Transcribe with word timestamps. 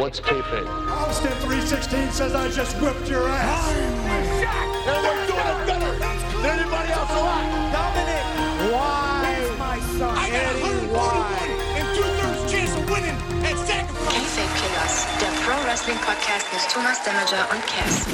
What's 0.00 0.18
kayfabe? 0.18 0.66
Austin 0.88 1.30
316 1.44 2.10
says 2.12 2.34
I 2.34 2.48
just 2.48 2.74
whipped 2.80 3.06
your 3.06 3.28
ass. 3.28 3.68
Everyone's 4.88 5.28
doing 5.28 5.44
it 5.44 5.60
better 5.68 5.92
than 6.00 6.56
anybody 6.56 6.88
else 6.88 7.10
alive. 7.10 7.44
Dominic, 7.68 8.24
why? 8.72 9.20
That's 9.28 9.58
my 9.58 9.78
son. 10.00 10.16
I 10.16 10.30
got 10.32 10.40
a 10.40 10.64
141 10.88 11.52
and 11.76 11.86
two-thirds 11.92 12.50
chance 12.50 12.72
of 12.80 12.88
winning 12.88 13.12
at 13.44 13.58
sacrifice. 13.60 14.16
Kayfabe 14.16 14.48
Killers, 14.56 15.04
der 15.20 15.32
Pro 15.44 15.56
Wrestling 15.68 15.98
Podcast 15.98 16.46
mit 16.48 16.64
Thomas 16.72 16.96
Damager 17.04 17.44
und 17.52 17.60
Cass. 17.68 18.08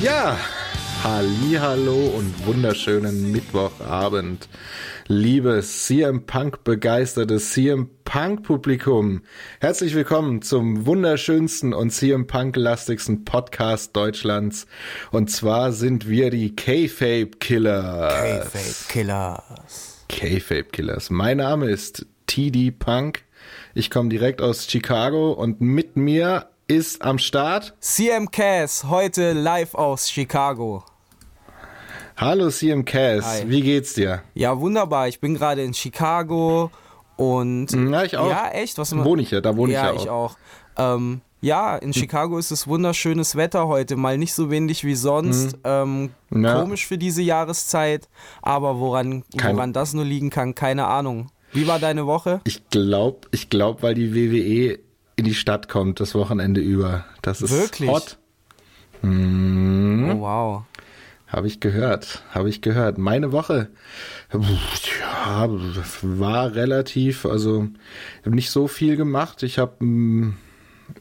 Ja, 0.00 0.38
Hallo 1.04 1.96
und 2.16 2.46
wunderschönen 2.46 3.32
Mittwochabend, 3.32 4.48
liebes 5.12 5.86
CM 5.86 6.24
Punk 6.24 6.64
begeistertes 6.64 7.52
CM 7.52 7.90
Punk 8.04 8.44
Publikum. 8.44 9.20
Herzlich 9.60 9.94
willkommen 9.94 10.40
zum 10.40 10.86
wunderschönsten 10.86 11.74
und 11.74 11.90
CM 11.90 12.26
Punk 12.26 12.56
lastigsten 12.56 13.24
Podcast 13.24 13.94
Deutschlands. 13.94 14.66
Und 15.10 15.30
zwar 15.30 15.72
sind 15.72 16.08
wir 16.08 16.30
die 16.30 16.56
K-Fape 16.56 17.36
Killers. 17.38 18.50
K-Fape 18.50 18.88
Killers. 18.88 20.04
K-Fape 20.08 20.64
Killers. 20.72 21.10
Mein 21.10 21.36
Name 21.36 21.68
ist 21.68 22.06
TD 22.26 22.70
Punk. 22.70 23.24
Ich 23.74 23.90
komme 23.90 24.08
direkt 24.08 24.40
aus 24.40 24.66
Chicago 24.66 25.32
und 25.32 25.60
mit 25.60 25.94
mir 25.94 26.46
ist 26.68 27.02
am 27.02 27.18
Start 27.18 27.74
CM 27.80 28.30
Cass, 28.30 28.84
heute 28.84 29.34
live 29.34 29.74
aus 29.74 30.10
Chicago. 30.10 30.84
Hallo 32.24 32.50
CM 32.50 32.84
Cass, 32.84 33.24
Hi. 33.42 33.50
wie 33.50 33.62
geht's 33.62 33.94
dir? 33.94 34.22
Ja, 34.34 34.60
wunderbar. 34.60 35.08
Ich 35.08 35.18
bin 35.18 35.34
gerade 35.34 35.64
in 35.64 35.74
Chicago 35.74 36.70
und. 37.16 37.72
Ja, 37.72 38.04
ich 38.04 38.16
auch. 38.16 38.30
Ja, 38.30 38.48
echt? 38.50 38.78
Was 38.78 38.92
immer- 38.92 39.04
Wohne 39.04 39.22
ich 39.22 39.32
ja, 39.32 39.40
da 39.40 39.56
wohne 39.56 39.72
ich 39.72 39.74
ja, 39.76 39.86
ja 39.86 39.90
auch. 39.90 40.02
ich 40.02 40.08
auch. 40.08 40.36
Ähm, 40.78 41.20
ja, 41.40 41.76
in 41.76 41.92
Chicago 41.92 42.38
ist 42.38 42.52
es 42.52 42.68
wunderschönes 42.68 43.34
Wetter 43.34 43.66
heute. 43.66 43.96
Mal 43.96 44.18
nicht 44.18 44.34
so 44.34 44.50
windig 44.52 44.84
wie 44.84 44.94
sonst. 44.94 45.58
Ähm, 45.64 46.10
Mhm. 46.30 46.44
Ja. 46.44 46.60
Komisch 46.62 46.86
für 46.86 46.96
diese 46.96 47.22
Jahreszeit. 47.22 48.08
Aber 48.40 48.78
woran, 48.78 49.24
Kein- 49.36 49.56
woran 49.56 49.72
das 49.72 49.92
nur 49.92 50.04
liegen 50.04 50.30
kann, 50.30 50.54
keine 50.54 50.86
Ahnung. 50.86 51.26
Wie 51.52 51.66
war 51.66 51.80
deine 51.80 52.06
Woche? 52.06 52.40
Ich 52.44 52.68
glaube, 52.70 53.26
ich 53.32 53.50
glaub, 53.50 53.82
weil 53.82 53.94
die 53.94 54.14
WWE 54.14 54.78
in 55.16 55.24
die 55.24 55.34
Stadt 55.34 55.68
kommt 55.68 55.98
das 55.98 56.14
Wochenende 56.14 56.60
über. 56.60 57.04
Das 57.20 57.42
ist 57.42 57.50
Wirklich? 57.50 57.90
hot. 57.90 58.16
Mhm. 59.02 60.12
Oh, 60.14 60.20
wow. 60.20 60.62
Habe 61.32 61.46
ich 61.46 61.60
gehört, 61.60 62.22
habe 62.30 62.50
ich 62.50 62.60
gehört. 62.60 62.98
Meine 62.98 63.32
Woche 63.32 63.70
ja, 64.32 65.48
war 66.02 66.54
relativ, 66.54 67.24
also 67.24 67.68
nicht 68.26 68.50
so 68.50 68.68
viel 68.68 68.96
gemacht. 68.96 69.42
Ich 69.42 69.58
habe 69.58 69.72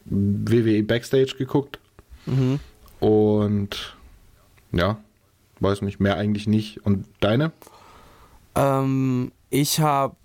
WWE 0.06 0.84
Backstage 0.84 1.36
geguckt 1.38 1.80
und 3.02 3.98
ja, 4.72 4.98
weiß 5.60 5.82
nicht, 5.82 6.00
mehr 6.00 6.16
eigentlich 6.16 6.48
nicht. 6.48 6.86
Und 6.86 7.06
deine? 7.20 7.52
Ähm, 8.56 9.34
ich 9.50 9.82
habe 9.82 10.16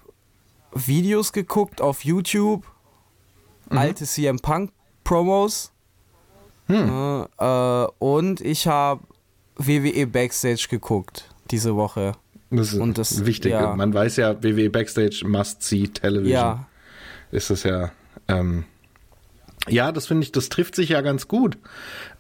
Videos 0.73 1.33
geguckt 1.33 1.81
auf 1.81 2.05
YouTube, 2.05 2.65
Mhm. 3.71 3.79
alte 3.79 4.05
CM 4.05 4.39
Punk 4.39 4.71
Promos. 5.03 5.73
Hm. 6.69 7.27
Äh, 7.41 7.83
äh, 7.83 7.89
und 7.99 8.41
ich 8.41 8.69
habe 8.69 9.03
WWE 9.57 10.07
Backstage 10.07 10.67
geguckt 10.71 11.29
diese 11.51 11.77
Woche. 11.77 12.13
Das 12.51 12.73
ist 12.73 12.79
Und 12.81 12.99
das- 12.99 13.27
wichtig. 13.27 13.53
ja. 13.53 13.75
Man 13.75 13.93
weiß 13.93 14.17
ja, 14.17 14.43
WWE 14.43 14.71
Backstage 14.71 15.23
must 15.27 15.63
see 15.63 15.89
Television. 15.89 16.31
Ja, 16.33 16.69
ist 17.33 17.51
es 17.51 17.63
ja. 17.65 17.91
Ähm, 18.29 18.65
ja, 19.69 19.91
das 19.93 20.07
finde 20.07 20.23
ich, 20.25 20.33
das 20.33 20.49
trifft 20.49 20.77
sich 20.77 20.91
ja 20.91 21.01
ganz 21.01 21.27
gut. 21.27 21.59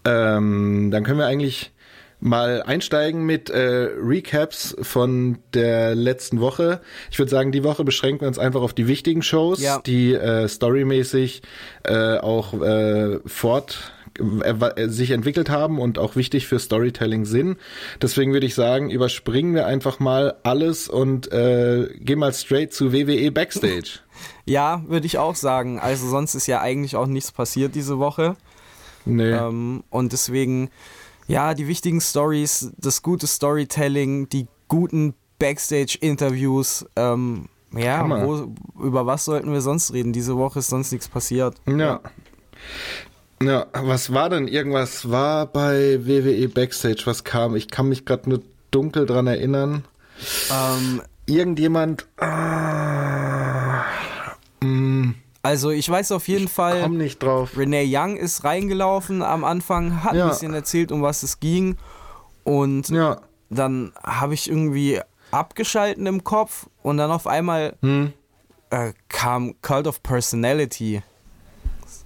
Ähm, 0.04 0.90
dann 0.90 1.04
können 1.04 1.18
wir 1.18 1.26
eigentlich 1.26 1.72
mal 2.18 2.62
einsteigen 2.62 3.24
mit 3.26 3.50
äh, 3.50 3.88
Recaps 4.00 4.74
von 4.80 5.38
der 5.54 5.94
letzten 5.94 6.40
Woche. 6.40 6.80
Ich 7.10 7.18
würde 7.18 7.30
sagen, 7.30 7.52
die 7.52 7.62
Woche 7.62 7.84
beschränken 7.84 8.22
wir 8.22 8.28
uns 8.28 8.38
einfach 8.38 8.62
auf 8.62 8.72
die 8.72 8.88
wichtigen 8.88 9.22
Shows, 9.22 9.60
Ja. 9.62 9.80
die 9.84 10.14
äh, 10.14 10.48
storymäßig 10.48 11.42
äh, 11.84 12.16
auch 12.18 12.54
äh, 12.62 13.18
fort 13.26 13.92
sich 14.86 15.10
entwickelt 15.10 15.50
haben 15.50 15.78
und 15.78 15.98
auch 15.98 16.16
wichtig 16.16 16.46
für 16.46 16.58
Storytelling 16.58 17.24
sind. 17.24 17.58
Deswegen 18.00 18.32
würde 18.32 18.46
ich 18.46 18.54
sagen, 18.54 18.90
überspringen 18.90 19.54
wir 19.54 19.66
einfach 19.66 19.98
mal 19.98 20.36
alles 20.42 20.88
und 20.88 21.32
äh, 21.32 21.88
gehen 21.98 22.18
mal 22.18 22.32
straight 22.32 22.72
zu 22.72 22.92
WWE 22.92 23.30
Backstage. 23.30 24.00
ja, 24.44 24.82
würde 24.88 25.06
ich 25.06 25.18
auch 25.18 25.34
sagen. 25.34 25.78
Also 25.78 26.08
sonst 26.08 26.34
ist 26.34 26.46
ja 26.46 26.60
eigentlich 26.60 26.96
auch 26.96 27.06
nichts 27.06 27.32
passiert 27.32 27.74
diese 27.74 27.98
Woche. 27.98 28.36
Nee. 29.04 29.30
Ähm, 29.30 29.84
und 29.90 30.12
deswegen, 30.12 30.70
ja, 31.28 31.54
die 31.54 31.68
wichtigen 31.68 32.00
Stories, 32.00 32.72
das 32.76 33.02
gute 33.02 33.26
Storytelling, 33.26 34.28
die 34.28 34.48
guten 34.68 35.14
Backstage-Interviews. 35.38 36.86
Ähm, 36.96 37.48
ja, 37.72 38.08
wo, 38.08 38.54
über 38.82 39.06
was 39.06 39.24
sollten 39.24 39.52
wir 39.52 39.60
sonst 39.60 39.92
reden? 39.92 40.12
Diese 40.12 40.36
Woche 40.36 40.60
ist 40.60 40.68
sonst 40.68 40.92
nichts 40.92 41.08
passiert. 41.08 41.56
Ja. 41.66 41.76
Ja, 41.76 42.00
was 43.40 44.12
war 44.12 44.30
denn 44.30 44.48
irgendwas 44.48 45.10
war 45.10 45.46
bei 45.46 45.98
WWE 46.06 46.48
Backstage, 46.48 47.02
was 47.04 47.24
kam? 47.24 47.54
Ich 47.56 47.68
kann 47.68 47.88
mich 47.88 48.04
gerade 48.04 48.28
nur 48.28 48.42
dunkel 48.70 49.06
dran 49.06 49.26
erinnern. 49.26 49.84
Ähm, 50.50 51.02
Irgendjemand 51.28 52.06
ah, 52.18 53.82
mm, 54.62 55.10
also 55.42 55.70
ich 55.70 55.88
weiß 55.88 56.12
auf 56.12 56.28
jeden 56.28 56.46
Fall, 56.48 56.82
komm 56.82 56.96
nicht 56.98 57.20
drauf. 57.22 57.56
Renee 57.56 57.84
Young 57.88 58.16
ist 58.16 58.44
reingelaufen 58.44 59.22
am 59.22 59.42
Anfang, 59.44 60.04
hat 60.04 60.14
Ja. 60.14 60.24
ein 60.24 60.30
bisschen 60.30 60.54
erzählt, 60.54 60.92
um 60.92 61.02
was 61.02 61.22
es 61.24 61.40
ging. 61.40 61.76
Und 62.44 62.88
Ja, 62.90 63.20
dann 63.50 63.92
habe 64.04 64.34
ich 64.34 64.48
irgendwie 64.48 65.00
abgeschalten 65.32 66.06
im 66.06 66.22
Kopf 66.24 66.68
und 66.82 66.96
dann 66.96 67.10
auf 67.10 67.26
einmal 67.26 67.74
Hm. 67.82 68.12
äh, 68.70 68.92
kam 69.08 69.54
Cult 69.62 69.86
of 69.88 70.02
Personality. 70.04 71.02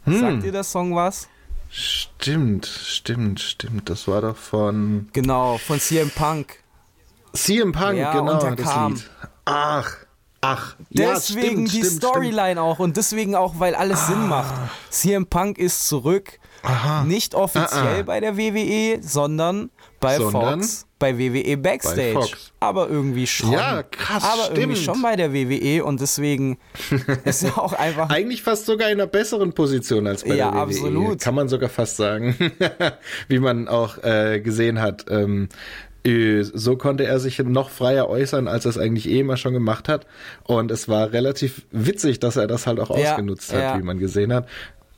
Hm. 0.05 0.21
Sagt 0.21 0.43
dir 0.45 0.53
der 0.53 0.65
Song 0.65 0.95
was? 0.95 1.29
stimmt, 1.73 2.67
stimmt, 2.67 3.39
stimmt. 3.41 3.89
Das 3.91 4.09
war 4.09 4.21
doch 4.23 4.37
von 4.37 5.09
Genau, 5.13 5.57
von 5.59 5.79
CM 5.79 6.11
Punk. 6.11 6.57
CM 7.33 7.71
Punk, 7.73 7.97
Ja, 7.97 8.13
genau, 8.13 8.39
das 8.55 8.57
kam. 8.69 8.95
Lied. 8.95 9.11
Ach, 9.45 9.97
ach. 10.41 10.75
ja, 10.91 11.13
Deswegen 11.15 11.69
stimmt, 11.69 11.73
die 11.73 11.79
stimmt, 11.85 12.03
Storyline 12.03 12.61
auch 12.61 12.81
und 12.81 12.97
deswegen 12.97 13.37
auch, 13.37 13.55
weil 13.59 13.77
alles 13.77 14.07
Sinn 14.09 14.27
macht. 14.29 14.53
CM 14.91 15.27
Punk 15.27 15.59
ist 15.59 15.87
zurück. 15.87 16.41
Nicht 17.05 17.35
offiziell 17.37 17.97
Ah, 17.97 18.01
ah. 18.01 18.03
bei 18.03 18.21
der 18.21 18.37
WWE, 18.37 18.99
sondern 19.03 19.71
bei 20.01 20.17
Sondern 20.17 20.61
Fox, 20.63 20.87
bei 20.99 21.19
WWE 21.19 21.57
Backstage. 21.59 22.15
Fox. 22.15 22.53
Aber 22.59 22.89
irgendwie 22.89 23.27
schon. 23.27 23.53
Ja, 23.53 23.83
krass, 23.83 24.25
Aber 24.25 24.57
irgendwie 24.57 24.77
stimmt. 24.81 24.97
schon 24.97 25.03
bei 25.03 25.15
der 25.17 25.33
WWE 25.35 25.85
und 25.85 26.01
deswegen 26.01 26.59
ist 27.25 27.43
ja 27.43 27.57
auch 27.59 27.75
einfach. 27.75 28.09
Eigentlich 28.11 28.43
fast 28.43 28.67
sogar 28.67 28.89
in 28.89 28.95
einer 29.01 29.07
besseren 29.07 29.53
Position 29.53 30.07
als 30.07 30.25
bei 30.25 30.35
Ja, 30.35 30.51
der 30.51 30.55
WWE. 30.55 30.63
absolut. 30.63 31.21
Kann 31.21 31.35
man 31.35 31.49
sogar 31.49 31.69
fast 31.69 31.97
sagen. 31.99 32.35
Wie 33.29 33.39
man 33.39 33.69
auch 33.69 34.03
äh, 34.03 34.41
gesehen 34.41 34.81
hat. 34.81 35.05
Ähm, 35.11 35.49
äh, 36.05 36.43
so 36.43 36.77
konnte 36.77 37.05
er 37.05 37.21
sich 37.21 37.39
noch 37.41 37.69
freier 37.69 38.09
äußern, 38.09 38.49
als 38.49 38.65
er 38.65 38.71
es 38.71 38.79
eigentlich 38.79 39.07
eh 39.09 39.21
immer 39.21 39.37
schon 39.37 39.53
gemacht 39.53 39.87
hat. 39.89 40.07
Und 40.45 40.71
es 40.71 40.89
war 40.89 41.13
relativ 41.13 41.67
witzig, 41.71 42.21
dass 42.21 42.37
er 42.37 42.47
das 42.47 42.67
halt 42.67 42.81
auch 42.81 42.97
Ja, 42.97 43.13
ausgenutzt 43.13 43.53
hat, 43.53 43.61
ja. 43.61 43.79
wie 43.79 43.83
man 43.83 43.99
gesehen 43.99 44.33
hat. 44.33 44.49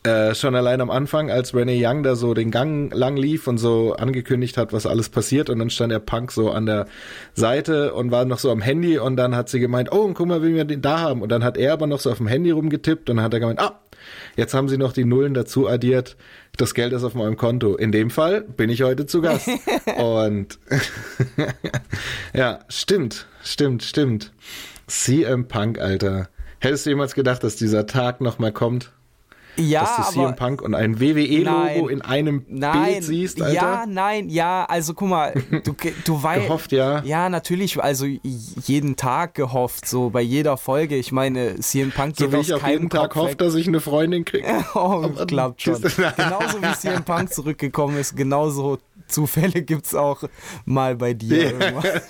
Äh, 0.05 0.35
schon 0.35 0.57
allein 0.57 0.81
am 0.81 0.91
Anfang, 0.91 1.31
als 1.31 1.55
Renee 1.55 1.81
Young 1.81 2.03
da 2.03 2.17
so 2.17 2.35
den 2.35 2.51
Gang 2.51 2.93
lang 2.93 3.17
lief 3.17 3.47
und 3.47 3.59
so 3.59 3.95
angekündigt 3.95 4.57
hat, 4.57 4.73
was 4.73 4.85
alles 4.85 5.09
passiert 5.09 5.49
und 5.49 5.61
dann 5.61 5.71
stand 5.71 5.93
der 5.93 6.01
Punk 6.01 6.33
so 6.33 6.51
an 6.51 6.67
der 6.67 6.87
Seite 7.35 7.95
und 7.95 8.11
war 8.11 8.25
noch 8.25 8.41
so 8.41 8.51
am 8.51 8.61
Handy 8.61 8.99
und 8.99 9.15
dann 9.15 9.37
hat 9.37 9.49
sie 9.49 9.61
gemeint, 9.61 9.93
oh, 9.93 10.01
und 10.01 10.15
guck 10.15 10.27
mal, 10.27 10.43
wie 10.43 10.57
wir 10.57 10.65
den 10.65 10.82
da 10.82 10.99
haben 10.99 11.23
und 11.23 11.31
dann 11.31 11.44
hat 11.44 11.56
er 11.56 11.73
aber 11.73 11.87
noch 11.87 12.00
so 12.00 12.11
auf 12.11 12.17
dem 12.17 12.26
Handy 12.26 12.50
rumgetippt 12.50 13.11
und 13.11 13.19
dann 13.19 13.25
hat 13.25 13.32
er 13.32 13.38
gemeint, 13.38 13.61
ah, 13.61 13.79
jetzt 14.37 14.55
haben 14.55 14.69
sie 14.69 14.76
noch 14.76 14.93
die 14.93 15.05
Nullen 15.05 15.35
dazu 15.35 15.69
addiert, 15.69 16.17
das 16.56 16.75
Geld 16.75 16.93
ist 16.93 17.05
auf 17.05 17.15
meinem 17.15 17.37
Konto. 17.37 17.76
In 17.76 17.93
dem 17.93 18.11
Fall 18.11 18.41
bin 18.41 18.71
ich 18.71 18.82
heute 18.82 19.06
zu 19.06 19.21
Gast. 19.23 19.49
und 19.99 20.59
ja, 22.35 22.59
stimmt, 22.69 23.29
stimmt, 23.44 23.85
stimmt. 23.85 24.32
CM 24.88 25.47
Punk, 25.47 25.79
Alter. 25.79 26.29
Hättest 26.59 26.87
du 26.87 26.91
jemals 26.91 27.15
gedacht, 27.15 27.44
dass 27.44 27.55
dieser 27.55 27.87
Tag 27.87 28.21
nochmal 28.21 28.50
kommt? 28.50 28.91
Ja, 29.56 29.81
dass 29.82 30.08
du 30.08 30.20
CM. 30.22 30.37
Punk 30.37 30.62
und 30.62 30.75
ein 30.75 31.00
WWE-Logo 31.00 31.50
Nein. 31.50 31.88
in 31.88 32.02
einem 32.02 32.44
Nein, 32.49 32.84
Bild 32.93 33.04
siehst, 33.04 33.43
Alter? 33.43 33.54
ja, 33.54 33.84
nein, 33.87 34.28
ja, 34.28 34.64
also 34.64 34.94
guck 34.94 35.08
mal, 35.08 35.34
du, 35.64 35.75
du 36.04 36.22
weißt. 36.22 36.43
Gehofft, 36.46 36.72
ja. 36.72 37.02
Ja, 37.04 37.28
natürlich, 37.28 37.82
also 37.82 38.06
jeden 38.06 38.96
Tag 38.96 39.34
gehofft, 39.34 39.87
so 39.87 40.10
bei 40.10 40.22
jeder 40.22 40.56
Folge. 40.56 40.96
Ich 40.96 41.12
meine, 41.12 41.58
CM 41.60 41.90
Punk 41.93 42.16
geht 42.16 42.26
So 42.26 42.32
wie 42.32 42.37
aus 42.37 42.46
ich 42.49 42.54
auf 42.54 42.66
jeden 42.66 42.88
Tag 42.90 43.14
hoffe, 43.14 43.37
dass 43.37 43.54
ich 43.54 43.66
eine 43.69 43.81
Freundin 43.81 44.25
kriege. 44.25 44.46
Oh, 44.75 45.02
Aber- 45.04 45.26
klappt 45.26 45.62
schon. 45.62 45.81
genauso 45.82 46.62
wie 46.62 46.72
CM 46.78 47.02
Punk 47.04 47.32
zurückgekommen 47.32 47.99
ist, 47.99 48.16
genauso 48.16 48.78
Zufälle 49.08 49.62
gibt's 49.62 49.94
auch 49.94 50.22
mal 50.64 50.96
bei 50.96 51.12
dir 51.12 51.52
irgendwann. 51.52 52.00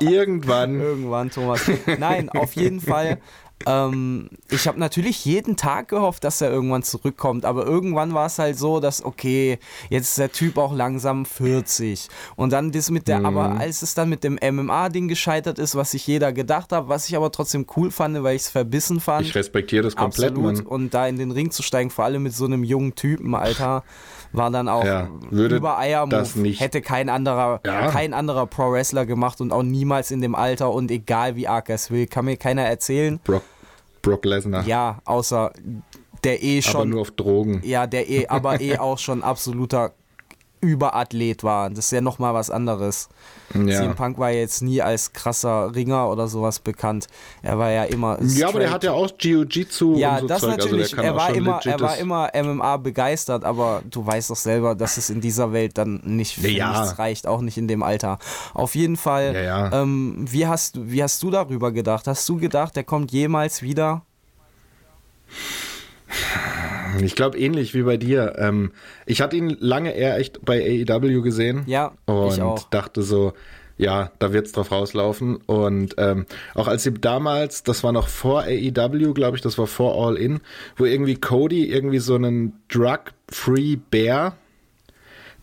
Irgendwann. 0.00 0.80
Irgendwann, 0.80 1.30
Thomas. 1.30 1.62
Nein, 1.98 2.28
auf 2.28 2.52
jeden 2.54 2.80
Fall. 2.80 3.18
Ähm, 3.66 4.28
ich 4.50 4.66
habe 4.68 4.78
natürlich 4.78 5.24
jeden 5.24 5.56
Tag 5.56 5.88
gehofft, 5.88 6.24
dass 6.24 6.40
er 6.40 6.50
irgendwann 6.50 6.82
zurückkommt, 6.82 7.44
aber 7.44 7.66
irgendwann 7.66 8.14
war 8.14 8.26
es 8.26 8.38
halt 8.38 8.58
so, 8.58 8.80
dass, 8.80 9.04
okay, 9.04 9.58
jetzt 9.90 10.08
ist 10.08 10.18
der 10.18 10.32
Typ 10.32 10.58
auch 10.58 10.74
langsam 10.74 11.24
40. 11.24 12.08
Und 12.36 12.52
dann 12.52 12.72
das 12.72 12.90
mit 12.90 13.08
der, 13.08 13.20
Mhm. 13.20 13.26
aber 13.26 13.50
als 13.58 13.82
es 13.82 13.94
dann 13.94 14.08
mit 14.08 14.24
dem 14.24 14.38
MMA-Ding 14.40 15.08
gescheitert 15.08 15.58
ist, 15.58 15.74
was 15.74 15.92
sich 15.92 16.06
jeder 16.06 16.32
gedacht 16.32 16.72
hat, 16.72 16.88
was 16.88 17.08
ich 17.08 17.16
aber 17.16 17.30
trotzdem 17.32 17.66
cool 17.76 17.90
fand, 17.90 18.22
weil 18.22 18.36
ich 18.36 18.42
es 18.42 18.48
verbissen 18.48 19.00
fand. 19.00 19.26
Ich 19.26 19.34
respektiere 19.34 19.82
das 19.82 19.96
komplett, 19.96 20.30
Absolut. 20.32 20.56
Mann. 20.56 20.66
Und 20.66 20.94
da 20.94 21.06
in 21.06 21.16
den 21.18 21.30
Ring 21.30 21.50
zu 21.50 21.62
steigen, 21.62 21.90
vor 21.90 22.04
allem 22.04 22.22
mit 22.22 22.34
so 22.34 22.44
einem 22.44 22.64
jungen 22.64 22.94
Typen, 22.94 23.34
Alter, 23.34 23.84
war 24.32 24.50
dann 24.50 24.68
auch 24.68 24.84
Ja, 24.84 25.08
über 25.30 25.78
Eier 25.78 26.06
das 26.06 26.36
nicht- 26.36 26.60
Hätte 26.60 26.80
kein 26.80 27.08
anderer, 27.08 27.60
Ja. 27.66 27.88
kein 27.90 28.14
anderer 28.14 28.46
Pro-Wrestler 28.46 29.06
gemacht 29.06 29.40
und 29.40 29.52
auch 29.52 29.62
niemals 29.62 30.10
in 30.10 30.20
dem 30.20 30.34
Alter 30.34 30.72
und 30.72 30.90
egal 30.90 31.36
wie 31.36 31.48
arg 31.48 31.68
er 31.68 31.74
es 31.76 31.90
will, 31.90 32.06
kann 32.06 32.24
mir 32.24 32.36
keiner 32.36 32.62
erzählen. 32.62 33.20
Brock, 33.24 33.42
Brock 34.00 34.24
Lesnar. 34.24 34.64
Ja, 34.66 34.98
außer 35.04 35.52
der 36.24 36.42
eh 36.42 36.58
aber 36.58 36.62
schon, 36.62 36.90
nur 36.90 37.00
auf 37.02 37.10
Drogen. 37.10 37.60
ja, 37.64 37.86
der 37.86 38.08
eh, 38.08 38.26
aber 38.28 38.60
eh 38.60 38.78
auch 38.78 38.98
schon 38.98 39.22
absoluter 39.22 39.92
Überathlet 40.62 41.42
war. 41.42 41.68
Das 41.70 41.80
ist 41.86 41.90
ja 41.90 42.00
nochmal 42.00 42.32
was 42.34 42.48
anderes. 42.48 43.08
Ja. 43.52 43.80
CM 43.82 43.94
Punk 43.96 44.16
war 44.18 44.30
jetzt 44.30 44.62
nie 44.62 44.80
als 44.80 45.12
krasser 45.12 45.74
Ringer 45.74 46.08
oder 46.08 46.28
sowas 46.28 46.60
bekannt. 46.60 47.08
Er 47.42 47.58
war 47.58 47.70
ja 47.70 47.84
immer. 47.84 48.16
Ja, 48.22 48.48
aber 48.48 48.60
der 48.60 48.68
straight. 48.68 48.70
hat 48.74 48.84
ja 48.84 48.92
auch 48.92 49.10
Jiu-Jitsu 49.18 49.96
Ja, 49.96 50.14
und 50.14 50.20
so 50.20 50.26
das 50.28 50.40
Zeug. 50.40 50.50
natürlich. 50.56 50.82
Also 50.84 50.96
der 50.96 51.04
kann 51.04 51.04
er, 51.04 51.16
war 51.16 51.34
immer, 51.34 51.60
er 51.66 51.80
war 51.80 51.96
immer 51.98 52.30
MMA 52.34 52.76
begeistert, 52.78 53.44
aber 53.44 53.82
du 53.90 54.06
weißt 54.06 54.30
doch 54.30 54.36
selber, 54.36 54.74
dass 54.74 54.96
es 54.96 55.10
in 55.10 55.20
dieser 55.20 55.52
Welt 55.52 55.76
dann 55.76 56.00
nicht 56.04 56.36
für 56.36 56.48
Ja. 56.48 56.80
nichts 56.80 56.98
reicht, 56.98 57.26
auch 57.26 57.40
nicht 57.42 57.58
in 57.58 57.66
dem 57.68 57.82
Alter. 57.82 58.18
Auf 58.54 58.74
jeden 58.76 58.96
Fall, 58.96 59.34
Ja. 59.34 59.82
Ähm, 59.82 60.24
wie, 60.30 60.46
hast, 60.46 60.76
du- 60.76 60.90
wie 60.90 61.02
hast 61.02 61.22
du 61.22 61.30
darüber 61.30 61.72
gedacht? 61.72 62.06
Hast 62.06 62.26
du 62.28 62.36
gedacht, 62.38 62.76
der 62.76 62.84
kommt 62.84 63.10
jemals 63.12 63.60
wieder? 63.62 64.02
Ich 67.00 67.14
glaube 67.14 67.38
ähnlich 67.38 67.74
wie 67.74 67.82
bei 67.82 67.96
dir. 67.96 68.34
Ähm, 68.38 68.72
ich 69.06 69.22
hatte 69.22 69.36
ihn 69.36 69.56
lange 69.60 69.94
eher 69.94 70.18
echt 70.18 70.44
bei 70.44 70.84
AEW 70.88 71.22
gesehen. 71.22 71.62
Ja, 71.66 71.92
und 72.06 72.66
dachte 72.70 73.02
so, 73.02 73.32
ja, 73.78 74.10
da 74.18 74.32
wird's 74.32 74.52
drauf 74.52 74.70
rauslaufen. 74.70 75.36
Und 75.36 75.94
ähm, 75.98 76.26
auch 76.54 76.68
als 76.68 76.82
sie 76.82 76.92
damals, 76.92 77.62
das 77.62 77.82
war 77.82 77.92
noch 77.92 78.08
vor 78.08 78.42
AEW, 78.42 79.14
glaube 79.14 79.36
ich, 79.36 79.42
das 79.42 79.58
war 79.58 79.66
vor 79.66 79.94
All 79.94 80.16
In, 80.16 80.40
wo 80.76 80.84
irgendwie 80.84 81.16
Cody 81.16 81.64
irgendwie 81.70 81.98
so 81.98 82.14
einen 82.14 82.60
Drug-Free 82.68 83.76
Bear 83.90 84.36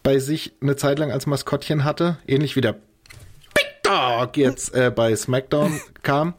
bei 0.04 0.20
sich 0.20 0.54
eine 0.62 0.76
Zeit 0.76 1.00
lang 1.00 1.12
als 1.12 1.26
Maskottchen 1.26 1.84
hatte, 1.84 2.18
ähnlich 2.28 2.56
wie 2.56 2.62
der 2.62 2.74
Big 2.74 3.84
Dog 3.84 4.38
jetzt 4.38 4.74
äh, 4.74 4.92
bei 4.96 5.16
SmackDown 5.16 5.82
kam. 6.04 6.34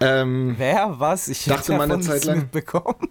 Ähm, 0.00 0.54
Wer? 0.58 0.94
Was? 0.98 1.28
Ich 1.28 1.44
Dachte 1.44 1.72
man 1.74 1.92
eine 1.92 2.02
Zeit 2.02 2.24
lang. 2.24 2.38
mitbekommen. 2.38 3.08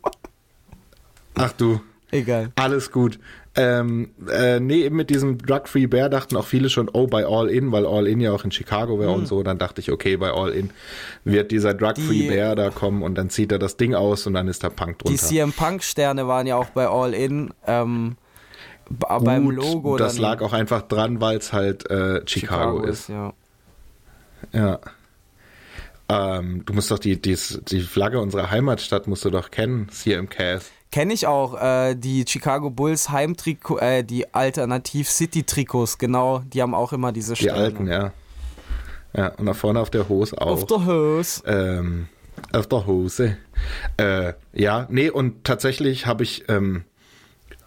Ach 1.36 1.52
du, 1.54 1.82
Egal. 2.12 2.52
Alles 2.56 2.92
gut. 2.92 3.20
Ähm, 3.58 4.12
äh, 4.32 4.60
nee, 4.60 4.84
eben 4.84 4.96
mit 4.96 5.10
diesem 5.10 5.38
Drug-Free 5.38 5.88
Bear 5.88 6.08
dachten 6.10 6.36
auch 6.38 6.46
viele 6.46 6.70
schon, 6.70 6.90
oh, 6.94 7.08
bei 7.08 7.26
All 7.26 7.50
In, 7.50 7.72
weil 7.72 7.86
All 7.86 8.06
In 8.08 8.22
ja 8.22 8.32
auch 8.32 8.44
in 8.46 8.52
Chicago 8.52 9.00
wäre 9.00 9.12
und 9.12 9.28
so. 9.28 9.44
Dann 9.44 9.58
dachte 9.58 9.82
ich, 9.82 9.92
okay, 9.92 10.16
bei 10.18 10.30
All 10.32 10.52
In 10.52 10.70
wird 11.24 11.52
dieser 11.52 11.74
Drug-Free 11.74 12.14
Die- 12.24 12.28
Bear 12.30 12.56
da 12.56 12.70
kommen 12.70 13.02
und 13.02 13.16
dann 13.16 13.30
zieht 13.30 13.52
er 13.52 13.60
das 13.60 13.76
Ding 13.78 13.96
aus 13.96 14.28
und 14.28 14.34
dann 14.34 14.48
ist 14.48 14.62
der 14.64 14.70
Punk 14.70 15.00
Die 15.00 15.06
drunter. 15.06 15.24
CM 15.26 15.52
Punk-Sterne 15.54 16.28
waren 16.28 16.48
ja 16.48 16.56
auch 16.58 16.70
bei 16.70 16.88
All 16.88 17.14
In. 17.14 17.54
Ähm, 17.66 18.18
b- 18.90 19.06
beim 19.22 19.46
Gut, 19.46 19.56
Logo. 19.56 19.98
das 19.98 20.18
lag 20.20 20.42
auch 20.42 20.54
einfach 20.54 20.84
dran, 20.84 21.20
weil 21.22 21.38
es 21.38 21.52
halt 21.54 21.90
äh, 21.90 22.22
Chicago, 22.28 22.82
ist. 22.84 23.10
Ja. 23.10 23.34
Ja. 24.54 24.80
Ähm, 26.08 26.64
du 26.66 26.74
musst 26.74 26.92
doch 26.92 27.00
die, 27.00 27.20
die, 27.20 27.36
die 27.68 27.82
Flagge 27.82 28.20
unserer 28.20 28.52
Heimatstadt 28.52 29.08
musst 29.08 29.26
du 29.26 29.30
doch 29.32 29.50
kennen, 29.50 29.90
CM 29.90 30.30
Cass. 30.30 30.72
Kenne 30.96 31.14
ich 31.14 31.28
auch, 31.28 31.62
äh, 31.62 31.94
die 31.94 32.24
Chicago 32.26 32.70
Bulls 32.70 33.10
Heimtrikot, 33.10 33.80
äh, 33.80 34.02
die 34.02 34.34
Alternativ 34.34 35.10
City 35.10 35.44
Trikots, 35.44 35.98
genau, 35.98 36.40
die 36.54 36.62
haben 36.62 36.74
auch 36.74 36.94
immer 36.94 37.12
diese 37.12 37.34
Die 37.34 37.44
Sterne. 37.44 37.60
alten, 37.60 37.88
ja. 37.88 38.14
Ja, 39.14 39.28
und 39.36 39.46
da 39.46 39.54
vorne 39.54 39.82
auf 39.82 39.90
der 39.90 40.08
Hose 40.08 40.40
auch. 40.40 40.52
Auf 40.52 40.66
der 40.68 40.86
Hose. 40.86 41.44
ähm, 41.48 42.08
auf 42.54 42.68
der 42.68 42.86
Hose. 42.86 43.38
Äh, 43.98 44.36
ja, 44.54 44.88
nee, 44.90 45.10
und 45.10 45.44
tatsächlich 45.44 46.06
habe 46.06 46.24
ich 46.24 46.46
ähm, 46.48 46.86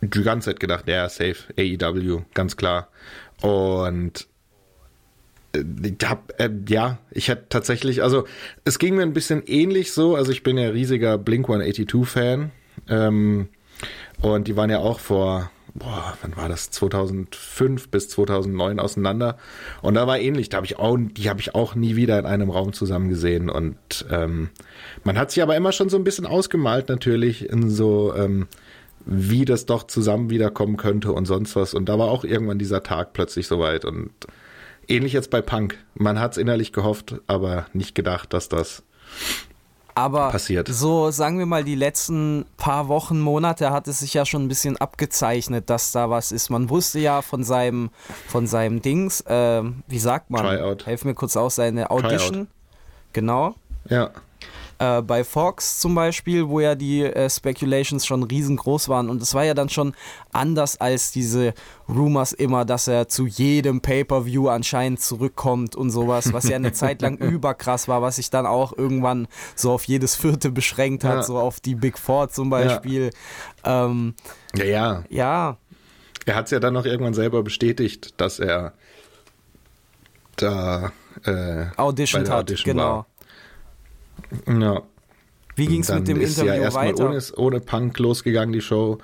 die 0.01 0.23
ganze 0.23 0.49
Zeit 0.49 0.61
gedacht, 0.61 0.89
ja, 0.89 1.07
safe, 1.11 1.37
AEW, 1.59 2.23
ganz 2.33 2.57
klar. 2.57 2.89
Und 3.43 4.27
äh, 5.53 5.65
ich 5.83 6.09
hab, 6.09 6.33
äh, 6.41 6.49
ja, 6.67 6.97
ich 7.11 7.29
hätte 7.29 7.45
tatsächlich, 7.51 8.03
also 8.03 8.25
es 8.65 8.79
ging 8.79 8.95
mir 8.95 9.03
ein 9.03 9.13
bisschen 9.13 9.43
ähnlich 9.45 9.93
so, 9.93 10.17
also 10.17 10.33
ich 10.33 10.43
bin 10.43 10.57
ja 10.57 10.71
riesiger 10.71 11.19
Blink 11.19 11.47
182-Fan. 11.47 12.53
Ähm, 12.89 13.49
und 14.21 14.49
die 14.49 14.57
waren 14.57 14.71
ja 14.71 14.79
auch 14.79 15.01
vor, 15.01 15.51
boah, 15.75 16.17
wann 16.23 16.37
war 16.37 16.49
das? 16.49 16.71
2005 16.71 17.89
bis 17.89 18.09
2009 18.09 18.81
auseinander. 18.81 19.37
Und 19.83 19.95
da 19.95 20.07
war 20.07 20.19
ähnlich, 20.19 20.49
da 20.49 20.59
habe 20.59 20.67
ich 20.67 20.79
auch, 20.79 20.99
die 20.99 21.29
habe 21.29 21.41
ich 21.41 21.55
auch 21.55 21.75
nie 21.75 21.97
wieder 21.97 22.19
in 22.19 22.27
einem 22.27 22.51
Raum 22.51 22.73
zusammen 22.73 23.09
gesehen. 23.09 23.49
Und 23.49 23.77
ähm, 24.11 24.51
man 25.05 25.19
hat 25.19 25.31
sich 25.31 25.43
aber 25.43 25.57
immer 25.57 25.73
schon 25.73 25.89
so 25.89 25.97
ein 25.97 26.05
bisschen 26.05 26.27
ausgemalt, 26.27 26.89
natürlich, 26.89 27.49
in 27.49 27.71
so, 27.71 28.15
ähm, 28.15 28.49
wie 29.05 29.45
das 29.45 29.67
doch 29.67 29.85
zusammen 29.85 30.31
wiederkommen 30.31 30.77
könnte 30.77 31.13
und 31.13 31.27
sonst 31.27 31.57
was. 31.57 31.75
Und 31.75 31.89
da 31.89 31.99
war 31.99 32.09
auch 32.09 32.25
irgendwann 32.25 32.59
dieser 32.59 32.83
Tag 32.83 33.13
plötzlich 33.13 33.47
soweit. 33.47 33.85
Und 33.85 34.11
ähnlich 34.89 35.13
jetzt 35.13 35.31
bei 35.31 35.41
Punk. 35.41 35.79
Man 35.95 36.19
hat 36.19 36.33
es 36.33 36.39
innerlich 36.39 36.73
gehofft, 36.73 37.21
aber 37.27 37.67
nicht 37.73 37.95
gedacht, 37.95 38.33
dass 38.33 38.49
das 38.49 38.83
Aber 39.99 40.31
passiert. 40.31 40.69
so, 40.69 41.11
sagen 41.11 41.39
wir 41.39 41.47
mal, 41.47 41.65
die 41.65 41.75
letzten 41.75 42.45
paar 42.57 42.89
Wochen, 42.89 43.19
Monate 43.21 43.71
hat 43.71 43.89
es 43.89 44.01
sich 44.01 44.15
ja 44.15 44.25
schon 44.25 44.45
ein 44.45 44.49
bisschen 44.49 44.77
abgezeichnet, 44.77 45.69
dass 45.71 45.93
da 45.93 46.09
was 46.11 46.33
ist. 46.33 46.51
Man 46.51 46.71
wusste 46.71 47.01
ja 47.01 47.23
von 47.23 47.43
seinem, 47.43 47.91
von 48.29 48.47
seinem 48.47 48.81
Dings, 48.81 49.25
ähm, 49.27 49.83
wie 49.89 49.99
sagt 49.99 50.31
man? 50.31 50.43
Tryout. 50.43 50.87
Helf 50.87 51.05
mir 51.05 51.15
kurz 51.15 51.37
aus, 51.37 51.57
seine 51.57 51.91
Audition. 51.91 52.49
Genau. 53.13 53.55
ja. 53.89 54.11
Äh, 54.79 55.03
bei 55.03 55.25
Fox 55.25 55.81
zum 55.81 55.95
Beispiel, 55.95 56.49
wo 56.49 56.61
ja 56.61 56.75
die 56.75 57.03
äh, 57.03 57.29
Speculations 57.29 58.07
schon 58.07 58.23
riesengroß 58.23 58.89
waren. 58.89 59.11
Und 59.11 59.23
es 59.23 59.35
war 59.35 59.45
ja 59.45 59.55
dann 59.55 59.69
schon 59.69 59.95
anders 60.33 60.81
als 60.81 61.11
diese 61.13 61.55
Rumors 61.89 62.33
immer, 62.33 62.65
dass 62.65 62.89
er 62.89 63.09
zu 63.09 63.27
jedem 63.27 63.81
Pay-Per-View 63.81 64.49
anscheinend 64.49 65.01
zurückkommt 65.01 65.75
und 65.75 65.91
sowas, 65.91 66.33
was 66.33 66.49
ja 66.49 66.57
eine 66.57 66.73
Zeit 66.73 67.03
lang 67.03 67.17
überkrass 67.19 67.89
war, 67.89 68.03
was 68.03 68.17
sich 68.17 68.31
dann 68.31 68.47
auch 68.47 68.77
irgendwann 68.77 69.29
so 69.55 69.73
auf 69.73 69.85
jedes 69.85 70.15
vierte 70.15 70.51
beschränkt 70.51 71.05
hat, 71.05 71.17
Ja. 71.17 71.23
so 71.23 71.39
auf 71.39 71.61
die 71.61 71.75
Big 71.75 71.99
Four 71.99 72.29
zum 72.29 72.51
Beispiel. 72.51 73.11
Ja, 73.65 73.87
ähm, 73.87 74.15
Ja, 74.55 74.65
ja. 74.65 75.05
ja 75.09 75.57
Er 76.27 76.35
hat 76.35 76.47
es 76.47 76.51
ja 76.53 76.61
dann 76.61 76.75
noch 76.75 76.85
irgendwann 76.85 77.15
selber 77.15 77.43
bestätigt, 77.43 78.15
dass 78.17 78.39
er 78.39 78.73
da 80.37 80.93
äh, 81.25 81.67
Audition 81.77 82.29
hat, 82.29 82.53
genau. 82.65 82.83
war. 82.83 83.07
Ja. 84.47 84.83
Wie 85.57 85.67
ging 85.67 85.81
es 85.81 85.93
mit 85.93 86.07
dem 86.07 86.21
ist 86.21 86.39
Interview 86.39 86.53
ja 86.55 86.63
erstmal 86.63 86.89
weiter? 86.93 87.07
ohne, 87.09 87.21
ohne 87.37 87.61
Punk 87.61 87.99
losgegangen, 87.99 88.53
die 88.53 88.61
Show. 88.61 88.99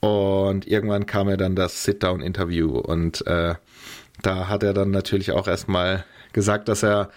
Und 0.00 0.66
irgendwann 0.68 1.06
kam 1.06 1.28
ja 1.28 1.36
dann 1.36 1.56
das 1.56 1.82
Sit-Down-Interview. 1.84 2.78
Und 2.78 3.26
äh, 3.26 3.54
da 4.22 4.48
hat 4.48 4.62
er 4.62 4.72
dann 4.72 4.90
natürlich 4.92 5.32
auch 5.32 5.48
erstmal 5.48 6.04
gesagt, 6.32 6.68
dass 6.68 6.82
er, 6.84 7.10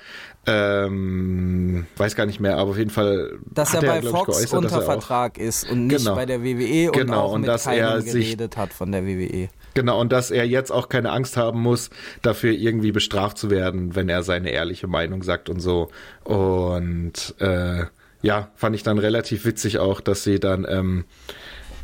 ähm, 0.48 1.86
weiß 1.98 2.16
gar 2.16 2.26
nicht 2.26 2.40
mehr, 2.40 2.58
aber 2.58 2.72
auf 2.72 2.78
jeden 2.78 2.90
Fall 2.90 3.38
dass 3.54 3.74
er 3.74 3.82
bei 3.82 4.00
ich, 4.00 4.06
Fox 4.08 4.26
geäußert, 4.38 4.54
unter 4.54 4.76
er 4.78 4.82
auch- 4.82 4.86
Vertrag 4.86 5.38
ist 5.38 5.70
und 5.70 5.88
nicht 5.88 6.00
Genau. 6.00 6.16
bei 6.16 6.26
der 6.26 6.44
WWE 6.44 6.88
und 6.92 6.98
Genau, 6.98 7.22
auch 7.22 7.34
und 7.34 7.42
mit 7.42 7.50
dass 7.50 7.68
er 7.68 8.02
sich- 8.02 8.14
geredet 8.26 8.58
hat 8.58 8.74
von 8.74 8.92
der. 8.92 9.06
WWE. 9.06 9.50
Genau, 9.80 10.02
und 10.02 10.12
dass 10.12 10.30
er 10.30 10.46
jetzt 10.46 10.72
auch 10.72 10.90
keine 10.90 11.10
Angst 11.10 11.38
haben 11.38 11.62
muss, 11.62 11.90
dafür 12.22 12.52
irgendwie 12.52 12.92
bestraft 12.92 13.38
zu 13.38 13.50
werden, 13.50 13.96
wenn 13.96 14.10
er 14.10 14.24
seine 14.24 14.50
ehrliche 14.50 14.88
Meinung 14.88 15.24
sagt 15.24 15.48
und 15.48 15.62
so. 15.62 15.88
Und 16.26 17.34
äh, 17.40 17.86
ja, 18.22 18.50
fand 18.56 18.76
ich 18.76 18.84
dann 18.84 18.98
relativ 18.98 19.46
witzig 19.46 19.80
auch, 19.80 20.02
dass 20.02 20.26
sie 20.26 20.38
dann, 20.38 20.66
ähm, 20.68 21.06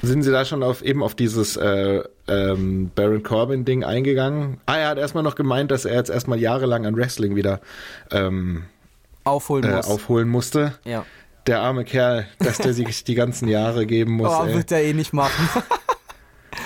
sind 0.01 0.23
sie 0.23 0.31
da 0.33 0.43
schon 0.43 0.61
auf 0.61 0.81
eben 0.81 1.01
auf 1.01 1.15
dieses 1.15 1.55
äh, 1.55 2.03
ähm, 2.27 2.91
Baron 2.93 3.23
Corbin-Ding 3.23 3.85
eingegangen? 3.85 4.57
Ah, 4.65 4.75
er 4.75 4.89
hat 4.89 4.97
erstmal 4.97 5.23
noch 5.23 5.35
gemeint, 5.35 5.71
dass 5.71 5.85
er 5.85 5.95
jetzt 5.95 6.09
erstmal 6.09 6.37
jahrelang 6.37 6.85
an 6.85 6.97
Wrestling 6.97 7.37
wieder 7.37 7.61
ähm, 8.11 8.65
Aufholen 9.23 9.63
äh, 9.63 9.77
muss. 9.77 9.87
aufholen 9.87 10.27
musste. 10.27 10.73
ja. 10.83 11.05
Der 11.47 11.61
arme 11.61 11.85
Kerl, 11.85 12.25
dass 12.39 12.57
der 12.57 12.73
sich 12.73 13.03
die 13.03 13.13
ganzen 13.13 13.47
Jahre 13.47 13.85
geben 13.85 14.13
muss. 14.13 14.31
Oh, 14.31 14.45
ey. 14.45 14.55
wird 14.55 14.71
er 14.71 14.81
eh 14.81 14.93
nicht 14.93 15.13
machen. 15.13 15.63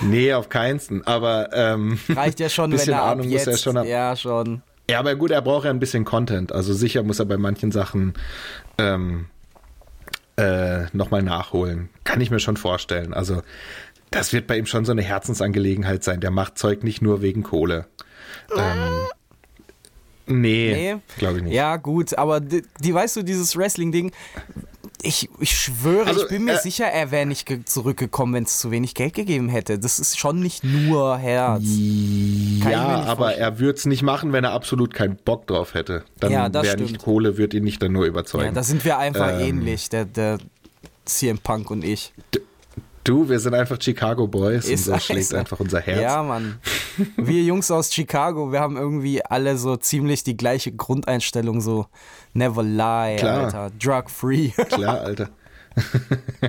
Nee, 0.01 0.33
auf 0.33 0.49
keinsten. 0.49 1.05
Aber 1.05 1.49
ähm, 1.53 1.99
Reicht 2.09 2.39
ja 2.39 2.49
schon, 2.49 2.71
wenn 2.71 2.77
bisschen 2.77 2.93
er 2.93 3.03
ab 3.03 3.11
Ahnung 3.13 3.29
jetzt, 3.29 3.45
muss 3.47 3.55
er 3.55 3.57
schon 3.61 3.77
haben. 3.77 3.87
ja 3.87 4.15
schon. 4.15 4.61
Ja, 4.89 4.99
aber 4.99 5.15
gut, 5.15 5.31
er 5.31 5.41
braucht 5.41 5.65
ja 5.65 5.69
ein 5.71 5.79
bisschen 5.79 6.03
Content. 6.05 6.51
Also 6.51 6.73
sicher 6.73 7.03
muss 7.03 7.19
er 7.19 7.25
bei 7.25 7.37
manchen 7.37 7.71
Sachen 7.71 8.13
ähm, 8.79 9.25
äh, 10.37 10.85
nochmal 10.93 11.21
nachholen. 11.21 11.89
Kann 12.05 12.21
ich 12.21 12.31
mir 12.31 12.39
schon 12.39 12.57
vorstellen. 12.57 13.13
Also 13.13 13.41
das 14.09 14.33
wird 14.33 14.47
bei 14.47 14.57
ihm 14.57 14.65
schon 14.65 14.85
so 14.85 14.91
eine 14.91 15.03
Herzensangelegenheit 15.03 16.03
sein. 16.03 16.21
Der 16.21 16.31
macht 16.31 16.57
Zeug 16.57 16.83
nicht 16.83 17.01
nur 17.03 17.21
wegen 17.21 17.43
Kohle. 17.43 17.85
Ähm, 18.57 18.89
nee, 20.25 20.73
Nee. 20.95 20.95
glaube 21.19 21.37
ich 21.37 21.43
nicht. 21.43 21.53
Ja, 21.53 21.77
gut, 21.77 22.17
aber 22.17 22.39
die, 22.39 22.63
die 22.79 22.93
weißt 22.93 23.17
du, 23.17 23.21
dieses 23.23 23.55
Wrestling-Ding, 23.55 24.11
ich, 25.01 25.29
ich 25.39 25.57
schwöre, 25.57 26.07
Also, 26.07 26.23
ich 26.23 26.29
bin 26.29 26.43
mir 26.45 26.53
äh, 26.55 26.61
sicher, 26.61 26.85
er 26.85 27.11
wäre 27.11 27.25
nicht 27.25 27.45
ge- 27.45 27.63
zurückgekommen, 27.63 28.33
wenn 28.33 28.43
es 28.43 28.59
zu 28.59 28.69
wenig 28.71 28.95
Geld 28.95 29.13
gegeben 29.13 29.47
hätte. 29.49 29.79
Das 29.79 29.99
ist 29.99 30.19
schon 30.19 30.39
nicht 30.41 30.63
nur 30.63 31.17
Herz. 31.17 31.63
Kann 32.61 32.71
Ja, 32.71 32.85
aber 33.05 33.15
vorstellen. 33.25 33.41
er 33.41 33.59
würde 33.59 33.77
es 33.79 33.85
nicht 33.85 34.01
machen, 34.03 34.33
wenn 34.33 34.43
er 34.43 34.51
absolut 34.51 34.93
keinen 34.93 35.15
Bock 35.15 35.47
drauf 35.47 35.73
hätte. 35.73 36.03
Dann 36.19 36.31
Ja, 36.31 36.53
wäre 36.53 36.77
nicht. 36.77 36.99
Kohle, 36.99 37.37
wird 37.37 37.53
ihn 37.53 37.63
nicht 37.63 37.81
dann 37.81 37.91
nur 37.93 38.03
Ja, 38.03 38.09
überzeugen. 38.09 38.53
da 38.53 38.63
sind 38.63 38.83
wir 38.83 38.97
einfach 38.97 39.39
Ähm. 39.39 39.47
ähnlich, 39.59 39.89
der, 39.89 40.05
der 40.05 40.37
CM 41.05 41.37
Punk 41.39 41.71
und 41.71 41.83
ich. 41.83 42.13
Du, 43.09 43.29
wir 43.29 43.39
sind 43.39 43.53
einfach 43.53 43.77
Chicago 43.81 44.27
Boys 44.27 44.65
Ist 44.69 44.87
und 44.87 44.93
so 44.95 44.99
schlägt 44.99 45.27
so. 45.27 45.37
einfach 45.37 45.59
unser 45.59 45.79
Herz. 45.81 46.01
Ja, 46.01 46.21
Mann. 46.23 46.59
Wir 47.17 47.43
Jungs 47.43 47.71
aus 47.71 47.93
Chicago, 47.93 48.51
wir 48.51 48.59
haben 48.59 48.77
irgendwie 48.77 49.23
alle 49.25 49.57
so 49.57 49.75
ziemlich 49.77 50.23
die 50.23 50.37
gleiche 50.37 50.71
Grundeinstellung, 50.71 51.61
so 51.61 51.87
never 52.33 52.63
lie, 52.63 53.15
Klar. 53.17 53.45
Alter. 53.45 53.71
Drug 53.81 54.09
free. 54.09 54.49
Klar, 54.69 55.01
Alter. 55.01 55.29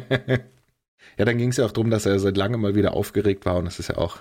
ja, 1.18 1.24
dann 1.24 1.38
ging 1.38 1.50
es 1.50 1.56
ja 1.56 1.66
auch 1.66 1.72
darum, 1.72 1.90
dass 1.90 2.06
er 2.06 2.18
seit 2.18 2.36
langem 2.36 2.60
mal 2.60 2.74
wieder 2.74 2.94
aufgeregt 2.94 3.46
war 3.46 3.56
und 3.56 3.64
das 3.66 3.78
ist 3.78 3.88
ja 3.88 3.98
auch 3.98 4.18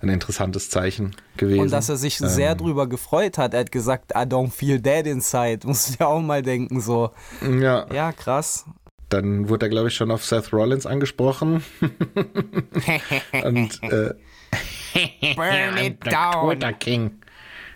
ein 0.00 0.08
interessantes 0.08 0.68
Zeichen 0.68 1.14
gewesen. 1.36 1.60
Und 1.60 1.72
dass 1.72 1.88
er 1.88 1.96
sich 1.96 2.20
Ähm. 2.20 2.28
sehr 2.28 2.54
drüber 2.56 2.88
gefreut 2.88 3.38
hat. 3.38 3.54
Er 3.54 3.60
hat 3.60 3.72
gesagt, 3.72 4.10
I 4.12 4.22
don't 4.24 4.50
feel 4.50 4.80
dead 4.80 5.06
inside. 5.06 5.60
Musst 5.66 5.90
du 5.90 5.94
ja 6.00 6.06
auch 6.06 6.20
mal 6.20 6.42
denken, 6.42 6.80
so. 6.80 7.10
ja, 7.40 7.86
Ja, 7.92 8.12
krass. 8.12 8.64
Dann 9.12 9.48
wurde 9.48 9.66
er, 9.66 9.70
glaube 9.70 9.88
ich, 9.88 9.94
schon 9.94 10.10
auf 10.10 10.24
Seth 10.24 10.52
Rollins 10.52 10.86
angesprochen. 10.86 11.62
und 13.44 13.82
äh, 13.82 14.14
Burn 15.36 15.76
it 15.78 16.00
Twitter 16.00 16.72
King. 16.72 17.12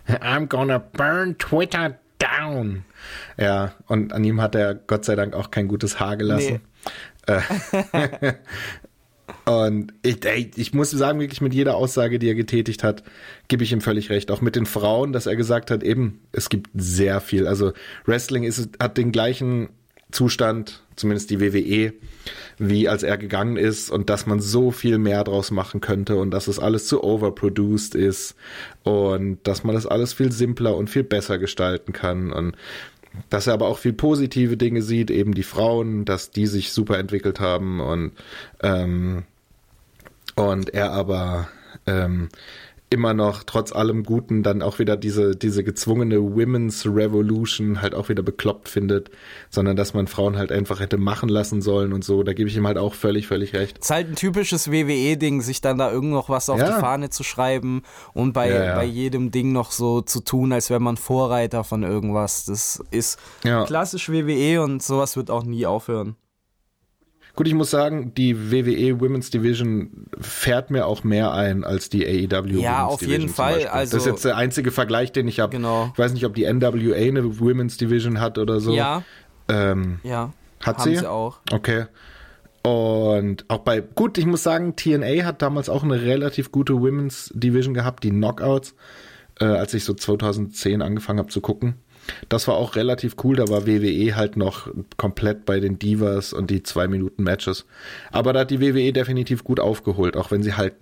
I'm 0.08 0.46
gonna 0.46 0.78
burn 0.78 1.36
Twitter 1.38 1.98
down. 2.18 2.84
Ja, 3.38 3.74
und 3.86 4.12
an 4.12 4.24
ihm 4.24 4.40
hat 4.40 4.54
er 4.54 4.74
Gott 4.74 5.04
sei 5.04 5.16
Dank 5.16 5.34
auch 5.34 5.50
kein 5.50 5.68
gutes 5.68 6.00
Haar 6.00 6.16
gelassen. 6.16 6.60
Äh, 7.26 7.40
und 9.50 9.92
ich, 10.02 10.24
ey, 10.24 10.50
ich 10.54 10.74
muss 10.74 10.90
sagen, 10.90 11.20
wirklich 11.20 11.40
mit 11.40 11.54
jeder 11.54 11.76
Aussage, 11.76 12.18
die 12.18 12.28
er 12.28 12.34
getätigt 12.34 12.84
hat, 12.84 13.02
gebe 13.48 13.64
ich 13.64 13.72
ihm 13.72 13.80
völlig 13.80 14.10
recht. 14.10 14.30
Auch 14.30 14.40
mit 14.40 14.56
den 14.56 14.66
Frauen, 14.66 15.12
dass 15.12 15.26
er 15.26 15.36
gesagt 15.36 15.70
hat, 15.70 15.82
eben, 15.82 16.20
es 16.32 16.48
gibt 16.48 16.70
sehr 16.74 17.20
viel. 17.20 17.46
Also 17.46 17.72
Wrestling 18.04 18.44
ist, 18.44 18.70
hat 18.80 18.96
den 18.96 19.12
gleichen 19.12 19.70
Zustand, 20.16 20.80
zumindest 20.96 21.28
die 21.28 21.40
WWE, 21.40 21.92
wie 22.56 22.88
als 22.88 23.02
er 23.02 23.18
gegangen 23.18 23.58
ist 23.58 23.90
und 23.90 24.08
dass 24.08 24.24
man 24.24 24.40
so 24.40 24.70
viel 24.70 24.96
mehr 24.96 25.22
draus 25.24 25.50
machen 25.50 25.82
könnte 25.82 26.16
und 26.16 26.30
dass 26.30 26.48
es 26.48 26.58
alles 26.58 26.86
zu 26.86 27.04
overproduced 27.04 27.94
ist 27.94 28.34
und 28.82 29.38
dass 29.42 29.62
man 29.62 29.74
das 29.74 29.86
alles 29.86 30.14
viel 30.14 30.32
simpler 30.32 30.74
und 30.74 30.88
viel 30.88 31.04
besser 31.04 31.38
gestalten 31.38 31.92
kann 31.92 32.32
und 32.32 32.56
dass 33.28 33.46
er 33.46 33.52
aber 33.52 33.68
auch 33.68 33.78
viel 33.78 33.92
positive 33.92 34.56
Dinge 34.56 34.80
sieht, 34.80 35.10
eben 35.10 35.34
die 35.34 35.42
Frauen, 35.42 36.06
dass 36.06 36.30
die 36.30 36.46
sich 36.46 36.72
super 36.72 36.98
entwickelt 36.98 37.38
haben 37.38 37.80
und 37.80 38.12
ähm, 38.62 39.24
und 40.34 40.72
er 40.72 40.92
aber 40.92 41.48
ähm, 41.86 42.30
immer 42.88 43.14
noch 43.14 43.42
trotz 43.42 43.72
allem 43.72 44.04
Guten 44.04 44.44
dann 44.44 44.62
auch 44.62 44.78
wieder 44.78 44.96
diese 44.96 45.34
diese 45.34 45.64
gezwungene 45.64 46.20
Women's 46.22 46.86
Revolution 46.86 47.82
halt 47.82 47.94
auch 47.96 48.08
wieder 48.08 48.22
bekloppt 48.22 48.68
findet, 48.68 49.10
sondern 49.50 49.76
dass 49.76 49.92
man 49.92 50.06
Frauen 50.06 50.36
halt 50.36 50.52
einfach 50.52 50.78
hätte 50.78 50.96
machen 50.96 51.28
lassen 51.28 51.62
sollen 51.62 51.92
und 51.92 52.04
so. 52.04 52.22
Da 52.22 52.32
gebe 52.32 52.48
ich 52.48 52.56
ihm 52.56 52.66
halt 52.66 52.78
auch 52.78 52.94
völlig 52.94 53.26
völlig 53.26 53.54
recht. 53.54 53.78
Ist 53.78 53.90
halt 53.90 54.08
ein 54.08 54.14
typisches 54.14 54.70
WWE-Ding, 54.70 55.40
sich 55.42 55.60
dann 55.60 55.78
da 55.78 55.90
irgend 55.90 56.12
noch 56.12 56.28
was 56.28 56.48
auf 56.48 56.60
Ja. 56.60 56.66
die 56.76 56.80
Fahne 56.80 57.10
zu 57.10 57.24
schreiben 57.24 57.82
und 58.14 58.32
bei, 58.32 58.50
Ja, 58.50 58.64
ja. 58.64 58.74
bei 58.76 58.84
jedem 58.84 59.32
Ding 59.32 59.50
noch 59.52 59.72
so 59.72 60.00
zu 60.00 60.20
tun, 60.20 60.52
als 60.52 60.70
wäre 60.70 60.78
man 60.80 60.96
Vorreiter 60.96 61.64
von 61.64 61.82
irgendwas. 61.82 62.44
Das 62.44 62.80
ist 62.92 63.18
klassisch 63.64 64.10
WWE 64.10 64.62
und 64.62 64.80
sowas 64.82 65.16
wird 65.16 65.30
auch 65.30 65.42
nie 65.44 65.66
aufhören. 65.66 66.14
Gut, 67.36 67.46
ich 67.46 67.54
muss 67.54 67.70
sagen, 67.70 68.14
die 68.14 68.50
WWE 68.50 68.98
Women's 69.00 69.30
Division 69.30 70.06
fährt 70.18 70.70
mir 70.70 70.86
auch 70.86 71.04
mehr 71.04 71.32
ein 71.32 71.64
als 71.64 71.90
die 71.90 72.04
AEW 72.06 72.60
Ja, 72.60 72.86
Women's 72.86 72.92
auf 72.94 73.00
Division 73.00 73.20
jeden 73.20 73.28
zum 73.28 73.34
Fall. 73.36 73.52
Beispiel. 73.52 73.68
Also- 73.70 73.96
das 73.96 74.06
ist 74.06 74.10
jetzt 74.10 74.24
der 74.24 74.36
einzige 74.36 74.70
Vergleich, 74.72 75.12
den 75.12 75.28
ich 75.28 75.38
habe. 75.40 75.52
Genau. 75.54 75.90
Ich 75.92 75.98
weiß 75.98 76.12
nicht, 76.14 76.24
ob 76.24 76.34
die 76.34 76.44
NWA 76.44 76.94
eine 76.96 77.38
Women's 77.38 77.76
Division 77.76 78.20
hat 78.20 78.38
oder 78.38 78.58
so. 78.60 78.72
Ja, 78.74 79.02
Ähm, 79.48 80.00
ja. 80.02 80.32
Hat 80.60 80.80
sie? 80.80 80.96
sie 80.96 81.06
auch. 81.08 81.38
Okay. 81.52 81.84
Und 82.62 83.44
auch 83.48 83.58
bei, 83.58 83.80
gut, 83.80 84.18
ich 84.18 84.26
muss 84.26 84.42
sagen, 84.42 84.74
TNA 84.74 85.24
hat 85.24 85.40
damals 85.42 85.68
auch 85.68 85.84
eine 85.84 86.02
relativ 86.02 86.50
gute 86.50 86.80
Women's 86.80 87.30
Division 87.34 87.74
gehabt, 87.74 88.02
die 88.02 88.10
Knockouts, 88.10 88.74
äh, 89.40 89.44
als 89.44 89.72
ich 89.74 89.84
so 89.84 89.94
2010 89.94 90.82
angefangen 90.82 91.20
habe 91.20 91.28
zu 91.28 91.40
gucken. 91.40 91.74
Das 92.28 92.48
war 92.48 92.56
auch 92.56 92.76
relativ 92.76 93.16
cool, 93.24 93.36
da 93.36 93.48
war 93.48 93.66
WWE 93.66 94.16
halt 94.16 94.36
noch 94.36 94.68
komplett 94.96 95.44
bei 95.44 95.60
den 95.60 95.78
Divas 95.78 96.32
und 96.32 96.50
die 96.50 96.62
zwei 96.62 96.88
Minuten 96.88 97.22
Matches. 97.22 97.66
Aber 98.10 98.32
da 98.32 98.40
hat 98.40 98.50
die 98.50 98.60
WWE 98.60 98.92
definitiv 98.92 99.44
gut 99.44 99.60
aufgeholt, 99.60 100.16
auch 100.16 100.30
wenn 100.30 100.42
sie 100.42 100.54
halt 100.54 100.74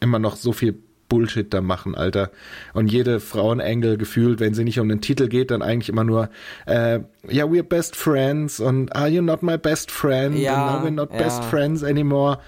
immer 0.00 0.18
noch 0.18 0.36
so 0.36 0.52
viel 0.52 0.74
Bullshit 1.12 1.52
da 1.52 1.60
machen, 1.60 1.94
Alter. 1.94 2.30
Und 2.72 2.90
jede 2.90 3.20
Frauenengel 3.20 3.98
gefühlt, 3.98 4.40
wenn 4.40 4.54
sie 4.54 4.64
nicht 4.64 4.80
um 4.80 4.88
den 4.88 5.02
Titel 5.02 5.28
geht, 5.28 5.50
dann 5.50 5.60
eigentlich 5.60 5.90
immer 5.90 6.04
nur, 6.04 6.30
äh, 6.64 7.00
ja, 7.28 7.44
we're 7.44 7.62
best 7.62 7.96
friends 7.96 8.60
und 8.60 8.96
are 8.96 9.08
you 9.08 9.20
not 9.20 9.42
my 9.42 9.58
best 9.58 9.90
friend? 9.90 10.38
Ja, 10.38 10.54
and 10.54 10.82
now 10.82 10.88
we're 10.88 10.90
not 10.90 11.12
ja. 11.12 11.18
best 11.18 11.44
friends 11.44 11.84
anymore. 11.84 12.38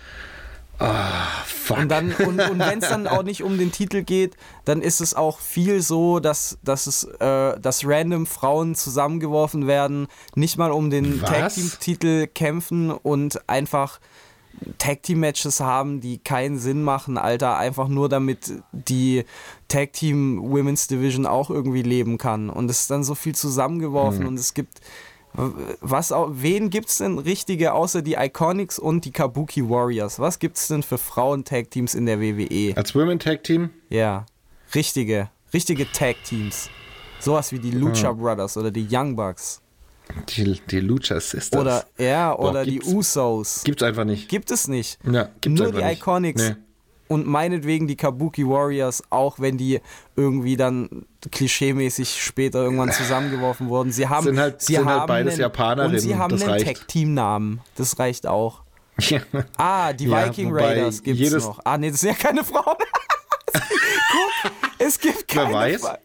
Ah, 0.78 1.28
fuck. 1.46 1.78
Und 1.78 1.88
dann, 1.88 2.12
und, 2.12 2.40
und 2.40 2.58
wenn 2.58 2.80
es 2.82 2.88
dann 2.88 3.06
auch 3.06 3.22
nicht 3.22 3.42
um 3.42 3.58
den 3.58 3.70
Titel 3.70 4.02
geht, 4.02 4.36
dann 4.64 4.82
ist 4.82 5.00
es 5.00 5.14
auch 5.14 5.38
viel 5.38 5.82
so, 5.82 6.18
dass, 6.20 6.58
dass 6.62 6.86
es, 6.86 7.04
äh, 7.04 7.58
dass 7.60 7.86
random 7.86 8.26
Frauen 8.26 8.74
zusammengeworfen 8.74 9.66
werden, 9.66 10.08
nicht 10.34 10.58
mal 10.58 10.72
um 10.72 10.90
den 10.90 11.22
Was? 11.22 11.30
Tag 11.30 11.54
Team 11.54 11.70
Titel 11.80 12.26
kämpfen 12.26 12.90
und 12.90 13.48
einfach 13.48 14.00
Tag 14.78 15.02
Team 15.02 15.20
Matches 15.20 15.60
haben, 15.60 16.00
die 16.00 16.18
keinen 16.18 16.58
Sinn 16.58 16.82
machen, 16.82 17.18
Alter, 17.18 17.56
einfach 17.56 17.88
nur 17.88 18.08
damit 18.08 18.52
die 18.72 19.24
Tag 19.68 19.92
Team 19.92 20.40
Women's 20.42 20.86
Division 20.86 21.26
auch 21.26 21.50
irgendwie 21.50 21.82
leben 21.82 22.18
kann. 22.18 22.50
Und 22.50 22.70
es 22.70 22.82
ist 22.82 22.90
dann 22.90 23.04
so 23.04 23.14
viel 23.14 23.34
zusammengeworfen 23.34 24.20
Hm. 24.20 24.28
und 24.28 24.38
es 24.38 24.54
gibt 24.54 24.80
was 25.80 26.10
wen 26.12 26.70
gibt's 26.70 26.98
denn 26.98 27.18
richtige 27.18 27.72
außer 27.72 28.02
die 28.02 28.14
Iconics 28.14 28.78
und 28.78 29.04
die 29.04 29.10
Kabuki 29.10 29.68
Warriors? 29.68 30.18
Was 30.18 30.38
gibt's 30.38 30.68
denn 30.68 30.82
für 30.82 30.98
Frauen 30.98 31.44
Tag 31.44 31.70
Teams 31.70 31.94
in 31.94 32.06
der 32.06 32.20
WWE? 32.20 32.76
Als 32.76 32.94
Women 32.94 33.18
Tag 33.18 33.42
Team? 33.42 33.70
Ja, 33.88 34.26
richtige, 34.74 35.30
richtige 35.52 35.90
Tag 35.90 36.16
Teams. 36.24 36.70
Sowas 37.18 37.52
wie 37.52 37.58
die 37.58 37.70
Lucha 37.72 38.12
Brothers 38.12 38.56
oder 38.56 38.70
die 38.70 38.86
Young 38.90 39.16
Bucks 39.16 39.60
Die, 40.28 40.60
die 40.70 40.80
Lucha 40.80 41.18
Sisters. 41.18 41.60
oder 41.60 41.84
ja, 41.98 42.34
Boah, 42.34 42.50
oder 42.50 42.64
die 42.64 42.82
Usos. 42.82 43.62
Gibt's 43.64 43.82
einfach 43.82 44.04
nicht. 44.04 44.28
Gibt 44.28 44.50
es 44.50 44.68
nicht. 44.68 44.98
Ja, 45.10 45.30
gibt's 45.40 45.60
Nur 45.60 45.72
die 45.72 45.82
nicht. 45.82 45.98
Iconics. 46.00 46.42
Nee. 46.50 46.56
Und 47.14 47.26
meinetwegen 47.28 47.86
die 47.86 47.94
Kabuki 47.96 48.44
Warriors, 48.46 49.02
auch 49.10 49.38
wenn 49.38 49.56
die 49.56 49.80
irgendwie 50.16 50.56
dann 50.56 51.06
klischeemäßig 51.30 52.20
später 52.22 52.62
irgendwann 52.64 52.90
zusammengeworfen 52.92 53.68
wurden. 53.68 53.92
Sie 53.92 54.08
haben, 54.08 54.24
Sind 54.24 54.38
halt- 54.40 54.60
sie 54.60 54.74
sind 54.74 54.86
halt 54.86 55.00
haben 55.02 55.06
beides 55.06 55.34
einen, 55.34 55.40
Japanerinnen, 55.42 55.94
Und 55.96 56.00
sie 56.00 56.16
haben 56.16 56.30
das 56.32 56.42
einen. 56.42 56.64
Tag-Team-Namen. 56.64 57.60
Das 57.76 57.98
reicht 58.00 58.26
auch. 58.26 58.62
Ah, 59.56 59.92
die 59.92 60.06
Ja, 60.06 60.26
Viking 60.26 60.52
Raiders 60.52 61.02
gibt's 61.02 61.20
jedes- 61.20 61.44
noch. 61.44 61.60
Ah, 61.64 61.78
nee, 61.78 61.90
das 61.90 62.00
sind 62.00 62.10
ja 62.10 62.16
keine 62.16 62.42
Frauen. 62.44 62.76
Guck, 63.54 64.52
es 64.78 64.98
gibt 64.98 65.24
Wer 65.34 65.42
keine 65.44 65.54
weiß? 65.54 65.80
Fra- 65.80 65.98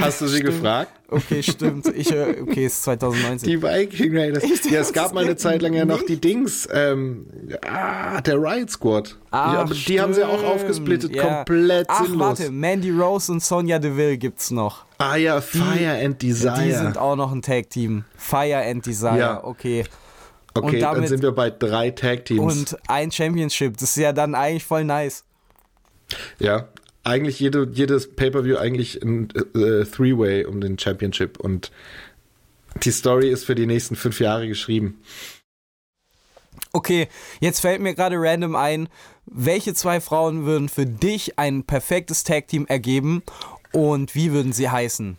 Hast 0.00 0.20
du 0.20 0.26
sie 0.26 0.38
Stimmt. 0.38 0.52
gefragt? 0.54 0.92
Okay, 1.08 1.42
stimmt. 1.42 1.86
Ich, 1.94 2.08
okay, 2.12 2.64
es 2.64 2.72
ist 2.74 2.82
2019. 2.84 3.48
Die 3.48 3.62
Viking 3.62 4.16
Raiders. 4.16 4.42
Ja, 4.68 4.80
es 4.80 4.92
gab 4.92 5.12
mal 5.14 5.22
eine 5.24 5.36
Zeit 5.36 5.62
lang 5.62 5.72
ja 5.74 5.84
noch 5.84 6.02
die 6.02 6.20
Dings. 6.20 6.68
Ähm, 6.72 7.26
ah, 7.64 8.20
der 8.22 8.34
Riot 8.42 8.70
Squad. 8.70 9.16
Ach, 9.30 9.52
ja, 9.52 9.64
die 9.86 10.00
haben 10.00 10.12
sie 10.14 10.24
auch 10.24 10.42
aufgesplittet. 10.42 11.14
Ja. 11.14 11.22
Komplett 11.44 11.86
Ach, 11.88 12.04
sinnlos. 12.04 12.18
warte, 12.40 12.50
Mandy 12.50 12.90
Rose 12.90 13.30
und 13.30 13.40
Sonja 13.42 13.78
Deville 13.78 14.18
gibt's 14.18 14.50
noch. 14.50 14.84
Ah 14.98 15.14
ja, 15.16 15.40
Fire 15.40 16.00
and 16.04 16.20
Desire. 16.20 16.60
Die 16.64 16.72
sind 16.72 16.98
auch 16.98 17.14
noch 17.14 17.30
ein 17.30 17.42
Tag-Team. 17.42 18.04
Fire 18.16 18.64
and 18.66 18.84
Desire, 18.84 19.18
Ja. 19.18 19.44
okay. 19.44 19.84
okay, 20.54 20.66
und 20.66 20.72
dann 20.80 20.94
damit- 20.94 21.08
sind 21.10 21.22
wir 21.22 21.32
bei 21.32 21.50
drei 21.50 21.90
Tag 21.90 22.24
Teams. 22.24 22.40
Und 22.40 22.76
ein 22.88 23.12
Championship, 23.12 23.74
das 23.76 23.90
ist 23.90 23.96
ja 23.96 24.12
dann 24.12 24.34
eigentlich 24.34 24.64
voll 24.64 24.82
nice. 24.84 25.22
Ja, 26.40 26.66
eigentlich 27.06 27.38
jede, 27.40 27.68
jedes 27.72 28.14
Pay-Per-View 28.14 28.56
eigentlich 28.56 29.02
ein 29.02 29.28
äh, 29.54 29.84
Three-Way 29.84 30.44
um 30.46 30.60
den 30.60 30.78
Championship 30.78 31.38
und 31.38 31.70
die 32.82 32.90
Story 32.90 33.30
ist 33.30 33.44
für 33.44 33.54
die 33.54 33.66
nächsten 33.66 33.96
fünf 33.96 34.20
Jahre 34.20 34.48
geschrieben. 34.48 35.00
Okay, 36.72 37.08
jetzt 37.40 37.60
fällt 37.60 37.80
mir 37.80 37.94
gerade 37.94 38.16
random 38.18 38.54
ein, 38.54 38.88
welche 39.24 39.72
zwei 39.72 40.00
Frauen 40.00 40.44
würden 40.44 40.68
für 40.68 40.84
dich 40.84 41.38
ein 41.38 41.64
perfektes 41.64 42.24
Tag-Team 42.24 42.66
ergeben 42.66 43.22
und 43.72 44.14
wie 44.14 44.32
würden 44.32 44.52
sie 44.52 44.68
heißen? 44.68 45.16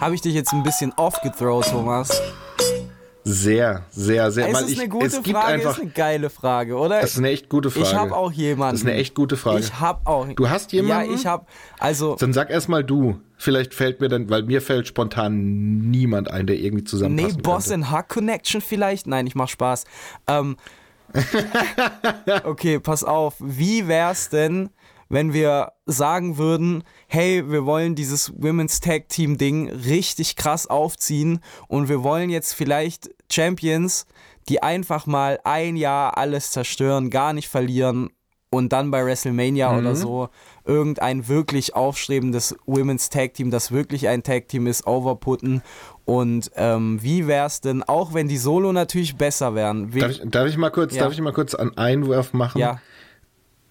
Habe 0.00 0.14
ich 0.14 0.20
dich 0.20 0.34
jetzt 0.34 0.52
ein 0.52 0.62
bisschen 0.62 0.92
aufgethrowt, 0.98 1.66
Thomas? 1.70 2.20
Sehr, 3.24 3.82
sehr, 3.90 4.30
sehr. 4.30 4.48
Es 4.48 4.54
weil 4.54 4.64
ist 4.64 4.70
ich, 4.70 4.78
eine 4.78 4.88
gute 4.88 5.06
es 5.06 5.22
gibt 5.22 5.36
Frage, 5.36 5.54
einfach, 5.54 5.72
ist 5.72 5.80
eine 5.80 5.90
geile 5.90 6.30
Frage, 6.30 6.76
oder? 6.76 7.00
das 7.00 7.12
ist 7.12 7.18
eine 7.18 7.30
echt 7.30 7.48
gute 7.48 7.70
Frage. 7.72 7.86
Ich 7.86 7.94
habe 7.94 8.14
auch 8.14 8.30
jemanden. 8.30 8.74
Das 8.74 8.82
ist 8.82 8.86
eine 8.86 8.96
echt 8.96 9.14
gute 9.16 9.36
Frage. 9.36 9.58
Ich 9.58 9.80
habe 9.80 10.00
auch. 10.04 10.28
Du 10.28 10.48
hast 10.48 10.72
jemanden? 10.72 11.10
Ja, 11.10 11.16
ich 11.16 11.26
habe. 11.26 11.44
Also 11.80 12.14
Dann 12.14 12.32
sag 12.32 12.50
erstmal 12.50 12.84
du. 12.84 13.18
Vielleicht 13.36 13.74
fällt 13.74 14.00
mir 14.00 14.08
dann, 14.08 14.30
weil 14.30 14.44
mir 14.44 14.62
fällt 14.62 14.86
spontan 14.86 15.90
niemand 15.90 16.30
ein, 16.30 16.46
der 16.46 16.56
irgendwie 16.56 16.84
nee, 16.84 16.88
zusammenpassen 16.88 17.42
Boss 17.42 17.68
könnte. 17.68 17.86
and 17.88 17.98
Huck 17.98 18.08
Connection 18.08 18.60
vielleicht. 18.60 19.06
Nein, 19.08 19.26
ich 19.26 19.34
mach 19.34 19.48
Spaß. 19.48 19.84
Ähm, 20.28 20.56
okay, 22.44 22.78
pass 22.78 23.02
auf. 23.02 23.34
Wie 23.40 23.88
wär's 23.88 24.28
denn, 24.28 24.70
wenn 25.08 25.32
wir 25.32 25.72
sagen 25.86 26.36
würden, 26.36 26.82
hey, 27.06 27.48
wir 27.50 27.64
wollen 27.66 27.94
dieses 27.94 28.32
Women's 28.36 28.80
Tag 28.80 29.08
Team 29.08 29.38
Ding 29.38 29.68
richtig 29.70 30.36
krass 30.36 30.66
aufziehen 30.66 31.40
und 31.68 31.88
wir 31.88 32.02
wollen 32.02 32.30
jetzt 32.30 32.54
vielleicht 32.54 33.10
Champions, 33.30 34.06
die 34.48 34.62
einfach 34.62 35.06
mal 35.06 35.38
ein 35.44 35.76
Jahr 35.76 36.16
alles 36.16 36.50
zerstören, 36.50 37.10
gar 37.10 37.32
nicht 37.32 37.48
verlieren 37.48 38.10
und 38.50 38.72
dann 38.72 38.90
bei 38.90 39.04
WrestleMania 39.04 39.76
oder 39.76 39.94
so 39.96 40.28
irgendein 40.64 41.28
wirklich 41.28 41.74
aufstrebendes 41.74 42.56
Women's 42.64 43.10
Tag 43.10 43.34
Team, 43.34 43.50
das 43.50 43.70
wirklich 43.72 44.08
ein 44.08 44.22
Tag 44.22 44.48
Team 44.48 44.66
ist, 44.66 44.86
overputten. 44.86 45.62
Und 46.04 46.50
ähm, 46.54 47.02
wie 47.02 47.26
wär's 47.26 47.60
denn, 47.60 47.82
auch 47.82 48.14
wenn 48.14 48.28
die 48.28 48.36
Solo 48.38 48.72
natürlich 48.72 49.16
besser 49.16 49.54
wären? 49.56 49.90
Darf 49.90 50.10
ich, 50.10 50.22
darf 50.24 50.46
ich 50.48 50.56
mal 50.56 50.70
kurz, 50.70 50.94
Ja. 50.94 51.02
darf 51.04 51.12
ich 51.12 51.20
mal 51.20 51.32
kurz 51.32 51.54
einen 51.54 51.76
Einwurf 51.76 52.32
machen? 52.32 52.60
ja, 52.60 52.80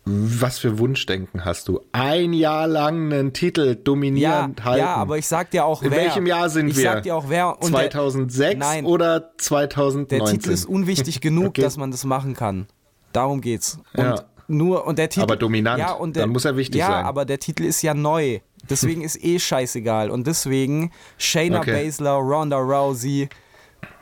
Was 0.08 0.60
für 0.60 0.78
Wunschdenken 0.78 1.46
hast 1.46 1.68
du? 1.68 1.82
Ein 1.92 2.32
Jahr 2.34 2.68
lang 2.68 3.12
einen 3.12 3.34
Titel 3.34 3.70
ja, 3.70 3.74
dominierend 3.76 4.64
halten. 4.64 4.80
ja, 4.86 4.94
aber 4.96 5.18
ich 5.18 5.26
sag 5.26 5.50
dir 5.50 5.66
auch 5.66 5.82
In 5.82 5.90
wer. 5.90 5.98
welchem 5.98 6.28
Jahr 6.28 6.48
sind 6.50 6.68
ich 6.68 6.78
wir? 6.78 6.84
Ich 6.84 6.90
sag 6.90 7.04
dir 7.04 7.16
auch 7.16 7.26
wer. 7.28 7.60
Und 7.60 7.70
2006 7.72 8.38
der, 8.38 8.56
nein, 8.58 8.86
oder 8.86 9.32
2019? 9.38 10.20
der 10.20 10.28
Titel 10.32 10.52
ist 10.52 10.66
unwichtig 10.66 11.22
genug, 11.22 11.48
Okay. 11.48 11.62
dass 11.64 11.78
man 11.78 11.90
das 11.90 12.04
machen 12.06 12.36
kann. 12.36 12.68
Darum 13.14 13.42
geht's. 13.42 13.80
Und 13.96 14.04
Ja. 14.04 14.24
nur 14.48 14.86
und 14.86 15.00
der 15.00 15.10
Titel. 15.10 15.24
Aber 15.24 15.38
dominant. 15.38 15.80
Ja, 15.80 15.94
und 15.94 16.16
der, 16.16 16.24
Dann 16.24 16.30
muss 16.32 16.46
er 16.46 16.56
wichtig 16.56 16.80
ja, 16.82 16.88
sein. 16.88 17.06
aber 17.06 17.26
der 17.26 17.40
Titel 17.40 17.64
ist 17.64 17.82
ja 17.82 17.96
neu. 17.96 18.42
Deswegen 18.70 19.02
ist 19.04 19.24
eh 19.24 19.40
scheißegal. 19.40 20.12
Und 20.12 20.28
deswegen 20.28 20.92
Shayna 21.18 21.60
Okay. 21.62 21.84
Baszler, 21.86 22.12
Ronda 22.18 22.58
Rousey, 22.58 23.28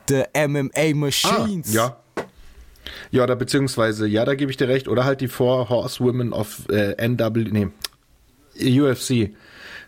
the 0.09 0.23
MMA 0.35 0.69
Ah, 0.75 0.93
Machines. 0.95 1.73
ja. 1.73 1.95
Ja, 3.11 3.23
oder 3.23 3.35
beziehungsweise, 3.35 4.07
ja, 4.07 4.25
da 4.25 4.35
gebe 4.35 4.51
ich 4.51 4.57
dir 4.57 4.67
recht. 4.67 4.87
Oder 4.87 5.05
halt 5.05 5.21
die 5.21 5.27
Four 5.27 5.69
Horsewomen 5.69 6.33
of 6.33 6.61
äh, 6.69 6.93
NW, 6.97 7.45
nee, 7.51 7.67
UFC. 8.59 9.31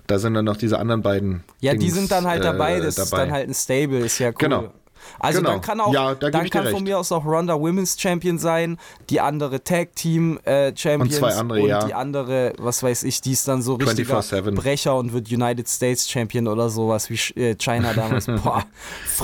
Da 0.07 0.19
sind 0.19 0.35
dann 0.35 0.45
noch 0.45 0.57
diese 0.57 0.77
anderen 0.77 1.01
beiden. 1.01 1.43
Ja, 1.61 1.73
die 1.73 1.79
Dings, 1.79 1.95
sind 1.95 2.11
dann 2.11 2.25
halt 2.27 2.41
äh, 2.41 2.43
dabei. 2.45 2.79
Das 2.79 2.97
ist 2.97 3.11
dabei. 3.11 3.23
dann 3.25 3.33
halt 3.33 3.49
ein 3.49 3.53
Stable, 3.55 3.99
ist 3.99 4.19
ja 4.19 4.29
cool. 4.29 4.35
Genau. 4.37 4.71
Also 5.19 5.39
Genau. 5.39 5.51
dann 5.51 5.61
kann 5.61 5.79
auch, 5.81 5.93
Ja, 5.93 6.15
da 6.15 6.31
dann 6.31 6.49
kann 6.49 6.63
von 6.65 6.73
recht. 6.73 6.83
mir 6.83 6.97
aus 6.97 7.11
auch 7.11 7.25
Ronda 7.25 7.59
Women's 7.59 7.95
Champion 7.99 8.39
sein, 8.39 8.77
die 9.11 9.19
andere 9.21 9.63
Tag 9.63 9.95
Team 9.95 10.39
äh, 10.45 10.75
Champions 10.75 11.13
Und 11.13 11.19
zwei 11.19 11.35
andere, 11.35 11.61
und 11.61 11.69
ja. 11.69 11.85
die 11.85 11.93
andere, 11.93 12.53
was 12.57 12.81
weiß 12.81 13.03
ich, 13.03 13.21
die 13.21 13.31
ist 13.33 13.47
dann 13.47 13.61
so 13.61 13.75
richtiger 13.75 14.19
24/7. 14.19 14.55
Brecher 14.55 14.95
und 14.95 15.13
wird 15.13 15.31
United 15.31 15.67
States 15.69 16.09
Champion 16.09 16.47
oder 16.47 16.69
sowas 16.69 17.09
wie 17.11 17.39
äh, 17.39 17.55
China 17.55 17.93
damals. 17.93 18.25
Boah, 18.43 18.63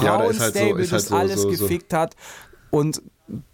Ja, 0.03 0.17
da 0.19 0.23
ist 0.25 0.39
halt 0.39 0.53
so- 0.53 0.59
Frauenstable, 0.59 0.81
ist 0.83 0.91
halt 0.91 1.01
das 1.01 1.07
so- 1.09 1.15
alles 1.15 1.41
so. 1.41 1.47
gefickt 1.49 1.93
hat 1.93 2.15
und 2.69 3.01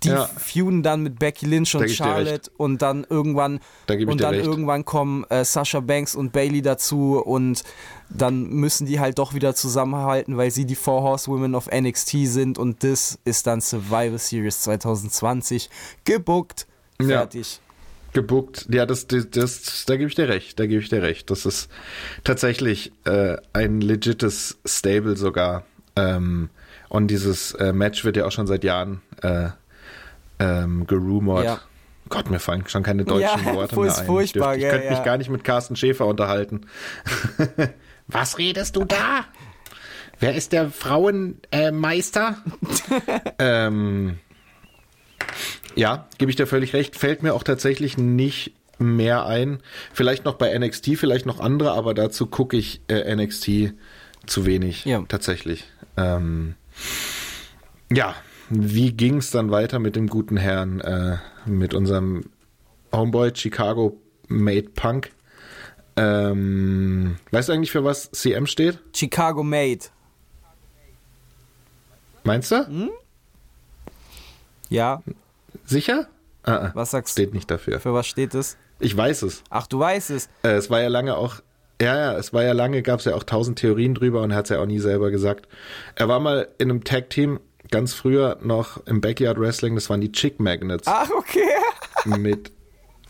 die 0.04 0.10
Ja. 0.10 0.26
feuden 0.26 0.84
dann 0.84 1.04
mit 1.04 1.20
Becky 1.20 1.46
Lynch 1.46 1.76
und. 1.76 1.90
Charlotte 1.90 2.50
und 2.58 2.82
dann 2.82 3.06
irgendwann 3.10 3.60
Da 3.86 3.94
und 3.96 4.22
dann 4.22 4.34
recht. 4.36 4.46
irgendwann 4.46 4.86
kommen 4.86 5.24
äh, 5.30 5.44
Sasha 5.46 5.80
Banks 5.80 6.16
und 6.16 6.32
Bailey 6.34 6.62
dazu 6.62 7.22
und 7.24 7.64
dann 8.10 8.48
müssen 8.50 8.86
die 8.88 9.00
halt 9.00 9.20
doch 9.20 9.34
wieder 9.34 9.54
zusammenhalten, 9.54 10.38
weil 10.38 10.50
sie 10.52 10.66
die 10.66 10.76
Four 10.76 11.04
Horsewomen 11.04 11.56
of 11.56 11.68
NXT 11.72 12.26
sind 12.28 12.58
und 12.58 12.84
das 12.84 13.20
ist 13.26 13.46
dann 13.48 13.62
Survivor 13.62 14.18
Series 14.18 14.62
2020 14.62 15.70
gebuckt. 16.06 16.68
Ja. 17.02 17.08
Fertig. 17.20 17.60
gebuckt. 18.14 18.66
Ja, 18.72 18.86
das, 18.88 19.06
das, 19.08 19.30
das 19.30 19.84
da 19.86 19.96
gebe 19.98 20.10
ich 20.10 20.16
dir 20.16 20.28
recht. 20.30 20.60
Da 20.60 20.66
gebe 20.66 20.82
ich 20.82 20.90
dir 20.90 21.04
recht. 21.04 21.30
Das 21.30 21.46
ist 21.46 21.70
tatsächlich 22.24 22.92
äh, 23.06 23.38
ein 23.54 23.82
legites 23.82 24.58
Stable 24.66 25.16
sogar. 25.18 25.66
Ähm, 25.96 26.50
und 26.90 27.08
dieses 27.10 27.54
äh, 27.56 27.74
Match 27.74 28.06
wird 28.06 28.18
ja 28.18 28.26
auch 28.26 28.32
schon 28.32 28.48
seit 28.48 28.64
Jahren 28.64 29.02
äh, 29.22 29.50
ähm, 30.40 30.88
gerumort. 30.88 31.46
Ja. 31.46 31.60
Gott, 32.10 32.30
mir 32.30 32.40
fallen 32.40 32.64
schon 32.68 32.84
keine 32.84 33.04
deutschen 33.04 33.46
Ja, 33.46 33.54
Worte 33.54 33.80
mehr 33.80 33.98
ein. 33.98 34.06
furchtbar, 34.06 34.56
ich 34.56 34.62
gell, 34.62 34.72
könnte 34.72 34.90
mich 34.92 35.04
gar 35.04 35.18
nicht 35.18 35.30
mit 35.30 35.44
Carsten 35.44 35.76
Schäfer 35.76 36.06
unterhalten. 36.06 36.62
Was 38.08 38.38
redest 38.38 38.76
du 38.76 38.86
da? 38.86 39.26
Wer 40.20 40.34
ist 40.36 40.52
der 40.54 40.70
Frauenmeister? 40.70 42.38
ähm, 43.40 44.18
ja, 45.76 46.08
gebe 46.18 46.32
ich 46.32 46.38
dir 46.38 46.48
völlig 46.48 46.74
recht. 46.74 46.96
Fällt 46.96 47.24
mir 47.24 47.34
auch 47.34 47.44
tatsächlich 47.44 47.98
nicht 47.98 48.54
mehr 48.80 49.26
ein. 49.26 49.60
Vielleicht 49.94 50.26
noch 50.26 50.36
bei 50.36 50.58
NXT, 50.58 50.98
vielleicht 50.98 51.26
noch 51.26 51.40
andere, 51.40 51.74
aber 51.74 51.94
dazu 51.94 52.26
gucke 52.26 52.58
ich 52.58 52.82
äh, 52.88 53.16
NXT 53.16 53.74
zu 54.26 54.46
wenig. 54.46 54.86
Ja. 54.86 55.04
Tatsächlich. 55.08 55.66
Ähm, 55.98 56.56
ja, 57.92 58.16
wie 58.50 58.94
ging 58.94 59.18
es 59.18 59.32
dann 59.32 59.52
weiter 59.52 59.80
mit 59.80 59.96
dem 59.96 60.08
guten 60.08 60.38
Herrn, 60.38 60.80
äh, 60.82 61.18
mit 61.46 61.74
unserem 61.74 62.26
Homeboy 62.94 63.32
Chicago 63.36 64.00
Made 64.28 64.70
Punk? 64.70 65.12
Ähm, 65.96 67.18
weißt 67.32 67.50
du 67.50 67.54
eigentlich, 67.54 67.72
für 67.72 67.84
was 67.84 68.12
CM 68.12 68.46
steht? 68.46 68.80
Chicago 68.94 69.44
Made. 69.44 69.86
Meinst 72.24 72.52
du? 72.52 72.68
Hm? 72.68 72.90
Ja, 74.70 75.02
Sicher? 75.68 76.08
Ah, 76.44 76.54
ah, 76.54 76.72
was 76.76 76.92
sagst 76.92 77.18
du? 77.18 77.22
steht 77.22 77.34
nicht 77.34 77.52
dafür. 77.52 77.80
Für 77.80 77.94
was 77.94 78.08
steht 78.08 78.34
es? 78.34 78.58
Ich 78.80 78.96
weiß 78.96 79.24
es. 79.24 79.44
Ach, 79.50 79.68
du 79.68 79.80
weißt 79.80 80.12
es. 80.12 80.30
Äh, 80.44 80.52
es 80.52 80.70
war 80.70 80.82
ja 80.82 80.88
lange 80.88 81.18
auch, 81.18 81.42
ja, 81.82 81.96
ja, 81.98 82.18
es 82.18 82.32
war 82.32 82.44
ja 82.44 82.54
lange, 82.54 82.82
gab 82.84 83.00
es 83.00 83.06
ja 83.06 83.16
auch 83.16 83.24
tausend 83.24 83.60
Theorien 83.60 83.94
drüber 83.94 84.22
und 84.22 84.32
er 84.32 84.38
hat 84.38 84.46
es 84.46 84.52
ja 84.52 84.62
auch 84.62 84.66
nie 84.66 84.80
selber 84.80 85.12
gesagt. 85.12 85.48
Er 85.96 86.08
war 86.08 86.20
mal 86.20 86.48
in 86.58 86.70
einem 86.70 86.84
Tag-Team, 86.86 87.40
ganz 87.72 87.94
früher 87.94 88.38
noch 88.42 88.86
im 88.86 89.02
Backyard 89.02 89.40
Wrestling, 89.40 89.76
das 89.76 89.90
waren 89.90 90.02
die 90.02 90.12
Chick 90.12 90.40
Magnets 90.40 90.88
Ach, 90.88 91.10
okay. 91.12 91.50
mit. 92.06 92.52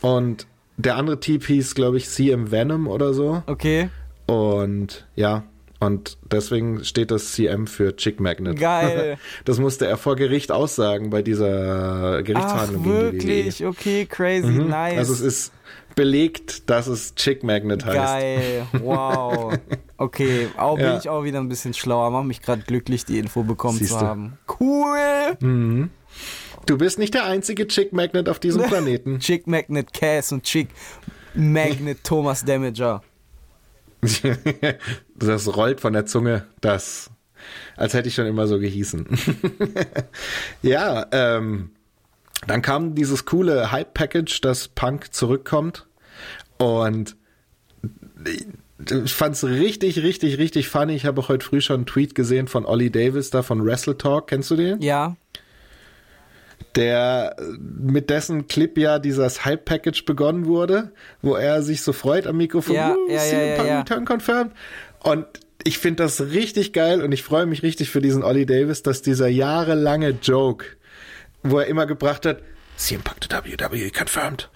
Und 0.01 0.47
der 0.77 0.95
andere 0.95 1.19
Typ 1.19 1.45
hieß, 1.45 1.75
glaube 1.75 1.97
ich, 1.97 2.07
CM 2.07 2.51
Venom 2.51 2.87
oder 2.87 3.13
so. 3.13 3.43
Okay, 3.47 3.89
Und 4.27 5.07
ja, 5.15 5.43
und 5.79 6.17
deswegen 6.31 6.83
steht 6.83 7.11
das 7.11 7.33
CM 7.33 7.67
für 7.67 7.95
Chick 7.95 8.19
Magnet. 8.19 8.59
Geil. 8.59 9.17
Das 9.45 9.59
musste 9.59 9.85
er 9.85 9.97
vor 9.97 10.15
Gericht 10.15 10.51
aussagen 10.51 11.09
bei 11.11 11.21
dieser 11.21 12.17
ach 12.17 12.23
Gerichtsverhandlung 12.23 12.83
die 12.83 12.89
WWE. 12.89 13.13
wirklich, 13.13 13.65
okay, 13.65 14.05
crazy, 14.05 14.47
nice. 14.53 14.97
Also 14.97 15.13
es 15.13 15.21
ist 15.21 15.53
belegt, 15.97 16.69
dass 16.69 16.87
es 16.87 17.13
Chick 17.15 17.43
Magnet 17.43 17.83
heißt. 17.85 17.95
Geil, 17.97 18.67
wow. 18.81 19.53
Okay, 19.99 20.47
auch 20.57 20.75
bin 20.75 20.85
Ja. 20.85 20.97
ich 20.99 21.09
auch 21.09 21.23
wieder 21.23 21.39
ein 21.39 21.49
bisschen 21.49 21.73
schlauer. 21.73 22.11
Mach 22.11 22.21
mich 22.23 22.41
gerade 22.43 22.61
glücklich, 22.61 23.03
die 23.03 23.17
Info 23.17 23.41
bekommen 23.41 23.79
Siehste. 23.79 23.97
zu 23.97 24.05
haben. 24.05 24.37
Cool. 24.59 25.89
Du 26.67 26.77
bist 26.77 26.99
nicht 26.99 27.15
der 27.15 27.25
einzige 27.25 27.65
Chick 27.67 27.93
Magnet 27.93 28.29
auf 28.29 28.37
diesem 28.39 28.61
Planeten. 28.67 29.17
Chick 29.19 29.47
Magnet 29.47 29.91
Cass 29.93 30.31
und 30.31 30.43
Chick 30.43 30.69
Magnet 31.33 32.03
Thomas 32.03 32.45
Damager. 32.45 33.01
das 35.15 35.55
rollt 35.57 35.81
von 35.81 35.93
der 35.93 36.05
Zunge, 36.05 36.45
das, 36.61 37.09
als 37.75 37.95
hätte 37.95 38.07
ich 38.09 38.13
schon 38.13 38.27
immer 38.27 38.45
so 38.45 38.59
gehießen. 38.59 39.07
ja, 40.61 41.07
ähm, 41.11 41.71
dann 42.45 42.61
kam 42.61 42.93
dieses 42.95 43.25
coole 43.25 43.71
Hype-Package, 43.71 44.41
dass 44.41 44.67
Punk 44.67 45.13
zurückkommt 45.13 45.87
und 46.57 47.15
ich 49.05 49.13
fand's 49.13 49.43
richtig, 49.43 50.03
richtig, 50.03 50.37
richtig 50.37 50.69
funny. 50.69 50.93
Ich 50.93 51.05
habe 51.05 51.19
auch 51.21 51.29
heute 51.29 51.45
früh 51.45 51.61
schon 51.61 51.77
einen 51.77 51.85
Tweet 51.87 52.13
gesehen 52.13 52.47
von 52.47 52.65
Ollie 52.65 52.91
Davis 52.91 53.31
da 53.31 53.41
von 53.41 53.65
Wrestle 53.65 53.97
Talk. 53.97 54.27
Kennst 54.27 54.51
du 54.51 54.55
den? 54.55 54.81
Ja, 54.81 55.15
der 56.75 57.35
mit 57.59 58.09
dessen 58.09 58.47
Clip 58.47 58.77
ja 58.77 58.99
dieses 58.99 59.45
Hype-Package 59.45 60.05
begonnen 60.05 60.45
wurde, 60.45 60.91
wo 61.21 61.35
er 61.35 61.63
sich 61.63 61.81
so 61.81 61.91
freut 61.93 62.27
am 62.27 62.37
Mikrofon, 62.37 62.75
Ja, 62.75 62.95
"Woo, 62.95 63.09
ja, 63.09 63.19
CM 63.19 63.39
ja, 63.39 63.45
ja, 63.45 63.55
Punk 63.55 63.67
ja. 63.67 63.79
Return 63.79 64.05
confirmed. 64.05 64.51
Und 65.03 65.25
ich 65.63 65.79
finde 65.79 66.03
das 66.03 66.21
richtig 66.21 66.73
geil 66.73 67.01
und 67.01 67.11
ich 67.11 67.23
freue 67.23 67.45
mich 67.45 67.63
richtig 67.63 67.89
für 67.89 68.01
diesen 68.01 68.23
Ollie 68.23 68.45
Davis, 68.45 68.83
dass 68.83 69.01
dieser 69.01 69.27
jahrelange 69.27 70.15
Joke, 70.21 70.65
wo 71.51 71.59
er 71.59 71.67
immer 71.67 71.85
gebracht 71.85 72.25
hat, 72.25 72.41
CM 72.77 73.01
Punk 73.01 73.21
to 73.21 73.35
WWE 73.35 73.91
confirmed, 73.91 74.49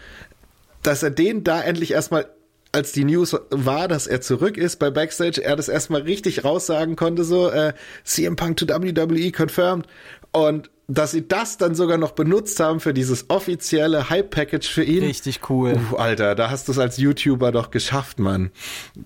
dass 0.84 1.04
er 1.04 1.12
den 1.12 1.43
da 1.43 1.62
endlich 1.62 1.91
erstmal 1.91 2.27
als 2.71 2.93
die 2.93 3.04
News 3.04 3.36
war, 3.49 3.88
dass 3.88 4.08
er 4.08 4.21
zurück 4.21 4.58
ist 4.58 4.77
bei 4.77 4.89
Backstage, 4.89 5.43
er 5.43 5.56
das 5.56 5.67
erstmal 5.67 6.04
richtig 6.04 6.45
raussagen 6.45 6.95
konnte, 6.95 7.23
so 7.23 7.49
äh, 7.49 7.73
CM 8.04 8.36
Punk 8.36 8.58
to 8.58 8.67
WWE 8.67 9.32
confirmed 9.32 9.88
und 10.32 10.69
dass 10.88 11.12
sie 11.12 11.27
das 11.27 11.58
dann 11.58 11.73
sogar 11.73 11.97
noch 11.97 12.12
benutzt 12.12 12.60
haben 12.60 12.80
für 12.80 12.93
dieses 12.93 13.30
offizielle 13.30 14.10
Hype-Package 14.10 14.67
für 14.67 14.84
ihn. 14.84 15.04
richtig 15.04 15.49
cool. 15.49 15.73
Puh, 15.89 15.95
Alter, 15.95 16.36
da 16.36 16.49
hast 16.49 16.67
du 16.67 16.73
es 16.73 16.80
als 16.80 16.97
YouTuber 16.97 17.51
doch 17.51 17.71
geschafft, 17.71 18.19
Mann. 18.19 18.51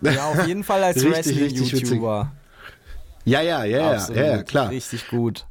Ja, 0.02 0.26
auf 0.30 0.48
jeden 0.48 0.64
Fall 0.64 0.84
als. 0.84 1.04
Wrestling-YouTuber. 1.04 2.32
Ja, 3.26 3.42
ja, 3.42 3.64
ja, 3.64 3.78
ja, 3.78 3.92
Absolut. 3.92 4.22
ja, 4.22 4.28
ja, 4.28 4.44
klar. 4.44 4.70
Richtig 4.70 5.08
gut. 5.10 5.46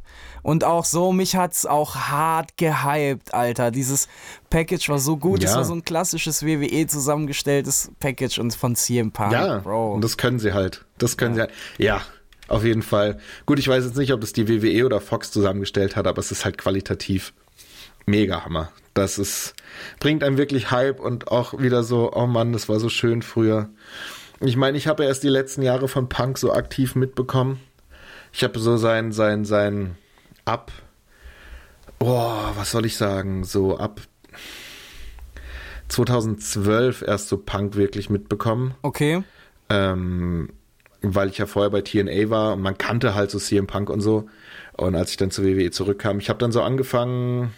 Und 0.44 0.62
auch 0.62 0.84
so, 0.84 1.10
mich 1.10 1.34
hat's 1.36 1.64
auch 1.66 1.96
hart 1.96 2.56
gehypt, 2.58 3.32
Alter. 3.32 3.70
Dieses 3.70 4.08
Package 4.50 4.90
war 4.90 4.98
so 4.98 5.16
gut. 5.16 5.42
Es 5.42 5.50
Ja. 5.52 5.56
war 5.56 5.64
so 5.64 5.74
ein 5.74 5.84
klassisches 5.84 6.44
WWE 6.44 6.86
zusammengestelltes 6.86 7.90
Package 7.98 8.38
und 8.38 8.54
von 8.54 8.76
CM 8.76 9.10
Punk, 9.10 9.32
Ja, 9.32 9.58
Bro. 9.58 9.94
und 9.94 10.04
das 10.04 10.18
können 10.18 10.38
sie 10.38 10.52
halt. 10.52 10.84
Das 10.98 11.16
können 11.16 11.34
sie 11.34 11.40
halt. 11.40 11.50
Ja, 11.78 12.02
auf 12.48 12.62
jeden 12.62 12.82
Fall. 12.82 13.18
Gut, 13.46 13.58
ich 13.58 13.66
weiß 13.68 13.84
jetzt 13.84 13.96
nicht, 13.96 14.12
ob 14.12 14.20
das 14.20 14.34
die 14.34 14.46
WWE 14.46 14.84
oder 14.84 15.00
Fox 15.00 15.30
zusammengestellt 15.32 15.96
hat, 15.96 16.06
aber 16.06 16.18
es 16.18 16.30
ist 16.30 16.44
halt 16.44 16.58
qualitativ 16.58 17.32
mega 18.04 18.44
Hammer. 18.44 18.70
Das 18.92 19.16
ist, 19.18 19.54
bringt 19.98 20.22
einem 20.22 20.36
wirklich 20.36 20.70
Hype 20.70 21.00
und 21.00 21.28
auch 21.28 21.58
wieder 21.58 21.82
so, 21.82 22.12
oh 22.12 22.26
Mann, 22.26 22.52
das 22.52 22.68
war 22.68 22.78
so 22.78 22.90
schön 22.90 23.22
früher. 23.22 23.70
Ich 24.40 24.56
meine, 24.58 24.76
ich 24.76 24.88
habe 24.88 25.04
ja 25.04 25.08
erst 25.08 25.22
die 25.22 25.28
letzten 25.30 25.62
Jahre 25.62 25.88
von 25.88 26.10
Punk 26.10 26.36
so 26.36 26.52
aktiv 26.52 26.94
mitbekommen. 26.96 27.60
Ich 28.30 28.44
habe 28.44 28.58
so 28.58 28.76
sein, 28.76 29.10
sein, 29.10 29.46
sein 29.46 29.96
ab, 30.44 30.72
oh, 31.98 32.32
was 32.56 32.70
soll 32.70 32.86
ich 32.86 32.96
sagen, 32.96 33.44
so 33.44 33.78
ab 33.78 34.00
2012 35.88 37.02
erst 37.02 37.28
so 37.28 37.36
Punk 37.38 37.76
wirklich 37.76 38.10
mitbekommen 38.10 38.74
okay. 38.82 39.22
ähm, 39.68 40.50
weil 41.02 41.28
ich 41.28 41.38
ja 41.38 41.46
vorher 41.46 41.70
bei 41.70 41.82
TNA 41.82 42.30
war 42.30 42.54
und 42.54 42.62
man 42.62 42.78
kannte 42.78 43.14
halt 43.14 43.30
so 43.30 43.38
CM 43.38 43.66
Punk 43.66 43.90
und 43.90 44.00
so. 44.00 44.28
Und 44.76 44.96
als 44.96 45.10
ich 45.10 45.16
dann 45.16 45.30
zur 45.30 45.44
WWE 45.44 45.70
zurückkam, 45.70 46.18
ich 46.18 46.28
habe 46.28 46.38
dann 46.38 46.50
so 46.50 46.62
angefangen, 46.62 47.52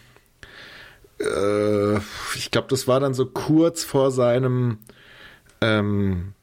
äh, 1.21 1.97
ich 2.35 2.51
glaube, 2.51 2.69
das 2.69 2.89
war 2.89 3.01
dann 3.01 3.15
so 3.15 3.27
kurz 3.27 3.85
vor 3.85 4.11
seinem 4.11 4.79
ähm, 5.61 6.35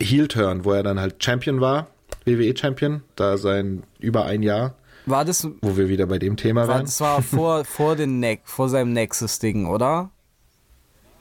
Heel-Turn, 0.00 0.64
wo 0.64 0.72
er 0.72 0.82
dann 0.82 1.00
halt 1.00 1.22
Champion 1.22 1.60
war, 1.60 1.88
WWE-Champion, 2.24 3.02
da 3.16 3.36
sein 3.36 3.82
über 3.98 4.24
ein 4.26 4.42
Jahr, 4.42 4.76
War 5.06 5.24
das, 5.24 5.46
wo 5.60 5.76
wir 5.76 5.88
wieder 5.88 6.06
bei 6.06 6.18
dem 6.18 6.36
Thema 6.36 6.62
war, 6.62 6.76
waren. 6.76 6.84
das 6.86 7.00
war 7.00 7.22
vor, 7.22 7.64
vor, 7.64 7.96
den 7.96 8.20
ne 8.20 8.38
vor 8.44 8.68
seinem 8.68 8.92
Nexus-Ding, 8.92 9.66
oder? 9.66 10.10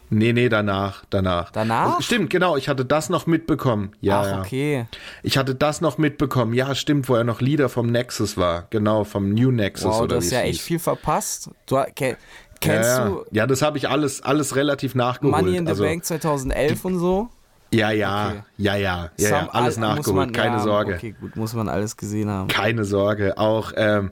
Nee, 0.09 0.31
nee, 0.31 0.47
danach, 0.47 1.05
danach. 1.09 1.51
Danach? 1.51 2.01
Stimmt, 2.01 2.29
genau, 2.29 2.55
ich 2.55 2.69
hatte 2.69 2.85
das 2.85 3.09
noch 3.09 3.25
mitbekommen. 3.25 3.93
Ja, 3.99 4.21
Ach, 4.21 4.39
okay. 4.39 4.85
Ich 5.23 5.37
hatte 5.37 5.55
das 5.55 5.81
noch 5.81 5.97
mitbekommen. 5.97 6.53
Ja, 6.53 6.75
stimmt, 6.75 7.09
wo 7.09 7.15
er 7.15 7.23
noch 7.23 7.41
Leader 7.41 7.67
vom 7.67 7.87
Nexus 7.87 8.37
war. 8.37 8.67
Genau, 8.69 9.05
vom 9.05 9.33
New 9.33 9.51
Nexus 9.51 9.91
Wow, 9.91 10.01
oder 10.01 10.07
du 10.07 10.15
hast 10.17 10.31
ja 10.31 10.41
echt 10.41 10.61
viel 10.61 10.79
verpasst. 10.79 11.49
Du 11.65 11.77
ke 11.95 12.17
kennst 12.59 12.89
ja, 12.89 13.05
ja. 13.05 13.09
du 13.09 13.25
Ja, 13.31 13.47
das 13.47 13.61
habe 13.61 13.77
ich 13.77 13.89
alles, 13.89 14.21
alles 14.21 14.55
relativ 14.55 14.93
nachgeholt. 14.93 15.43
Money 15.43 15.57
in 15.57 15.65
the 15.65 15.71
also, 15.71 15.83
Bank 15.83 16.05
2011 16.05 16.85
und 16.85 16.99
so? 16.99 17.29
Ja, 17.73 17.91
ja, 17.91 18.27
Okay. 18.29 18.41
ja, 18.57 18.75
ja, 18.75 19.11
ja, 19.17 19.29
ja, 19.29 19.49
alles 19.49 19.77
nachgeholt. 19.77 20.15
man- 20.15 20.31
keine 20.31 20.57
ja, 20.57 20.63
Sorge. 20.63 20.95
Okay, 20.95 21.15
gut, 21.19 21.35
muss 21.35 21.53
man 21.53 21.67
alles 21.69 21.97
gesehen 21.97 22.29
haben. 22.29 22.47
Keine 22.47 22.85
Sorge. 22.85 23.37
Auch 23.37 23.71
ähm, 23.75 24.11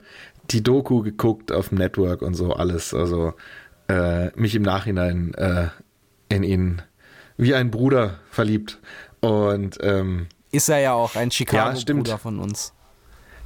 die 0.49 0.63
Doku 0.63 1.01
geguckt 1.01 1.51
auf 1.51 1.69
dem 1.69 1.77
Network 1.77 2.21
und 2.21 2.33
so 2.33 2.53
alles. 2.53 2.93
Also 2.93 3.33
äh, 3.87 4.31
mich 4.39 4.55
im 4.55 4.63
Nachhinein 4.63 5.33
äh, 5.35 5.67
in 6.29 6.43
ihn 6.43 6.81
wie 7.37 7.53
ein 7.55 7.71
Bruder 7.71 8.15
verliebt. 8.29 8.79
Und 9.19 9.77
ähm, 9.81 10.27
Ist 10.51 10.69
er 10.69 10.79
ja 10.79 10.93
auch 10.93 11.15
ein. 11.15 11.29
Chicago-Bruder 11.31 12.17
von 12.17 12.39
uns. 12.39 12.73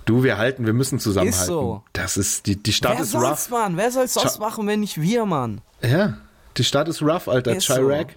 du, 0.06 0.23
wir 0.23 0.38
halten, 0.38 0.65
wir 0.65 0.73
müssen 0.73 0.99
zusammenhalten. 0.99 1.41
Ist 1.41 1.47
so. 1.47 1.84
Das 1.93 2.15
ist 2.17 2.45
die, 2.45 2.56
die 2.62 2.71
Stadt 2.73 2.93
Wer 2.95 3.01
ist 3.04 3.12
soll's, 3.12 3.25
rough. 3.25 3.49
Mann? 3.49 3.75
Wer 3.78 3.91
soll's 3.91 4.13
sonst 4.13 4.39
machen, 4.39 4.65
wenn 4.67 4.80
nicht 4.80 4.99
wir, 5.01 5.25
Mann? 5.25 5.62
Ja, 5.82 6.17
die 6.58 6.63
Stadt 6.63 6.88
ist 6.88 7.01
rough, 7.01 7.28
Alter. 7.28 7.56
Ist 7.56 7.67
so. 7.67 7.73
Chirac, 7.75 8.15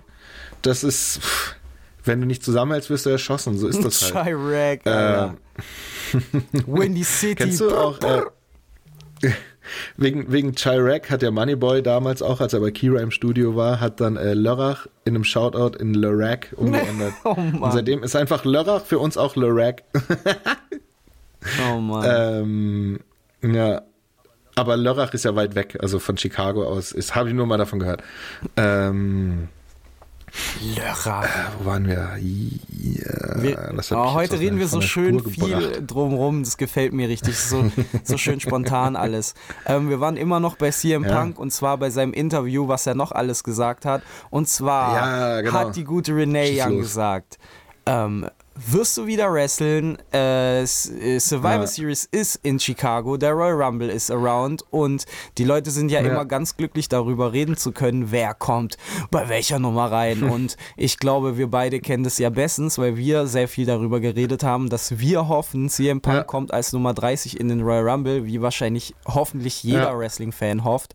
das 0.63 0.85
ist, 0.85 1.21
pff, 1.21 1.57
wenn 2.09 2.21
du 2.21 2.27
nicht 2.27 2.43
zusammenhältst, 2.43 2.91
wirst 2.91 3.07
du 3.07 3.11
erschossen. 3.11 3.57
So 3.57 3.69
ist 3.69 3.85
das 3.85 4.15
halt. 4.15 4.27
Chirac, 4.27 4.87
Alter. 4.87 5.35
Windy 6.67 7.05
City. 7.05 7.35
Kennst 7.37 7.61
du 7.61 7.71
auch, 7.71 8.01
äh, 8.01 8.23
wegen, 9.97 10.33
wegen 10.33 10.55
Chirac 10.55 11.11
hat 11.11 11.23
der 11.23 11.31
Moneyboy 11.31 11.83
damals 11.83 12.23
auch, 12.23 12.41
als 12.41 12.55
er 12.55 12.61
bei 12.61 12.71
Kira 12.71 13.01
im 13.01 13.11
Studio 13.11 13.55
war, 13.55 13.79
hat 13.79 14.01
dann 14.01 14.17
äh, 14.17 14.35
Lörrach 14.35 14.87
in 15.05 15.15
einem 15.15 15.25
Shoutout 15.25 15.79
in 15.79 15.95
Lörrach 15.95 16.53
umgeändert. 16.57 17.13
Oh. 17.25 17.31
Und 17.33 17.73
seitdem 17.73 18.03
ist 18.03 18.17
einfach 18.17 18.45
Lörrach 18.45 18.85
für 18.85 18.99
uns 18.99 19.17
auch 19.17 19.37
Lörrach. 19.37 19.83
Oh 21.71 21.79
Mann. 21.79 22.05
ähm, 22.09 23.01
ja. 23.43 23.83
Aber 24.57 24.77
Lörrach 24.77 25.15
ist 25.15 25.25
ja 25.25 25.37
weit 25.37 25.55
weg, 25.55 25.79
also 25.81 26.01
von 26.01 26.17
Chicago 26.17 26.65
aus. 26.65 26.93
Habe 27.15 27.29
ich 27.29 27.35
nur 27.35 27.47
mal 27.47 27.59
davon 27.59 27.79
gehört. 27.79 28.03
Ähm, 28.57 29.49
Lörrach. 30.77 31.29
wo 31.59 31.67
waren 31.67 31.87
wir? 31.87 32.17
Ja, 32.21 33.43
Wir, 33.43 33.73
das 33.77 33.91
hat 33.91 33.99
oh, 33.99 34.13
heute 34.15 34.39
reden 34.39 34.59
wir 34.59 34.69
so 34.69 34.81
schön 34.81 35.19
Spur 35.21 35.31
viel 35.33 35.59
gebracht. 35.59 35.83
drumrum, 35.87 36.43
das 36.43 36.57
gefällt 36.57 36.93
mir 36.93 37.09
richtig, 37.09 37.39
so, 37.39 37.71
so 38.05 38.17
schön 38.19 38.41
spontan 38.41 38.97
alles. 38.97 39.35
Ähm, 39.67 39.89
wir 39.89 40.01
waren 40.01 40.17
immer 40.17 40.41
noch 40.41 40.57
bei 40.57 40.71
CM 40.71 41.05
Ja. 41.05 41.21
Punk 41.21 41.39
und 41.39 41.53
zwar 41.53 41.79
bei 41.79 41.91
seinem 41.91 42.13
Interview, 42.13 42.69
was 42.69 42.87
er 42.87 42.95
noch 42.95 43.13
alles 43.13 43.45
gesagt 43.45 43.85
hat. 43.85 44.03
Und 44.31 44.49
zwar 44.49 44.95
Ja, 44.95 45.41
genau. 45.41 45.53
hat 45.53 45.77
die 45.77 45.85
gute 45.85 46.15
Renee 46.15 46.61
Young 46.61 46.79
gesagt, 46.79 47.39
ähm, 47.87 48.29
wirst 48.67 48.97
du 48.97 49.07
wieder 49.07 49.33
wresteln? 49.33 49.99
Äh, 50.13 50.63
äh, 50.63 50.67
Survivor 50.67 51.61
Ja. 51.61 51.67
Series 51.67 52.05
ist 52.11 52.37
in 52.43 52.59
Chicago, 52.59 53.17
der 53.17 53.33
Royal 53.33 53.63
Rumble 53.63 53.89
ist 53.89 54.11
around 54.11 54.63
und 54.71 55.05
die 55.39 55.45
Leute 55.45 55.71
sind 55.71 55.91
ja, 55.91 56.01
Ja. 56.01 56.11
immer 56.11 56.25
ganz 56.25 56.57
glücklich 56.57 56.89
darüber 56.89 57.33
reden 57.33 57.57
zu 57.57 57.73
können, 57.73 58.11
wer 58.11 58.35
kommt 58.35 58.77
bei 59.11 59.29
welcher 59.29 59.59
Nummer 59.59 59.91
rein. 59.93 60.23
und 60.31 60.57
ich 60.77 60.99
glaube, 60.99 61.37
wir 61.39 61.49
beide 61.51 61.81
kennen 61.81 62.05
das 62.05 62.19
ja 62.19 62.31
bestens, 62.31 62.79
weil 62.79 62.97
wir 62.97 63.27
sehr 63.27 63.49
viel 63.49 63.67
darüber 63.67 64.01
geredet 64.01 64.43
haben, 64.43 64.69
dass 64.69 64.99
wir 64.99 65.29
hoffen, 65.29 65.69
CM 65.69 66.01
Punk 66.01 66.17
Ja. 66.17 66.23
kommt 66.25 66.53
als 66.53 66.73
Nummer 66.73 66.95
30 66.95 67.39
in 67.39 67.49
den 67.49 67.61
Royal 67.63 67.89
Rumble, 67.89 68.27
wie 68.27 68.41
wahrscheinlich 68.43 68.95
hoffentlich 69.07 69.63
jeder. 69.63 69.97
Wrestling-Fan 69.99 70.65
hofft. 70.65 70.95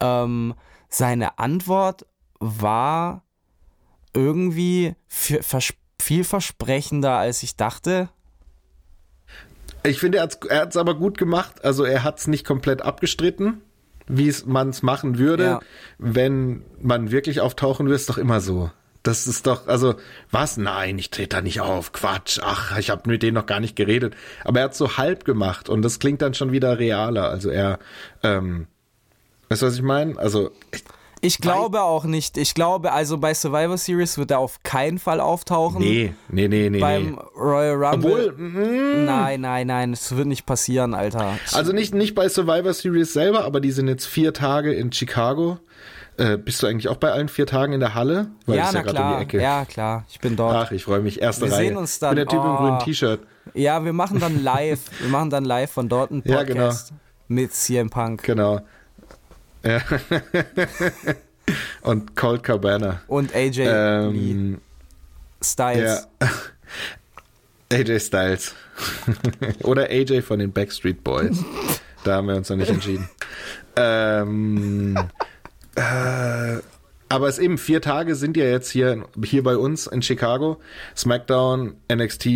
Ähm, 0.00 0.54
seine 0.88 1.38
Antwort 1.38 2.06
war 2.38 3.22
irgendwie 4.14 4.94
fi- 5.06 5.42
vers- 5.42 5.72
vielversprechender, 6.00 7.12
als 7.12 7.42
ich 7.42 7.56
dachte. 7.56 8.08
Ich 9.82 10.00
finde, 10.00 10.18
er 10.18 10.60
hat 10.60 10.70
es 10.70 10.76
aber 10.76 10.94
gut 10.94 11.18
gemacht. 11.18 11.64
Also 11.64 11.84
er 11.84 12.02
hat 12.02 12.18
es 12.18 12.26
nicht 12.26 12.44
komplett 12.44 12.82
abgestritten, 12.82 13.62
wie 14.08 14.34
man 14.44 14.70
es 14.70 14.82
machen 14.82 15.18
würde. 15.18 15.44
Ja. 15.44 15.60
Wenn 15.98 16.62
man 16.80 17.10
wirklich 17.10 17.40
auftauchen 17.40 17.86
würde, 17.86 17.96
ist 17.96 18.08
doch 18.08 18.18
immer 18.18 18.40
so. 18.40 18.70
Das 19.02 19.28
ist 19.28 19.46
doch, 19.46 19.68
also, 19.68 19.94
was? 20.32 20.56
Nein, 20.56 20.98
ich 20.98 21.10
trete 21.10 21.36
da 21.36 21.40
nicht 21.40 21.60
auf. 21.60 21.92
Quatsch. 21.92 22.40
Ach, 22.42 22.76
ich 22.76 22.90
habe 22.90 23.08
mit 23.08 23.22
denen 23.22 23.34
noch 23.34 23.46
gar 23.46 23.60
nicht 23.60 23.76
geredet. 23.76 24.16
Aber 24.42 24.58
er 24.58 24.64
hat 24.64 24.74
so 24.74 24.96
halb 24.96 25.24
gemacht 25.24 25.68
und 25.68 25.82
das 25.82 26.00
klingt 26.00 26.22
dann 26.22 26.34
schon 26.34 26.50
wieder 26.50 26.80
realer. 26.80 27.28
Also 27.28 27.48
er, 27.50 27.78
ähm, 28.24 28.66
weißt 29.48 29.62
du, 29.62 29.66
was 29.66 29.76
ich 29.76 29.82
meine? 29.82 30.18
Also, 30.18 30.50
ich, 31.26 31.38
glaube 31.38 31.82
auch 31.82 32.04
nicht. 32.04 32.36
Ich 32.36 32.54
glaube, 32.54 32.92
also 32.92 33.18
bei 33.18 33.34
Survivor 33.34 33.76
Series 33.76 34.18
wird 34.18 34.30
er 34.30 34.38
auf 34.38 34.62
keinen 34.62 34.98
Fall 34.98 35.20
auftauchen. 35.20 35.80
nee, 35.80 36.12
nee, 36.28 36.48
nee, 36.48 36.70
nee, 36.70 36.78
Beim 36.80 37.12
nee. 37.12 37.18
Royal 37.38 37.74
Rumble. 37.84 38.30
Obwohl, 38.30 38.32
mm, 38.32 39.04
nein, 39.04 39.40
nein, 39.40 39.66
nein, 39.66 39.92
es 39.92 40.14
wird 40.16 40.26
nicht 40.26 40.46
passieren, 40.46 40.94
Alter. 40.94 41.38
Also 41.52 41.72
nicht, 41.72 41.94
nicht 41.94 42.14
bei 42.14 42.28
Survivor 42.28 42.72
Series 42.72 43.12
selber, 43.12 43.44
aber 43.44 43.60
die 43.60 43.70
sind 43.72 43.88
jetzt 43.88 44.06
vier 44.06 44.32
Tage 44.32 44.72
in 44.72 44.92
Chicago. 44.92 45.58
Äh, 46.18 46.38
bist 46.38 46.62
du 46.62 46.66
eigentlich 46.66 46.88
auch 46.88 46.96
bei 46.96 47.12
allen 47.12 47.28
vier 47.28 47.46
Tagen 47.46 47.74
in 47.74 47.80
der 47.80 47.94
Halle? 47.94 48.28
Weil 48.46 48.56
ja, 48.56 48.70
na 48.72 48.80
grad 48.80 48.94
klar. 48.94 49.12
Um 49.12 49.18
die 49.18 49.22
Ecke. 49.24 49.42
Ja, 49.42 49.64
klar. 49.66 50.04
Ich 50.08 50.18
bin 50.18 50.34
dort. 50.34 50.54
Ach, 50.54 50.70
ich 50.72 50.84
freue 50.84 51.00
mich. 51.00 51.20
Erste 51.20 51.44
Wir 51.44 51.52
Reihe. 51.52 51.66
sehen 51.68 51.76
uns 51.76 51.98
dann. 51.98 52.16
Ich 52.16 52.24
bin 52.24 52.28
der 52.28 52.34
Typ 52.38 52.42
im 52.44 52.52
Oh. 52.52 52.56
grünen 52.56 52.78
T-Shirt. 52.78 53.20
Ja, 53.52 53.84
wir 53.84 53.92
machen 53.92 54.18
dann 54.18 54.42
live. 54.42 54.80
wir 55.00 55.10
machen 55.10 55.28
dann 55.28 55.44
live 55.44 55.70
von 55.70 55.90
dort 55.90 56.10
einen 56.12 56.22
Ja, 56.26 56.42
genau. 56.42 56.68
Podcast 56.68 56.94
mit 57.28 57.52
CM 57.52 57.90
Punk 57.90 58.22
Genau. 58.22 58.60
Ja. 59.66 59.80
Und 61.82 62.16
Colt 62.16 62.42
Cabana. 62.42 63.02
und 63.06 63.34
AJ 63.34 63.60
Ähm, 63.66 64.60
Styles. 65.42 66.08
ja. 66.20 66.28
AJ 67.72 68.00
Styles. 68.00 68.54
Oder 69.62 69.84
AJ 69.90 70.22
von 70.22 70.38
den 70.40 70.52
Backstreet 70.52 71.02
Boys. 71.04 71.44
Da 72.04 72.16
haben 72.16 72.26
wir 72.28 72.34
uns 72.36 72.48
noch 72.50 72.56
nicht 72.56 72.70
entschieden. 72.70 73.08
ähm, 73.76 74.96
äh, 75.76 76.56
aber 77.08 77.28
es 77.28 77.38
eben 77.38 77.58
vier 77.58 77.80
Tage 77.80 78.16
sind 78.16 78.36
ja 78.36 78.44
jetzt 78.46 78.70
hier, 78.70 79.04
hier 79.24 79.42
bei 79.44 79.56
uns 79.56 79.86
in 79.86 80.02
Chicago. 80.02 80.60
SmackDown, 80.96 81.76
NXT, 81.92 82.26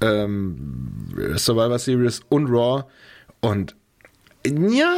ähm, 0.00 1.34
Survivor 1.36 1.78
Series 1.80 2.20
und 2.28 2.46
Raw. 2.48 2.84
Und 3.40 3.74
ja, 4.46 4.94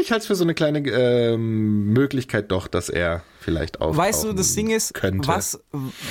ich 0.00 0.10
halte 0.10 0.22
es 0.22 0.26
für 0.26 0.34
so 0.34 0.44
eine 0.44 0.54
kleine 0.54 0.78
ähm, 0.88 1.92
Möglichkeit 1.92 2.50
doch, 2.50 2.66
dass 2.68 2.88
er 2.88 3.22
vielleicht 3.40 3.80
auch. 3.80 3.96
Weißt 3.96 4.24
du, 4.24 4.32
das 4.32 4.54
Ding 4.54 4.70
ist, 4.70 4.94
könnte. 4.94 5.26
was, 5.28 5.60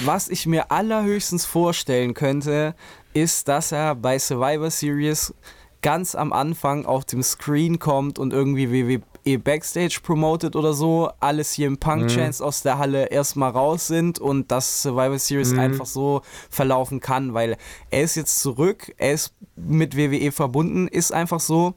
was 0.05 0.27
ich 0.29 0.45
mir 0.45 0.71
allerhöchstens 0.71 1.45
vorstellen 1.45 2.13
könnte, 2.13 2.75
ist, 3.13 3.47
dass 3.47 3.71
er 3.71 3.95
bei 3.95 4.17
Survivor 4.19 4.69
Series 4.69 5.33
ganz 5.81 6.13
am 6.15 6.31
Anfang 6.31 6.85
auf 6.85 7.05
dem 7.05 7.23
Screen 7.23 7.79
kommt 7.79 8.19
und 8.19 8.33
irgendwie 8.33 8.71
WW 8.71 8.99
eh 9.23 9.37
Backstage 9.37 9.99
promoted 10.01 10.55
oder 10.55 10.73
so, 10.73 11.11
alles 11.19 11.51
hier 11.53 11.67
im 11.67 11.73
Mhm. 11.73 11.79
Punk-Chance 11.79 12.43
aus 12.43 12.63
der 12.63 12.79
Halle 12.79 13.05
erstmal 13.11 13.51
raus 13.51 13.85
sind 13.85 14.17
und 14.17 14.51
dass 14.51 14.81
Survivor 14.81 15.09
Mhm. 15.11 15.17
Series 15.19 15.53
einfach 15.57 15.85
so 15.85 16.21
verlaufen 16.49 16.99
kann, 17.01 17.35
weil 17.35 17.55
er 17.91 18.01
ist 18.01 18.15
jetzt 18.15 18.39
zurück, 18.39 18.91
er 18.97 19.13
ist 19.13 19.33
mit 19.55 19.95
WWE 19.95 20.31
verbunden, 20.31 20.87
ist 20.87 21.13
einfach 21.13 21.39
so. 21.39 21.75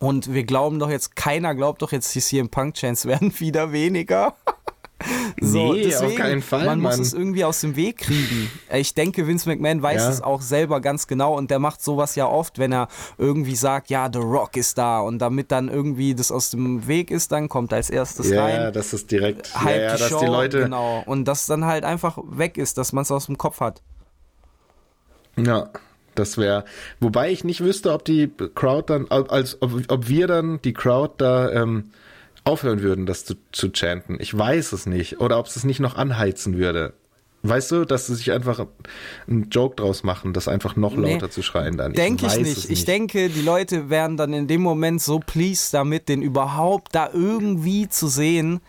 Und 0.00 0.32
wir 0.32 0.44
glauben 0.44 0.78
doch 0.78 0.90
jetzt, 0.90 1.16
keiner 1.16 1.54
glaubt 1.54 1.82
doch 1.82 1.92
jetzt, 1.92 2.14
die 2.14 2.20
CM 2.20 2.48
Punk 2.48 2.74
Chance 2.74 3.08
werden 3.08 3.32
wieder 3.40 3.72
weniger. 3.72 4.34
Nee, 5.38 5.94
auf 5.96 6.14
keinen 6.14 6.40
Fall, 6.40 6.64
Man 6.64 6.80
muss 6.80 6.92
Mann. 6.92 7.02
es 7.02 7.12
irgendwie 7.12 7.44
aus 7.44 7.60
dem 7.60 7.76
Weg 7.76 7.98
kriegen. 7.98 8.50
Ich 8.72 8.94
denke, 8.94 9.26
Vince 9.26 9.46
McMahon 9.48 9.82
weiß 9.82 10.00
Ja. 10.00 10.08
es 10.08 10.22
auch 10.22 10.40
selber 10.40 10.80
ganz 10.80 11.06
genau 11.06 11.36
und 11.36 11.50
der 11.50 11.58
macht 11.58 11.82
sowas 11.82 12.14
ja 12.14 12.26
oft, 12.26 12.58
wenn 12.58 12.72
er 12.72 12.88
irgendwie 13.18 13.56
sagt, 13.56 13.90
ja, 13.90 14.08
The 14.10 14.20
Rock 14.20 14.56
ist 14.56 14.78
da 14.78 15.00
und 15.00 15.18
damit 15.18 15.50
dann 15.52 15.68
irgendwie 15.68 16.14
das 16.14 16.30
aus 16.32 16.50
dem 16.50 16.86
Weg 16.86 17.10
ist, 17.10 17.32
dann 17.32 17.50
kommt 17.50 17.74
als 17.74 17.90
erstes 17.90 18.30
Ja, 18.30 18.44
rein. 18.44 18.54
ja, 18.54 18.70
dass 18.70 18.94
es 18.94 19.06
direkt, 19.06 19.50
ja, 19.52 19.64
hype 19.64 19.82
ja, 19.82 19.92
die 19.96 20.00
dass 20.00 20.08
Show, 20.10 20.20
die 20.20 20.26
Leute, 20.26 20.60
genau. 20.62 21.02
Und 21.04 21.26
das 21.26 21.44
dann 21.46 21.66
halt 21.66 21.84
einfach 21.84 22.16
weg 22.24 22.56
ist, 22.56 22.78
dass 22.78 22.94
man 22.94 23.02
es 23.02 23.10
aus 23.10 23.26
dem 23.26 23.36
Kopf 23.36 23.60
hat. 23.60 23.82
ja, 25.36 25.68
das 26.14 26.38
wäre, 26.38 26.64
wobei 27.00 27.30
ich 27.30 27.44
nicht 27.44 27.60
wüsste, 27.62 27.92
ob 27.92 28.04
die 28.04 28.30
Crowd 28.54 28.92
dann, 28.92 29.08
als, 29.10 29.60
ob, 29.60 29.72
ob 29.88 30.08
wir 30.08 30.26
dann 30.26 30.60
die 30.62 30.72
Crowd 30.72 31.14
da 31.18 31.50
ähm, 31.50 31.90
aufhören 32.44 32.82
würden, 32.82 33.06
das 33.06 33.24
zu, 33.24 33.34
zu 33.52 33.70
chanten. 33.72 34.18
Ich 34.20 34.36
weiß 34.36 34.72
es 34.72 34.86
nicht. 34.86 35.20
Oder 35.20 35.38
ob 35.38 35.46
es 35.46 35.56
es 35.56 35.64
nicht 35.64 35.80
noch 35.80 35.96
anheizen 35.96 36.58
würde. 36.58 36.92
Weißt 37.42 37.72
du, 37.72 37.84
dass 37.84 38.06
sie 38.06 38.14
sich 38.14 38.32
einfach 38.32 38.66
einen 39.28 39.50
Joke 39.50 39.76
draus 39.76 40.02
machen, 40.02 40.32
das 40.32 40.48
einfach 40.48 40.76
noch 40.76 40.94
Nee, 40.96 41.12
lauter 41.12 41.30
zu 41.30 41.42
schreien 41.42 41.76
dann. 41.76 41.92
Denke 41.92 42.24
ich, 42.24 42.32
weiß 42.32 42.38
nicht. 42.38 42.70
Ich 42.70 42.86
denke, 42.86 43.28
die 43.28 43.42
Leute 43.42 43.90
wären 43.90 44.16
dann 44.16 44.32
in 44.32 44.46
dem 44.46 44.62
Moment 44.62 45.02
so 45.02 45.18
pleased 45.18 45.74
damit, 45.74 46.08
den 46.08 46.22
überhaupt 46.22 46.94
da 46.94 47.10
irgendwie 47.12 47.86
zu 47.88 48.08
sehen, 48.08 48.60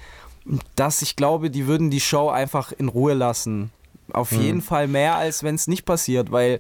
dass 0.76 1.02
ich 1.02 1.16
glaube, 1.16 1.50
die 1.50 1.68
würden 1.68 1.90
die 1.90 2.02
Show 2.02 2.30
einfach 2.30 2.74
in 2.74 2.90
Ruhe 2.90 3.14
lassen. 3.14 3.72
Auf 4.12 4.32
Hm. 4.32 4.42
jeden 4.42 4.62
Fall 4.62 4.88
mehr, 4.88 5.16
als 5.16 5.42
wenn 5.44 5.56
es 5.56 5.68
nicht 5.68 5.86
passiert, 5.86 6.32
weil 6.32 6.60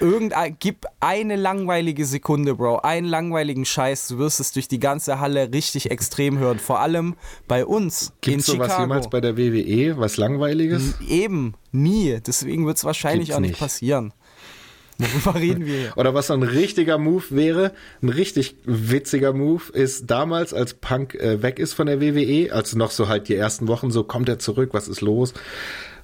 irgendein, 0.00 0.56
gib 0.58 0.86
eine 1.00 1.36
langweilige 1.36 2.04
Sekunde, 2.04 2.54
Bro, 2.54 2.78
einen 2.78 3.06
langweiligen 3.06 3.64
Scheiß, 3.64 4.08
du 4.08 4.18
wirst 4.18 4.40
es 4.40 4.52
durch 4.52 4.68
die 4.68 4.80
ganze 4.80 5.20
Halle 5.20 5.52
richtig 5.52 5.90
extrem 5.90 6.38
hören. 6.38 6.58
Vor 6.58 6.80
allem 6.80 7.16
bei 7.48 7.64
uns 7.64 8.12
Gibt 8.20 8.34
in 8.34 8.40
es 8.40 8.46
sowas 8.46 8.76
jemals 8.78 9.10
bei 9.10 9.20
der 9.20 9.36
WWE, 9.36 9.98
was 9.98 10.16
Langweiliges? 10.16 10.94
Eben, 11.08 11.54
nie. 11.72 12.18
Deswegen 12.26 12.66
wird 12.66 12.76
es 12.76 12.84
wahrscheinlich 12.84 13.28
Gibt's 13.28 13.36
auch 13.36 13.40
nicht 13.40 13.50
nicht. 13.50 13.60
passieren. 13.60 14.12
Worüber 14.98 15.38
reden 15.38 15.66
wir? 15.66 15.92
Oder 15.96 16.14
was 16.14 16.28
so 16.28 16.34
ein 16.34 16.42
richtiger 16.42 16.96
Move 16.96 17.24
wäre, 17.30 17.72
ein 18.02 18.08
richtig 18.08 18.56
witziger 18.64 19.32
Move, 19.34 19.64
ist 19.72 20.10
damals, 20.10 20.54
als 20.54 20.74
Punk 20.74 21.14
äh, 21.14 21.42
weg 21.42 21.58
ist 21.58 21.74
von 21.74 21.86
der 21.86 22.00
WWE, 22.00 22.52
als 22.52 22.74
noch 22.74 22.90
so 22.90 23.08
halt 23.08 23.28
die 23.28 23.34
ersten 23.34 23.68
Wochen 23.68 23.90
so, 23.90 24.04
kommt 24.04 24.28
er 24.28 24.38
zurück, 24.38 24.70
was 24.72 24.88
ist 24.88 25.02
los? 25.02 25.34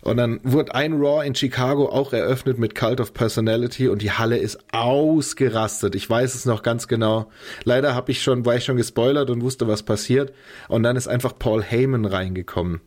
Und 0.02 0.16
dann 0.16 0.40
wurde 0.42 0.74
ein 0.74 0.94
Raw 0.94 1.24
in 1.24 1.34
Chicago 1.36 1.88
auch 1.88 2.12
eröffnet 2.12 2.58
mit 2.58 2.74
Cult 2.74 3.00
of 3.00 3.14
Personality 3.14 3.88
und 3.88 4.02
die 4.02 4.10
Halle 4.10 4.36
ist 4.36 4.58
ausgerastet. 4.72 5.94
Ich 5.94 6.10
weiß 6.10 6.34
es 6.34 6.44
noch 6.44 6.64
ganz 6.64 6.88
genau. 6.88 7.30
Leider 7.62 7.94
habe 7.94 8.10
ich 8.10 8.20
schon, 8.20 8.44
war 8.44 8.56
ich 8.56 8.64
schon 8.64 8.76
gespoilert 8.76 9.30
und 9.30 9.42
wusste, 9.42 9.68
was 9.68 9.84
passiert. 9.84 10.32
Und 10.66 10.82
dann 10.82 10.96
ist 10.96 11.06
einfach 11.06 11.38
Paul 11.38 11.62
Heyman 11.62 12.04
reingekommen. 12.04 12.80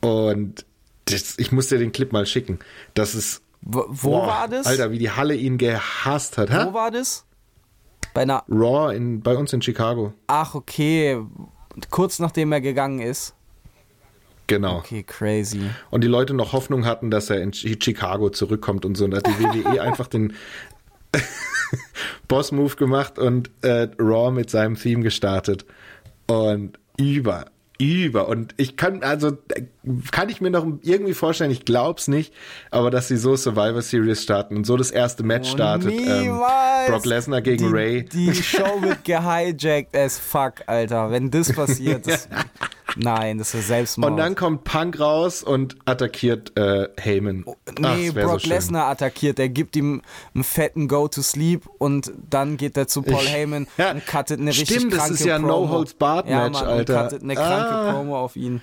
Und 0.00 0.66
das, 1.04 1.38
ich 1.38 1.52
muss 1.52 1.68
dir 1.68 1.78
den 1.78 1.92
Clip 1.92 2.12
mal 2.12 2.26
schicken. 2.26 2.58
Das 2.94 3.14
ist 3.14 3.42
Wo, 3.62 3.84
wo 3.88 4.10
Boah, 4.10 4.26
war 4.26 4.48
das? 4.48 4.66
Alter, 4.66 4.90
wie 4.90 4.98
die 4.98 5.12
Halle 5.12 5.36
ihn 5.36 5.58
gehasst 5.58 6.38
hat. 6.38 6.50
Hä? 6.50 6.66
Wo 6.68 6.74
war 6.74 6.90
das? 6.90 7.24
Bei 8.14 8.22
einer. 8.22 8.42
Raw 8.48 8.92
in, 8.94 9.20
bei 9.20 9.36
uns 9.36 9.52
in 9.52 9.62
Chicago. 9.62 10.12
Ach, 10.26 10.56
okay. 10.56 11.20
Kurz 11.90 12.18
nachdem 12.18 12.50
er 12.50 12.60
gegangen 12.60 12.98
ist. 12.98 13.34
Genau. 14.48 14.78
Okay, 14.78 15.02
crazy. 15.02 15.62
Und 15.90 16.02
die 16.04 16.08
Leute 16.08 16.32
noch 16.34 16.52
Hoffnung 16.52 16.84
hatten, 16.86 17.10
dass 17.10 17.30
er 17.30 17.42
in 17.42 17.50
Chi- 17.52 17.78
Chicago 17.82 18.30
zurückkommt 18.30 18.84
und 18.84 18.96
so. 18.96 19.04
Und 19.04 19.10
da 19.12 19.16
hat 19.18 19.26
die 19.26 19.38
WWE 19.44 19.80
einfach 19.82 20.06
den 20.06 20.34
Boss-Move 22.28 22.76
gemacht 22.76 23.18
und 23.18 23.50
äh, 23.62 23.88
Raw 23.98 24.30
mit 24.32 24.50
seinem 24.50 24.76
Theme 24.76 25.02
gestartet. 25.02 25.64
Und 26.26 26.78
über, 26.96 27.46
über. 27.78 28.28
Und 28.28 28.54
ich 28.56 28.76
kann, 28.76 29.02
also, 29.02 29.36
kann 30.10 30.28
ich 30.28 30.40
mir 30.40 30.50
noch 30.50 30.66
irgendwie 30.82 31.14
vorstellen, 31.14 31.50
ich 31.50 31.64
glaub's 31.64 32.08
nicht, 32.08 32.32
aber 32.70 32.90
dass 32.90 33.08
sie 33.08 33.16
so 33.16 33.36
Survivor 33.36 33.82
Series 33.82 34.22
starten 34.22 34.56
und 34.56 34.64
so 34.66 34.76
das 34.76 34.90
erste 34.90 35.22
Match 35.22 35.50
startet. 35.50 35.92
Ähm, 35.92 36.26
Oh. 36.36 36.90
Brock 36.90 37.04
Lesnar 37.04 37.40
gegen 37.42 37.68
die, 37.68 37.72
Ray. 37.72 38.04
Die 38.04 38.34
Show 38.34 38.80
wird 38.82 39.04
gehijackt 39.04 39.96
as 39.96 40.18
fuck, 40.18 40.54
Alter. 40.66 41.10
Wenn 41.10 41.30
das 41.30 41.52
passiert, 41.52 42.06
das, 42.06 42.28
nein, 42.96 43.38
das 43.38 43.54
ist 43.54 43.66
Selbstmord. 43.68 44.12
Und 44.12 44.16
dann 44.18 44.34
kommt 44.34 44.64
Punk 44.64 44.98
raus 45.00 45.42
und 45.42 45.76
attackiert 45.84 46.56
äh, 46.58 46.88
Heyman. 47.00 47.44
Ach, 47.46 47.96
Nee, 47.96 48.14
wär 48.14 48.26
Brock 48.26 48.40
so. 48.40 48.48
Lesnar 48.48 48.86
attackiert. 48.88 49.38
Er 49.38 49.48
gibt 49.48 49.74
ihm 49.76 50.02
einen 50.34 50.44
fetten 50.44 50.88
Go 50.88 51.08
to 51.08 51.22
Sleep 51.22 51.62
und 51.78 52.12
dann 52.30 52.56
geht 52.56 52.76
er 52.76 52.86
zu 52.86 53.02
Paul 53.02 53.20
Ich- 53.22 53.32
Heyman 53.32 53.66
Ja, 53.76 53.90
und 53.92 54.06
cuttet 54.06 54.40
eine 54.40 54.50
richtig 54.50 54.68
stimmt, 54.76 54.92
das 54.92 54.98
kranke 55.00 55.14
ist 55.14 55.24
ja 55.24 55.36
ein 55.36 55.42
Promo. 55.42 55.66
No-Holds-Barred-Match, 55.66 56.60
ja, 56.60 56.66
Alter. 56.66 57.02
Und 57.02 57.08
cuttet 57.10 57.22
eine 57.22 57.34
kranke 57.34 57.65
Ah. 57.70 57.92
Promo 57.92 58.18
auf 58.18 58.36
ihn. 58.36 58.62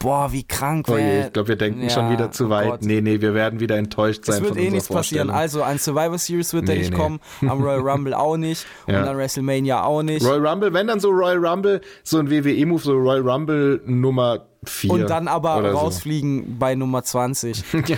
Boah, 0.00 0.32
wie 0.32 0.42
krank 0.42 0.86
Oh 0.90 0.98
je, 0.98 1.22
ich 1.26 1.32
glaube, 1.32 1.48
wir 1.48 1.56
denken 1.56 1.82
Ja, 1.82 1.88
schon 1.88 2.10
wieder 2.12 2.30
zu 2.30 2.46
oh 2.46 2.50
weit. 2.50 2.68
Gott. 2.68 2.82
nee, 2.82 3.00
nee, 3.00 3.22
wir 3.22 3.32
werden 3.32 3.58
wieder 3.60 3.76
enttäuscht 3.78 4.26
sein 4.26 4.36
Es 4.36 4.42
wird 4.42 4.58
eh 4.58 4.68
nichts 4.70 4.88
passieren. 4.88 5.30
Also 5.30 5.62
an 5.62 5.78
Survivor 5.78 6.18
Series 6.18 6.52
wird 6.52 6.68
er 6.68 6.74
Nee, 6.74 6.80
nicht 6.82 6.90
nee. 6.90 6.96
kommen, 6.98 7.20
am 7.40 7.62
Royal 7.62 7.80
Rumble 7.88 8.12
auch 8.12 8.36
nicht 8.36 8.66
Ja. 8.86 9.00
und 9.00 9.08
an 9.08 9.16
WrestleMania 9.16 9.82
auch 9.82 10.02
nicht. 10.02 10.22
Royal 10.22 10.46
Rumble, 10.46 10.74
wenn 10.74 10.88
dann 10.88 11.00
so 11.00 11.08
Royal 11.08 11.38
Rumble, 11.46 11.80
so 12.02 12.18
ein 12.18 12.30
WWE-Move, 12.30 12.82
so 12.82 12.92
Royal 12.98 13.22
Rumble 13.26 13.80
Nummer 13.86 14.44
4. 14.66 14.90
und 14.90 15.08
dann 15.08 15.26
aber 15.26 15.64
rausfliegen 15.72 16.58
bei 16.58 16.74
Nummer 16.74 17.02
20. 17.02 17.56
So. 17.64 17.78
ja. 17.86 17.96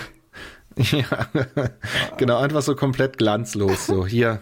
ja, 0.77 1.05
genau, 2.17 2.37
einfach 2.37 2.61
so 2.61 2.73
komplett 2.75 3.17
glanzlos. 3.17 3.85
So, 3.87 4.05
hier, 4.07 4.41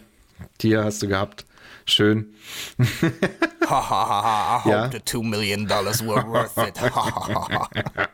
hier 0.62 0.84
hast 0.84 1.02
du 1.02 1.08
gehabt. 1.08 1.46
Schön. 1.86 2.34
Hahaha, 3.68 4.58
I 4.58 4.62
hope 4.64 4.70
Ja. 4.70 4.90
the 4.92 5.00
two 5.00 5.24
million 5.24 5.66
dollars 5.68 6.02
were 6.04 6.24
worth 6.28 6.58
it. 6.58 6.76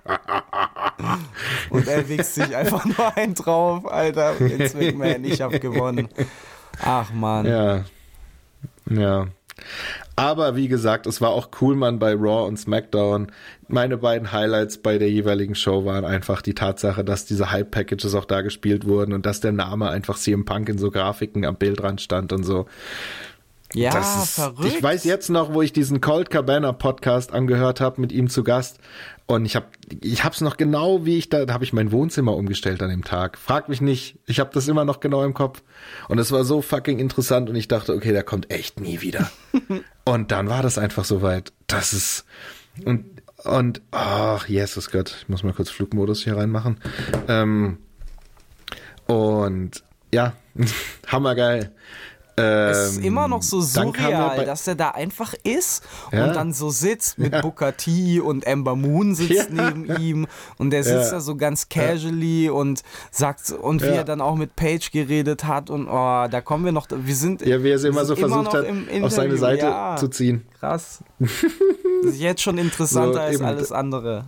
Und 1.69 1.87
er 1.87 2.07
wichst 2.09 2.35
sich 2.35 2.55
einfach 2.55 2.85
nur 2.85 3.17
einen 3.17 3.33
drauf, 3.33 3.89
Alter. 3.91 4.39
Vince 4.39 4.77
McMahon, 4.77 5.23
ich 5.23 5.41
hab 5.41 5.59
gewonnen. 5.59 6.09
Ach 6.81 7.11
man. 7.13 7.45
Ja. 7.45 7.83
Ja. 8.89 9.27
Aber 10.15 10.55
wie 10.55 10.67
gesagt, 10.67 11.05
es 11.07 11.21
war 11.21 11.29
auch 11.29 11.49
cool, 11.61 11.75
man, 11.75 11.99
bei 11.99 12.13
Raw 12.13 12.47
und 12.47 12.57
SmackDown. 12.57 13.31
Meine 13.67 13.97
beiden 13.97 14.31
Highlights 14.31 14.79
bei 14.79 14.97
der 14.97 15.09
jeweiligen 15.09 15.55
Show 15.55 15.85
waren 15.85 16.03
einfach 16.03 16.41
die 16.41 16.53
Tatsache, 16.55 17.03
dass 17.03 17.25
diese 17.25 17.51
Hype-Packages 17.51 18.13
auch 18.15 18.25
da 18.25 18.41
gespielt 18.41 18.85
wurden 18.85 19.13
und 19.13 19.25
dass 19.25 19.39
der 19.39 19.53
Name 19.53 19.89
einfach 19.89 20.17
CM 20.17 20.45
Punk 20.45 20.67
in 20.69 20.77
so 20.77 20.91
Grafiken 20.91 21.45
am 21.45 21.55
Bildrand 21.55 22.01
stand 22.01 22.33
und 22.33 22.43
so. 22.43 22.65
Ja, 23.73 23.91
Das 23.91 24.23
ist, 24.23 24.35
verrückt. 24.35 24.65
Ich 24.65 24.83
weiß 24.83 25.03
jetzt 25.05 25.29
noch, 25.29 25.53
wo 25.53 25.61
ich 25.61 25.71
diesen 25.73 26.01
Colt 26.01 26.29
Cabana 26.29 26.73
Podcast 26.73 27.31
angehört 27.31 27.79
habe 27.79 28.01
mit 28.01 28.11
ihm 28.11 28.29
zu 28.29 28.43
Gast 28.43 28.79
und 29.27 29.45
ich 29.45 29.55
habe 29.55 29.67
ich 30.01 30.23
hab's 30.23 30.41
noch 30.41 30.57
genau 30.57 31.05
wie 31.05 31.17
ich 31.17 31.29
da 31.29 31.45
da 31.45 31.53
habe 31.53 31.63
ich 31.63 31.71
mein 31.71 31.91
Wohnzimmer 31.91 32.35
umgestellt 32.35 32.81
an 32.81 32.89
dem 32.89 33.03
Tag. 33.03 33.37
Frag 33.37 33.69
mich 33.69 33.79
nicht, 33.79 34.19
ich 34.25 34.39
habe 34.39 34.51
das 34.53 34.67
immer 34.67 34.83
noch 34.83 34.99
genau 34.99 35.23
im 35.23 35.33
Kopf 35.33 35.63
und 36.09 36.19
es 36.19 36.31
war 36.31 36.43
so 36.43 36.61
fucking 36.61 36.99
interessant 36.99 37.49
und 37.49 37.55
ich 37.55 37.67
dachte, 37.67 37.93
okay, 37.93 38.11
der 38.11 38.23
kommt 38.23 38.51
echt 38.51 38.79
nie 38.79 39.01
wieder. 39.01 39.31
und 40.05 40.31
dann 40.31 40.49
war 40.49 40.63
das 40.63 40.77
einfach 40.77 41.05
soweit. 41.05 41.53
Das 41.67 41.93
ist 41.93 42.25
und 42.85 43.05
und 43.43 43.81
ach, 43.91 44.47
Jesus 44.47 44.91
Gott, 44.91 45.15
ich 45.21 45.29
muss 45.29 45.43
mal 45.43 45.53
kurz 45.53 45.69
Flugmodus 45.69 46.23
hier 46.23 46.37
reinmachen. 46.37 46.77
Ähm, 47.27 47.77
und 49.07 49.83
ja, 50.13 50.33
hammergeil. 51.07 51.71
Es 52.41 52.87
ist 52.91 52.97
Ähm, 52.97 53.03
immer 53.03 53.27
noch 53.27 53.41
so 53.43 53.61
surreal, 53.61 54.45
dass 54.45 54.67
er 54.67 54.75
da 54.75 54.89
einfach 54.89 55.33
ist 55.43 55.83
Ja. 56.11 56.25
und 56.27 56.35
dann 56.35 56.53
so 56.53 56.69
sitzt 56.69 57.17
mit 57.17 57.39
Booker 57.41 57.75
T 57.77 58.19
und 58.19 58.47
Amber 58.47 58.75
Moon 58.75 59.15
sitzt 59.15 59.31
Ja. 59.31 59.45
neben 59.71 59.85
ihm 59.99 60.27
und 60.57 60.71
der 60.71 60.83
sitzt 60.83 61.05
Ja. 61.11 61.17
da 61.17 61.19
so 61.21 61.35
ganz 61.35 61.69
casually 61.69 62.49
und 62.49 62.81
sagt 63.11 63.51
und 63.51 63.81
wie 63.81 63.87
Ja. 63.87 63.91
er 63.93 64.03
dann 64.03 64.21
auch 64.21 64.35
mit 64.35 64.55
Paige 64.55 64.89
geredet 64.91 65.43
hat 65.45 65.69
und 65.69 65.87
oh, 65.87 66.27
da 66.29 66.41
kommen 66.41 66.65
wir 66.65 66.71
noch, 66.71 66.87
wir 66.89 67.15
sind 67.15 67.41
Ja, 67.45 67.63
wie 67.63 67.69
er 67.69 67.75
es 67.75 67.83
immer 67.83 68.05
so 68.05 68.15
versucht 68.15 68.43
noch 68.45 68.53
hat, 68.53 68.65
auf 69.03 69.11
seine 69.11 69.37
Seite 69.37 69.65
ja. 69.65 69.95
zu 69.97 70.07
ziehen. 70.07 70.45
Krass. 70.59 71.03
Das 72.03 72.13
ist 72.15 72.19
jetzt 72.21 72.41
schon 72.41 72.57
interessanter 72.57 73.13
So, 73.13 73.19
als 73.19 73.41
alles 73.41 73.71
andere. 73.71 74.25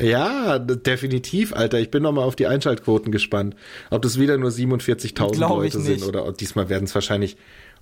Ja, 0.00 0.58
definitiv, 0.60 1.52
Alter. 1.52 1.80
Ich 1.80 1.90
bin 1.90 2.04
noch 2.04 2.12
mal 2.12 2.22
auf 2.22 2.36
die 2.36 2.46
Einschaltquoten 2.46 3.10
gespannt. 3.10 3.56
Ob 3.90 4.02
das 4.02 4.18
wieder 4.18 4.38
nur 4.38 4.50
47.000 4.50 5.32
Glaub 5.32 5.32
ich 5.32 5.74
Leute 5.74 5.80
sind 5.80 6.04
oder 6.04 6.26
ob 6.26 6.38
diesmal 6.38 6.68
werden 6.68 6.84
es 6.84 6.94
wahrscheinlich, 6.94 7.36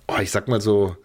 oh, 0.07 0.19
ich 0.19 0.31
sag 0.31 0.47
mal 0.47 0.59
so, 0.59 0.95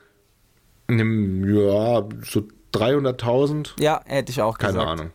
nimm, 0.88 1.44
ja, 1.54 2.08
so 2.22 2.48
300.000. 2.72 3.80
Ja, 3.80 4.00
hätte 4.06 4.32
ich 4.32 4.40
auch 4.40 4.56
gesagt. 4.56 4.76
Keine 4.78 4.88
Ahnung. 4.88 5.10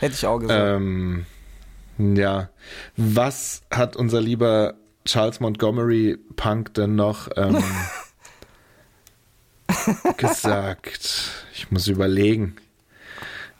Hätte 0.00 0.14
ich 0.14 0.26
auch 0.26 0.38
gesagt. 0.38 0.76
Ähm, 0.76 1.24
ja. 1.98 2.50
Was 2.96 3.62
hat 3.70 3.96
unser 3.96 4.20
lieber 4.20 4.74
Charles 5.06 5.40
Montgomery 5.40 6.18
Punk 6.36 6.74
denn 6.74 6.96
noch? 6.96 7.28
Ähm, 7.36 7.62
gesagt? 10.18 11.30
Ich 11.54 11.70
muss 11.70 11.86
überlegen. 11.86 12.56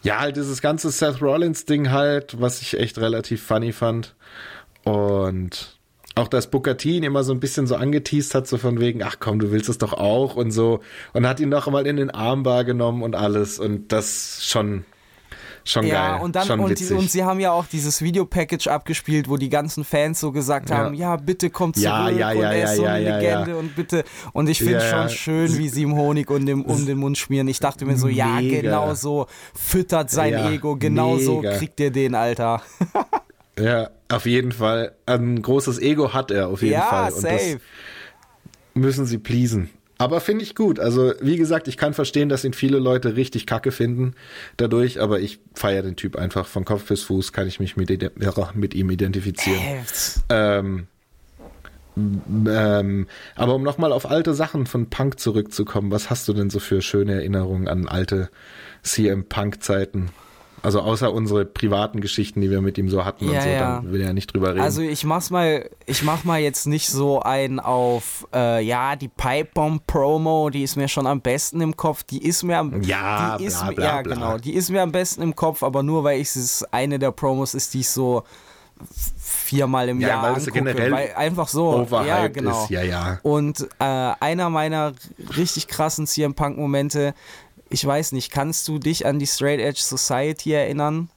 Ja, 0.05 0.21
halt 0.21 0.37
dieses 0.37 0.61
ganze 0.61 0.91
Seth 0.91 1.23
Rollins-Ding 1.23 1.91
halt, 1.91 2.41
was 2.41 2.61
ich 2.61 2.79
echt 2.79 2.99
relativ 2.99 3.43
funny 3.43 3.73
fand. 3.73 4.15
Und 4.85 5.79
auch 6.15 6.29
dass 6.29 6.51
Booker 6.51 6.77
T 6.77 6.97
ihn 6.97 7.03
immer 7.03 7.25
so 7.25 7.33
ein 7.33 7.41
bisschen 7.41 7.67
so 7.67 7.75
angeteased 7.75 8.35
hat, 8.35 8.47
so 8.47 8.59
von 8.59 8.79
wegen, 8.81 9.03
ach 9.03 9.17
komm, 9.19 9.39
du 9.39 9.51
willst 9.51 9.71
es 9.71 9.79
doch 9.79 9.95
auch 9.95 10.37
und 10.37 10.51
so. 10.51 10.81
Und 11.15 11.27
hat 11.27 11.41
ihn 11.41 11.49
noch 11.49 11.67
mal 11.69 11.87
in 11.87 11.97
den 11.97 12.11
Armbar 12.11 12.65
genommen 12.65 13.03
und 13.03 13.17
alles. 13.17 13.59
Und 13.59 13.93
das 13.93 14.45
schon, 14.45 14.85
schon 15.65 15.87
Ja, 15.87 16.13
geil. 16.13 16.23
und 16.23 16.37
dann 16.37 16.47
schon 16.47 16.61
und, 16.61 16.79
die, 16.79 16.83
witzig. 16.83 16.97
und 16.97 17.11
sie 17.11 17.25
haben 17.25 17.41
ja 17.41 17.53
auch 17.53 17.65
dieses 17.67 18.03
Videopackage 18.03 18.69
abgespielt, 18.69 19.29
wo 19.29 19.37
die 19.37 19.49
ganzen 19.49 19.83
Fans 19.85 20.21
so 20.21 20.31
gesagt 20.33 20.71
Ja. 20.71 20.77
haben, 20.79 20.95
ja, 20.95 21.17
bitte 21.17 21.51
komm 21.51 21.73
zurück 21.73 21.85
Ja, 21.85 22.09
ja, 22.11 22.31
und 22.31 22.39
ja, 22.41 22.53
er 22.53 22.65
ist 22.65 22.71
ja, 22.71 22.77
so 22.77 22.83
ja, 22.85 22.93
eine 22.93 23.09
ja, 23.09 23.17
Legende 23.19 23.51
ja. 23.53 23.57
und 23.57 23.75
bitte 23.75 24.05
und 24.33 24.49
ich 24.49 24.59
finde 24.59 24.75
Ja, 24.75 24.81
schon 24.81 24.99
ja. 25.01 25.09
schön, 25.09 25.59
wie 25.59 25.69
sie 25.69 25.83
ihm 25.83 25.95
Honig 25.95 26.31
und 26.31 26.47
dem, 26.47 26.65
um 26.65 26.85
den 26.87 26.99
Mund 26.99 27.17
schmieren. 27.19 27.49
Ich 27.49 27.61
dachte 27.61 27.85
mir 27.87 27.97
so, 27.97 28.09
ja, 28.09 28.41
Mega. 28.41 28.61
genau 28.61 28.95
so 28.95 29.27
füttert 29.55 30.11
sein 30.11 30.33
Ja, 30.35 30.51
Ego, 30.51 30.77
genau 30.77 31.19
so 31.19 31.41
mega. 31.41 31.57
kriegt 31.57 31.81
ihr 31.81 31.91
den, 31.91 32.15
Alter. 32.15 32.63
Ja, 33.59 33.91
auf 34.09 34.27
jeden 34.27 34.53
Fall. 34.53 34.93
Ein 35.07 35.41
großes 35.41 35.79
Ego 35.81 36.13
hat 36.13 36.31
er 36.31 36.49
auf 36.49 36.61
jeden 36.63 36.75
ja, 36.75 36.83
Fall. 36.83 37.13
Und 37.13 37.25
das 37.25 37.31
safe. 37.31 37.61
müssen 38.75 39.07
sie 39.07 39.19
pleasen. 39.19 39.71
Aber 39.99 40.21
finde 40.21 40.43
ich 40.43 40.55
gut. 40.55 40.81
Also, 40.81 41.13
wie 41.21 41.37
gesagt, 41.37 41.69
ich 41.69 41.77
kann 41.77 41.95
verstehen, 41.95 42.29
dass 42.29 42.45
ihn 42.45 42.53
viele 42.53 42.79
Leute 42.79 43.17
richtig 43.17 43.47
kacke 43.47 43.71
finden 43.71 44.15
dadurch, 44.57 45.01
aber 45.01 45.21
ich 45.21 45.39
feiere 45.55 45.83
den 45.83 45.97
Typ 45.97 46.17
einfach 46.17 46.47
von 46.47 46.65
Kopf 46.65 46.87
bis 46.87 47.03
Fuß, 47.05 47.33
kann 47.33 47.47
ich 47.47 47.61
mich 47.61 47.77
mit, 47.77 47.91
mit 48.55 48.75
ihm 48.75 48.91
identifizieren. 48.91 49.61
Äh, 49.61 49.77
Ähm, 50.29 50.89
ähm, 51.97 53.07
aber 53.37 53.55
um 53.55 53.63
nochmal 53.63 53.93
auf 53.93 54.11
alte 54.11 54.35
Sachen 54.35 54.67
von 54.67 54.91
Punk 54.91 55.21
zurückzukommen, 55.21 55.93
was 55.93 56.11
hast 56.11 56.27
du 56.27 56.33
denn 56.33 56.51
so 56.51 56.59
für 56.59 56.83
schöne 56.83 57.15
Erinnerungen 57.15 57.69
an 57.69 57.87
alte 57.87 58.31
CM 58.83 59.25
Punk-Zeiten? 59.27 60.11
Also 60.65 60.81
außer 60.81 61.13
unsere 61.13 61.45
privaten 61.45 62.01
Geschichten, 62.01 62.41
die 62.41 62.51
wir 62.51 62.63
mit 62.63 62.79
ihm 62.79 62.89
so 62.89 63.05
hatten 63.05 63.29
und 63.29 63.35
Ja, 63.35 63.43
so, 63.43 63.49
ja. 63.51 63.59
dann 63.59 63.93
will 63.93 64.01
er 64.01 64.09
ja 64.09 64.13
nicht 64.15 64.33
drüber 64.33 64.51
reden. 64.51 64.63
Also 64.63 64.81
ich 64.81 65.05
mach's 65.05 65.29
mal, 65.29 65.69
ich 65.85 66.03
mach 66.03 66.25
mal 66.25 66.41
jetzt 66.41 66.67
nicht 66.67 66.89
so 66.89 67.21
ein 67.21 67.61
auf, 67.61 68.27
äh, 68.35 68.65
ja, 68.65 68.97
die 68.97 69.09
Pipe 69.09 69.51
Bomb 69.53 69.87
Promo, 69.87 70.49
die 70.49 70.63
ist 70.63 70.77
mir 70.77 70.89
schon 70.89 71.07
am 71.07 71.21
besten 71.21 71.61
im 71.61 71.77
Kopf, 71.77 72.03
die 72.03 72.27
ist 72.27 72.43
mir 72.45 72.57
am, 72.59 72.83
Ja, 72.83 73.37
die 73.37 73.45
ist 73.45 73.61
bla, 73.61 73.71
bla, 73.73 73.85
ja 73.85 74.03
genau, 74.03 74.39
die 74.39 74.55
ist 74.55 74.71
mir 74.71 74.81
am 74.83 74.91
besten 74.91 75.21
im 75.21 75.37
Kopf, 75.37 75.63
aber 75.63 75.83
nur 75.83 76.03
weil 76.03 76.19
ich 76.21 76.35
es 76.35 76.65
eine 76.73 76.99
der 76.99 77.11
Promos 77.13 77.53
ist, 77.53 77.75
die 77.75 77.81
ich 77.81 77.91
so 77.91 78.23
viermal 79.19 79.89
im 79.89 80.01
Ja, 80.01 80.09
Jahr 80.09 80.23
weil 80.23 80.35
angucke, 80.35 80.51
generell 80.53 80.93
weil 80.93 81.15
einfach 81.15 81.49
so, 81.49 81.87
ja 81.91 82.27
genau. 82.29 82.65
ist, 82.65 82.71
ja, 82.71 82.83
ja. 82.83 83.19
Und 83.23 83.69
äh, 83.79 83.85
einer 83.85 84.51
meiner 84.51 84.93
richtig 85.37 85.69
krassen 85.69 86.07
CM 86.07 86.35
Punk 86.35 86.57
Momente, 86.57 87.15
ich 87.69 87.85
weiß 87.85 88.13
nicht, 88.13 88.31
kannst 88.31 88.69
du 88.69 88.79
dich 88.79 89.07
an 89.07 89.19
die 89.19 89.27
Straight 89.27 89.61
Edge 89.61 89.81
Society 89.81 90.53
erinnern? 90.53 91.09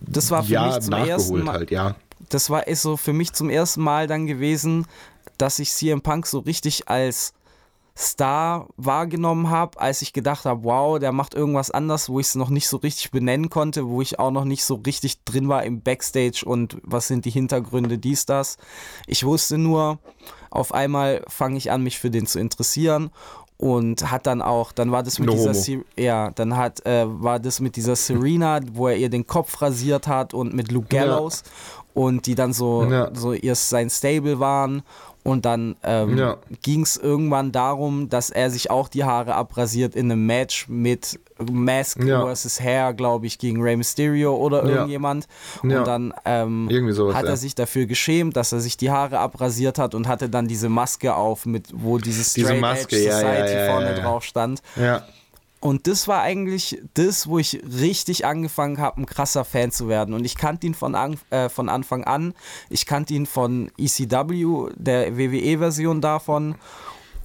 Das 0.00 0.30
war 0.30 0.42
für 0.44 0.52
ja, 0.52 0.66
mich 0.66 0.80
zum 0.80 0.94
ersten 0.94 1.44
Mal 1.44 1.52
halt, 1.54 1.70
ja. 1.70 1.94
das 2.30 2.48
war 2.48 2.66
ist 2.66 2.82
so 2.82 2.96
für 2.96 3.12
mich 3.12 3.32
zum 3.32 3.50
ersten 3.50 3.82
Mal 3.82 4.06
dann 4.06 4.26
gewesen, 4.26 4.86
dass 5.36 5.58
ich 5.58 5.70
CM 5.72 6.00
Punk 6.00 6.26
so 6.26 6.38
richtig 6.38 6.88
als 6.88 7.34
Star 7.96 8.68
wahrgenommen 8.76 9.50
habe, 9.50 9.80
als 9.80 10.02
ich 10.02 10.12
gedacht 10.12 10.44
habe, 10.44 10.62
wow, 10.62 11.00
der 11.00 11.10
macht 11.10 11.34
irgendwas 11.34 11.72
anders, 11.72 12.08
wo 12.08 12.20
ich 12.20 12.28
es 12.28 12.34
noch 12.36 12.48
nicht 12.48 12.68
so 12.68 12.76
richtig 12.76 13.10
benennen 13.10 13.50
konnte, 13.50 13.88
wo 13.88 14.00
ich 14.00 14.20
auch 14.20 14.30
noch 14.30 14.44
nicht 14.44 14.64
so 14.64 14.76
richtig 14.76 15.24
drin 15.24 15.48
war 15.48 15.64
im 15.64 15.80
Backstage 15.80 16.44
und 16.46 16.78
was 16.82 17.08
sind 17.08 17.24
die 17.24 17.30
Hintergründe, 17.30 17.98
dies, 17.98 18.24
das. 18.24 18.56
Ich 19.08 19.24
wusste 19.24 19.58
nur, 19.58 19.98
auf 20.48 20.72
einmal 20.72 21.24
fange 21.26 21.56
ich 21.58 21.72
an, 21.72 21.82
mich 21.82 21.98
für 21.98 22.10
den 22.10 22.26
zu 22.26 22.38
interessieren 22.38 23.10
und 23.58 24.10
hat 24.10 24.26
dann 24.26 24.40
auch, 24.40 24.72
dann 24.72 24.90
war 24.92 25.02
das 25.02 25.18
mit 25.18 25.26
No 25.26 25.32
dieser, 25.34 25.50
homo. 25.50 25.60
Se- 25.60 25.84
ja, 25.96 26.30
dann 26.30 26.56
hat, 26.56 26.84
äh, 26.86 27.04
war 27.06 27.38
das 27.40 27.60
mit 27.60 27.76
dieser 27.76 27.96
Serena, 27.96 28.60
wo 28.72 28.88
er 28.88 28.96
ihr 28.96 29.10
den 29.10 29.26
Kopf 29.26 29.60
rasiert 29.60 30.06
hat 30.08 30.32
und 30.32 30.54
mit 30.54 30.70
Luke 30.72 30.94
Ja. 30.94 31.02
Gallows 31.02 31.42
und 31.92 32.26
die 32.26 32.34
dann 32.36 32.52
so, 32.52 32.84
Ja. 32.84 33.10
so 33.12 33.32
ihr 33.32 33.54
sein 33.56 33.90
Stable 33.90 34.38
waren. 34.38 34.82
Und 35.24 35.44
dann 35.44 35.76
ähm, 35.82 36.16
Ja. 36.16 36.36
ging 36.62 36.82
es 36.82 36.96
irgendwann 36.96 37.52
darum, 37.52 38.08
dass 38.08 38.30
er 38.30 38.50
sich 38.50 38.70
auch 38.70 38.88
die 38.88 39.04
Haare 39.04 39.34
abrasiert 39.34 39.94
in 39.94 40.10
einem 40.10 40.24
Match 40.26 40.68
mit 40.68 41.20
Mask 41.40 42.02
Ja. 42.02 42.24
vs. 42.34 42.60
Hair, 42.60 42.94
glaube 42.94 43.26
ich, 43.26 43.38
gegen 43.38 43.62
Rey 43.62 43.76
Mysterio 43.76 44.34
oder 44.36 44.64
Ja. 44.64 44.70
irgendjemand. 44.76 45.26
Und 45.62 45.70
Ja. 45.70 45.84
dann 45.84 46.14
ähm, 46.24 46.68
Irgendwie 46.70 46.92
sowas, 46.94 47.14
hat 47.14 47.26
er 47.26 47.36
sich 47.36 47.54
dafür 47.54 47.86
geschämt, 47.86 48.36
dass 48.36 48.52
er 48.52 48.60
sich 48.60 48.76
die 48.76 48.90
Haare 48.90 49.18
abrasiert 49.18 49.78
hat 49.78 49.94
und 49.94 50.08
hatte 50.08 50.28
dann 50.28 50.48
diese 50.48 50.68
Maske 50.68 51.14
auf, 51.14 51.46
mit 51.46 51.68
wo 51.74 51.98
dieses 51.98 52.32
Diese 52.32 52.46
Straight 52.48 52.60
Maske, 52.60 52.96
Edge 52.96 53.12
Society 53.12 53.58
vorne 53.66 53.94
drauf 53.94 54.24
stand. 54.24 54.62
Ja, 54.76 55.02
Und 55.60 55.88
das 55.88 56.06
war 56.06 56.20
eigentlich 56.22 56.80
das, 56.94 57.26
wo 57.26 57.38
ich 57.38 57.60
richtig 57.64 58.24
angefangen 58.24 58.78
habe, 58.78 59.00
ein 59.00 59.06
krasser 59.06 59.44
Fan 59.44 59.72
zu 59.72 59.88
werden. 59.88 60.14
Und 60.14 60.24
ich 60.24 60.36
kannte 60.36 60.66
ihn 60.68 60.74
von, 60.74 60.94
an, 60.94 61.18
äh, 61.30 61.48
von 61.48 61.68
Anfang 61.68 62.04
an. 62.04 62.34
Ich 62.70 62.86
kannte 62.86 63.14
ihn 63.14 63.26
von 63.26 63.70
ECW, 63.76 64.70
der 64.76 65.18
WWE-Version 65.18 66.00
davon. 66.00 66.54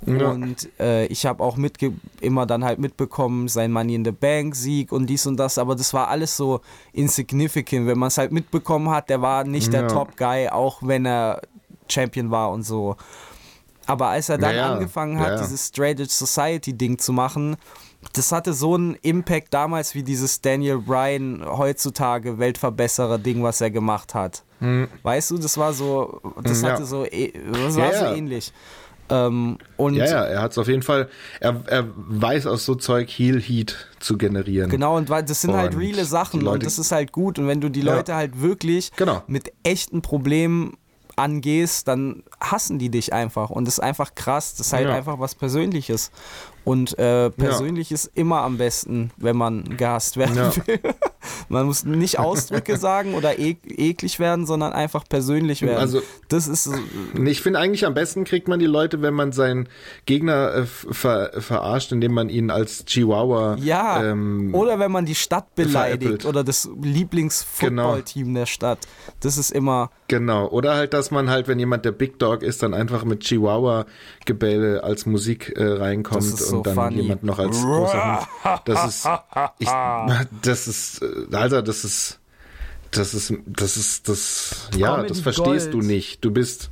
Ja. 0.06 0.32
Und 0.32 0.68
äh, 0.80 1.06
ich 1.06 1.26
habe 1.26 1.44
auch 1.44 1.56
mitge 1.58 1.94
immer 2.22 2.46
dann 2.46 2.66
halt 2.66 2.80
mitbekommen, 2.80 3.48
sein 3.48 3.72
Money 3.72 3.96
in 3.96 4.04
the 4.04 4.12
Bank 4.12 4.56
Sieg 4.56 4.92
und 4.92 5.08
dies 5.08 5.26
und 5.28 5.38
das, 5.38 5.58
aber 5.58 5.76
das 5.76 5.94
war 5.94 6.10
alles 6.10 6.36
so 6.36 6.60
insignificant, 6.92 7.88
wenn 7.88 7.98
man 7.98 8.08
es 8.08 8.18
halt 8.18 8.32
mitbekommen 8.34 8.90
hat, 8.90 9.10
der 9.10 9.22
war 9.22 9.44
nicht 9.46 9.72
der 9.72 9.84
Ja. 9.84 9.88
Top 9.88 10.18
Guy, 10.18 10.50
auch 10.50 10.80
wenn 10.82 11.06
er 11.06 11.42
Champion 11.88 12.32
war 12.32 12.52
und 12.52 12.64
so. 12.64 12.96
Aber 13.86 14.08
als 14.08 14.28
er 14.30 14.38
dann 14.38 14.56
Ja, 14.56 14.68
ja. 14.68 14.74
angefangen 14.74 15.20
hat, 15.20 15.28
Ja, 15.28 15.36
ja. 15.36 15.42
dieses 15.42 15.68
Straight 15.68 16.00
Edge 16.00 16.12
Society 16.12 16.74
Ding 16.74 16.98
zu 16.98 17.14
machen, 17.14 17.56
das 18.14 18.32
hatte 18.32 18.54
so 18.54 18.76
einen 18.76 18.96
Impact 19.02 19.54
damals 19.54 19.96
wie 19.96 20.04
dieses 20.04 20.42
Daniel 20.42 20.80
Bryan 20.80 21.44
heutzutage 21.46 22.38
Weltverbesserer 22.38 23.18
Ding, 23.18 23.42
was 23.44 23.62
er 23.62 23.72
gemacht 23.72 24.14
hat. 24.14 24.44
Weißt 25.04 25.32
du, 25.32 25.38
das 25.38 25.58
war 25.58 25.74
so, 25.74 26.22
das 26.42 26.60
Hm. 26.60 26.66
Ja. 26.68 26.72
hatte 26.74 26.86
so, 26.86 27.06
eh- 27.06 27.34
das 27.52 27.76
Ja, 27.76 27.84
war 27.84 27.94
so 27.94 28.06
ja. 28.06 28.14
ähnlich. 28.16 28.54
Ähm, 29.10 29.58
und 29.76 29.96
ja, 29.96 30.06
ja, 30.06 30.24
er 30.24 30.42
hat 30.42 30.52
es 30.54 30.58
auf 30.58 30.68
jeden 30.70 30.82
Fall, 30.82 31.10
er, 31.42 31.62
er 31.68 31.88
weiß 31.96 32.48
aus 32.48 32.64
so 32.64 32.74
Zeug 32.76 33.10
Heal 33.10 33.42
Heat 33.42 33.76
zu 34.00 34.18
generieren. 34.18 34.70
Genau, 34.70 34.96
und 34.96 35.10
das 35.10 35.42
sind 35.42 35.54
halt 35.54 35.74
Und 35.76 35.82
reale 35.82 36.06
Sachen 36.06 36.40
Leute- 36.40 36.54
und 36.60 36.66
das 36.66 36.80
ist 36.80 36.94
halt 36.94 37.12
gut. 37.12 37.38
Und 37.38 37.48
wenn 37.48 37.60
du 37.60 37.68
die 37.70 37.82
Ja. 37.82 37.96
Leute 37.96 38.16
halt 38.16 38.40
wirklich 38.42 38.92
Genau. 38.96 39.22
mit 39.28 39.52
echten 39.64 40.02
Problemen 40.02 40.78
angehst, 41.18 41.88
dann 41.90 42.24
hassen 42.40 42.80
die 42.80 42.90
dich 42.90 43.12
einfach. 43.14 43.50
Und 43.50 43.66
das 43.66 43.76
ist 43.76 43.80
einfach 43.84 44.16
krass. 44.16 44.56
Das 44.56 44.68
ist 44.68 44.74
halt 44.74 44.88
Ja. 44.88 44.96
einfach 44.96 45.20
was 45.20 45.36
Persönliches. 45.36 46.10
Und 46.66 46.98
äh, 46.98 47.30
persönlich 47.30 47.92
ist 47.92 48.10
immer 48.16 48.42
am 48.42 48.58
besten, 48.58 49.12
wenn 49.18 49.36
man 49.36 49.76
gehasst 49.78 50.16
werden 50.18 50.36
Ja. 50.38 50.56
will. 50.68 50.80
man 51.50 51.66
muss 51.66 51.84
nicht 51.84 52.20
Ausdrücke 52.20 52.78
sagen 52.78 53.16
oder 53.16 53.38
ek 53.40 53.60
eklig 53.66 54.18
werden, 54.20 54.46
sondern 54.46 54.72
einfach 54.74 55.04
persönlich 55.08 55.62
werden. 55.62 55.78
Also- 55.78 56.02
das 56.30 56.48
ist 56.48 56.64
so- 56.64 56.74
Ich 57.26 57.42
finde 57.42 57.60
eigentlich 57.60 57.86
am 57.86 57.94
besten 57.94 58.24
kriegt 58.24 58.48
man 58.48 58.60
die 58.60 58.66
Leute, 58.66 59.02
wenn 59.02 59.14
man 59.14 59.32
seinen 59.34 59.68
Gegner 60.06 60.54
äh, 60.56 60.66
ver 60.66 61.32
verarscht, 61.38 61.92
indem 61.92 62.14
man 62.14 62.30
ihn 62.30 62.50
als 62.50 62.86
Chihuahua 62.86 63.58
Ja, 63.60 64.02
ähm, 64.04 64.54
oder 64.56 64.80
wenn 64.80 64.92
man 64.92 65.06
die 65.06 65.16
Stadt 65.16 65.54
beleidigt 65.56 66.04
veräppelt. 66.04 66.26
oder 66.26 66.44
das 66.44 66.70
Lieblingsfootballteam 66.82 68.34
der 68.34 68.46
Stadt. 68.46 68.80
Das 69.20 69.38
ist 69.38 69.52
immer, 69.52 69.90
Genau. 70.14 70.48
Oder 70.48 70.76
halt, 70.76 70.94
dass 70.94 71.10
man 71.10 71.32
halt, 71.32 71.48
wenn 71.48 71.58
jemand 71.58 71.86
der 71.86 71.92
Big 71.92 72.20
Dog 72.20 72.44
ist, 72.44 72.62
dann 72.62 72.76
einfach 72.76 73.04
mit 73.04 73.22
Chihuahua-Gebelle 73.22 74.84
als 74.84 75.08
Musik 75.08 75.54
äh, 75.58 75.64
reinkommt 75.64 76.22
so 76.22 76.58
und 76.58 76.68
dann 76.68 76.76
funny. 76.76 77.02
jemand 77.02 77.24
noch 77.24 77.40
als 77.40 77.60
großer 77.60 78.20
Hund. 78.20 78.62
Das 78.66 78.88
ist, 78.88 79.10
ich, 79.58 79.68
das 80.44 80.68
ist, 80.68 81.02
äh, 81.02 81.36
Alter, 81.36 81.64
das 81.64 81.84
ist, 81.84 82.20
das 82.92 83.16
ist, 83.16 83.34
das 83.48 83.76
ist, 83.76 84.08
das, 84.08 84.70
ja, 84.78 84.98
Comedy 84.98 85.10
das 85.10 85.20
verstehst 85.22 85.72
Gold. 85.72 85.74
du 85.74 85.88
nicht. 85.88 86.24
Du 86.24 86.30
bist, 86.30 86.70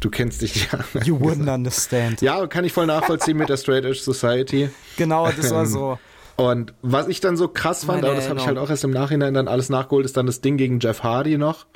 du 0.00 0.10
kennst 0.10 0.42
dich 0.42 0.68
ja. 0.72 1.02
you 1.04 1.16
wouldn't 1.16 1.54
understand. 1.54 2.22
Ja, 2.22 2.44
kann 2.48 2.64
ich 2.64 2.72
voll 2.72 2.86
nachvollziehen 2.86 3.36
mit 3.36 3.48
der 3.48 3.56
Straight 3.56 3.84
Edge 3.84 4.00
Society. 4.00 4.68
Genau, 4.96 5.30
das 5.30 5.52
war 5.52 5.64
so. 5.64 5.96
Und 6.34 6.74
was 6.82 7.06
ich 7.06 7.20
dann 7.20 7.36
so 7.36 7.46
krass 7.46 7.84
fand, 7.84 8.02
Meine 8.02 8.08
aber 8.08 8.16
das 8.16 8.28
habe 8.28 8.40
ich 8.40 8.46
halt 8.48 8.58
auch 8.58 8.70
erst 8.70 8.82
im 8.82 8.90
Nachhinein 8.90 9.34
dann 9.34 9.46
alles 9.46 9.68
nachgeholt, 9.68 10.04
ist 10.04 10.16
dann 10.16 10.26
das 10.26 10.40
Ding 10.40 10.56
gegen 10.56 10.80
Jeff 10.80 11.04
Hardy 11.04 11.38
noch. 11.38 11.66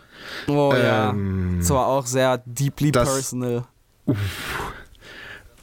Oh 0.48 0.72
ja. 0.74 1.10
Ähm, 1.10 1.56
Das 1.60 1.70
war 1.70 1.86
auch 1.86 2.06
sehr 2.06 2.42
deeply 2.46 2.92
das- 2.92 3.12
personal. 3.12 3.64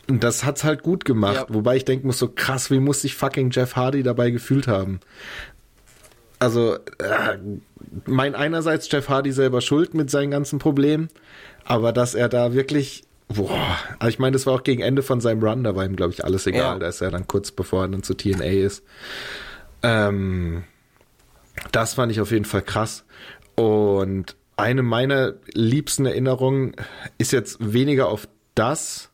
Und 0.07 0.23
das 0.23 0.43
hat's 0.43 0.63
halt 0.63 0.81
gut 0.81 1.05
gemacht. 1.05 1.35
Ja. 1.35 1.45
Wobei 1.49 1.75
ich 1.77 1.85
denken 1.85 2.07
muss, 2.07 2.17
so 2.17 2.29
krass, 2.29 2.71
wie 2.71 2.79
muss 2.79 3.01
sich 3.01 3.15
fucking 3.15 3.51
Jeff 3.51 3.75
Hardy 3.75 4.01
dabei 4.01 4.31
gefühlt 4.31 4.67
haben? 4.67 4.99
Also, 6.39 6.75
äh, 6.75 7.37
mein 8.05 8.33
einerseits 8.33 8.89
Jeff 8.91 9.09
Hardy 9.09 9.31
selber 9.31 9.61
schuld 9.61 9.93
mit 9.93 10.09
seinen 10.09 10.31
ganzen 10.31 10.57
Problemen, 10.57 11.09
aber 11.65 11.91
dass 11.91 12.15
er 12.15 12.29
da 12.29 12.53
wirklich, 12.53 13.03
boah, 13.27 13.77
also 13.99 14.09
ich 14.09 14.19
meine, 14.19 14.33
das 14.33 14.45
war 14.45 14.53
auch 14.53 14.63
gegen 14.63 14.81
Ende 14.81 15.03
von 15.03 15.19
seinem 15.21 15.43
Run, 15.43 15.63
da 15.63 15.75
war 15.75 15.85
ihm, 15.85 15.95
glaube 15.95 16.13
ich, 16.13 16.23
alles 16.23 16.47
egal. 16.47 16.73
Ja. 16.75 16.79
Da 16.79 16.87
ist 16.87 17.01
er 17.01 17.11
dann 17.11 17.27
kurz 17.27 17.51
bevor 17.51 17.83
er 17.83 17.87
dann 17.89 18.03
zu 18.03 18.13
TNA 18.15 18.45
ist. 18.65 18.83
Ähm, 19.83 20.63
das 21.71 21.95
fand 21.95 22.11
ich 22.11 22.21
auf 22.21 22.31
jeden 22.31 22.45
Fall 22.45 22.61
krass. 22.61 23.03
Und 23.55 24.35
eine 24.59 24.83
meiner 24.83 25.33
liebsten 25.53 26.05
Erinnerungen 26.05 26.75
ist 27.17 27.31
jetzt 27.31 27.57
weniger 27.73 28.07
auf 28.09 28.27
das, 28.55 29.09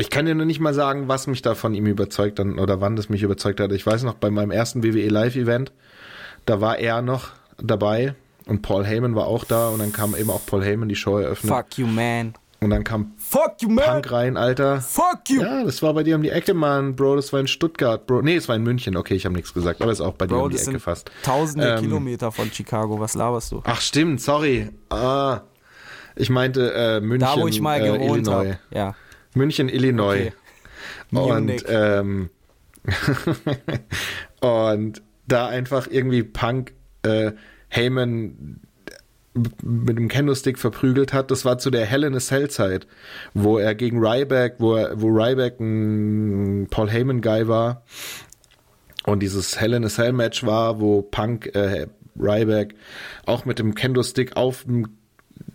Ich 0.00 0.08
kann 0.08 0.24
dir 0.24 0.34
nur 0.34 0.46
nicht 0.46 0.60
mal 0.60 0.72
sagen, 0.72 1.08
was 1.08 1.26
mich 1.26 1.42
da 1.42 1.54
von 1.54 1.74
ihm 1.74 1.86
überzeugt 1.86 2.38
hat 2.38 2.46
oder 2.46 2.80
wann 2.80 2.96
das 2.96 3.10
mich 3.10 3.22
überzeugt 3.22 3.60
hat. 3.60 3.70
Ich 3.72 3.84
weiß 3.84 4.02
noch, 4.04 4.14
bei 4.14 4.30
meinem 4.30 4.50
ersten 4.50 4.82
WWE 4.82 5.08
Live-Event, 5.08 5.72
da 6.46 6.62
war 6.62 6.78
er 6.78 7.02
noch 7.02 7.28
dabei 7.58 8.14
und 8.46 8.62
Paul 8.62 8.86
Heyman 8.86 9.14
war 9.14 9.26
auch 9.26 9.44
da 9.44 9.68
und 9.68 9.78
dann 9.78 9.92
kam 9.92 10.16
eben 10.16 10.30
auch 10.30 10.44
Paul 10.46 10.64
Heyman 10.64 10.88
die 10.88 10.96
Show 10.96 11.18
eröffnet. 11.18 11.52
Fuck 11.52 11.78
you, 11.78 11.86
man. 11.86 12.32
Und 12.60 12.70
dann 12.70 12.82
kam 12.84 13.12
Fuck 13.30 13.62
you, 13.62 13.68
man. 13.68 13.84
Punk 13.84 14.10
rein, 14.10 14.36
Alter. 14.36 14.80
Fuck 14.80 15.28
you. 15.28 15.40
Ja, 15.40 15.62
das 15.62 15.80
war 15.82 15.94
bei 15.94 16.02
dir 16.02 16.16
um 16.16 16.22
die 16.24 16.30
Ecke, 16.30 16.52
Mann, 16.52 16.96
Bro. 16.96 17.14
Das 17.14 17.32
war 17.32 17.38
in 17.38 17.46
Stuttgart, 17.46 18.04
Bro. 18.04 18.22
Nee, 18.22 18.34
es 18.34 18.48
war 18.48 18.56
in 18.56 18.64
München. 18.64 18.96
Okay, 18.96 19.14
ich 19.14 19.24
habe 19.24 19.36
nichts 19.36 19.54
gesagt, 19.54 19.80
aber 19.80 19.92
ist 19.92 20.00
auch 20.00 20.14
bei 20.14 20.26
dir 20.26 20.34
Bro, 20.34 20.46
um 20.46 20.50
die 20.50 20.56
Ecke 20.56 20.64
sind 20.64 20.80
fast. 20.80 21.12
tausende 21.22 21.74
Ähm, 21.74 21.80
Kilometer 21.80 22.32
von 22.32 22.50
Chicago. 22.50 22.98
Was 22.98 23.14
laberst 23.14 23.52
du? 23.52 23.62
Ach, 23.62 23.80
stimmt, 23.80 24.20
sorry. 24.20 24.70
Ah, 24.88 25.42
ich 26.16 26.28
meinte 26.28 26.72
äh, 26.74 27.00
München, 27.00 27.20
Da, 27.20 27.40
wo 27.40 27.46
ich 27.46 27.60
mal 27.60 27.80
äh, 27.80 27.98
gewohnt 27.98 28.28
habe. 28.28 28.58
Ja. 28.74 28.96
München, 29.34 29.68
Illinois. 29.68 30.32
Okay. 31.14 31.32
Und, 31.32 31.64
ähm, 31.68 32.30
und 34.40 35.02
da 35.28 35.46
einfach 35.46 35.86
irgendwie 35.88 36.24
Punk 36.24 36.72
äh, 37.04 37.30
Heyman 37.68 38.60
mit 39.62 39.96
dem 39.96 40.08
Candlestick 40.08 40.58
verprügelt 40.58 41.12
hat. 41.12 41.30
Das 41.30 41.44
war 41.44 41.58
zu 41.58 41.70
der 41.70 41.86
Hell 41.86 42.04
in 42.04 42.14
a 42.14 42.18
Cell 42.18 42.50
Zeit, 42.50 42.86
wo 43.34 43.58
er 43.58 43.74
gegen 43.74 43.98
Ryback, 44.04 44.56
wo, 44.58 44.74
er, 44.74 45.00
wo 45.00 45.08
Ryback 45.08 45.60
ein 45.60 46.66
Paul 46.70 46.90
Heyman 46.90 47.20
Guy 47.20 47.46
war 47.46 47.82
und 49.06 49.20
dieses 49.20 49.60
Hell 49.60 49.74
in 49.74 49.84
a 49.84 49.88
Cell 49.88 50.12
Match 50.12 50.44
war, 50.44 50.80
wo 50.80 51.02
Punk 51.02 51.54
äh, 51.54 51.86
Ryback 52.18 52.74
auch 53.24 53.44
mit 53.44 53.58
dem 53.58 53.74
Kendo-Stick 53.74 54.36
auf 54.36 54.64
dem 54.64 54.88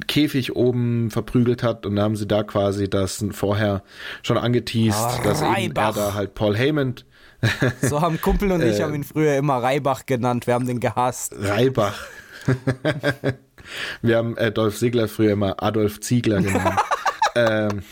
Käfig 0.07 0.55
oben 0.55 1.11
verprügelt 1.11 1.61
hat 1.61 1.85
und 1.85 1.95
da 1.97 2.03
haben 2.03 2.15
sie 2.15 2.27
da 2.27 2.43
quasi 2.43 2.89
das 2.89 3.23
vorher 3.31 3.83
schon 4.23 4.37
angeteased, 4.37 4.97
Ah, 4.97 5.19
dass 5.23 5.41
eben 5.41 5.75
er 5.75 5.91
da 5.93 6.13
halt 6.13 6.33
Paul 6.33 6.55
Heyman 6.55 6.95
So 7.81 8.01
haben 8.01 8.19
Kumpel 8.21 8.51
und 8.51 8.61
ich 8.63 8.79
Äh, 8.79 8.83
haben 8.83 8.95
ihn 8.95 9.03
früher 9.03 9.35
immer 9.37 9.61
Reibach 9.61 10.05
genannt. 10.05 10.47
Wir 10.47 10.53
haben 10.53 10.65
den 10.65 10.79
gehasst. 10.79 11.35
Reibach. 11.37 11.99
Wir 14.01 14.17
haben 14.17 14.37
äh, 14.37 14.51
Dolph 14.51 14.77
Ziegler 14.77 15.07
früher 15.07 15.31
immer 15.31 15.61
Adolf 15.61 15.99
Ziegler 16.01 16.41
genannt. 16.41 16.79
ähm, 17.35 17.83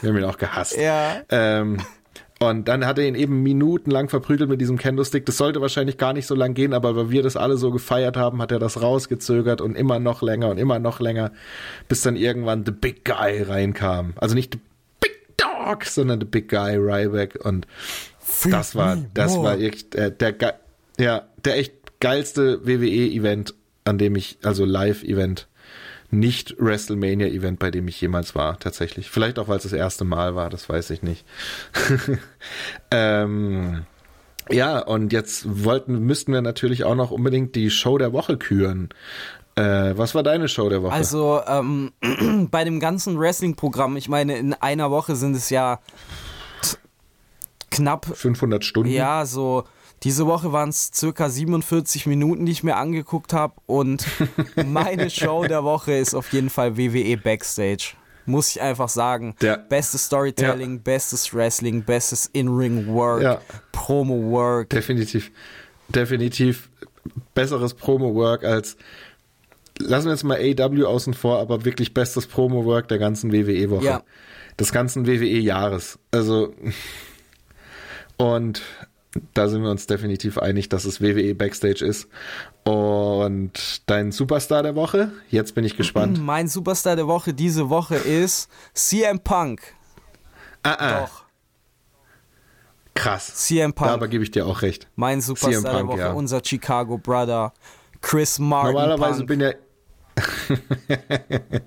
wir 0.00 0.10
haben 0.10 0.18
ihn 0.18 0.24
auch 0.24 0.38
gehasst. 0.38 0.76
Ja. 0.76 1.22
Ähm, 1.28 1.78
und 2.42 2.68
dann 2.68 2.86
hat 2.86 2.98
er 2.98 3.06
ihn 3.06 3.16
eben 3.16 3.42
minutenlang 3.42 4.08
verprügelt 4.08 4.48
mit 4.48 4.62
diesem 4.62 4.78
Kendo-Stick. 4.78 5.26
Das 5.26 5.36
sollte 5.36 5.60
wahrscheinlich 5.60 5.98
gar 5.98 6.14
nicht 6.14 6.26
so 6.26 6.34
lang 6.34 6.54
gehen, 6.54 6.72
aber 6.72 6.96
weil 6.96 7.10
wir 7.10 7.22
das 7.22 7.36
alle 7.36 7.58
so 7.58 7.70
gefeiert 7.70 8.16
haben, 8.16 8.40
hat 8.40 8.50
er 8.50 8.58
das 8.58 8.80
rausgezögert 8.80 9.60
und 9.60 9.76
immer 9.76 9.98
noch 9.98 10.22
länger 10.22 10.48
und 10.48 10.56
immer 10.56 10.78
noch 10.78 11.00
länger, 11.00 11.32
bis 11.86 12.00
dann 12.00 12.16
irgendwann 12.16 12.64
The 12.64 12.72
Big 12.72 13.04
Guy 13.04 13.42
reinkam. 13.42 14.14
Also 14.16 14.34
nicht 14.34 14.54
The 14.54 14.60
Big 15.00 15.36
Dog, 15.36 15.84
sondern 15.84 16.18
The 16.18 16.26
Big 16.26 16.48
Guy, 16.48 16.76
Ryback. 16.76 17.44
Und 17.44 17.66
das 18.50 18.74
war, 18.74 18.96
das 19.12 19.36
war 19.36 19.58
echt 19.58 19.94
äh, 19.94 20.10
der, 20.10 20.60
ja, 20.98 21.28
der 21.44 21.58
echt 21.58 21.74
geilste 22.00 22.66
WWE-Event, 22.66 23.54
an 23.84 23.98
dem 23.98 24.16
ich, 24.16 24.38
also 24.42 24.64
Live-Event, 24.64 25.48
nicht 26.10 26.56
WrestleMania-Event, 26.58 27.58
bei 27.58 27.70
dem 27.70 27.86
ich 27.88 28.00
jemals 28.00 28.34
war, 28.34 28.58
tatsächlich. 28.58 29.10
Vielleicht 29.10 29.38
auch, 29.38 29.48
weil 29.48 29.58
es 29.58 29.62
das 29.62 29.72
erste 29.72 30.04
Mal 30.04 30.34
war, 30.34 30.50
das 30.50 30.68
weiß 30.68 30.90
ich 30.90 31.02
nicht. 31.02 31.24
ähm, 32.90 33.86
ja, 34.50 34.80
und 34.80 35.12
jetzt 35.12 35.64
wollten, 35.64 36.00
müssten 36.00 36.32
wir 36.32 36.42
natürlich 36.42 36.84
auch 36.84 36.96
noch 36.96 37.12
unbedingt 37.12 37.54
die 37.54 37.70
Show 37.70 37.98
der 37.98 38.12
Woche 38.12 38.36
küren. 38.36 38.88
Äh, 39.54 39.96
was 39.96 40.14
war 40.14 40.22
deine 40.22 40.48
Show 40.48 40.68
der 40.68 40.82
Woche? 40.82 40.92
Also 40.92 41.40
ähm, 41.46 41.92
bei 42.50 42.64
dem 42.64 42.80
ganzen 42.80 43.18
Wrestling-Programm, 43.18 43.96
ich 43.96 44.08
meine, 44.08 44.36
in 44.36 44.54
einer 44.54 44.90
Woche 44.90 45.14
sind 45.14 45.36
es 45.36 45.50
ja 45.50 45.78
knapp, 47.70 48.06
500 48.06 48.64
Stunden? 48.64 48.90
ja, 48.90 49.24
so. 49.26 49.64
Diese 50.02 50.26
Woche 50.26 50.50
waren 50.52 50.70
es 50.70 50.90
circa 50.94 51.28
47 51.28 52.06
Minuten, 52.06 52.46
die 52.46 52.52
ich 52.52 52.62
mir 52.62 52.76
angeguckt 52.76 53.32
habe. 53.34 53.54
Und 53.66 54.06
meine 54.66 55.10
Show 55.10 55.44
der 55.44 55.62
Woche 55.64 55.92
ist 55.92 56.14
auf 56.14 56.32
jeden 56.32 56.48
Fall 56.50 56.78
WWE 56.78 57.16
Backstage. 57.18 57.92
Muss 58.26 58.50
ich 58.50 58.60
einfach 58.62 58.88
sagen. 58.88 59.34
Der- 59.40 59.58
bestes 59.58 60.06
Storytelling, 60.06 60.80
bestes 60.82 61.34
Wrestling, 61.34 61.82
bestes 61.82 62.26
In-Ring-Work, 62.32 63.22
Ja. 63.22 63.40
Promo-Work. 63.72 64.70
Definitiv, 64.70 65.30
definitiv 65.88 66.70
besseres 67.34 67.74
Promo-Work 67.74 68.44
als, 68.44 68.76
lassen 69.78 70.06
wir 70.06 70.12
jetzt 70.12 70.24
mal 70.24 70.38
AW 70.38 70.84
außen 70.84 71.14
vor, 71.14 71.40
aber 71.40 71.64
wirklich 71.64 71.92
bestes 71.94 72.26
Promo-Work 72.26 72.88
der 72.88 72.98
ganzen 72.98 73.32
WWE-Woche. 73.32 73.84
Ja. 73.84 74.02
Des 74.58 74.70
ganzen 74.72 75.06
WWE-Jahres. 75.06 75.98
Also, 76.10 76.54
und 78.16 78.62
da 79.34 79.48
sind 79.48 79.62
wir 79.62 79.70
uns 79.70 79.86
definitiv 79.86 80.38
einig, 80.38 80.68
dass 80.68 80.84
es 80.84 81.00
WWE 81.00 81.34
Backstage 81.34 81.84
ist. 81.84 82.08
Und 82.64 83.82
dein 83.86 84.12
Superstar 84.12 84.62
der 84.62 84.76
Woche? 84.76 85.10
Jetzt 85.28 85.54
bin 85.54 85.64
ich 85.64 85.76
gespannt. 85.76 86.18
Mein 86.22 86.48
Superstar 86.48 86.96
der 86.96 87.08
Woche 87.08 87.34
diese 87.34 87.70
Woche 87.70 87.96
ist 87.96 88.48
CM 88.72 89.20
Punk. 89.20 89.60
Ah, 90.62 90.76
ah, 90.78 91.00
Doch, 91.00 91.24
krass. 92.94 93.34
CM 93.34 93.72
Punk. 93.72 93.88
Da 93.88 93.94
aber 93.94 94.08
gebe 94.08 94.22
ich 94.22 94.30
dir 94.30 94.46
auch 94.46 94.62
recht. 94.62 94.86
Mein 94.94 95.20
Superstar 95.20 95.52
CM 95.52 95.64
der 95.64 95.70
Punk, 95.70 95.88
Woche, 95.88 96.00
ja. 96.00 96.12
unser 96.12 96.42
Chicago 96.44 96.98
Brother, 96.98 97.52
Chris 98.00 98.38
Martin. 98.38 98.74
Normalerweise 98.74 99.24
Punk. 99.24 99.28
bin 99.28 99.40
ja. 99.40 99.52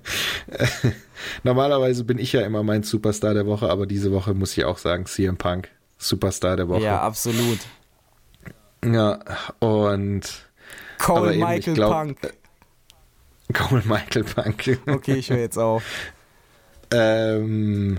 Normalerweise 1.42 2.04
bin 2.04 2.18
ich 2.18 2.32
ja 2.32 2.42
immer 2.42 2.62
mein 2.62 2.84
Superstar 2.84 3.34
der 3.34 3.46
Woche, 3.46 3.68
aber 3.68 3.86
diese 3.86 4.12
Woche 4.12 4.32
muss 4.32 4.56
ich 4.56 4.64
auch 4.64 4.78
sagen, 4.78 5.06
CM 5.06 5.36
Punk, 5.36 5.70
Superstar 5.98 6.56
der 6.56 6.68
Woche. 6.68 6.82
Ja, 6.82 7.00
absolut. 7.00 7.58
Ja, 8.84 9.18
und 9.60 10.22
Cole 10.98 11.18
Aber 11.18 11.32
eben, 11.32 11.40
ich 11.42 11.48
Michael 11.48 11.74
glaub, 11.74 11.92
Punk. 11.92 12.18
Cole 13.52 13.82
Michael 13.86 14.24
Punk. 14.24 14.78
Okay, 14.86 15.14
ich 15.14 15.30
höre 15.30 15.38
jetzt 15.38 15.58
auf. 15.58 15.82
ähm, 16.92 17.98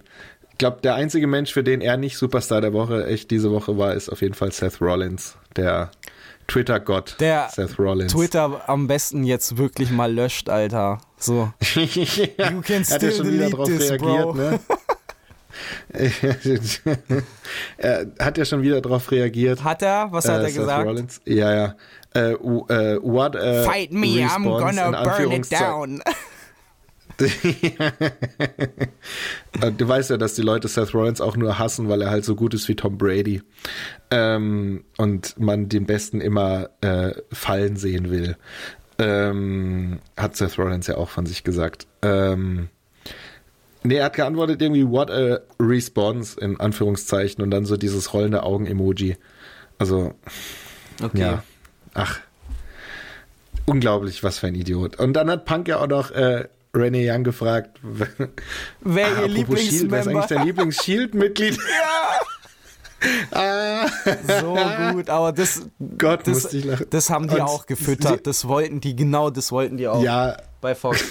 ich 0.52 0.58
glaube, 0.58 0.80
der 0.82 0.96
einzige 0.96 1.28
Mensch, 1.28 1.52
für 1.52 1.64
den 1.64 1.82
er 1.82 1.98
nicht 1.98 2.18
Superstar 2.18 2.62
der 2.62 2.72
Woche 2.74 3.06
echt 3.08 3.30
diese 3.32 3.52
Woche 3.52 3.78
war, 3.78 3.94
ist 3.94 4.10
auf 4.10 4.22
jeden 4.22 4.36
Fall 4.36 4.52
Seth 4.54 4.80
Rollins, 4.80 5.36
der 5.58 5.92
Twitter-Gott 6.48 7.18
Der 7.20 7.50
Seth 7.52 7.78
Rollins. 7.80 8.14
Twitter 8.14 8.70
am 8.70 8.88
besten 8.88 9.24
jetzt 9.24 9.58
wirklich 9.58 9.92
mal 9.92 10.14
löscht, 10.14 10.48
Alter. 10.48 11.00
So. 11.18 11.52
ja, 11.76 12.52
You 12.52 12.62
can 12.62 12.84
hat 12.86 13.04
er 13.04 13.12
still 13.12 13.12
schon 13.12 13.34
wieder 13.34 13.50
drauf 13.50 13.68
this, 13.68 13.90
reagiert, 13.90 14.00
bro. 14.24 14.34
ne? 14.34 14.60
er 17.78 18.08
hat 18.20 18.38
ja 18.38 18.46
schon 18.46 18.62
wieder 18.62 18.82
drauf 18.82 19.12
reagiert. 19.12 19.64
Hat 19.64 19.82
er? 19.82 20.08
Was 20.12 20.28
hat 20.28 20.42
äh, 20.42 20.44
er 20.44 20.50
Seth 20.50 20.58
gesagt? 20.58 20.86
Rollins. 20.88 21.22
Ja, 21.26 21.54
ja. 21.56 21.76
Äh, 22.14 22.36
u- 22.36 22.66
äh, 22.70 22.98
what 23.02 23.36
a 23.36 23.64
Fight 23.64 23.92
me, 23.92 24.08
I'm 24.26 24.46
response, 24.46 24.64
gonna 24.76 24.88
in 24.88 24.94
burn 25.04 25.32
it 25.32 25.52
down. 25.52 26.02
Äh, 29.62 29.72
Du 29.72 29.88
weißt 29.88 30.10
ja, 30.10 30.18
dass 30.18 30.34
die 30.34 30.42
Leute 30.42 30.68
Seth 30.68 30.94
Rollins 30.94 31.22
auch 31.22 31.38
nur 31.38 31.58
hassen, 31.60 31.88
weil 31.88 32.02
er 32.02 32.10
halt 32.10 32.26
so 32.26 32.36
gut 32.36 32.54
ist 32.54 32.68
wie 32.68 32.76
Tom 32.76 32.98
Brady. 32.98 33.42
Ähm, 34.12 34.84
und 34.98 35.40
man 35.40 35.70
den 35.70 35.86
Besten 35.86 36.20
immer 36.20 36.70
äh, 36.82 37.14
fallen 37.32 37.78
sehen 37.78 38.10
will. 38.10 38.36
Ähm, 39.00 40.00
hat 40.18 40.36
Seth 40.36 40.58
Rollins 40.58 40.88
ja 40.88 40.98
auch 40.98 41.10
von 41.10 41.26
sich 41.26 41.44
gesagt. 41.46 41.88
Ähm, 42.02 42.68
nee, 43.86 43.96
er 43.96 44.06
hat 44.06 44.16
geantwortet 44.16 44.62
irgendwie, 44.62 44.88
what 44.88 45.10
a 45.12 45.40
response, 45.60 46.40
in 46.40 46.60
Anführungszeichen, 46.60 47.44
und 47.44 47.52
dann 47.52 47.66
so 47.66 47.78
dieses 47.78 48.14
rollende 48.14 48.44
Augen-Emoji. 48.44 49.18
Also, 49.78 50.14
Okay. 51.04 51.20
ja. 51.22 51.44
Ach. 51.94 52.20
Unglaublich, 53.66 54.24
was 54.24 54.40
für 54.40 54.48
ein 54.48 54.56
Idiot. 54.56 54.98
Und 55.00 55.14
dann 55.14 55.30
hat 55.30 55.46
Punk 55.46 55.68
ja 55.68 55.80
auch 55.80 55.88
noch 55.88 56.12
äh, 56.12 56.48
Renee 56.74 57.10
Young 57.10 57.24
gefragt, 57.24 57.80
Wer 58.82 59.08
Ah, 59.08 59.26
ihr 59.26 59.58
Shield, 59.58 59.92
wer 59.92 60.02
ist 60.02 60.08
eigentlich 60.08 60.26
dein 60.26 60.46
Lieblings-Shield-Mitglied? 60.46 61.58
ah, 63.32 63.86
So 64.40 64.58
gut, 64.94 65.10
aber 65.10 65.32
das, 65.32 65.68
Gott, 65.98 66.22
das, 66.28 66.44
musste 66.44 66.58
ich 66.58 66.66
lachen. 66.66 66.88
das 66.90 67.10
haben 67.10 67.28
die 67.28 67.36
Und 67.36 67.42
auch 67.42 67.66
gefüttert. 67.66 68.26
Das 68.26 68.48
wollten 68.48 68.82
die, 68.82 68.96
genau 68.96 69.30
das 69.30 69.52
wollten 69.52 69.78
die 69.78 69.88
auch 69.88 70.02
Ja, 70.02 70.38
bei 70.62 70.76
Fox. 70.76 71.04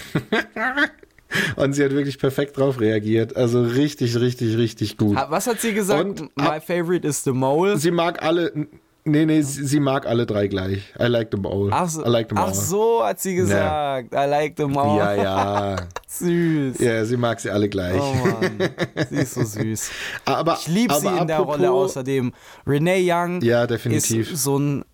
Und 1.57 1.73
sie 1.75 1.85
hat 1.85 1.93
wirklich 1.93 2.19
perfekt 2.19 2.57
drauf 2.57 2.81
reagiert. 2.81 3.37
Also 3.37 3.63
richtig, 3.63 4.17
richtig, 4.17 4.57
richtig 4.57 4.97
gut. 4.97 5.17
Was 5.29 5.47
hat 5.47 5.61
sie 5.61 5.75
gesagt? 5.75 6.05
Und- 6.21 6.37
My 6.37 6.61
favorite 6.61 7.07
is 7.07 7.23
the 7.25 7.33
mole. 7.33 7.77
Sie 7.79 7.91
mag 7.91 8.23
alle, 8.23 8.67
Nee, 9.07 9.27
nee, 9.27 9.43
sie, 9.43 9.67
sie 9.67 9.81
mag 9.81 10.07
alle 10.07 10.25
drei 10.25 10.47
gleich. 10.47 10.95
I 10.99 11.05
like 11.09 11.31
them 11.31 11.45
all. 11.45 11.69
Ach 11.71 11.87
so, 11.89 12.03
I 12.05 12.09
like 12.09 12.29
them 12.31 12.39
ach 12.39 12.47
all. 12.49 12.55
so 12.55 13.05
hat 13.05 13.21
sie 13.21 13.35
gesagt. 13.35 14.15
I 14.15 14.27
like 14.27 14.57
them 14.57 14.77
all. 14.79 14.97
Ja, 14.97 15.15
ja. 15.15 15.77
Süß. 16.09 16.79
Ja, 16.79 17.05
sie 17.05 17.17
mag 17.19 17.39
sie 17.39 17.51
alle 17.51 17.69
gleich. 17.69 18.01
Oh 18.01 18.15
Mann, 18.15 18.71
sie 19.11 19.17
ist 19.17 19.35
so 19.35 19.43
süß. 19.45 19.91
Aber, 20.25 20.55
Ich 20.59 20.69
liebe 20.69 20.95
sie 20.95 21.07
in 21.09 21.27
der 21.27 21.41
Rolle 21.41 21.71
außerdem. 21.71 22.33
Renee 22.67 23.03
Young 23.07 23.43
Ja, 23.43 23.67
definitiv. 23.67 24.33
ist 24.33 24.43
so 24.45 24.59
ein 24.59 24.85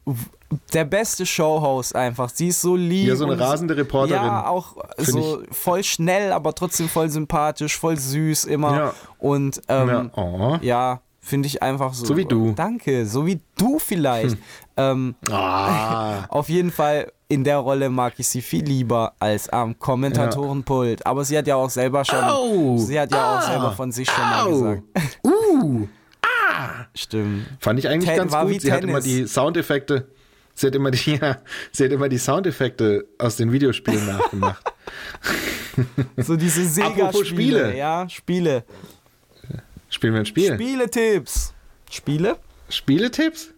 der 0.72 0.84
beste 0.84 1.24
Showhost 1.24 1.94
einfach. 1.94 2.28
Sie 2.30 2.48
ist 2.48 2.60
so 2.60 2.74
lieb. 2.74 3.06
Ja, 3.06 3.14
so 3.14 3.24
eine 3.26 3.38
rasende 3.38 3.76
Reporterin. 3.76 4.20
Ja, 4.24 4.48
auch 4.48 4.76
so 4.98 5.42
voll 5.52 5.84
schnell, 5.84 6.32
aber 6.32 6.52
trotzdem 6.54 6.88
voll 6.88 7.08
sympathisch, 7.08 7.78
voll 7.78 7.96
süß 7.96 8.46
immer. 8.46 8.76
Ja. 8.76 8.94
Und 9.18 9.62
ähm, 9.68 9.88
Ja, 9.88 10.10
oh. 10.16 10.58
ja, 10.62 11.00
finde 11.20 11.46
ich 11.46 11.62
einfach 11.62 11.92
so. 11.94 12.06
So 12.06 12.16
wie 12.16 12.24
du. 12.24 12.52
Danke, 12.52 13.06
so 13.06 13.26
wie 13.26 13.40
du 13.58 13.78
vielleicht. 13.78 14.36
Ähm, 14.76 15.14
Ah, 15.30 16.24
auf 16.28 16.48
jeden 16.48 16.70
Fall 16.70 17.12
in 17.28 17.44
der 17.44 17.58
Rolle 17.58 17.90
mag 17.90 18.14
ich 18.18 18.26
sie 18.26 18.42
viel 18.42 18.64
lieber 18.64 19.12
als 19.20 19.48
am 19.48 19.78
Kommentatorenpult. 19.78 21.06
Aber 21.06 21.24
sie 21.24 21.38
hat 21.38 21.46
ja 21.46 21.54
auch 21.56 21.70
selber 21.70 22.04
schon, 22.04 22.18
Au. 22.24 22.76
sie 22.78 22.98
hat 22.98 23.12
ja 23.12 23.18
auch 23.34 23.38
Ah. 23.38 23.42
selber 23.42 23.72
von 23.72 23.92
sich 23.92 24.10
schon 24.10 24.24
mal 24.24 24.42
Au. 24.46 24.50
gesagt. 24.50 24.82
uh, 25.24 25.86
Stimmt. 26.94 27.46
fand 27.60 27.78
ich 27.78 27.88
eigentlich 27.88 28.08
Ten- 28.10 28.28
ganz 28.28 28.32
gut. 28.52 28.60
Sie 28.60 28.72
hat 28.72 28.82
immer 28.82 29.00
Tennis. 29.00 29.04
die 29.04 29.26
Soundeffekte. 29.26 30.08
Sie 30.54 30.66
hat 30.66 30.74
immer 30.74 30.90
die, 30.90 31.14
ja, 31.22 31.36
sie 31.72 31.84
hat 31.84 31.92
immer 31.92 32.08
die 32.08 32.18
Soundeffekte 32.18 33.06
aus 33.18 33.36
den 33.36 33.52
Videospielen 33.52 34.06
nachgemacht. 34.06 34.64
So 36.16 36.36
diese 36.36 36.64
Sega-Spiele. 36.66 37.24
Spiele. 37.24 37.76
Ja, 37.76 38.06
Spiele. 38.08 38.64
Spielen 39.90 40.14
wir 40.14 40.20
ein 40.20 40.26
Spiel? 40.26 40.54
Spiele-Tipps. 40.54 41.52
Spiele? 41.90 42.38
Spieletipps? 42.68 43.50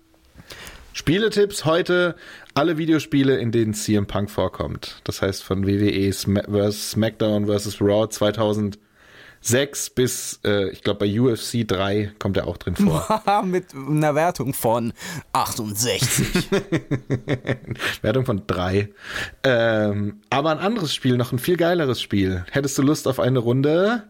Spieletipps 0.95 1.65
heute 1.67 2.17
alle 2.55 2.79
Videospiele, 2.79 3.37
in 3.37 3.53
denen 3.53 3.75
CM 3.75 4.07
Punk 4.07 4.31
vorkommt. 4.31 5.01
Das 5.05 5.23
heißt 5.23 5.43
von 5.43 5.67
WWE 5.67 6.13
vs. 6.13 6.91
SmackDown 6.91 7.47
vs. 7.47 7.81
Raw 7.81 8.09
2006 8.09 9.91
bis, 9.91 10.41
äh, 10.45 10.71
ich 10.71 10.83
glaube 10.83 11.07
bei 11.07 11.21
UFC 11.21 11.67
3 11.67 12.13
kommt 12.19 12.39
er 12.39 12.47
auch 12.47 12.57
drin 12.57 12.77
vor. 12.77 13.07
Haha, 13.09 13.43
Mit 13.47 13.75
einer 13.75 14.15
Wertung 14.15 14.55
von 14.55 14.95
68. 15.33 16.51
Wertung 18.03 18.25
von 18.25 18.47
3. 18.47 18.89
Ähm, 19.45 20.21
aber 20.31 20.51
ein 20.51 20.59
anderes 20.59 20.95
Spiel, 20.95 21.19
noch 21.19 21.33
ein 21.33 21.39
viel 21.39 21.57
geileres 21.59 22.01
Spiel. 22.01 22.45
Hättest 22.51 22.77
du 22.79 22.83
Lust 22.83 23.07
auf 23.09 23.21
eine 23.21 23.39
Runde? 23.39 24.05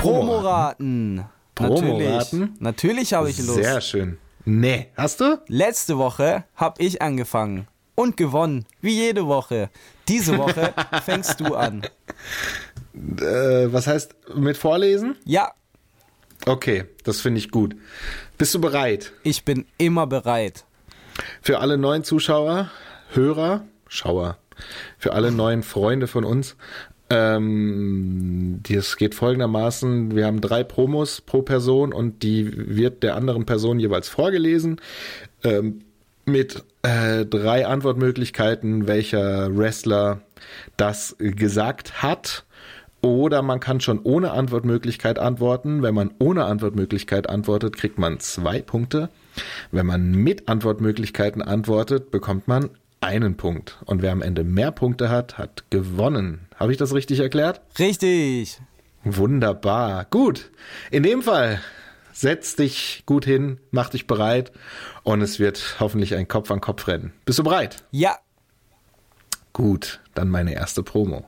Promoraten. 0.00 1.24
Promoraten? 1.54 2.56
Natürlich, 2.58 2.60
natürlich 2.60 3.12
habe 3.12 3.30
ich 3.30 3.38
Lust. 3.38 3.54
Sehr 3.54 3.80
schön. 3.80 4.18
Nee, 4.44 4.88
hast 4.96 5.20
du? 5.20 5.38
Letzte 5.48 5.98
Woche 5.98 6.44
habe 6.56 6.82
ich 6.82 7.02
angefangen 7.02 7.68
und 7.94 8.16
gewonnen, 8.16 8.64
wie 8.80 8.94
jede 8.94 9.26
Woche. 9.26 9.68
Diese 10.08 10.38
Woche 10.38 10.72
fängst 11.04 11.38
du 11.40 11.54
an. 11.54 11.82
Äh, 12.94 13.72
was 13.72 13.86
heißt 13.86 14.14
mit 14.34 14.56
Vorlesen? 14.56 15.16
Ja, 15.24 15.52
Okay, 16.46 16.86
das 17.04 17.20
finde 17.20 17.38
ich 17.38 17.50
gut. 17.50 17.76
Bist 18.38 18.54
du 18.54 18.60
bereit? 18.62 19.12
ich 19.24 19.44
bin 19.44 19.66
immer 19.76 20.06
bereit. 20.06 20.64
Für 21.42 21.58
alle 21.58 21.76
neuen 21.76 22.02
Zuschauer, 22.02 22.70
Hörer, 23.12 23.64
Schauer, 23.88 24.38
für 24.96 25.12
alle 25.12 25.32
neuen 25.32 25.62
Freunde 25.62 26.06
von 26.06 26.24
uns, 26.24 26.56
ähm, 27.10 28.60
das 28.62 28.96
geht 28.96 29.14
folgendermaßen, 29.14 30.14
wir 30.14 30.26
haben 30.26 30.40
drei 30.40 30.62
Promos 30.62 31.20
pro 31.20 31.42
Person 31.42 31.92
und 31.92 32.22
die 32.22 32.50
wird 32.54 33.02
der 33.02 33.16
anderen 33.16 33.46
Person 33.46 33.80
jeweils 33.80 34.08
vorgelesen 34.08 34.80
ähm, 35.42 35.80
mit 36.24 36.62
äh, 36.82 37.26
drei 37.26 37.66
Antwortmöglichkeiten, 37.66 38.86
welcher 38.86 39.56
Wrestler 39.56 40.20
das 40.76 41.16
gesagt 41.18 42.02
hat. 42.02 42.44
Oder 43.02 43.40
man 43.40 43.60
kann 43.60 43.80
schon 43.80 44.00
ohne 44.02 44.32
Antwortmöglichkeit 44.32 45.18
antworten. 45.18 45.82
Wenn 45.82 45.94
man 45.94 46.10
ohne 46.18 46.44
Antwortmöglichkeit 46.44 47.28
antwortet, 47.30 47.76
kriegt 47.76 47.98
man 47.98 48.20
zwei 48.20 48.60
Punkte. 48.60 49.08
Wenn 49.72 49.86
man 49.86 50.12
mit 50.12 50.48
Antwortmöglichkeiten 50.48 51.40
antwortet, 51.40 52.10
bekommt 52.10 52.46
man 52.46 52.68
einen 53.00 53.36
Punkt. 53.36 53.78
Und 53.86 54.02
wer 54.02 54.12
am 54.12 54.22
Ende 54.22 54.44
mehr 54.44 54.70
Punkte 54.72 55.08
hat, 55.08 55.38
hat 55.38 55.64
gewonnen. 55.70 56.46
Habe 56.56 56.72
ich 56.72 56.78
das 56.78 56.94
richtig 56.94 57.20
erklärt? 57.20 57.60
Richtig. 57.78 58.60
Wunderbar. 59.04 60.04
Gut. 60.06 60.50
In 60.90 61.02
dem 61.02 61.22
Fall, 61.22 61.60
setz 62.12 62.56
dich 62.56 63.04
gut 63.06 63.24
hin, 63.24 63.58
mach 63.70 63.88
dich 63.88 64.06
bereit 64.06 64.52
und 65.02 65.22
es 65.22 65.38
wird 65.38 65.76
hoffentlich 65.80 66.14
ein 66.14 66.28
Kopf-an-Kopf-Rennen. 66.28 67.12
Bist 67.24 67.38
du 67.38 67.44
bereit? 67.44 67.76
Ja, 67.90 68.16
Gut, 69.52 70.00
dann 70.14 70.28
meine 70.28 70.54
erste 70.54 70.82
Promo. 70.82 71.24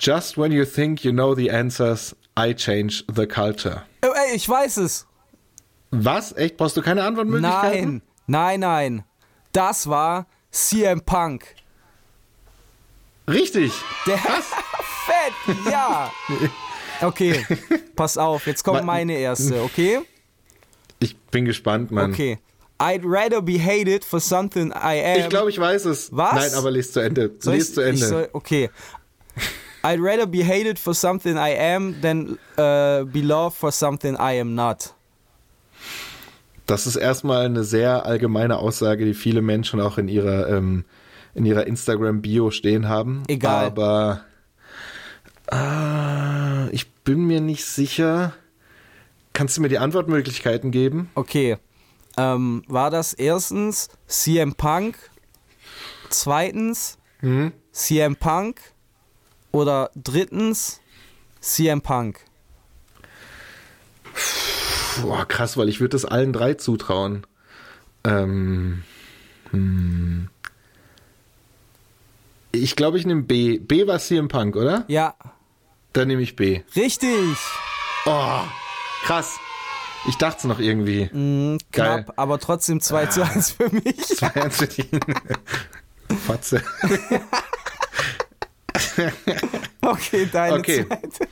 Just 0.00 0.36
when 0.38 0.52
you 0.52 0.64
think 0.64 1.04
you 1.04 1.12
know 1.12 1.34
the 1.34 1.50
answers, 1.50 2.16
I 2.38 2.54
change 2.54 3.04
the 3.14 3.26
culture. 3.26 3.82
Oh, 4.04 4.12
ey, 4.12 4.34
ich 4.34 4.48
weiß 4.48 4.78
es. 4.78 5.06
Was? 5.90 6.32
Echt? 6.32 6.56
Brauchst 6.56 6.76
du 6.76 6.82
keine 6.82 7.04
Antwortmöglichkeiten? 7.04 8.02
Nein, 8.26 8.58
nein, 8.58 8.60
nein. 8.60 9.04
Das 9.52 9.88
war 9.88 10.26
CM 10.54 11.00
Punk. 11.00 11.46
Richtig. 13.28 13.72
Der 14.06 14.18
Fett, 14.18 15.56
ja. 15.70 16.12
Okay, 17.00 17.44
pass 17.96 18.16
auf, 18.16 18.46
jetzt 18.46 18.62
kommt 18.62 18.84
meine 18.84 19.14
erste, 19.14 19.62
okay? 19.62 20.00
Ich 21.00 21.16
bin 21.16 21.44
gespannt, 21.44 21.90
Mann. 21.90 22.12
Okay. 22.12 22.38
I'd 22.80 23.02
rather 23.04 23.40
be 23.42 23.58
hated 23.58 24.04
for 24.04 24.20
something 24.20 24.70
I 24.72 25.00
am. 25.02 25.20
Ich 25.20 25.28
glaube, 25.28 25.50
ich 25.50 25.58
weiß 25.58 25.86
es. 25.86 26.10
Was? 26.12 26.34
Nein, 26.34 26.54
aber 26.54 26.70
lies 26.70 26.92
zu 26.92 27.00
Ende. 27.00 27.32
Soll 27.40 27.54
lies 27.54 27.68
ich- 27.70 27.74
zu 27.74 27.80
Ende. 27.80 28.06
Soll, 28.06 28.28
okay. 28.32 28.70
I'd 29.82 30.00
rather 30.00 30.26
be 30.26 30.44
hated 30.44 30.78
for 30.78 30.94
something 30.94 31.36
I 31.36 31.50
am 31.58 32.00
than 32.00 32.38
uh, 32.56 33.04
be 33.04 33.20
loved 33.22 33.56
for 33.56 33.70
something 33.72 34.14
I 34.16 34.38
am 34.40 34.54
not. 34.54 34.93
Das 36.66 36.86
ist 36.86 36.96
erstmal 36.96 37.46
eine 37.46 37.64
sehr 37.64 38.06
allgemeine 38.06 38.58
Aussage, 38.58 39.04
die 39.04 39.14
viele 39.14 39.42
Menschen 39.42 39.80
auch 39.80 39.98
in 39.98 40.08
ihrer, 40.08 40.48
ähm, 40.48 40.84
in 41.34 41.44
ihrer 41.44 41.66
Instagram-Bio 41.66 42.50
stehen 42.50 42.88
haben. 42.88 43.22
Egal. 43.28 43.66
Aber 43.66 44.24
ah, 45.48 46.68
ich 46.72 46.90
bin 46.90 47.26
mir 47.26 47.40
nicht 47.40 47.64
sicher. 47.64 48.32
Kannst 49.32 49.56
du 49.56 49.60
mir 49.60 49.68
die 49.68 49.78
Antwortmöglichkeiten 49.78 50.70
geben? 50.70 51.10
Okay. 51.14 51.58
Ähm, 52.16 52.62
war 52.68 52.90
das 52.90 53.12
erstens 53.12 53.88
CM 54.06 54.54
Punk? 54.54 54.96
Zweitens 56.08 56.98
Hm? 57.20 57.52
CM 57.72 58.16
Punk? 58.16 58.60
Oder 59.50 59.90
drittens 59.96 60.80
CM 61.40 61.80
Punk? 61.80 62.20
Boah, 65.02 65.26
krass, 65.26 65.56
weil 65.56 65.68
ich 65.68 65.80
würde 65.80 65.90
das 65.90 66.04
allen 66.04 66.32
drei 66.32 66.54
zutrauen. 66.54 67.26
Ähm, 68.04 68.82
hm. 69.50 70.28
Ich 72.52 72.76
glaube, 72.76 72.98
ich 72.98 73.06
nehme 73.06 73.22
B. 73.22 73.58
B 73.58 73.86
war 73.86 73.98
CM 73.98 74.28
Punk, 74.28 74.54
oder? 74.56 74.84
Ja, 74.88 75.14
Dann 75.92 76.08
nehme 76.08 76.22
ich 76.22 76.36
B. 76.36 76.60
richtig. 76.76 77.36
Oh, 78.06 78.40
krass. 79.04 79.36
Ich 80.06 80.16
dachte 80.16 80.38
es 80.40 80.44
noch 80.44 80.58
irgendwie. 80.60 81.08
Mhm, 81.12 81.58
Geil. 81.72 82.04
knapp, 82.04 82.18
aber 82.18 82.38
trotzdem 82.38 82.80
2 82.80 83.06
zu 83.06 83.22
1 83.24 83.52
für 83.52 83.70
mich. 83.70 83.96
Zwei 84.06 84.26
Ernst 84.28 84.60
mit 84.60 84.78
Ihnen. 84.78 85.00
Fotze. 86.26 86.62
Okay, 89.80 90.28
deine 90.32 90.58
Okay. 90.58 90.86
zweite. 90.86 91.28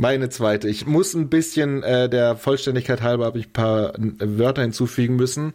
Meine 0.00 0.28
zweite. 0.28 0.68
Ich 0.68 0.86
muss 0.86 1.12
ein 1.14 1.28
bisschen 1.28 1.82
äh, 1.82 2.08
der 2.08 2.36
Vollständigkeit 2.36 3.02
halber 3.02 3.26
habe 3.26 3.40
ich 3.40 3.48
ein 3.48 3.52
paar 3.52 3.98
äh, 3.98 4.38
Wörter 4.38 4.62
hinzufügen 4.62 5.16
müssen, 5.16 5.54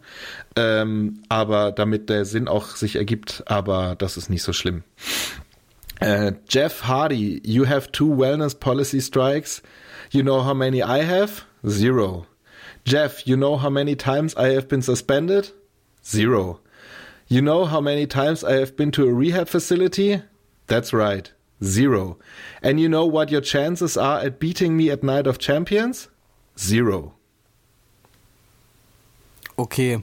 ähm, 0.54 1.22
aber 1.30 1.72
damit 1.72 2.10
der 2.10 2.26
Sinn 2.26 2.46
auch 2.46 2.76
sich 2.76 2.96
ergibt. 2.96 3.42
Aber 3.46 3.96
das 3.96 4.18
ist 4.18 4.28
nicht 4.28 4.42
so 4.42 4.52
schlimm. 4.52 4.84
Äh, 6.00 6.32
Jeff 6.50 6.84
Hardy, 6.84 7.40
you 7.42 7.66
have 7.66 7.90
two 7.90 8.18
wellness 8.18 8.54
policy 8.54 9.00
strikes. 9.00 9.62
You 10.10 10.20
know 10.20 10.44
how 10.44 10.54
many 10.54 10.82
I 10.82 11.06
have? 11.06 11.44
Zero. 11.66 12.26
Jeff, 12.86 13.22
you 13.26 13.36
know 13.36 13.56
how 13.62 13.70
many 13.70 13.96
times 13.96 14.36
I 14.36 14.54
have 14.54 14.68
been 14.68 14.82
suspended? 14.82 15.52
Zero. 16.04 16.60
You 17.28 17.40
know 17.40 17.64
how 17.64 17.80
many 17.80 18.06
times 18.06 18.44
I 18.44 18.58
have 18.58 18.76
been 18.76 18.90
to 18.92 19.08
a 19.08 19.12
rehab 19.12 19.48
facility? 19.48 20.20
That's 20.66 20.92
right. 20.92 21.32
Zero. 21.62 22.18
And 22.62 22.78
you 22.80 22.88
know 22.88 23.04
what 23.04 23.30
your 23.30 23.40
chances 23.40 23.96
are 23.96 24.20
at 24.20 24.38
beating 24.38 24.76
me 24.76 24.90
at 24.90 25.02
Night 25.02 25.26
of 25.26 25.38
Champions? 25.38 26.08
Zero. 26.58 27.14
Okay. 29.56 30.02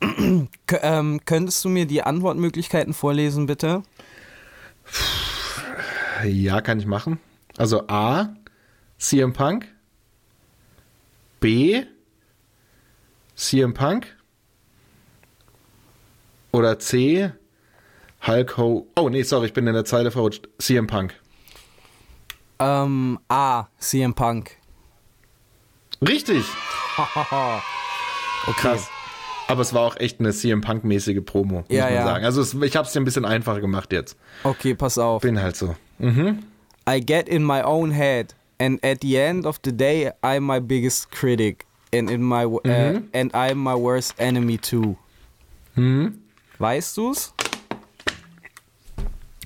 Ähm, 0.82 1.20
könntest 1.26 1.64
du 1.64 1.68
mir 1.68 1.84
die 1.84 2.02
Antwortmöglichkeiten 2.04 2.94
vorlesen, 2.94 3.46
bitte? 3.46 3.82
Ja, 6.24 6.60
kann 6.60 6.78
ich 6.78 6.86
machen. 6.86 7.18
Also 7.58 7.88
A, 7.88 8.34
CM 8.98 9.32
Punk. 9.32 9.66
B, 11.40 11.84
CM 13.34 13.74
Punk. 13.74 14.06
Oder 16.52 16.78
C, 16.78 17.32
Hulk 18.26 18.56
Ho. 18.58 18.86
Oh, 18.96 19.08
nee, 19.08 19.22
sorry, 19.22 19.46
ich 19.46 19.52
bin 19.52 19.66
in 19.66 19.74
der 19.74 19.84
Zeile 19.84 20.10
verrutscht. 20.10 20.48
CM 20.58 20.86
Punk. 20.86 21.14
Ähm, 22.58 23.18
A, 23.28 23.66
CM 23.78 24.14
Punk. 24.14 24.56
Richtig. 26.06 26.44
Okay. 28.46 28.52
Krass. 28.56 28.88
Aber 29.48 29.60
es 29.60 29.74
war 29.74 29.82
auch 29.82 29.96
echt 29.96 30.18
eine 30.18 30.32
CM 30.32 30.62
Punk-mäßige 30.62 31.20
Promo, 31.24 31.56
muss 31.58 31.64
Ja, 31.68 31.84
man 31.84 31.94
ja. 31.94 32.04
sagen. 32.04 32.24
Also 32.24 32.40
es, 32.40 32.54
ich 32.54 32.74
habe 32.74 32.86
es 32.86 32.92
dir 32.94 33.00
ein 33.00 33.04
bisschen 33.04 33.26
einfacher 33.26 33.60
gemacht 33.60 33.92
jetzt. 33.92 34.16
Okay, 34.44 34.74
pass 34.74 34.96
auf. 34.96 35.20
Bin 35.20 35.38
halt 35.42 35.56
so. 35.56 35.76
I 36.00 37.00
get 37.04 37.28
in 37.28 37.44
my 37.44 37.62
own 37.62 37.90
head, 37.90 38.34
and 38.58 38.82
at 38.82 39.02
the 39.02 39.16
end 39.18 39.44
of 39.44 39.60
the 39.62 39.76
day, 39.76 40.10
I'm 40.22 40.40
my 40.46 40.58
biggest 40.58 41.10
critic, 41.10 41.66
and 41.92 42.10
in 42.10 42.22
my 42.22 42.46
uh, 42.46 43.00
and 43.12 43.34
I'm 43.34 43.58
my 43.58 43.74
worst 43.74 44.14
enemy 44.18 44.56
too. 44.56 44.96
Weißt 46.58 46.96
du's? 46.96 47.34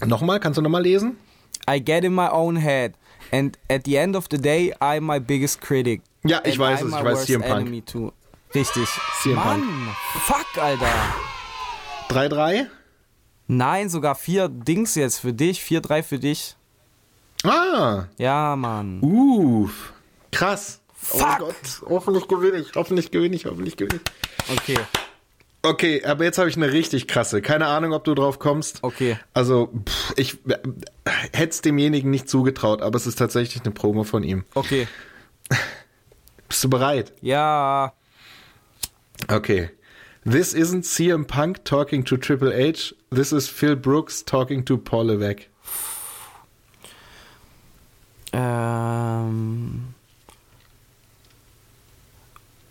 Nochmal, 0.06 0.40
kannst 0.40 0.58
du 0.58 0.62
nochmal 0.62 0.82
lesen? 0.82 1.16
I 1.68 1.80
get 1.80 2.04
in 2.04 2.14
my 2.14 2.28
own 2.30 2.56
head, 2.56 2.94
and 3.32 3.56
at 3.70 3.84
the 3.84 3.96
end 3.96 4.16
of 4.16 4.26
the 4.30 4.36
day, 4.38 4.72
I'm 4.80 5.02
my 5.04 5.18
biggest 5.18 5.60
critic. 5.60 6.02
Ja, 6.24 6.40
ich 6.44 6.52
and 6.54 6.60
weiß 6.60 6.80
I'm 6.82 6.88
es, 6.88 6.94
ich 6.94 7.04
weiß 7.04 7.24
CM 7.26 7.42
Punk. 7.42 7.86
too. 7.86 8.12
Richtig. 8.54 8.86
CM 9.22 9.36
Punk. 9.36 9.64
Mann, 9.64 9.96
fuck, 10.26 10.46
Alter. 10.62 10.86
3-3? 12.08 12.66
Nein, 13.46 13.88
sogar 13.88 14.14
vier 14.14 14.48
Dings 14.48 14.94
jetzt 14.94 15.18
für 15.18 15.32
dich, 15.32 15.62
vier, 15.62 15.80
drei 15.80 16.02
für 16.02 16.18
dich. 16.18 16.56
Ah, 17.42 18.04
Ja, 18.16 18.56
Mann. 18.56 19.00
uff. 19.02 19.92
Krass. 20.30 20.80
Fuck. 20.94 21.20
Oh 21.40 21.44
Gott, 21.46 21.82
hoffentlich 21.90 22.26
gewinne 22.28 22.58
ich, 22.58 22.74
hoffentlich 22.74 23.10
gewinne 23.10 23.36
ich, 23.36 23.44
hoffentlich 23.44 23.76
gewinne 23.76 24.00
ich. 24.48 24.58
Okay, 24.58 24.78
Okay, 25.64 26.04
aber 26.04 26.24
jetzt 26.24 26.36
habe 26.36 26.48
ich 26.50 26.56
eine 26.56 26.72
richtig 26.72 27.08
krasse. 27.08 27.40
Keine 27.40 27.66
Ahnung, 27.66 27.92
ob 27.94 28.04
du 28.04 28.14
drauf 28.14 28.38
kommst. 28.38 28.80
okay. 28.82 29.16
Also, 29.32 29.72
pff, 29.88 30.12
ich 30.16 30.38
hätte 31.32 31.48
es 31.48 31.62
demjenigen 31.62 32.10
nicht 32.10 32.28
zugetraut, 32.28 32.82
aber 32.82 32.96
es 32.96 33.06
ist 33.06 33.16
tatsächlich 33.18 33.62
eine 33.64 33.72
Promo 33.72 34.04
von 34.04 34.22
ihm. 34.22 34.44
Okay. 34.54 34.86
Bist 36.48 36.62
du 36.62 36.68
bereit? 36.68 37.12
Ja. 37.22 37.94
Okay. 39.28 39.70
This 40.24 40.54
isn't 40.54 40.84
CM 40.84 41.26
Punk 41.26 41.64
talking 41.64 42.04
to 42.04 42.16
Triple 42.18 42.52
H. 42.52 42.94
This 43.10 43.32
is 43.32 43.48
Phil 43.48 43.74
Brooks 43.74 44.22
talking 44.24 44.64
to 44.66 44.76
Paul 44.76 45.06
Levesque. 45.06 45.48
Ähm. 48.32 49.94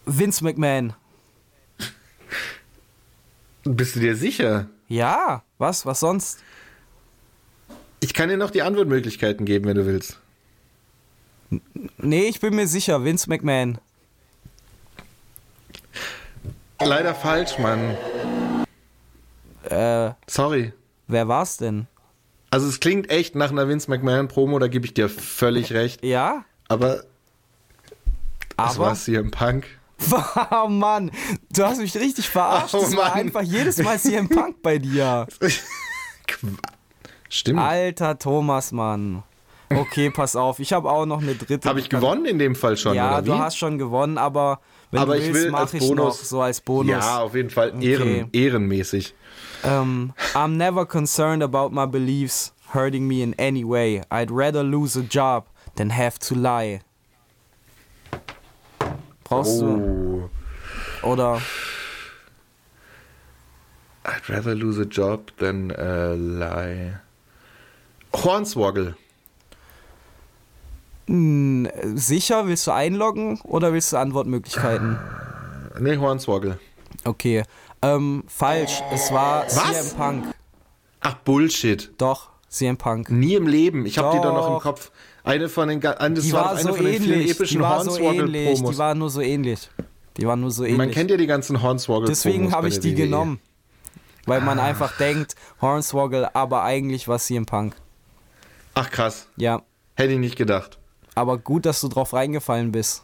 Vince 0.05 0.41
McMahon. 0.43 0.93
Bist 3.63 3.95
du 3.95 3.99
dir 3.99 4.15
sicher? 4.15 4.67
Ja, 4.87 5.43
was? 5.57 5.85
Was 5.85 5.99
sonst? 6.01 6.39
Ich 7.99 8.13
kann 8.13 8.29
dir 8.29 8.37
noch 8.37 8.51
die 8.51 8.61
Antwortmöglichkeiten 8.61 9.45
geben, 9.45 9.65
wenn 9.65 9.75
du 9.77 9.85
willst. 9.85 10.19
Nee, 11.97 12.25
ich 12.27 12.39
bin 12.39 12.55
mir 12.55 12.67
sicher, 12.67 13.03
Vince 13.05 13.29
McMahon. 13.29 13.77
Leider 16.81 17.15
falsch, 17.15 17.57
Mann. 17.59 17.95
Äh, 19.69 20.11
Sorry. 20.27 20.73
wer 21.07 21.27
war's 21.29 21.57
denn? 21.57 21.87
Also 22.49 22.67
es 22.67 22.79
klingt 22.81 23.09
echt 23.09 23.35
nach 23.35 23.51
einer 23.51 23.67
Vince 23.69 23.89
McMahon 23.89 24.27
Promo, 24.27 24.59
da 24.59 24.67
gebe 24.67 24.85
ich 24.85 24.93
dir 24.93 25.07
völlig 25.09 25.71
recht. 25.73 26.03
Ja? 26.03 26.43
Aber 26.67 26.97
es 26.97 27.03
Aber. 28.57 28.79
war 28.79 28.95
CM 28.95 29.31
Punk. 29.31 29.65
Oh 30.51 30.67
Mann, 30.67 31.11
du 31.51 31.63
hast 31.65 31.79
mich 31.79 31.95
richtig 31.95 32.29
verarscht. 32.29 32.73
Oh 32.75 32.81
das 32.81 32.95
war 32.95 33.13
einfach 33.13 33.41
jedes 33.41 33.77
Mal 33.77 33.97
CM 33.99 34.27
Punk 34.29 34.61
bei 34.61 34.77
dir. 34.77 35.27
Stimmt. 37.29 37.59
Alter 37.59 38.17
Thomas, 38.19 38.71
Mann. 38.71 39.23
Okay, 39.69 40.11
pass 40.11 40.35
auf, 40.35 40.59
ich 40.59 40.71
habe 40.71 40.89
auch 40.89 41.05
noch 41.05 41.21
eine 41.21 41.33
dritte. 41.35 41.67
Habe 41.67 41.79
ich 41.79 41.89
gewonnen 41.89 42.25
in 42.25 42.37
dem 42.37 42.55
Fall 42.55 42.77
schon, 42.77 42.95
Ja, 42.95 43.21
du 43.21 43.37
hast 43.37 43.57
schon 43.57 43.77
gewonnen, 43.79 44.17
aber 44.19 44.59
wenn 44.91 45.01
Aber 45.01 45.15
du 45.15 45.21
ich 45.21 45.27
willst, 45.33 45.43
will 45.45 45.51
mache 45.51 45.77
ich 45.77 45.89
noch 45.91 46.13
so 46.13 46.41
als 46.41 46.61
Bonus. 46.61 46.91
Ja, 46.91 47.21
auf 47.23 47.33
jeden 47.35 47.49
Fall 47.49 47.71
Okay. 47.75 47.91
Ehren, 47.93 48.29
ehrenmäßig. 48.31 49.15
Um, 49.63 50.13
I'm 50.35 50.57
never 50.57 50.85
concerned 50.85 51.41
about 51.41 51.69
my 51.71 51.87
beliefs 51.87 52.53
hurting 52.73 53.07
me 53.07 53.23
in 53.23 53.33
any 53.39 53.63
way. 53.67 54.01
I'd 54.11 54.29
rather 54.29 54.63
lose 54.63 54.99
a 54.99 55.03
job 55.09 55.45
than 55.75 55.89
have 55.91 56.19
to 56.27 56.35
lie. 56.35 56.81
Brauchst 59.33 59.61
du? 59.61 60.29
Oh. 61.03 61.07
Oder 61.07 61.41
I'd 64.05 64.29
rather 64.29 64.53
lose 64.53 64.79
a 64.79 64.85
job 64.85 65.31
than 65.37 65.71
uh, 65.71 66.13
lie. 66.13 66.99
Hornswoggle. 68.13 68.95
mh, 71.07 71.69
sicher? 71.95 72.45
Willst 72.45 72.67
du 72.67 72.71
einloggen 72.71 73.39
oder 73.41 73.73
willst 73.73 73.91
du 73.91 73.97
Antwortmöglichkeiten? 73.97 74.99
Nee, 75.79 75.97
Hornswoggle. 75.97 76.59
Okay. 77.03 77.43
Ähm, 77.81 78.23
falsch. 78.27 78.83
Es 78.91 79.11
war 79.11 79.45
Was? 79.45 79.87
CM 79.87 79.97
Punk. 79.97 80.25
Ach, 80.99 81.15
Bullshit. 81.15 81.91
Doch, 81.97 82.29
CM 82.49 82.77
Punk. 82.77 83.09
Nie 83.09 83.33
im 83.33 83.47
Leben. 83.47 83.87
Ich 83.87 83.97
habe 83.97 84.15
die 84.15 84.21
doch 84.21 84.33
noch 84.33 84.53
im. 84.53 84.59
Kopf. 84.59 84.91
Eine 85.23 85.47
von 85.49 85.69
den, 85.69 85.85
eine, 85.85 86.19
Die 86.19 86.33
war, 86.33 86.51
eine 86.51 86.61
so 86.61 86.73
vielen 86.73 86.93
ähnlich. 86.93 87.25
Die 87.25 87.31
epischen 87.31 87.61
war 87.61 87.83
so 87.83 87.97
ähnlich. 87.97 88.61
Die 88.61 88.77
war 88.77 88.93
nur 88.93 89.09
so 89.09 89.21
ähnlich. 89.21 89.69
Die 90.17 90.27
war 90.27 90.35
nur 90.35 90.51
so 90.51 90.63
ähnlich. 90.63 90.77
Man 90.77 90.91
kennt 90.91 91.09
ja 91.11 91.17
die 91.17 91.27
ganzen 91.27 91.61
Hornswoggle-Promos. 91.61 92.09
Deswegen 92.23 92.51
habe 92.51 92.67
ich 92.67 92.79
die 92.79 92.91
WWE. 92.91 93.03
genommen. 93.03 93.39
Weil 94.25 94.41
man 94.41 94.59
einfach 94.59 94.97
denkt, 94.97 95.35
Hornswoggle, 95.61 96.33
aber 96.35 96.63
eigentlich 96.63 97.07
war 97.07 97.19
CM 97.19 97.45
Punk. 97.45 97.75
Ach 98.73 98.89
krass. 98.89 99.27
Ja. 99.35 99.61
Hätte 99.95 100.13
ich 100.13 100.19
nicht 100.19 100.35
gedacht. 100.35 100.77
Aber 101.15 101.37
gut, 101.37 101.65
dass 101.65 101.81
du 101.81 101.87
drauf 101.89 102.13
reingefallen 102.13 102.71
bist. 102.71 103.03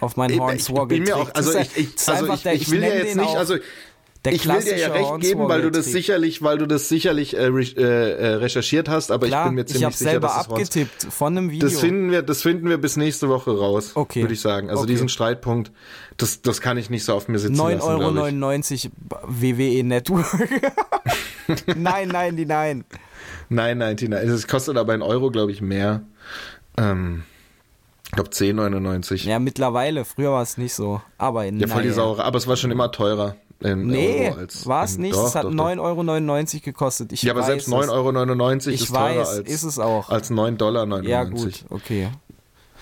Auf 0.00 0.16
meinen 0.16 0.30
Ich, 0.30 0.36
ich 0.36 0.42
Hornswoggle. 0.42 0.98
bin 0.98 1.04
mir 1.04 1.16
auch, 1.16 1.30
also 1.34 1.56
ich, 1.58 1.76
ich, 1.76 2.08
also 2.08 2.32
ich, 2.32 2.44
ich 2.46 2.70
will 2.70 2.82
ja 2.82 2.88
jetzt 2.88 3.16
nicht, 3.16 3.36
also 3.36 3.56
der 4.24 4.32
ich 4.34 4.46
will 4.46 4.60
dir 4.62 4.78
ja 4.78 4.88
recht 4.92 5.20
geben, 5.20 5.48
weil 5.48 5.62
du 5.62 5.70
das 5.70 5.86
sicherlich, 5.86 6.42
weil 6.42 6.58
du 6.58 6.66
das 6.66 6.88
sicherlich 6.88 7.36
äh, 7.36 7.46
äh, 7.48 7.80
äh, 7.80 8.26
recherchiert 8.34 8.88
hast, 8.88 9.10
aber 9.10 9.26
Klar, 9.26 9.46
ich 9.46 9.48
bin 9.48 9.54
mir 9.56 9.60
ich 9.62 9.66
ziemlich 9.68 9.84
habe 9.84 9.94
sicher, 9.96 10.10
selber 10.10 10.26
dass 10.28 10.42
es 10.42 10.48
Horns 10.48 10.52
abgetippt 10.70 11.02
von 11.12 11.36
einem 11.38 11.50
Video. 11.50 11.68
Das 11.68 11.80
finden 11.80 12.10
wir, 12.10 12.22
das 12.22 12.42
finden 12.42 12.68
wir 12.68 12.78
bis 12.78 12.96
nächste 12.96 13.28
Woche 13.28 13.50
raus, 13.56 13.92
Okay. 13.94 14.20
würde 14.22 14.34
ich 14.34 14.40
sagen. 14.40 14.70
Also 14.70 14.82
Okay. 14.82 14.92
diesen 14.92 15.08
Streitpunkt, 15.08 15.72
das, 16.18 16.42
das 16.42 16.60
kann 16.60 16.76
ich 16.78 16.88
nicht 16.90 17.04
so 17.04 17.14
auf 17.14 17.26
mir 17.28 17.38
sitzen 17.38 17.56
lassen, 17.56 17.78
glaub 17.78 18.28
ich. 18.28 18.34
9,99 18.34 18.90
Euro 19.10 19.22
WWE 19.26 19.84
Network. 19.84 20.26
nein, 21.76 22.08
nein, 22.08 22.36
die 22.36 22.46
nein. 22.46 22.84
Nein, 23.48 23.78
nein, 23.78 23.96
Tina, 23.96 24.18
es 24.18 24.46
kostet 24.46 24.76
aber 24.76 24.92
ein 24.92 25.02
Euro, 25.02 25.30
glaube 25.30 25.52
ich, 25.52 25.60
mehr. 25.60 26.02
Ähm, 26.78 27.24
ich 28.06 28.12
glaube 28.12 28.30
10,99. 28.30 29.26
Ja, 29.26 29.38
mittlerweile. 29.38 30.04
Früher 30.04 30.32
war 30.32 30.42
es 30.42 30.58
nicht 30.58 30.74
so. 30.74 31.00
Aber 31.18 31.46
in 31.46 31.58
Ja, 31.58 31.66
voll 31.66 31.82
die 31.82 31.90
Saure. 31.90 32.24
Aber 32.24 32.36
es 32.36 32.46
war 32.46 32.56
schon 32.56 32.70
immer 32.70 32.92
teurer. 32.92 33.36
In 33.64 33.86
Nee, 33.86 34.28
Euro 34.28 34.38
als, 34.40 34.66
war 34.66 34.84
es 34.84 34.98
nicht. 34.98 35.14
Doch, 35.14 35.26
es 35.26 35.34
hat 35.34 35.44
doch, 35.44 35.50
doch. 35.50 35.64
9,99 35.66 35.80
Euro 36.54 36.60
gekostet. 36.64 37.12
Ich 37.12 37.22
Ja, 37.22 37.32
aber 37.32 37.42
selbst 37.42 37.68
es. 37.68 37.72
9,99 37.74 37.90
Euro 37.90 38.74
ist 38.74 38.86
teurer 38.88 39.00
weiß, 39.20 39.28
als, 39.28 39.48
ist 39.48 39.62
es 39.62 39.78
auch. 39.78 40.08
als 40.10 40.30
9,99 40.30 40.56
Dollar. 40.56 41.02
Ja, 41.04 41.24
gut, 41.24 41.64
okay. 41.70 42.10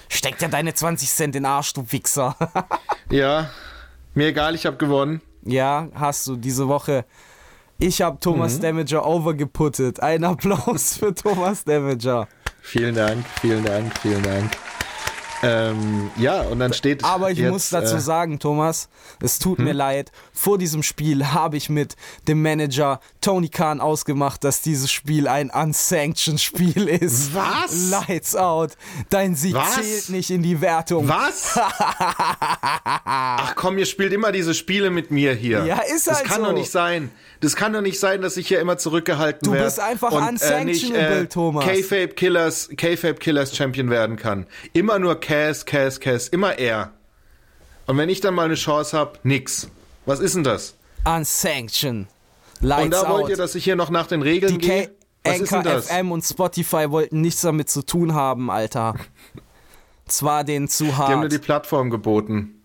Steck 0.08 0.38
dir 0.38 0.48
deine 0.48 0.74
20 0.74 1.08
Cent 1.08 1.36
in 1.36 1.42
den 1.44 1.46
Arsch, 1.50 1.72
du 1.72 1.84
Wichser. 1.90 2.36
Ja, 3.10 3.50
mir 4.14 4.28
egal, 4.28 4.54
ich 4.54 4.66
habe 4.66 4.76
gewonnen. 4.76 5.20
ja, 5.42 5.88
hast 5.94 6.26
du 6.26 6.36
diese 6.36 6.68
Woche. 6.68 7.04
Ich 7.78 8.02
habe 8.02 8.18
Thomas 8.20 8.58
Mhm. 8.58 8.62
Damager 8.62 9.06
overgeputtet. 9.06 10.00
Ein 10.00 10.22
Applaus 10.24 10.96
für 10.98 11.14
Thomas 11.14 11.64
Damager. 11.64 12.28
Vielen 12.60 12.94
Dank, 12.94 13.24
vielen 13.40 13.64
Dank, 13.64 13.98
vielen 13.98 14.22
Dank. 14.22 14.50
Ähm, 15.42 16.10
ja, 16.18 16.42
und 16.42 16.58
dann 16.58 16.72
steht. 16.72 17.04
Aber 17.04 17.30
ich 17.30 17.38
jetzt, 17.38 17.50
muss 17.50 17.70
dazu 17.70 17.94
äh, 17.94 17.98
hm? 17.98 18.00
sagen, 18.00 18.38
Thomas, 18.38 18.88
es 19.22 19.38
tut 19.38 19.58
mir 19.58 19.72
leid. 19.72 20.12
Vor 20.32 20.58
diesem 20.58 20.82
Spiel 20.82 21.28
habe 21.28 21.56
ich 21.56 21.70
mit 21.70 21.96
dem 22.28 22.42
Manager 22.42 23.00
Tony 23.20 23.48
Khan 23.48 23.80
ausgemacht, 23.80 24.44
dass 24.44 24.60
dieses 24.60 24.92
Spiel 24.92 25.28
ein 25.28 25.50
unsanctioned 25.50 26.40
Spiel 26.40 26.88
ist. 26.88 27.34
Was? 27.34 27.90
Lights 27.90 28.36
out. 28.36 28.76
Dein 29.08 29.34
Sieg 29.34 29.54
Was? 29.54 29.74
zählt 29.74 30.08
nicht 30.10 30.30
in 30.30 30.42
die 30.42 30.60
Wertung. 30.60 31.08
Was? 31.08 31.58
Ach 33.04 33.54
komm, 33.56 33.78
ihr 33.78 33.86
spielt 33.86 34.12
immer 34.12 34.32
diese 34.32 34.54
Spiele 34.54 34.90
mit 34.90 35.10
mir 35.10 35.32
hier. 35.34 35.64
Ja, 35.64 35.80
ist 35.80 36.06
Das 36.06 36.18
halt 36.18 36.26
kann 36.26 36.40
so. 36.40 36.46
doch 36.48 36.52
nicht 36.52 36.70
sein. 36.70 37.10
Das 37.40 37.56
kann 37.56 37.72
doch 37.72 37.80
nicht 37.80 37.98
sein, 37.98 38.20
dass 38.20 38.36
ich 38.36 38.48
hier 38.48 38.60
immer 38.60 38.76
zurückgehalten 38.76 39.46
Du 39.46 39.52
werde. 39.52 39.64
bist 39.64 39.80
einfach 39.80 40.12
und, 40.12 40.22
unsanctionable, 40.22 41.20
äh, 41.22 41.26
Thomas. 41.26 41.64
K-Fape 41.64 42.08
Killers, 42.08 42.68
K-Fape 42.76 43.14
Killers 43.14 43.56
Champion 43.56 43.88
werden 43.88 44.16
kann. 44.16 44.46
Immer 44.74 44.98
nur 44.98 45.18
Cass, 45.18 45.64
Cass, 45.64 46.00
Cass, 46.00 46.28
immer 46.28 46.58
er. 46.58 46.92
Und 47.86 47.96
wenn 47.96 48.10
ich 48.10 48.20
dann 48.20 48.34
mal 48.34 48.44
eine 48.44 48.54
Chance 48.56 48.96
habe, 48.96 49.18
nix. 49.22 49.68
Was 50.04 50.20
ist 50.20 50.34
denn 50.36 50.44
das? 50.44 50.76
Unsanctioned. 51.04 52.08
Lights 52.60 52.84
Und 52.84 52.90
da 52.92 53.02
out. 53.02 53.08
wollt 53.08 53.28
ihr, 53.30 53.36
dass 53.36 53.54
ich 53.54 53.64
hier 53.64 53.74
noch 53.76 53.88
nach 53.88 54.06
den 54.06 54.20
Regeln 54.20 54.58
die 54.58 54.66
gehe? 54.68 54.90
Was 55.24 55.52
Anchor? 55.52 55.82
FM 55.82 56.12
und 56.12 56.22
Spotify 56.22 56.90
wollten 56.90 57.20
nichts 57.22 57.40
damit 57.40 57.70
zu 57.70 57.82
tun 57.82 58.14
haben, 58.14 58.50
Alter. 58.50 58.96
Zwar 60.06 60.44
denen 60.44 60.68
zu 60.68 60.84
Die 60.84 60.94
haben 60.94 61.20
nur 61.20 61.28
die 61.28 61.36
hart. 61.36 61.44
Plattform 61.44 61.88
geboten. 61.90 62.60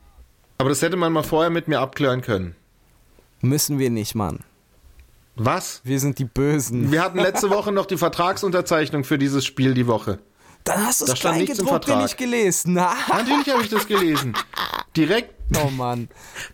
Aber 0.57 0.69
das 0.69 0.82
hätte 0.82 0.97
man 0.97 1.13
mal 1.13 1.23
vorher 1.23 1.49
mit 1.49 1.67
mir 1.67 1.80
abklären 1.80 2.21
können. 2.21 2.55
Müssen 3.41 3.80
wir 3.80 3.89
nicht, 3.89 4.15
Mann. 4.15 4.39
Was? 5.36 5.81
Wir 5.83 5.99
sind 5.99 6.17
die 6.19 6.25
Bösen. 6.25 6.91
Wir 6.91 7.03
hatten 7.03 7.19
letzte 7.19 7.49
Woche 7.49 7.71
noch 7.71 7.86
die 7.86 7.97
Vertragsunterzeichnung 7.97 9.03
für 9.03 9.17
dieses 9.17 9.45
Spiel 9.45 9.73
die 9.73 9.88
Woche. 9.88 10.19
Dann 10.63 10.86
hast 10.86 11.01
du 11.01 11.05
es 11.05 11.13
Kleingedruckte 11.13 11.65
Vertrag. 11.65 12.01
nicht 12.03 12.17
gelesen. 12.17 12.73
Na, 12.75 12.95
Natürlich 13.09 13.49
habe 13.49 13.61
ich 13.61 13.69
das 13.69 13.88
gelesen. 13.88 14.33
Direkt, 14.97 15.36
oh 15.63 15.69
Mann. 15.69 16.07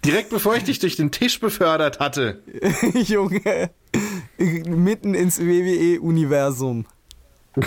direkt 0.04 0.32
bevor 0.32 0.56
ich 0.56 0.64
dich 0.64 0.80
durch 0.80 0.96
den 0.96 1.12
Tisch 1.12 1.40
befördert 1.40 2.00
hatte. 2.00 2.42
Junge. 2.94 3.70
Mitten 4.38 5.14
ins 5.14 5.40
WWE-Universum. 5.40 6.86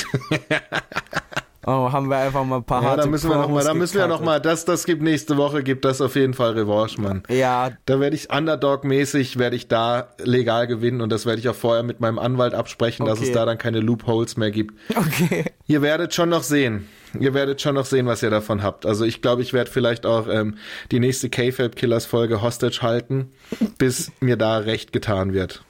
Oh, 1.66 1.90
haben 1.92 2.08
wir 2.10 2.18
einfach 2.18 2.44
mal 2.44 2.56
ein 2.56 2.64
paar 2.64 2.82
Ja, 2.82 2.88
harte 2.90 3.02
da 3.02 3.06
müssen 3.08 3.30
wir 3.30 3.36
noch 3.36 3.48
mal, 3.48 3.64
da 3.64 3.72
müssen 3.74 3.94
wir 3.94 4.02
noch 4.06 4.18
gecuttet. 4.20 4.26
mal, 4.26 4.40
das, 4.40 4.64
das 4.64 4.84
gibt 4.84 5.02
nächste 5.02 5.36
Woche, 5.36 5.62
gibt 5.62 5.84
das 5.84 6.00
auf 6.00 6.14
jeden 6.16 6.34
Fall 6.34 6.52
Revanche, 6.52 7.00
Mann. 7.00 7.22
Ja, 7.28 7.70
Da 7.86 8.00
werde 8.00 8.16
ich 8.16 8.30
Underdog-mäßig, 8.30 9.38
werde 9.38 9.56
ich 9.56 9.68
da 9.68 10.08
legal 10.22 10.66
gewinnen 10.66 11.00
und 11.00 11.10
das 11.10 11.24
werde 11.26 11.40
ich 11.40 11.48
auch 11.48 11.54
vorher 11.54 11.82
mit 11.82 12.00
meinem 12.00 12.18
Anwalt 12.18 12.54
absprechen, 12.54 13.06
dass 13.06 13.18
Okay. 13.18 13.28
es 13.28 13.32
da 13.34 13.46
dann 13.46 13.58
keine 13.58 13.80
Loopholes 13.80 14.36
mehr 14.36 14.50
gibt. 14.50 14.74
okay. 14.96 15.44
Ihr 15.66 15.80
werdet 15.82 16.12
schon 16.14 16.28
noch 16.28 16.42
sehen. 16.42 16.86
Ihr 17.18 17.32
werdet 17.32 17.60
schon 17.62 17.76
noch 17.76 17.86
sehen, 17.86 18.06
was 18.06 18.22
ihr 18.24 18.30
davon 18.30 18.62
habt. 18.62 18.84
Also 18.86 19.04
ich 19.04 19.22
glaube, 19.22 19.40
ich 19.42 19.52
werde 19.52 19.70
vielleicht 19.70 20.04
auch 20.04 20.26
ähm, 20.28 20.56
die 20.90 20.98
nächste 21.00 21.30
K-Fab 21.30 21.76
Killers 21.76 22.06
Folge 22.06 22.42
Hostage 22.42 22.80
halten, 22.82 23.30
bis 23.78 24.10
mir 24.20 24.36
da 24.36 24.58
recht 24.58 24.92
getan 24.92 25.32
wird. 25.32 25.62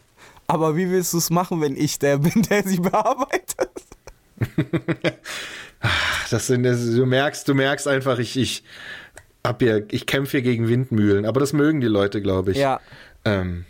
Aber 0.47 0.77
wie 0.77 0.91
willst 0.91 1.13
du 1.13 1.19
es 1.19 1.31
machen, 1.31 1.61
wenn 1.61 1.77
ich 1.77 1.99
der 1.99 2.19
bin, 2.19 2.43
der 2.51 2.63
sie 2.65 2.81
bearbeitet? 2.81 3.71
Das 6.31 6.47
sind, 6.47 6.63
das, 6.65 6.85
du 6.85 7.07
merkst, 7.07 7.47
du 7.47 7.55
merkst 7.55 7.87
einfach, 7.87 8.19
ich, 8.19 8.37
ich 8.37 8.65
hab 9.47 9.61
hier, 9.61 9.87
ich 9.91 10.07
kämpfe 10.07 10.39
hier 10.39 10.43
gegen 10.43 10.69
Windmühlen, 10.69 11.27
aber 11.27 11.41
das 11.41 11.53
mögen 11.53 11.81
die 11.81 11.87
Leute, 11.87 12.23
glaube 12.23 12.53
ich. 12.53 12.57
Ja, 12.57 12.81
Ähm, 13.25 13.65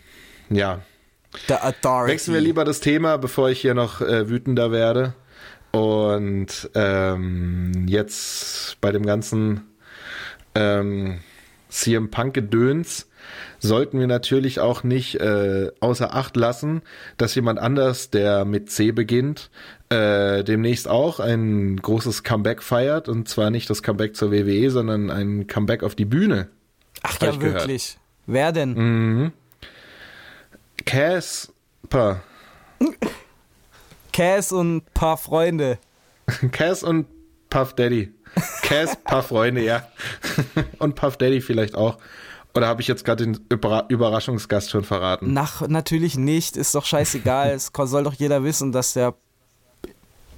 ja. 0.51 0.81
Wechseln 2.09 2.35
wir 2.35 2.41
lieber 2.41 2.65
das 2.65 2.81
Thema, 2.81 3.17
bevor 3.19 3.51
ich 3.51 3.61
hier 3.61 3.75
noch 3.75 4.01
äh, 4.01 4.29
wütender 4.29 4.71
werde. 4.71 5.15
Und 5.73 6.71
ähm, 6.75 7.87
jetzt 7.89 8.81
bei 8.81 8.93
dem 8.93 9.05
ganzen 9.05 9.63
ähm, 10.55 11.19
CM 11.75 12.11
Punk-Gedöns 12.11 13.09
sollten 13.59 13.99
wir 13.99 14.07
natürlich 14.07 14.61
auch 14.61 14.85
nicht 14.85 15.17
äh, 15.17 15.71
außer 15.81 16.15
Acht 16.15 16.37
lassen, 16.37 16.83
dass 17.17 17.35
jemand 17.35 17.59
anders, 17.59 18.11
der 18.11 18.45
mit 18.45 18.71
C 18.71 18.93
beginnt, 18.93 19.51
äh, 19.89 20.45
demnächst 20.45 20.89
auch 20.89 21.21
ein 21.21 21.77
großes 21.77 22.23
Comeback 22.23 22.63
feiert. 22.63 23.09
Und 23.09 23.29
zwar 23.29 23.51
nicht 23.51 23.69
das 23.71 23.83
Comeback 23.83 24.15
zur 24.15 24.31
WWE, 24.31 24.71
sondern 24.71 25.11
ein 25.11 25.47
Comeback 25.47 25.83
auf 25.83 25.95
die 25.95 26.05
Bühne. 26.05 26.49
Ach 27.03 27.21
ja, 27.21 27.33
gehört. 27.33 27.55
wirklich. 27.55 27.99
Wer 28.27 28.53
denn? 28.53 29.33
Casper. 30.85 32.23
Cass 34.13 34.53
und 34.53 34.95
paar 34.95 35.17
Freunde. 35.17 35.79
Cass 36.53 36.85
und 36.85 37.07
Puff 37.51 37.75
Daddy. 37.75 38.13
Cass, 38.63 38.97
Puff 39.05 39.27
Freunde, 39.27 39.65
ja. 39.65 39.89
und 40.79 40.95
Puff 40.95 41.17
Daddy 41.17 41.41
vielleicht 41.41 41.75
auch. 41.75 41.99
Oder 42.55 42.69
habe 42.69 42.81
ich 42.83 42.89
jetzt 42.89 43.05
gerade 43.05 43.25
den 43.25 43.41
Überra 43.49 43.85
Überraschungsgast 43.89 44.71
schon 44.71 44.85
verraten? 44.85 45.33
Nach, 45.33 45.67
natürlich 45.67 46.17
nicht, 46.17 46.57
ist 46.57 46.75
doch 46.75 46.85
scheißegal. 46.85 47.51
es 47.51 47.73
soll 47.75 48.05
doch 48.05 48.15
jeder 48.15 48.45
wissen, 48.45 48.71
dass 48.71 48.93
der 48.93 49.15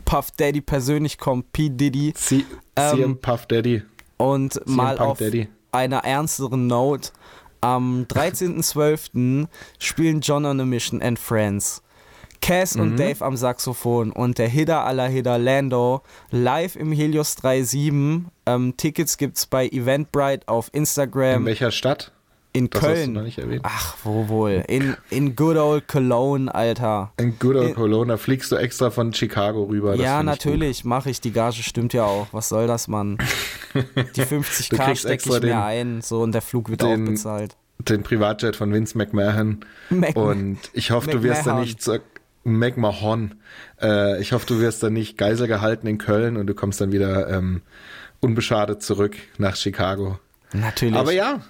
Puff 0.07 0.31
Daddy 0.31 0.63
persönlich 0.63 1.19
kommt, 1.19 1.53
P. 1.53 1.69
Diddy. 1.69 2.15
C 2.15 2.45
Ähm, 2.77 2.97
CM 2.97 3.21
Puff 3.21 3.47
Daddy. 3.47 3.83
Und 4.17 4.61
mal 4.67 4.97
Punk 4.97 5.11
auf 5.11 5.19
Daddy. 5.19 5.49
einer 5.73 5.99
ernsteren 5.99 6.67
Note. 6.67 7.11
Am 7.61 8.05
13.12. 8.05 9.49
spielen 9.79 10.21
John 10.21 10.47
on 10.47 10.61
a 10.61 10.65
Mission 10.65 11.03
and 11.03 11.19
Friends. 11.19 11.83
Cass 12.41 12.75
Mhm. 12.77 12.81
und 12.83 12.97
Dave 12.99 13.25
am 13.25 13.37
Saxophon 13.37 14.13
und 14.13 14.39
der 14.39 14.49
Hidder 14.49 14.85
aller 14.85 15.09
Hidder 15.09 15.39
Lando 15.39 16.03
live 16.31 16.77
im 16.77 16.93
Helios 16.93 17.37
37. 17.43 18.27
Ähm, 18.47 18.75
Tickets 18.77 19.17
gibt's 19.19 19.47
bei 19.47 19.67
Eventbrite 19.69 20.47
auf 20.49 20.69
In 20.73 20.81
Instagram 20.81 21.45
welcher 21.47 21.71
Stadt? 21.71 22.13
in 22.53 22.71
Das 22.71 22.81
Köln. 22.81 23.33
Ach, 23.65 23.97
wo 24.03 24.29
wohl? 24.29 24.65
In, 24.69 24.97
in 25.11 25.37
good 25.37 25.57
old 25.59 25.89
Cologne, 25.89 26.55
Alter. 26.55 27.13
In 27.19 27.39
Good 27.39 27.57
Old 27.57 27.69
In- 27.69 27.75
Cologne, 27.75 28.07
da 28.13 28.17
fliegst 28.17 28.51
du 28.51 28.57
extra 28.57 28.89
von 28.91 29.13
Chicago 29.13 29.65
rüber. 29.65 29.95
ja, 29.97 30.23
natürlich, 30.23 30.83
mache 30.85 31.11
ich. 31.11 31.21
Die 31.21 31.33
Gage 31.33 31.63
stimmt 31.63 31.93
ja 31.93 32.05
auch. 32.05 32.29
Was 32.33 32.49
soll 32.49 32.67
das, 32.67 32.89
Mann? 32.89 33.19
Die 33.75 33.81
50k 34.23 34.71
Du 34.71 34.77
kriegst 34.79 35.03
stecke 35.03 35.23
ich 35.27 35.31
mir 35.33 35.41
den- 35.41 35.53
ein, 35.53 36.01
so 36.01 36.23
und 36.23 36.33
der 36.33 36.41
Flug 36.41 36.71
wird 36.71 36.81
den- 36.81 37.03
auch 37.05 37.11
bezahlt. 37.11 37.57
Den 37.79 38.03
Privatjet 38.03 38.57
von 38.57 38.73
Vince 38.73 38.97
McMahon. 38.97 39.61
Mac- 39.91 40.17
Und 40.17 40.59
ich 40.73 40.93
hoffe, 40.93 41.11
du 41.11 41.23
wirst 41.23 41.41
da 41.43 41.51
McMahon. 41.51 41.61
nicht 41.61 41.83
zur 41.83 42.01
McMahon. 42.47 43.35
Äh, 43.81 44.21
ich 44.21 44.33
hoffe, 44.33 44.47
du 44.47 44.61
wirst 44.61 44.83
da 44.83 44.91
nicht 44.91 45.19
Geisel 45.19 45.49
gehalten 45.49 45.87
in 45.87 45.99
Köln 45.99 46.37
und 46.37 46.47
du 46.47 46.55
kommst 46.55 46.81
dann 46.81 46.93
wieder 46.93 47.29
ähm, 47.29 47.63
unbeschadet 48.21 48.83
zurück 48.83 49.17
nach 49.39 49.57
Chicago. 49.57 50.19
Natürlich. 50.53 50.97
Aber 50.97 51.13
ja, 51.13 51.41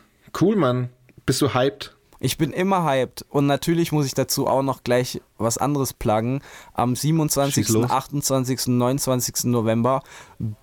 cool, 0.41 0.57
Mann. 0.57 0.89
Bist 1.27 1.43
du 1.43 1.55
hyped? 1.55 1.97
Ich 2.19 2.39
bin 2.39 2.53
immer 2.53 2.85
hyped 2.85 3.27
und 3.29 3.47
natürlich 3.47 3.93
muss 3.93 4.07
ich 4.07 4.15
dazu 4.15 4.47
auch 4.47 4.63
noch 4.63 4.83
gleich 4.85 5.21
was 5.37 5.59
anderes 5.59 5.93
pluggen. 5.93 6.41
Am 6.73 6.97
27., 6.97 7.67
Schieß 7.67 7.75
los. 7.75 7.91
28., 7.91 8.69
29. 8.69 9.45
November 9.45 10.03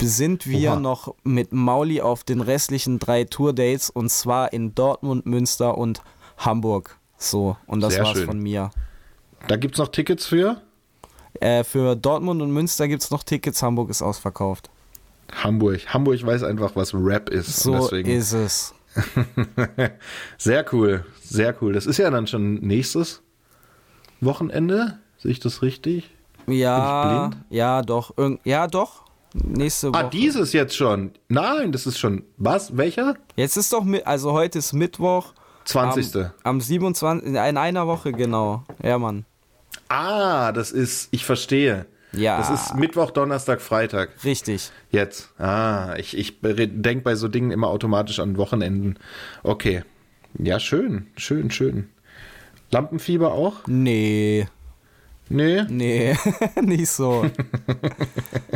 sind 0.01 0.47
wir 0.47 0.71
Oha. 0.71 0.79
noch 0.79 1.13
mit 1.23 1.51
Mauli 1.51 2.01
auf 2.01 2.23
den 2.23 2.41
restlichen 2.41 2.97
drei 2.97 3.25
Tourdates 3.25 3.91
und 3.91 4.09
zwar 4.09 4.51
in 4.51 4.73
Dortmund, 4.73 5.27
Münster 5.27 5.77
und 5.77 6.01
Hamburg. 6.37 6.97
So, 7.17 7.55
und 7.67 7.81
das 7.81 7.93
Sehr 7.93 8.03
war's 8.03 8.17
schön. 8.17 8.25
von 8.25 8.39
mir. 8.39 8.71
Da 9.47 9.57
gibt's 9.57 9.77
noch 9.77 9.89
Tickets 9.89 10.25
für? 10.25 10.61
Äh, 11.39 11.63
für 11.63 11.95
Dortmund 11.95 12.41
und 12.41 12.51
Münster 12.51 12.87
gibt 12.87 13.03
es 13.03 13.11
noch 13.11 13.23
Tickets, 13.23 13.61
Hamburg 13.61 13.89
ist 13.89 14.01
ausverkauft. 14.01 14.69
Hamburg. 15.31 15.81
Hamburg 15.93 16.25
weiß 16.25 16.43
einfach, 16.43 16.75
was 16.75 16.93
Rap 16.93 17.29
ist. 17.29 17.61
So 17.61 17.73
deswegen 17.73 18.09
ist 18.09 18.33
es. 18.33 18.73
Sehr 20.37 20.65
cool, 20.71 21.03
sehr 21.19 21.55
cool. 21.61 21.73
Das 21.73 21.87
ist 21.87 21.97
ja 21.97 22.11
dann 22.11 22.27
schon 22.27 22.59
nächstes 22.59 23.23
Wochenende. 24.21 24.99
Sehe 25.17 25.31
ich 25.31 25.39
das 25.39 25.63
richtig? 25.63 26.11
Ja, 26.45 27.27
blind? 27.27 27.43
ja, 27.49 27.81
doch. 27.81 28.15
Irgend, 28.17 28.41
ja, 28.45 28.67
doch. 28.67 29.03
Nächste 29.33 29.89
Woche. 29.89 29.97
Ah, 29.97 30.09
dieses 30.09 30.53
jetzt 30.53 30.75
schon. 30.75 31.11
Nein, 31.27 31.71
das 31.71 31.87
ist 31.87 31.97
schon. 31.97 32.23
Was? 32.37 32.77
Welcher? 32.77 33.15
Jetzt 33.35 33.57
ist 33.57 33.73
doch, 33.73 33.83
mit, 33.83 34.05
also 34.05 34.31
heute 34.33 34.59
ist 34.59 34.73
Mittwoch. 34.73 35.33
20. 35.65 36.15
Am, 36.17 36.31
am 36.43 36.61
27. 36.61 37.27
In 37.27 37.57
einer 37.57 37.87
Woche, 37.87 38.11
genau. 38.11 38.63
Ja, 38.83 38.99
Mann. 38.99 39.25
Ah, 39.89 40.51
das 40.51 40.71
ist. 40.71 41.09
Ich 41.11 41.25
verstehe. 41.25 41.85
Ja. 42.11 42.37
Das 42.37 42.49
ist 42.49 42.75
Mittwoch, 42.75 43.09
Donnerstag, 43.11 43.59
Freitag. 43.61 44.09
Richtig. 44.23 44.71
Jetzt. 44.91 45.29
Ah, 45.39 45.95
ich, 45.97 46.15
ich 46.17 46.39
denke 46.41 47.01
bei 47.03 47.15
so 47.15 47.27
Dingen 47.27 47.49
immer 47.51 47.67
automatisch 47.69 48.19
an 48.19 48.37
Wochenenden. 48.37 48.97
Okay. 49.41 49.83
Ja, 50.37 50.59
schön, 50.59 51.07
schön, 51.17 51.49
schön. 51.51 51.89
Lampenfieber 52.71 53.31
auch? 53.33 53.67
Nee, 53.67 54.47
Nee. 55.29 55.63
nee, 55.69 56.15
nicht 56.61 56.89
so. 56.89 57.25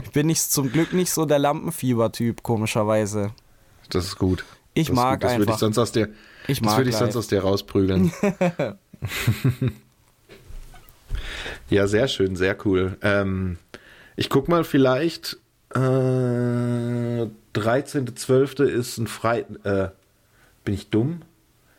ich 0.04 0.12
bin 0.12 0.28
nicht, 0.28 0.42
zum 0.52 0.72
Glück 0.72 0.94
nicht 0.94 1.12
so 1.12 1.26
der 1.26 1.40
Lampenfieber-Typ, 1.40 2.44
komischerweise. 2.44 3.32
Das 3.90 4.06
ist 4.06 4.18
gut. 4.18 4.44
Ich 4.74 4.88
das 4.88 4.96
mag 4.96 5.22
gut. 5.22 5.24
Das 5.24 5.32
würde 5.32 5.44
ich 5.44 5.50
einfach. 5.50 5.60
sonst 5.60 5.78
aus 5.80 5.92
dir. 5.94 6.10
Ich 6.48 6.60
das 6.60 6.66
mag 6.66 6.78
würde 6.78 6.90
ich 6.90 6.96
live. 6.96 7.00
sonst 7.12 7.16
aus 7.16 7.28
dir 7.28 7.42
rausprügeln. 7.42 8.12
ja, 11.70 11.88
sehr 11.88 12.08
schön, 12.08 12.36
sehr 12.36 12.58
cool. 12.66 12.98
Ähm, 13.02 13.58
ich 14.16 14.30
guck 14.30 14.48
mal, 14.48 14.64
vielleicht 14.64 15.38
äh, 15.74 15.80
13.12. 15.80 18.64
ist 18.64 18.98
ein 18.98 19.08
Frei. 19.08 19.46
Äh, 19.64 19.90
bin 20.64 20.74
ich 20.74 20.90
dumm? 20.90 21.22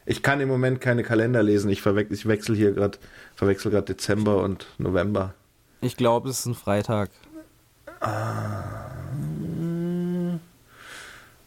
Ich 0.06 0.22
kann 0.22 0.40
im 0.40 0.48
Moment 0.48 0.80
keine 0.80 1.02
Kalender 1.02 1.42
lesen. 1.42 1.70
Ich, 1.70 1.82
verwechsel, 1.82 2.14
ich 2.14 2.26
wechsel 2.26 2.56
hier 2.56 2.72
gerade, 2.72 2.98
verwechsel 3.34 3.70
gerade 3.70 3.86
Dezember 3.86 4.42
und 4.42 4.66
November. 4.78 5.34
Ich 5.80 5.96
glaube, 5.96 6.30
es 6.30 6.40
ist 6.40 6.46
ein 6.46 6.54
Freitag. 6.54 7.10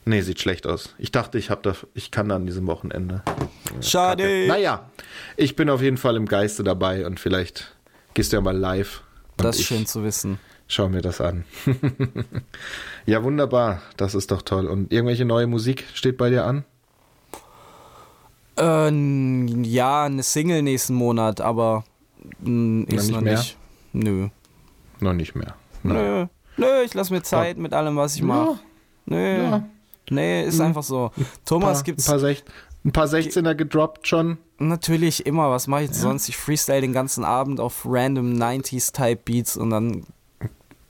Nee, 0.05 0.21
sieht 0.21 0.39
schlecht 0.39 0.67
aus. 0.67 0.95
Ich 0.97 1.11
dachte, 1.11 1.37
ich 1.37 1.49
hab 1.49 1.63
da, 1.63 1.75
ich 1.93 2.11
kann 2.11 2.29
da 2.29 2.35
an 2.35 2.45
diesem 2.45 2.67
Wochenende. 2.67 3.23
Schade. 3.81 4.47
Naja, 4.47 4.89
ich 5.37 5.55
bin 5.55 5.69
auf 5.69 5.81
jeden 5.81 5.97
Fall 5.97 6.15
im 6.15 6.25
Geiste 6.25 6.63
dabei 6.63 7.05
und 7.05 7.19
vielleicht 7.19 7.75
gehst 8.13 8.31
du 8.31 8.37
ja 8.37 8.41
mal 8.41 8.55
live. 8.57 9.01
Das 9.37 9.57
ist 9.59 9.65
schön 9.65 9.85
zu 9.85 10.03
wissen. 10.03 10.39
Schau 10.67 10.87
mir 10.87 11.01
das 11.01 11.19
an. 11.19 11.43
ja, 13.05 13.23
wunderbar. 13.23 13.81
Das 13.97 14.15
ist 14.15 14.31
doch 14.31 14.41
toll. 14.41 14.67
Und 14.67 14.93
irgendwelche 14.93 15.25
neue 15.25 15.47
Musik 15.47 15.85
steht 15.93 16.17
bei 16.17 16.29
dir 16.29 16.45
an? 16.45 16.63
Äh, 18.57 18.87
n- 18.87 19.63
ja, 19.63 20.03
eine 20.05 20.23
Single 20.23 20.61
nächsten 20.61 20.93
Monat, 20.93 21.41
aber 21.41 21.83
n, 22.45 22.85
ist 22.85 23.05
nicht 23.07 23.11
noch 23.11 23.21
mehr? 23.21 23.37
nicht. 23.37 23.57
Nö, 23.93 24.27
Noch 24.99 25.13
nicht 25.13 25.35
mehr. 25.35 25.55
Nö, 25.83 26.27
nö, 26.57 26.81
ich 26.85 26.93
lasse 26.93 27.11
mir 27.13 27.23
Zeit 27.23 27.57
mit 27.57 27.73
allem, 27.73 27.95
was 27.95 28.15
ich 28.15 28.21
mache. 28.21 28.59
Nö, 29.05 29.43
Ja. 29.43 29.63
nee, 30.09 30.43
ist 30.45 30.61
einfach 30.61 30.83
so. 30.83 31.11
Ein 31.17 31.25
Thomas 31.45 31.79
paar, 31.79 31.83
gibt's 31.83 32.07
ein 32.07 32.11
paar, 32.11 32.19
Sech 32.19 32.43
ein 32.85 32.91
paar 32.91 33.07
16er 33.07 33.55
gedroppt 33.55 34.07
schon. 34.07 34.37
Natürlich 34.67 35.25
immer. 35.25 35.49
Was 35.51 35.67
mache 35.67 35.83
ich 35.83 35.93
sonst? 35.93 36.29
Ich 36.29 36.37
freestyle 36.37 36.81
den 36.81 36.93
ganzen 36.93 37.23
Abend 37.23 37.59
auf 37.59 37.83
random 37.85 38.33
90s-Type 38.33 39.21
Beats 39.25 39.57
und 39.57 39.69
dann 39.69 40.05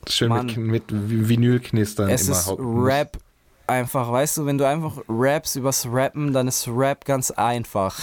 Schön 0.07 0.29
Mann. 0.29 0.47
mit, 0.47 0.91
mit 0.91 1.29
Vinylknistern 1.29 2.09
es 2.09 2.27
immer 2.27 2.37
ist. 2.37 2.53
Rap 2.59 3.17
einfach. 3.67 4.11
Weißt 4.11 4.37
du, 4.37 4.45
wenn 4.45 4.57
du 4.57 4.67
einfach 4.67 4.97
raps 5.07 5.55
übers 5.55 5.87
Rappen, 5.89 6.33
dann 6.33 6.47
ist 6.47 6.67
Rap 6.67 7.05
ganz 7.05 7.31
einfach. 7.31 7.99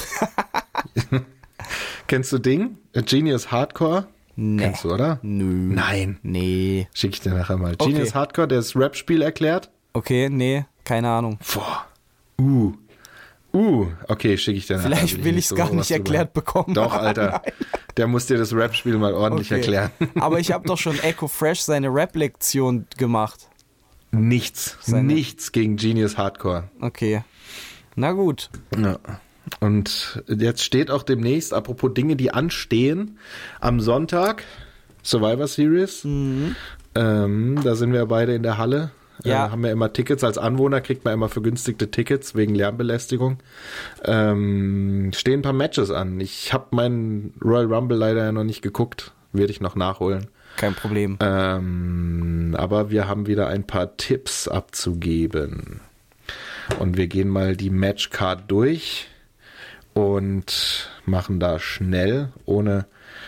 Kennst 2.06 2.32
du 2.32 2.38
Ding? 2.38 2.78
A 2.96 3.00
Genius 3.00 3.50
Hardcore? 3.50 4.06
Nee. 4.36 4.62
Kennst 4.62 4.84
du, 4.84 4.92
oder? 4.92 5.18
Nö. 5.22 5.74
Nein. 5.74 6.18
Nee. 6.22 6.88
Schick 6.94 7.14
ich 7.14 7.20
dir 7.20 7.34
nachher 7.34 7.56
mal. 7.56 7.74
Okay. 7.74 7.92
Genius 7.92 8.14
Hardcore, 8.14 8.48
der 8.48 8.58
das 8.58 8.76
Rap-Spiel 8.76 9.20
erklärt. 9.20 9.70
Okay, 9.92 10.28
nee, 10.30 10.64
keine 10.84 11.10
Ahnung. 11.10 11.38
Boah. 11.52 11.86
Uh. 12.40 12.72
Uh. 13.52 13.86
Okay, 14.08 14.36
schicke 14.36 14.58
ich 14.58 14.66
dir 14.66 14.76
nachher. 14.76 14.88
Vielleicht 14.88 15.24
will 15.24 15.32
ich 15.38 15.44
es 15.44 15.48
so 15.48 15.54
gar 15.54 15.72
nicht 15.72 15.88
drüber. 15.90 15.98
erklärt 15.98 16.32
bekommen. 16.34 16.74
Doch, 16.74 16.92
Alter. 16.92 17.42
Der 17.96 18.06
muss 18.06 18.26
dir 18.26 18.36
das 18.36 18.52
Rap-Spiel 18.54 18.96
mal 18.98 19.14
ordentlich 19.14 19.48
Okay. 19.50 19.60
erklären. 19.60 19.90
Aber 20.20 20.38
ich 20.38 20.52
habe 20.52 20.66
doch 20.66 20.78
schon 20.78 20.98
Echo 21.00 21.28
Fresh 21.28 21.60
seine 21.62 21.88
Rap-Lektion 21.88 22.86
gemacht. 22.96 23.48
Nichts. 24.10 24.76
Seine- 24.82 25.12
Nichts 25.12 25.52
gegen 25.52 25.76
Genius 25.76 26.16
Hardcore. 26.16 26.64
Okay. 26.80 27.24
Na 27.96 28.12
gut. 28.12 28.50
Ja. 28.76 28.98
Und 29.60 30.22
jetzt 30.28 30.62
steht 30.62 30.90
auch 30.90 31.02
demnächst, 31.02 31.54
apropos 31.54 31.92
Dinge, 31.94 32.16
die 32.16 32.30
anstehen, 32.30 33.18
am 33.60 33.80
Sonntag 33.80 34.44
Survivor 35.02 35.46
Series. 35.48 36.04
Mhm. 36.04 36.54
Ähm, 36.94 37.58
da 37.64 37.74
sind 37.74 37.92
wir 37.92 38.04
beide 38.06 38.34
in 38.34 38.42
der 38.42 38.58
Halle. 38.58 38.90
Ja. 39.24 39.46
Äh, 39.46 39.50
haben 39.50 39.62
wir 39.62 39.72
immer 39.72 39.92
Tickets. 39.92 40.24
Als 40.24 40.38
Anwohner 40.38 40.80
kriegt 40.80 41.04
man 41.04 41.14
immer 41.14 41.28
vergünstigte 41.28 41.90
Tickets 41.90 42.34
wegen 42.34 42.54
Lärmbelästigung. 42.54 43.38
Ähm, 44.04 45.10
stehen 45.14 45.40
ein 45.40 45.42
paar 45.42 45.52
Matches 45.52 45.90
an. 45.90 46.20
Ich 46.20 46.52
habe 46.52 46.66
meinen 46.70 47.34
Royal 47.42 47.72
Rumble 47.72 47.96
leider 47.96 48.24
ja 48.24 48.32
noch 48.32 48.44
nicht 48.44 48.62
geguckt. 48.62 49.12
Werde 49.32 49.52
ich 49.52 49.60
noch 49.60 49.76
nachholen. 49.76 50.28
Kein 50.56 50.74
Problem. 50.74 51.18
Ähm, 51.20 52.56
aber 52.58 52.90
wir 52.90 53.06
haben 53.06 53.26
wieder 53.26 53.48
ein 53.48 53.64
paar 53.64 53.96
Tipps 53.96 54.48
abzugeben. 54.48 55.80
Und 56.78 56.96
wir 56.96 57.06
gehen 57.06 57.28
mal 57.28 57.56
die 57.56 57.70
Matchcard 57.70 58.50
durch 58.50 59.08
und 59.94 60.90
machen 61.06 61.40
da 61.40 61.58
schnell, 61.58 62.32
ohne. 62.44 62.86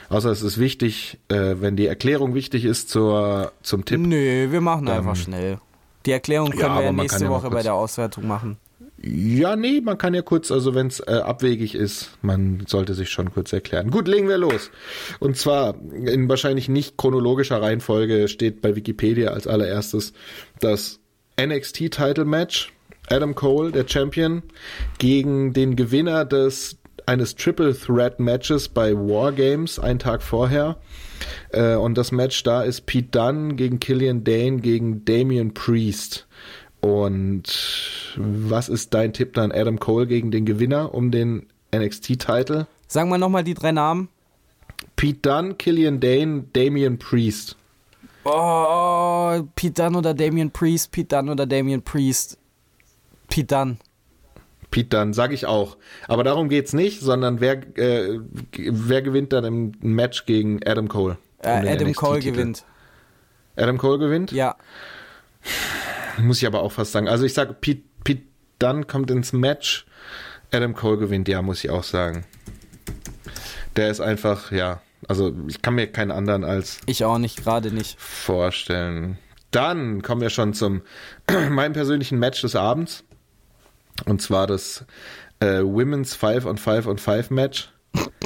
Außer 0.09 0.31
es 0.31 0.43
ist 0.43 0.59
wichtig, 0.59 1.19
äh, 1.29 1.57
wenn 1.61 1.77
die 1.77 1.87
Erklärung 1.87 2.35
wichtig 2.35 2.65
ist 2.65 2.91
zur, 2.91 3.53
zum 3.63 3.85
Tipp. 3.85 4.01
Nö, 4.01 4.51
wir 4.51 4.61
machen 4.61 4.89
einfach 4.89 5.17
schnell. 5.17 5.59
Die 6.07 6.13
Erklärung 6.13 6.51
können 6.51 6.63
Ja, 6.63 6.79
wir 6.79 6.85
ja 6.85 6.93
nächste 6.93 7.21
kann 7.21 7.31
ja 7.31 7.31
Woche 7.31 7.51
bei 7.51 7.63
der 7.63 7.75
Auswertung 7.75 8.27
machen. 8.27 8.59
Ja, 9.03 9.57
nee, 9.57 9.81
man 9.81 9.97
kann 9.97 10.13
ja 10.13 10.21
kurz, 10.21 10.51
also 10.51 10.75
wenn 10.75 10.89
es 10.89 11.01
äh, 11.01 11.13
abwegig 11.13 11.75
ist, 11.75 12.11
man 12.21 12.65
sollte 12.67 12.93
sich 12.93 13.09
schon 13.09 13.33
kurz 13.33 13.51
erklären. 13.53 13.91
Gut, 13.91 14.07
legen 14.09 14.29
wir 14.29 14.37
los. 14.37 14.71
Und 15.21 15.39
zwar 15.39 15.75
in 15.93 16.29
wahrscheinlich 16.29 16.69
nicht 16.69 16.99
chronologischer 16.99 17.63
Reihenfolge 17.63 18.29
steht 18.29 18.61
bei 18.61 18.77
Wikipedia 18.77 19.31
als 19.31 19.47
allererstes 19.47 20.13
das 20.61 21.01
NXT 21.41 21.91
Title 21.91 22.27
Match. 22.27 22.73
Adam 23.09 23.35
Cole, 23.35 23.73
der 23.73 23.89
Champion, 23.89 24.43
gegen 24.99 25.53
den 25.53 25.75
Gewinner 25.77 26.25
des 26.25 26.77
eines 27.07 27.35
Triple 27.35 27.77
Threat 27.77 28.21
Matches 28.21 28.69
bei 28.69 28.95
War 28.95 29.33
Games 29.33 29.79
einen 29.79 29.99
Tag 29.99 30.23
vorher. 30.23 30.77
Äh, 31.53 31.75
und 31.75 31.97
das 31.99 32.13
Match 32.13 32.43
da 32.43 32.63
ist 32.63 32.87
Pete 32.87 33.09
Dunne 33.11 33.55
gegen 33.55 33.81
Killian 33.81 34.25
Dane 34.25 34.59
gegen 34.61 35.05
Damian 35.05 35.55
Priest. 35.55 36.27
Und 36.81 37.45
was 38.17 38.69
ist 38.69 38.95
dein 38.95 39.13
Tipp 39.13 39.35
dann? 39.35 39.53
Adam 39.53 39.79
Cole 39.79 40.07
gegen 40.07 40.31
den 40.31 40.47
Gewinner 40.47 40.95
um 40.95 41.11
den 41.11 41.47
NXT-Title? 41.75 42.67
Sagen 42.89 43.11
wir 43.11 43.19
nochmal 43.19 43.45
die 43.45 43.55
drei 43.55 43.73
Namen. 43.73 44.09
Pete 44.97 45.21
Dunne, 45.21 45.55
Killian 45.55 46.01
Dane, 46.01 46.45
Damian 46.53 46.99
Priest. 46.99 47.57
Oh, 48.25 49.43
Pete 49.55 49.83
Dunne 49.83 49.99
oder 49.99 50.15
Damian 50.15 50.51
Priest, 50.51 50.91
Pete 50.91 51.17
Dunne 51.17 51.33
oder 51.33 51.47
Damian 51.47 51.83
Priest. 51.83 52.39
Pete 53.29 53.47
Dunne. 53.47 53.79
Pete 54.71 54.89
Dunne, 54.97 55.15
sag 55.15 55.33
ich 55.33 55.47
auch. 55.47 55.77
Aber 56.09 56.25
darum 56.25 56.49
geht's 56.49 56.73
nicht, 56.73 57.01
sondern 57.01 57.41
wer, 57.41 57.61
äh, 57.79 58.21
wer 58.57 59.03
gewinnt 59.03 59.33
dann 59.33 59.45
im 59.45 59.73
Match 59.81 60.27
gegen 60.27 60.61
Adam 60.67 60.89
Cole? 60.89 61.19
Äh, 61.43 61.69
Adam 61.73 61.93
Cole 61.95 62.21
gewinnt. 62.21 62.65
Adam 63.57 63.79
Cole 63.79 63.99
gewinnt? 63.99 64.33
Ja. 64.33 64.57
Muss 66.19 66.39
ich 66.39 66.47
aber 66.47 66.63
auch 66.63 66.73
fast 66.73 66.93
sagen. 66.93 67.09
Also 67.09 67.25
ich 67.25 67.35
sage, 67.35 67.55
Pete, 67.55 67.83
Pete 68.05 68.23
Dunne 68.59 68.85
kommt 68.85 69.11
ins 69.11 69.33
Match. 69.33 69.87
Adam 70.53 70.75
Cole 70.75 70.99
gewinnt, 70.99 71.29
ja, 71.29 71.43
muss 71.43 71.65
ich 71.65 71.71
auch 71.71 71.85
sagen. 71.85 72.25
Der 73.77 73.91
ist 73.91 74.01
einfach, 74.01 74.51
ja, 74.53 74.81
also 75.09 75.33
ich 75.49 75.63
kann 75.63 75.75
mir 75.77 75.87
keinen 75.87 76.11
anderen 76.11 76.45
als 76.45 76.79
Ich 76.87 77.05
auch 77.05 77.19
nicht, 77.19 77.43
gerade 77.43 77.73
nicht. 77.73 77.99
vorstellen. 78.01 79.19
Dann 79.51 80.03
kommen 80.03 80.21
wir 80.21 80.31
schon 80.31 80.55
zum 80.55 80.83
meinem 81.51 81.73
persönlichen 81.73 82.19
Match 82.19 82.41
des 82.43 82.55
Abends. 82.57 83.05
Und 84.07 84.23
zwar 84.23 84.47
das 84.47 84.85
äh, 85.41 85.61
Women's 85.63 86.15
5 86.15 86.47
on 86.47 86.57
5 86.59 86.87
on 86.87 86.99
5 86.99 87.31
Match. 87.31 87.73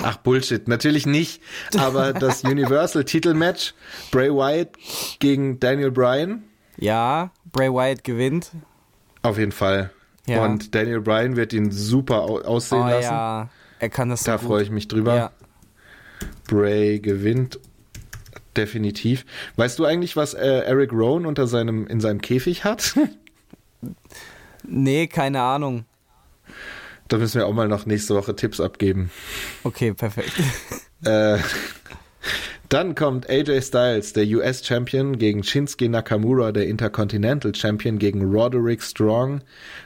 Ach 0.02 0.16
Bullshit, 0.18 0.68
natürlich 0.68 1.06
nicht. 1.06 1.40
Aber 1.78 2.12
das 2.12 2.44
Universal 2.44 3.04
Titelmatch 3.04 3.74
Bray 4.10 4.30
Wyatt 4.30 4.70
gegen 5.20 5.58
Daniel 5.58 5.90
Bryan. 5.90 6.44
Ja, 6.76 7.30
Bray 7.52 7.70
Wyatt 7.72 8.04
gewinnt. 8.04 8.50
Auf 9.22 9.38
jeden 9.38 9.52
Fall. 9.52 9.90
Ja. 10.26 10.44
Und 10.44 10.74
Daniel 10.74 11.00
Bryan 11.00 11.36
wird 11.36 11.52
ihn 11.52 11.70
super 11.70 12.22
au 12.22 12.40
aussehen 12.40 12.82
Oh 12.82 12.88
lassen. 12.88 13.02
ja, 13.12 13.48
er 13.78 13.88
kann 13.88 14.08
das 14.10 14.20
so 14.20 14.26
Da 14.32 14.36
gut. 14.36 14.46
freue 14.46 14.62
ich 14.62 14.70
mich 14.70 14.88
drüber. 14.88 15.16
Ja. 15.16 15.32
Bray 16.46 16.98
gewinnt 17.00 17.58
definitiv. 18.56 19.24
Weißt 19.56 19.78
du 19.78 19.84
eigentlich, 19.84 20.16
was 20.16 20.34
äh, 20.34 20.46
Eric 20.46 20.92
Rowan 20.92 21.26
unter 21.26 21.46
seinem 21.46 21.86
in 21.86 22.00
seinem 22.00 22.20
Käfig 22.20 22.64
hat? 22.64 22.94
Nee, 24.66 25.06
keine 25.06 25.42
Ahnung. 25.42 25.84
da 27.08 27.18
müssen 27.18 27.38
wir 27.38 27.46
auch 27.46 27.52
mal 27.52 27.68
noch 27.68 27.86
nächste 27.86 28.14
Woche 28.14 28.34
Tipps 28.36 28.60
abgeben. 28.60 29.10
Okay, 29.62 29.92
perfekt. 29.94 30.32
Äh, 31.04 31.36
dann 32.70 32.94
kommt 32.94 33.28
AJ 33.28 33.60
Styles, 33.60 34.14
der 34.14 34.24
US 34.28 34.64
Champion, 34.66 35.18
gegen 35.18 35.44
Shinsuke 35.44 35.88
Nakamura, 35.88 36.50
der 36.50 36.66
Intercontinental 36.66 37.54
Champion, 37.54 37.98
gegen 37.98 38.22
Roderick 38.34 38.82
Strong, 38.82 39.42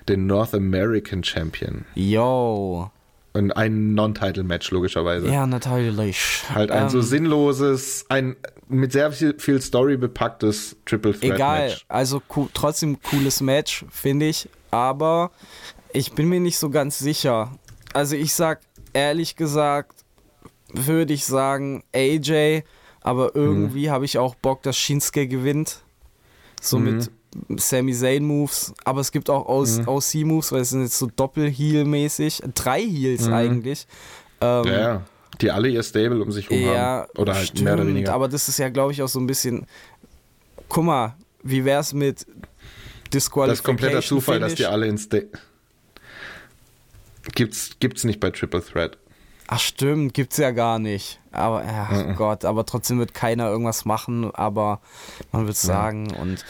den 0.09 0.26
North 0.26 0.55
American 0.55 1.24
Champion. 1.24 1.85
Yo. 1.97 2.89
Und 3.33 3.51
ein 3.57 3.95
Non-Title-Match, 3.95 4.70
logischerweise. 4.70 5.29
Ja, 5.29 5.45
natürlich. 5.47 6.45
Halt 6.55 6.70
ein 6.70 6.89
so 6.89 6.99
Ähm, 6.99 7.05
sinnloses, 7.05 8.07
ein 8.09 8.37
mit 8.68 8.93
sehr 8.93 9.11
viel, 9.12 9.35
viel 9.39 9.61
Story 9.61 9.97
bepacktes 9.97 10.76
Triple 10.87 11.18
Threat 11.18 11.35
Egal, 11.35 11.68
Match. 11.70 11.85
also 11.89 12.20
co 12.20 12.49
trotzdem 12.55 13.03
cooles 13.03 13.41
Match, 13.41 13.85
finde 13.91 14.26
ich. 14.26 14.49
Aber 14.71 15.31
ich 15.93 16.12
bin 16.12 16.29
mir 16.29 16.41
nicht 16.41 16.59
so 16.59 16.71
ganz 16.71 16.99
sicher. 16.99 17.53
Also 17.95 18.16
ich 18.16 18.33
sag 18.35 18.61
ehrlich 18.93 19.37
gesagt, 19.37 20.05
würde 20.73 21.14
ich 21.14 21.25
sagen 21.25 21.83
AJ, 21.95 22.62
aber 23.01 23.35
irgendwie 23.35 23.87
Mhm. 23.87 23.91
habe 23.93 24.05
ich 24.05 24.19
auch 24.19 24.35
Bock, 24.35 24.62
dass 24.62 24.77
Shinsuke 24.77 25.27
gewinnt. 25.27 25.83
So 26.61 26.79
mit 26.79 27.11
Sami 27.57 27.95
Zayn 27.95 28.25
Moves, 28.25 28.75
aber 28.85 29.01
es 29.01 29.12
gibt 29.12 29.31
auch 29.31 29.49
Mhm. 29.49 29.87
OC 29.89 30.25
Moves, 30.25 30.51
weil 30.53 30.62
es 30.62 30.71
sind 30.71 30.83
jetzt 30.83 30.99
so 30.99 31.07
Doppel-Heel-mäßig. 31.14 32.43
Drei 32.55 32.83
Heels 32.83 33.29
eigentlich. 33.29 33.87
Ähm, 34.41 34.62
Mhm. 34.62 34.69
Ja, 34.69 34.79
ja. 34.81 35.03
Die 35.41 35.51
alle 35.51 35.69
ihr 35.69 35.83
Stable 35.85 36.21
um 36.23 36.33
sich 36.33 36.51
rum 36.51 36.59
ja, 36.61 36.75
haben. 36.75 37.11
Oder 37.16 37.35
halt 37.35 37.47
stimmt, 37.49 37.64
mehr 37.64 37.75
oder 37.75 37.87
weniger. 37.87 38.12
aber 38.12 38.29
das 38.29 38.49
ist 38.49 38.59
ja, 38.59 38.69
glaube 38.71 38.93
ich, 38.93 39.03
auch 39.03 39.09
so 39.09 39.21
ein 39.21 39.27
bisschen. 39.27 39.66
Guck 40.69 40.85
mal, 40.85 41.14
wie 41.45 41.64
wär's 41.64 41.93
mit 41.93 42.27
Disqualification? 43.12 43.48
das 43.48 43.59
ist 43.59 43.64
kompletter 43.64 44.02
Zufall, 44.02 44.40
dass 44.40 44.52
die 44.54 44.62
Finish? 44.62 44.72
alle 44.72 44.86
ins 44.86 45.04
Stable. 45.04 45.28
Gibt's, 47.34 47.70
gibt's 47.80 48.04
nicht 48.04 48.20
bei 48.20 48.30
Triple 48.30 48.62
Threat. 48.64 48.96
Ach 49.48 49.61
stimmt, 49.61 50.14
gibt's 50.14 50.36
ja 50.36 50.50
gar 50.50 50.78
nicht. 50.78 51.20
Aber 51.32 51.64
ja, 51.64 51.88
Mhm. 51.90 52.16
Gott, 52.16 52.44
aber 52.44 52.66
trotzdem 52.66 52.98
wird 52.98 53.14
keiner 53.14 53.48
irgendwas 53.48 53.84
machen, 53.84 54.30
aber 54.34 54.80
man 55.32 55.46
wird 55.46 55.56
sagen 55.56 56.11
und 56.14 56.44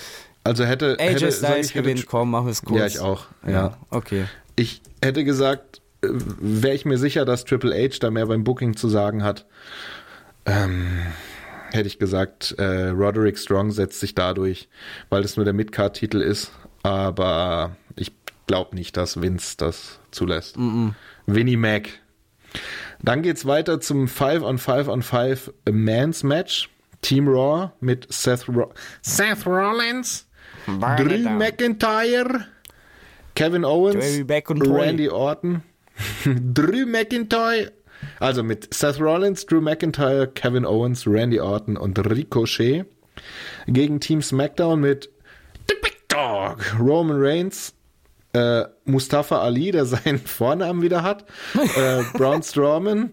Also 0.44 0.64
hätte. 0.64 0.96
AJ 0.98 1.08
hätte, 1.14 1.32
Styles 1.32 1.72
gewinnt, 1.72 2.06
komm, 2.06 2.30
machen 2.30 2.46
wir 2.46 2.52
es 2.52 2.62
kurz. 2.62 2.78
Ja, 2.80 2.86
ich 2.86 3.00
auch. 3.00 3.26
Ja. 3.46 3.76
okay. 3.90 4.26
Ich 4.56 4.82
hätte 5.02 5.24
gesagt, 5.24 5.80
äh, 6.02 6.08
wäre 6.10 6.74
ich 6.74 6.84
mir 6.84 6.98
sicher, 6.98 7.24
dass 7.24 7.44
Triple 7.44 7.72
H 7.74 7.98
da 8.00 8.10
mehr 8.10 8.26
beim 8.26 8.42
Booking 8.44 8.76
zu 8.76 8.88
sagen 8.88 9.22
hat. 9.22 9.46
Ähm, 10.46 11.02
hätte 11.72 11.86
ich 11.86 11.98
gesagt, 11.98 12.54
äh, 12.58 12.88
Roderick 12.88 13.38
Strong 13.38 13.70
setzt 13.70 14.00
sich 14.00 14.14
dadurch, 14.14 14.68
weil 15.10 15.22
das 15.22 15.36
nur 15.36 15.44
der 15.44 15.54
Midcard-Titel 15.54 16.20
ist. 16.20 16.52
Aber 16.82 17.76
ich 17.96 18.12
glaube 18.46 18.74
nicht, 18.74 18.96
dass 18.96 19.20
Vince 19.20 19.56
das 19.56 19.98
zulässt. 20.10 20.56
Winnie 21.26 21.56
Mac. 21.56 21.88
Dann 23.02 23.22
geht's 23.22 23.46
weiter 23.46 23.80
zum 23.80 24.08
5 24.08 24.42
on 24.42 24.58
5 24.58 24.88
on 24.88 25.02
5 25.02 25.52
Mans 25.70 26.22
Match. 26.22 26.70
Team 27.02 27.28
Raw 27.28 27.70
mit 27.80 28.12
Seth, 28.12 28.48
Ro 28.48 28.72
Seth 29.02 29.46
Rollins, 29.46 30.26
Drew 30.66 31.28
McIntyre, 31.30 32.46
Kevin 33.34 33.64
Owens. 33.64 34.04
Randy 34.78 35.08
Orton, 35.08 35.62
Drew 36.24 36.86
McIntyre, 36.86 37.70
also 38.20 38.42
mit 38.42 38.72
Seth 38.72 39.00
Rollins, 39.00 39.46
Drew 39.46 39.60
McIntyre, 39.60 40.26
Kevin 40.26 40.64
Owens, 40.64 41.06
Randy 41.06 41.40
Orton 41.40 41.76
und 41.76 41.98
Ricochet 41.98 42.84
gegen 43.66 44.00
Team 44.00 44.22
SmackDown 44.22 44.80
mit 44.80 45.10
The 45.68 45.74
Big 45.82 46.08
Dog, 46.08 46.58
Roman 46.78 47.16
Reigns, 47.20 47.74
äh, 48.32 48.64
Mustafa 48.84 49.40
Ali, 49.40 49.70
der 49.70 49.86
seinen 49.86 50.18
Vornamen 50.18 50.82
wieder 50.82 51.02
hat, 51.02 51.24
äh, 51.54 52.02
Braun 52.14 52.42
Strowman, 52.42 53.12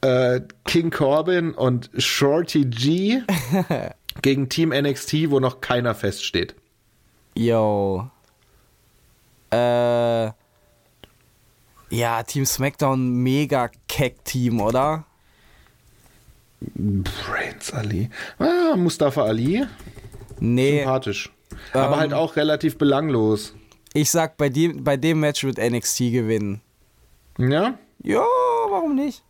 äh, 0.00 0.40
King 0.64 0.90
Corbin 0.90 1.52
und 1.52 1.90
Shorty 1.96 2.66
G 2.66 3.22
gegen 4.22 4.48
Team 4.48 4.70
NXT, 4.70 5.30
wo 5.30 5.40
noch 5.40 5.60
keiner 5.60 5.94
feststeht. 5.94 6.54
Yo. 7.36 8.10
Äh. 9.50 10.30
Ja, 11.94 12.22
Team 12.22 12.44
SmackDown, 12.44 13.08
mega 13.22 13.70
Keck-Team, 13.88 14.60
oder? 14.60 15.04
Reigns 17.28 17.72
Ali. 17.72 18.08
Ah, 18.38 18.74
Mustafa 18.76 19.24
Ali, 19.24 19.64
Nee, 20.40 20.78
sympathisch. 20.78 21.30
Aber 21.72 21.94
Ähm, 21.94 22.00
halt 22.00 22.14
auch 22.14 22.36
relativ 22.36 22.78
belanglos. 22.78 23.54
ich 23.92 24.10
sag, 24.10 24.36
bei 24.36 24.48
dem, 24.48 24.82
bei 24.82 24.96
dem 24.96 25.20
Match 25.20 25.44
wird 25.44 25.58
NXT 25.58 25.98
gewinnen. 26.10 26.60
Ja? 27.38 27.78
Ja, 28.02 28.24
warum 28.70 28.94
nicht? 28.96 29.22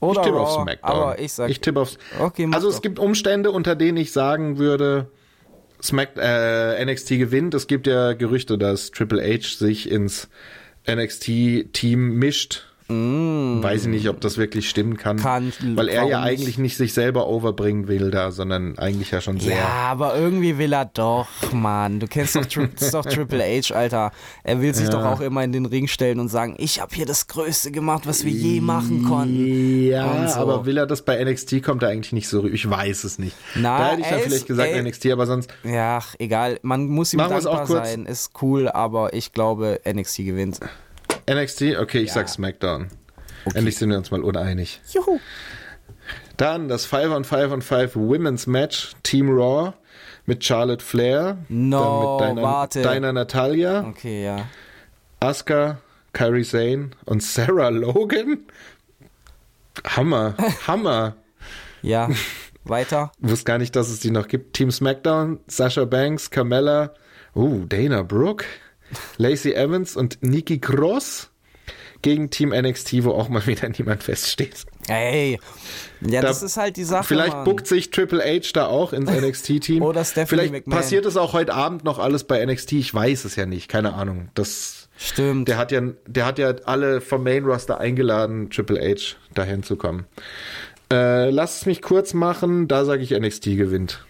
Ich 0.00 0.02
Oder 0.08 0.22
tippe 0.22 0.36
Raw, 0.36 0.42
auf 0.44 0.52
SmackDown. 0.62 0.90
Aber 0.90 1.18
ich 1.18 1.32
sag, 1.32 1.50
ich 1.50 1.60
tippe 1.60 1.80
aufs. 1.80 1.98
Okay, 2.20 2.48
also 2.52 2.68
es 2.68 2.76
doch. 2.76 2.82
gibt 2.82 2.98
Umstände, 2.98 3.50
unter 3.50 3.74
denen 3.74 3.98
ich 3.98 4.12
sagen 4.12 4.58
würde, 4.58 5.08
Smack, 5.82 6.10
äh, 6.16 6.84
NXT 6.84 7.08
gewinnt. 7.18 7.54
Es 7.54 7.66
gibt 7.66 7.86
ja 7.86 8.12
Gerüchte, 8.12 8.58
dass 8.58 8.90
Triple 8.92 9.22
H 9.22 9.56
sich 9.58 9.90
ins 9.90 10.28
NXT-Team 10.86 12.14
mischt. 12.16 12.64
Weiß 13.62 13.82
ich 13.82 13.88
nicht, 13.88 14.08
ob 14.08 14.20
das 14.20 14.38
wirklich 14.38 14.68
stimmen 14.68 14.96
kann. 14.96 15.16
Mm. 15.16 15.20
Kann, 15.20 15.52
weil 15.74 15.88
er 15.88 16.04
ja 16.06 16.20
eigentlich 16.20 16.58
nicht 16.58 16.76
sich 16.76 16.92
selber 16.94 17.28
overbringen 17.28 17.88
will 17.88 18.10
da, 18.10 18.30
sondern 18.30 18.78
eigentlich 18.78 19.10
ja 19.10 19.20
schon 19.20 19.38
sehr. 19.40 19.56
ja, 19.56 19.66
aber 19.68 20.16
irgendwie 20.16 20.58
will 20.58 20.72
er 20.72 20.84
doch, 20.86 21.26
Mann. 21.52 22.00
Du 22.00 22.06
kennst 22.06 22.36
doch, 22.36 22.44
Tri 22.46 22.68
doch 22.92 23.04
Triple 23.04 23.42
H, 23.42 23.74
Alter. 23.74 24.12
Er 24.44 24.60
will 24.60 24.74
sich 24.74 24.86
Ja. 24.86 24.90
doch 24.92 25.04
auch 25.04 25.20
immer 25.20 25.42
in 25.44 25.52
den 25.52 25.66
Ring 25.66 25.86
stellen 25.88 26.20
und 26.20 26.28
sagen, 26.28 26.54
ich 26.58 26.80
habe 26.80 26.94
hier 26.94 27.06
das 27.06 27.26
Größte 27.28 27.70
gemacht, 27.70 28.06
was 28.06 28.24
wir 28.24 28.32
je 28.32 28.60
machen 28.60 29.04
konnten. 29.04 29.84
Ja, 29.86 30.28
so. 30.28 30.40
aber 30.40 30.66
will 30.66 30.76
er 30.78 30.86
das 30.86 31.02
bei 31.02 31.22
NXT 31.22 31.62
kommt 31.62 31.82
er 31.82 31.90
eigentlich 31.90 32.12
nicht 32.12 32.28
so 32.28 32.40
rüber. 32.40 32.54
Ich 32.54 32.68
weiß 32.68 33.04
es 33.04 33.18
nicht. 33.18 33.36
Na, 33.54 33.78
da 33.78 33.90
hätte 33.90 34.00
ich 34.02 34.06
er 34.08 34.18
vielleicht 34.18 34.46
gesagt 34.46 34.70
ey. 34.70 34.82
NXT, 34.82 35.06
aber 35.06 35.26
sonst 35.26 35.50
Ja, 35.64 35.98
ach, 35.98 36.14
egal. 36.18 36.58
Man 36.62 36.86
muss 36.88 37.12
ihm 37.12 37.18
Machen 37.18 37.42
dankbar 37.42 37.66
sein. 37.66 38.06
Ist 38.06 38.32
cool, 38.42 38.68
aber 38.68 39.12
ich 39.14 39.32
glaube, 39.32 39.80
NXT 39.90 40.18
gewinnt. 40.18 40.60
NXT, 41.30 41.76
okay, 41.78 42.00
ich 42.00 42.12
sag 42.12 42.28
SmackDown. 42.28 42.88
Endlich 43.54 43.76
sind 43.76 43.90
wir 43.90 43.98
uns 43.98 44.10
mal 44.10 44.22
uneinig. 44.22 44.80
Juhu. 44.92 45.18
Dann 46.36 46.68
das 46.68 46.86
5 46.86 47.12
on 47.12 47.24
5 47.24 47.52
on 47.52 47.62
5 47.62 47.96
Women's 47.96 48.46
Match, 48.46 48.92
Team 49.02 49.28
Raw 49.30 49.74
mit 50.26 50.44
Charlotte 50.44 50.84
Flair, 50.84 51.38
No, 51.48 52.18
dann 52.18 52.28
mit 52.34 52.38
deiner, 52.38 52.42
warte. 52.48 52.82
deiner 52.82 53.12
Natalia, 53.12 53.84
Okay, 53.88 54.24
ja. 54.24 54.46
Asuka, 55.20 55.78
Kairi 56.12 56.44
Sane 56.44 56.90
und 57.04 57.22
Sarah 57.22 57.68
Logan. 57.68 58.38
Hammer, 59.84 60.34
Hammer. 60.66 61.16
Ja, 61.82 62.08
weiter. 62.64 63.12
Wusste 63.18 63.44
gar 63.44 63.58
nicht, 63.58 63.74
dass 63.76 63.88
es 63.88 64.00
die 64.00 64.10
noch 64.10 64.28
gibt. 64.28 64.54
Team 64.54 64.70
SmackDown, 64.70 65.40
Sasha 65.48 65.84
Banks, 65.84 66.30
Carmella, 66.30 66.92
uh, 67.34 67.64
Dana 67.66 68.02
Brooke, 68.02 68.44
Lacey 69.16 69.52
Evans 69.54 69.96
und 69.96 70.18
Nikki 70.22 70.58
Cross 70.58 71.28
gegen 72.02 72.30
Team 72.30 72.48
NXT, 72.50 73.04
wo 73.04 73.12
auch 73.12 73.28
mal 73.28 73.46
wieder 73.46 73.68
niemand 73.68 74.02
feststeht. 74.02 74.64
Ey. 74.88 75.38
Ja, 76.00 76.20
Da- 76.20 76.28
das 76.28 76.42
ist 76.42 76.56
halt 76.56 76.76
die 76.76 76.82
Sache. 76.82 77.04
Vielleicht 77.04 77.32
Mann. 77.34 77.44
buckt 77.44 77.68
sich 77.68 77.90
Triple 77.90 78.20
H 78.20 78.50
da 78.54 78.66
auch 78.66 78.92
ins 78.92 79.08
NXT-Team. 79.20 79.82
Oder 79.82 80.04
Stephanie 80.04 80.26
Vielleicht 80.28 80.52
McMahon. 80.52 80.80
passiert 80.80 81.06
es 81.06 81.16
auch 81.16 81.32
heute 81.32 81.54
Abend 81.54 81.84
noch 81.84 82.00
alles 82.00 82.24
bei 82.24 82.44
NXT. 82.44 82.72
Ich 82.72 82.92
weiß 82.92 83.24
es 83.24 83.36
ja 83.36 83.46
nicht. 83.46 83.68
Keine 83.68 83.94
Ahnung. 83.94 84.30
Das, 84.34 84.88
Stimmt. 84.96 85.46
der 85.46 85.58
hat 85.58 85.70
ja, 85.70 85.80
der 86.08 86.26
hat 86.26 86.40
ja 86.40 86.52
alle 86.64 87.00
vom 87.00 87.22
Main 87.22 87.44
Roster 87.44 87.78
eingeladen, 87.78 88.50
Triple 88.50 88.80
H 88.80 89.14
dahin 89.34 89.62
zu 89.62 89.76
kommen. 89.76 90.06
Äh, 90.92 91.30
lass 91.30 91.58
es 91.60 91.66
mich 91.66 91.80
kurz 91.82 92.12
machen. 92.14 92.66
Da 92.66 92.84
sage 92.84 93.04
ich 93.04 93.12
NXT 93.12 93.44
gewinnt. 93.56 94.04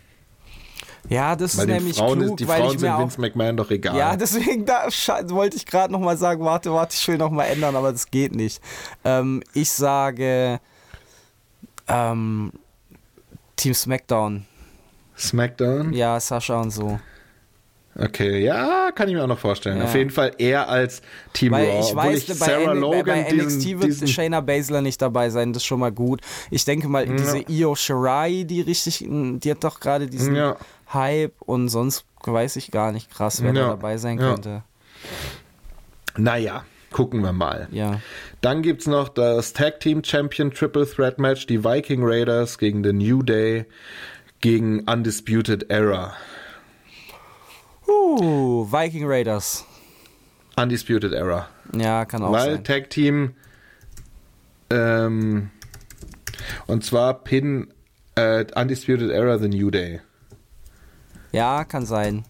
Ja, 1.09 1.37
das 1.37 1.57
Weil 1.59 1.69
ist 1.69 1.75
nämlich 1.75 1.97
Frauen 1.97 2.19
klug, 2.19 2.31
ist, 2.31 2.41
die 2.41 2.49
weil 2.49 2.61
Frauen 2.61 2.75
ich 2.75 2.81
sind 2.81 2.91
auch 2.91 3.01
Vince 3.01 3.21
McMahon 3.21 3.57
doch 3.57 3.71
egal. 3.71 3.97
Ja, 3.97 4.17
deswegen 4.17 4.65
da, 4.65 4.87
wollte 5.29 5.57
ich 5.57 5.67
gerade 5.67 5.93
nochmal 5.93 6.17
sagen, 6.17 6.45
warte, 6.45 6.73
warte, 6.73 6.97
ich 6.99 7.07
will 7.09 7.19
nochmal 7.19 7.49
ändern, 7.49 7.77
aber 7.77 7.93
das 7.93 8.11
geht 8.11 8.35
nicht. 8.35 8.63
Ähm, 9.05 9.43
ich 9.53 9.71
sage 9.71 10.61
ähm, 11.89 12.53
Team 13.57 13.75
SmackDown. 13.75 14.47
SmackDown. 15.19 15.93
Ja, 15.93 16.19
Sascha 16.19 16.61
und 16.61 16.71
so. 16.71 16.99
Okay, 17.99 18.43
ja, 18.43 18.91
kann 18.95 19.09
ich 19.09 19.15
mir 19.15 19.23
auch 19.23 19.27
noch 19.29 19.39
vorstellen. 19.39 19.77
Ja. 19.79 19.85
Auf 19.85 19.95
jeden 19.95 20.09
Fall 20.11 20.33
eher 20.39 20.69
als 20.69 21.03
Team 21.35 21.53
Weil 21.53 21.67
Raw. 21.69 21.81
ich 21.81 21.95
weiß, 21.95 22.19
ich 22.19 22.27
bei, 22.39 22.47
Sarah 22.47 22.73
N- 22.73 22.79
Logan 22.81 23.05
bei 23.05 23.21
NXT 23.33 23.33
diesen, 23.33 23.81
wird 23.81 23.85
diesen 23.91 24.09
Shayna 24.09 24.41
Baszler 24.41 24.81
nicht 24.81 25.03
dabei 25.03 25.29
sein, 25.29 25.53
das 25.53 25.63
ist 25.63 25.67
schon 25.67 25.81
mal 25.81 25.93
gut. 25.93 26.23
Ich 26.51 26.65
denke 26.65 26.89
mal, 26.89 27.07
diese 27.07 27.45
Io 27.51 27.75
Shirai, 27.75 28.45
die 28.45 28.63
richtig, 28.63 29.05
die 29.09 29.51
hat 29.51 29.63
doch 29.63 29.79
gerade 29.81 30.07
diesen 30.07 30.35
Ja. 30.35 30.57
Hype 30.95 31.35
und 31.41 31.69
sonst 31.69 32.05
weiß 32.25 32.57
ich 32.57 32.71
gar 32.71 32.93
nicht 32.93 33.11
krass, 33.11 33.43
wer 33.43 33.53
Ja. 33.53 33.61
da 33.63 33.69
dabei 33.69 33.99
sein 33.99 34.19
Ja. 34.19 34.33
könnte. 34.33 34.63
Naja, 36.17 36.65
gucken 36.93 37.23
wir 37.23 37.33
mal. 37.33 37.69
Ja. 37.73 38.01
Dann 38.41 38.63
gibt's 38.63 38.87
noch 38.87 39.09
das 39.09 39.53
Tag 39.53 39.81
Team 39.81 40.03
Champion 40.05 40.51
Triple 40.51 40.87
Threat 40.89 41.19
Match, 41.19 41.47
die 41.47 41.65
Viking 41.65 42.01
Raiders 42.03 42.59
gegen 42.59 42.83
The 42.85 42.93
New 42.93 43.23
Day 43.23 43.67
gegen 44.41 44.81
Undisputed 44.89 45.71
Era. 45.71 46.15
Uh, 47.87 48.65
Viking 48.71 49.07
Raiders. 49.07 49.65
Undisputed 50.57 51.13
Era. 51.13 51.49
Ja, 51.75 52.05
kann 52.05 52.23
auch 52.23 52.33
Weil 52.33 52.55
sein. 52.57 52.65
Tag 52.65 52.91
Team 52.91 53.35
ähm, 54.73 55.51
und 56.67 56.85
zwar 56.85 57.23
Pin 57.25 57.69
äh, 58.15 58.45
Undisputed 58.55 59.11
Era 59.11 59.39
The 59.39 59.49
New 59.49 59.71
Day. 59.71 60.01
Ja, 61.33 61.65
kann 61.65 61.85
sein. 61.85 62.25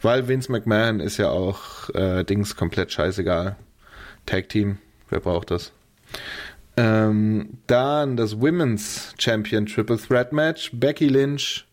Weil 0.00 0.28
Vince 0.28 0.50
McMahon 0.50 1.00
ist 1.00 1.18
ja 1.18 1.28
auch 1.28 1.90
äh, 1.90 2.24
Dings 2.24 2.56
komplett 2.56 2.92
scheißegal. 2.92 3.56
Tag 4.26 4.48
Team, 4.48 4.78
wer 5.08 5.20
braucht 5.20 5.50
das? 5.50 5.72
Ähm, 6.76 7.58
dann 7.66 8.16
das 8.16 8.40
Women's 8.40 9.14
Champion 9.18 9.66
Triple 9.66 9.98
Threat 9.98 10.32
Match. 10.32 10.70
Becky 10.72 11.08
Lynch, 11.08 11.66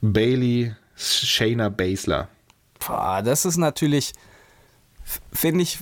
Bailey, 0.00 0.74
Shayna 0.96 1.68
Baszler. 1.68 2.28
Boah, 2.86 3.22
das 3.22 3.44
ist 3.44 3.56
natürlich, 3.56 4.12
finde 5.32 5.62
ich, 5.62 5.78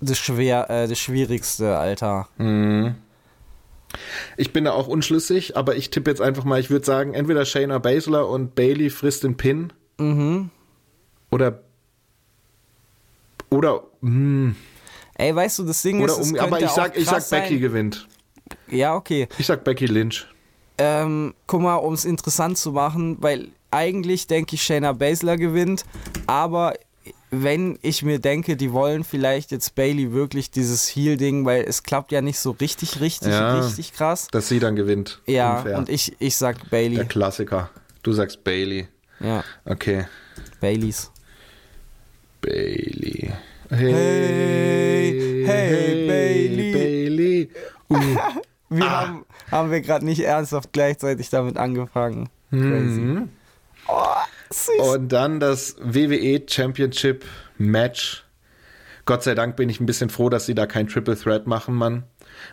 das, 0.00 0.18
schwer, 0.18 0.68
äh, 0.70 0.88
das 0.88 0.98
Schwierigste, 0.98 1.78
Alter. 1.78 2.28
Ich 4.36 4.52
bin 4.52 4.64
da 4.64 4.72
auch 4.72 4.88
unschlüssig, 4.88 5.56
aber 5.56 5.76
ich 5.76 5.90
tippe 5.90 6.10
jetzt 6.10 6.20
einfach 6.20 6.44
mal, 6.44 6.60
ich 6.60 6.70
würde 6.70 6.84
sagen, 6.84 7.14
entweder 7.14 7.44
Shayna 7.44 7.78
Baszler 7.78 8.28
und 8.28 8.54
Bailey 8.54 8.90
frisst 8.90 9.24
den 9.24 9.36
Pin. 9.36 9.72
Mhm. 9.98 10.50
Oder 11.30 11.60
oder 13.50 13.84
hm, 14.02 14.56
Ey, 15.14 15.34
weißt 15.34 15.60
du, 15.60 15.64
das 15.64 15.80
Ding 15.82 16.02
oder 16.02 16.18
ist, 16.18 16.32
um, 16.32 16.38
aber 16.38 16.60
ich 16.60 16.68
sag 16.70 16.96
ich 16.96 17.06
sag 17.06 17.14
krass 17.14 17.30
Becky 17.30 17.54
sein. 17.54 17.60
gewinnt. 17.60 18.08
Ja, 18.68 18.94
okay. 18.94 19.28
Ich 19.38 19.46
sag 19.46 19.64
Becky 19.64 19.86
Lynch. 19.86 20.26
Ähm, 20.78 21.34
guck 21.46 21.62
mal, 21.62 21.76
um 21.76 21.94
es 21.94 22.04
interessant 22.04 22.58
zu 22.58 22.72
machen, 22.72 23.16
weil 23.20 23.48
eigentlich 23.70 24.26
denke 24.26 24.54
ich, 24.56 24.62
Shayna 24.62 24.92
Baszler 24.92 25.36
gewinnt, 25.36 25.84
aber 26.26 26.74
wenn 27.30 27.78
ich 27.82 28.02
mir 28.02 28.18
denke, 28.20 28.56
die 28.56 28.72
wollen 28.72 29.02
vielleicht 29.04 29.50
jetzt 29.50 29.74
Bailey 29.74 30.12
wirklich 30.12 30.50
dieses 30.50 30.88
Heal-Ding, 30.94 31.44
weil 31.44 31.64
es 31.64 31.82
klappt 31.82 32.12
ja 32.12 32.20
nicht 32.22 32.38
so 32.38 32.52
richtig, 32.52 33.00
richtig, 33.00 33.28
Ja. 33.32 33.58
richtig 33.58 33.92
krass. 33.92 34.28
Dass 34.30 34.48
sie 34.48 34.60
dann 34.60 34.76
gewinnt. 34.76 35.20
Ja, 35.26 35.58
Unfair. 35.58 35.78
und 35.78 35.88
ich, 35.88 36.14
ich 36.20 36.36
sag 36.36 36.60
Der 36.60 36.68
Bailey. 36.68 37.04
Klassiker. 37.06 37.70
Du 38.02 38.12
sagst 38.12 38.44
Bailey. 38.44 38.86
Ja, 39.20 39.42
Okay. 39.64 40.06
Baileys. 40.60 41.10
Bailey. 42.40 43.32
Hey, 43.70 45.44
hey, 45.46 46.06
Bailey. 46.06 46.72
Bailey. 46.72 47.50
Uh, 47.90 48.16
Wir 48.68 48.84
Ah. 48.84 49.00
haben, 49.06 49.24
haben 49.50 49.70
wir 49.70 49.80
gerade 49.80 50.04
nicht 50.04 50.20
ernsthaft 50.20 50.72
gleichzeitig 50.72 51.30
damit 51.30 51.56
angefangen. 51.56 52.28
Crazy. 52.50 53.00
Mhm. 53.00 53.28
Oh. 53.88 54.92
Und 54.94 55.10
dann 55.12 55.40
das 55.40 55.76
WWE 55.80 56.42
Championship 56.48 57.24
Match. 57.58 58.24
Gott 59.04 59.22
sei 59.22 59.34
Dank 59.34 59.56
bin 59.56 59.68
ich 59.68 59.80
ein 59.80 59.86
bisschen 59.86 60.10
froh, 60.10 60.28
dass 60.28 60.46
sie 60.46 60.54
da 60.54 60.66
kein 60.66 60.88
Triple 60.88 61.16
Threat 61.16 61.46
machen, 61.46 61.74
Mann. 61.74 62.04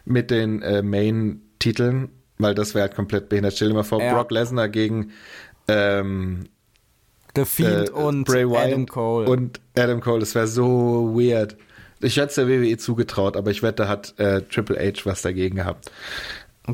Mit 0.06 0.32
den 0.32 0.62
äh, 0.62 0.82
Main-Titeln. 0.82 2.10
weil 2.38 2.56
das 2.56 2.74
wäre 2.76 2.84
halt 2.84 2.96
komplett 2.96 3.30
behindert. 3.30 3.54
Stell 3.54 3.70
dir 3.70 3.74
mal 3.76 3.84
vor, 3.84 4.02
Ja. 4.02 4.14
Brock 4.14 4.32
Lesnar 4.32 4.70
gegen 4.70 5.12
ähm, 5.68 6.48
The 7.36 7.46
Fiend 7.46 7.90
äh, 7.90 7.92
und 7.92 8.26
Bray 8.26 8.48
Wyatt 8.50 8.68
Adam 8.68 8.86
Cole. 8.86 9.28
Und 9.30 9.60
Adam 9.78 10.02
Cole, 10.02 10.20
das 10.20 10.36
wäre 10.36 10.48
so 10.48 11.14
weird. 11.16 11.56
Ich 12.02 12.18
hätte 12.18 12.28
es 12.28 12.36
der 12.36 12.48
WWE 12.48 12.78
zugetraut, 12.78 13.38
aber 13.38 13.50
ich 13.52 13.64
wette, 13.64 13.88
hat 13.88 14.14
äh, 14.20 14.42
Triple 14.42 14.78
H 14.78 15.06
was 15.06 15.22
dagegen 15.22 15.56
gehabt. 15.56 15.90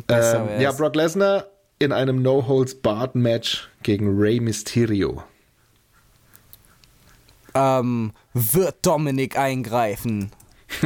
Ähm, 0.07 0.47
ja, 0.59 0.71
Brock 0.71 0.95
Lesnar 0.95 1.45
in 1.77 1.91
einem 1.91 2.21
No-Holds-Barred-Match 2.21 3.68
gegen 3.83 4.19
Rey 4.19 4.39
Mysterio. 4.39 5.23
ähm, 7.53 8.11
wird 8.33 8.85
Dominik 8.85 9.37
eingreifen? 9.37 10.31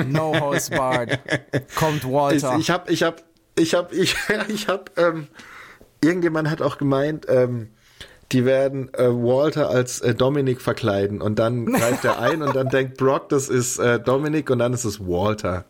No 0.08 0.34
holds 0.40 0.70
barred. 0.70 1.20
Kommt 1.76 2.06
Walter. 2.06 2.58
ich 2.58 2.70
hab, 2.70 2.90
ich 2.90 3.04
hab, 3.04 3.24
ich 3.58 3.74
hab, 3.74 3.92
ich, 3.94 4.16
ich 4.48 4.68
hab, 4.68 4.98
ähm, 4.98 5.28
irgendjemand 6.04 6.50
hat 6.50 6.62
auch 6.62 6.78
gemeint, 6.78 7.26
ähm, 7.30 7.70
die 8.32 8.46
werden 8.46 8.92
äh, 8.94 9.10
Walter 9.10 9.70
als 9.70 10.02
äh, 10.02 10.16
Dominik 10.16 10.62
verkleiden 10.62 11.22
und 11.22 11.38
dann 11.38 11.66
greift 11.66 12.04
er 12.06 12.20
ein 12.20 12.42
und 12.42 12.56
dann 12.56 12.70
denkt 12.70 12.98
Brock, 12.98 13.30
das 13.30 13.50
ist 13.50 13.78
äh, 13.78 14.00
Dominik 14.00 14.50
und 14.50 14.60
dann 14.60 14.74
ist 14.74 14.86
es 14.86 15.00
Walter. 15.00 15.66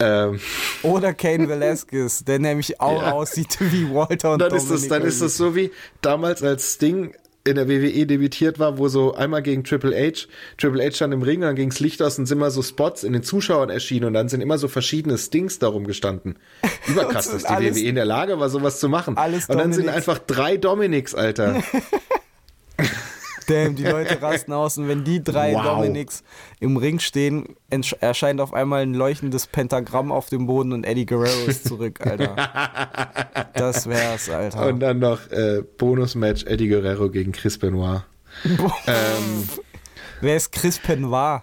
Ähm, 0.00 0.40
Oder 0.82 1.14
Kane 1.14 1.48
Velasquez, 1.48 2.24
der 2.24 2.38
nämlich 2.40 2.80
auch 2.80 3.00
Ja. 3.02 3.12
aussieht 3.12 3.56
wie 3.60 3.88
Walter 3.94 4.32
und 4.32 4.40
dann 4.40 4.52
ist 4.54 4.70
es, 4.70 4.88
dann 4.88 5.02
ist 5.02 5.20
es 5.20 5.36
so 5.36 5.54
wie 5.54 5.70
damals 6.02 6.42
als 6.42 6.74
Sting 6.74 7.14
in 7.46 7.56
der 7.56 7.68
WWE 7.68 8.06
debütiert 8.06 8.58
war, 8.58 8.78
wo 8.78 8.88
so 8.88 9.14
einmal 9.14 9.42
gegen 9.42 9.64
Triple 9.64 9.94
H, 9.94 10.26
Triple 10.56 10.82
H 10.84 10.92
stand 10.96 11.12
im 11.12 11.22
Ring 11.22 11.42
dann 11.42 11.54
ging's 11.54 11.78
Licht 11.78 12.00
aus 12.02 12.18
und 12.18 12.24
sind 12.26 12.38
immer 12.38 12.50
so 12.50 12.62
Spots 12.62 13.04
in 13.04 13.12
den 13.12 13.22
Zuschauern 13.22 13.68
erschienen 13.70 14.06
und 14.06 14.14
dann 14.14 14.28
sind 14.30 14.40
immer 14.40 14.56
so 14.58 14.66
verschiedene 14.66 15.16
Stings 15.18 15.58
darum 15.58 15.86
gestanden. 15.86 16.38
Überkrass, 16.88 17.30
dass 17.30 17.42
sind 17.42 17.50
die 17.50 17.54
alles- 17.54 17.76
WWE 17.76 17.86
in 17.88 17.94
der 17.94 18.06
Lage 18.06 18.40
war, 18.40 18.48
sowas 18.48 18.80
zu 18.80 18.88
machen. 18.88 19.16
alles 19.18 19.48
und 19.48 19.58
dann 19.58 19.72
sind 19.74 19.84
Dominics. 19.86 20.08
einfach 20.08 20.18
drei 20.26 20.56
Dominics, 20.56 21.14
Alter. 21.14 21.62
Damn, 23.46 23.74
die 23.76 23.84
Leute 23.84 24.20
rasten 24.22 24.52
aus 24.52 24.78
und 24.78 24.88
wenn 24.88 25.04
die 25.04 25.22
drei 25.22 25.54
Wow. 25.54 25.64
Dominics 25.64 26.22
im 26.60 26.76
Ring 26.76 26.98
stehen, 26.98 27.56
erscheint 28.00 28.40
auf 28.40 28.54
einmal 28.54 28.82
ein 28.82 28.94
leuchtendes 28.94 29.46
Pentagramm 29.46 30.12
auf 30.12 30.28
dem 30.28 30.46
Boden 30.46 30.72
und 30.72 30.84
Eddie 30.84 31.06
Guerrero 31.06 31.46
ist 31.46 31.66
zurück, 31.68 32.00
Alter. 32.06 32.36
Das 33.54 33.88
wär's, 33.88 34.28
Alter. 34.30 34.66
Und 34.66 34.80
dann 34.80 34.98
noch 34.98 35.30
äh, 35.30 35.62
Bonus-Match 35.78 36.44
Eddie 36.44 36.68
Guerrero 36.68 37.08
gegen 37.10 37.32
Chris 37.32 37.58
Benoit. 37.58 38.02
Ähm, 38.86 39.48
Wer 40.20 40.36
ist 40.36 40.50
Chris 40.52 40.78
Benoit? 40.78 41.42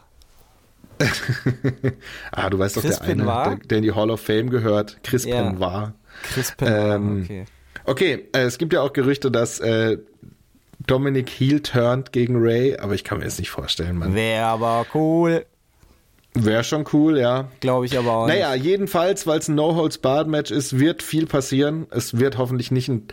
ah, 2.32 2.50
du 2.50 2.60
weißt 2.60 2.78
doch, 2.78 2.82
der 2.82 3.02
eine, 3.02 3.24
der, 3.24 3.56
der 3.66 3.78
in 3.78 3.84
die 3.84 3.92
Hall 3.92 4.10
of 4.12 4.22
Fame 4.22 4.50
gehört. 4.50 4.98
Chris 5.04 5.26
Ja. 5.26 5.50
Benoit. 5.52 5.94
Chris 6.34 6.54
Benoit, 6.58 6.96
Ähm, 6.96 7.22
okay. 7.24 7.46
Okay, 7.84 8.28
äh, 8.34 8.42
es 8.42 8.58
gibt 8.58 8.74
ja 8.74 8.82
auch 8.82 8.94
Gerüchte, 8.94 9.32
dass 9.32 9.60
äh, 9.60 9.98
Dominic 10.88 11.30
Heel 11.30 11.62
turnt 11.62 12.12
gegen 12.12 12.38
Ray, 12.38 12.78
aber 12.78 12.94
ich 12.96 13.04
kann 13.04 13.20
mir 13.20 13.26
das 13.26 13.38
nicht 13.40 13.50
vorstellen, 13.50 13.98
Mann. 13.98 14.14
Wäre 14.16 14.46
aber 14.46 14.86
cool. 14.94 15.46
Wäre 16.34 16.64
schon 16.64 16.86
cool, 16.94 17.20
ja. 17.20 17.50
Glaube 17.60 17.86
ich 17.86 17.98
aber 17.98 18.12
auch 18.14 18.28
Naja, 18.28 18.54
nicht. 18.54 18.64
jedenfalls, 18.64 19.28
weil 19.28 19.40
es 19.40 19.50
ein 19.50 19.56
No-Holds-Barred-Match 19.56 20.50
ist, 20.52 20.80
wird 20.80 21.04
viel 21.04 21.26
passieren. 21.28 21.88
Es 21.92 22.18
wird 22.20 22.38
hoffentlich 22.38 22.72
nicht 22.72 22.88
ein, 22.88 23.04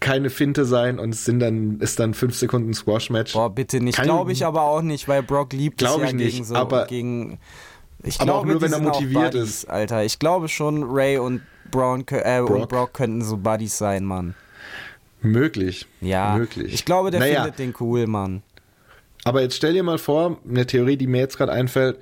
keine 0.00 0.30
Finte 0.30 0.64
sein 0.64 0.98
und 0.98 1.10
es 1.14 1.24
sind 1.24 1.38
dann, 1.38 1.78
ist 1.80 2.00
dann 2.00 2.12
fünf 2.12 2.34
Sekunden 2.34 2.74
Squash-Match. 2.74 3.34
Boah, 3.34 3.54
bitte 3.54 3.80
nicht. 3.80 4.02
Glaube 4.02 4.32
ich 4.32 4.44
aber 4.44 4.62
auch 4.62 4.82
nicht, 4.82 5.06
weil 5.06 5.22
Brock 5.22 5.52
liebt 5.52 5.80
es 5.80 5.96
ja 5.96 6.04
ich 6.04 6.12
nicht, 6.12 6.32
gegen 6.32 6.44
so, 6.44 6.54
aber- 6.56 6.86
gegen. 6.86 7.38
Ich 8.02 8.20
aber 8.20 8.34
auch 8.34 8.42
glaube, 8.44 8.48
nur, 8.48 8.56
die 8.56 8.62
wenn 8.62 8.72
er 8.72 8.78
auch 8.90 8.94
motiviert 9.00 9.32
Buddies, 9.32 9.48
ist. 9.48 9.70
Alter. 9.70 10.04
Ich 10.04 10.18
glaube 10.18 10.48
schon, 10.48 10.82
Ray 10.84 11.16
und 11.18 11.40
Brown 11.70 12.04
äh, 12.10 12.40
und 12.40 12.46
Brock. 12.46 12.68
Brock 12.68 12.92
könnten 12.94 13.22
so 13.24 13.36
Buddies 13.38 13.78
sein, 13.78 14.04
Mann. 14.04 14.34
Möglich. 15.24 15.86
Ja. 16.00 16.36
Möglich. 16.36 16.72
Ich 16.72 16.84
glaube, 16.84 17.10
der 17.10 17.20
naja, 17.20 17.42
findet 17.42 17.58
den 17.58 17.74
cool, 17.80 18.06
Mann. 18.06 18.42
Aber 19.24 19.40
jetzt 19.40 19.56
stell 19.56 19.72
dir 19.72 19.82
mal 19.82 19.98
vor, 19.98 20.38
eine 20.48 20.66
Theorie, 20.66 20.96
die 20.96 21.06
mir 21.06 21.18
jetzt 21.20 21.38
gerade 21.38 21.52
einfällt, 21.52 21.98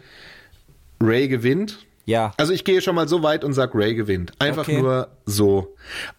Ray 1.00 1.28
gewinnt. 1.28 1.78
Ja. 2.04 2.32
Also 2.36 2.52
ich 2.52 2.64
gehe 2.64 2.80
schon 2.80 2.96
mal 2.96 3.08
so 3.08 3.22
weit 3.22 3.44
und 3.44 3.52
sag 3.52 3.74
Ray 3.74 3.94
gewinnt. 3.94 4.32
Einfach 4.40 4.62
Okay. 4.68 4.80
nur 4.80 5.08
so. 5.24 5.74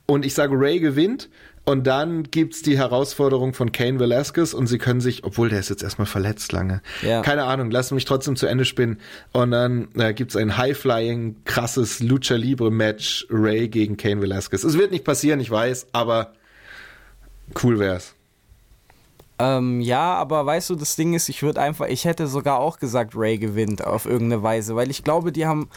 Und 0.06 0.26
ich 0.26 0.34
sage 0.34 0.54
Ray 0.58 0.80
gewinnt 0.80 1.30
und 1.66 1.86
dann 1.88 2.24
gibt's 2.24 2.62
die 2.62 2.78
Herausforderung 2.78 3.54
von 3.54 3.74
Kane 3.74 3.99
Velasquez 3.99 4.54
und 4.54 4.68
sie 4.68 4.78
können 4.78 5.01
sich, 5.01 5.26
obwohl 5.26 5.49
der 5.49 5.60
ist 5.60 5.70
jetzt 5.70 5.84
erstmal 5.84 6.06
verletzt 6.06 6.54
lange. 6.54 6.82
Ja. 7.01 7.22
Keine 7.22 7.43
Ahnung, 7.43 7.70
lassen 7.70 7.95
mich 7.95 8.06
trotzdem 8.06 8.38
zu 8.38 8.47
Ende 8.47 8.64
spinnen. 8.64 8.99
Und 9.34 9.51
dann 9.51 9.89
äh, 9.97 10.14
gibt's 10.14 10.38
ein 10.38 10.58
High-Flying, 10.58 11.43
krasses 11.43 11.99
Lucha 12.01 12.36
Libre 12.36 12.72
Match 12.72 13.28
Ray 13.30 13.68
gegen 13.68 13.97
Kane 13.97 14.22
Velasquez. 14.22 14.64
Es 14.64 14.78
wird 14.78 14.91
nicht 14.91 15.04
passieren, 15.04 15.41
ich 15.41 15.51
weiß, 15.51 15.88
aber 15.91 16.34
cool 17.54 17.78
wär's. 17.78 18.14
Ähm, 19.40 19.82
ja, 19.82 20.14
aber 20.14 20.46
weißt 20.46 20.70
du, 20.70 20.76
das 20.76 20.96
Ding 20.96 21.14
ist, 21.16 21.28
ich 21.28 21.42
würde 21.42 21.60
einfach, 21.60 21.88
ich 21.88 22.06
hätte 22.06 22.28
sogar 22.28 22.60
auch 22.60 22.78
gesagt, 22.78 23.14
Ray 23.16 23.40
gewinnt 23.40 23.84
auf 23.86 24.06
irgendeine 24.06 24.44
Weise, 24.44 24.76
weil 24.76 24.92
ich 24.92 25.04
glaube, 25.04 25.32
die 25.32 25.48
haben 25.48 25.70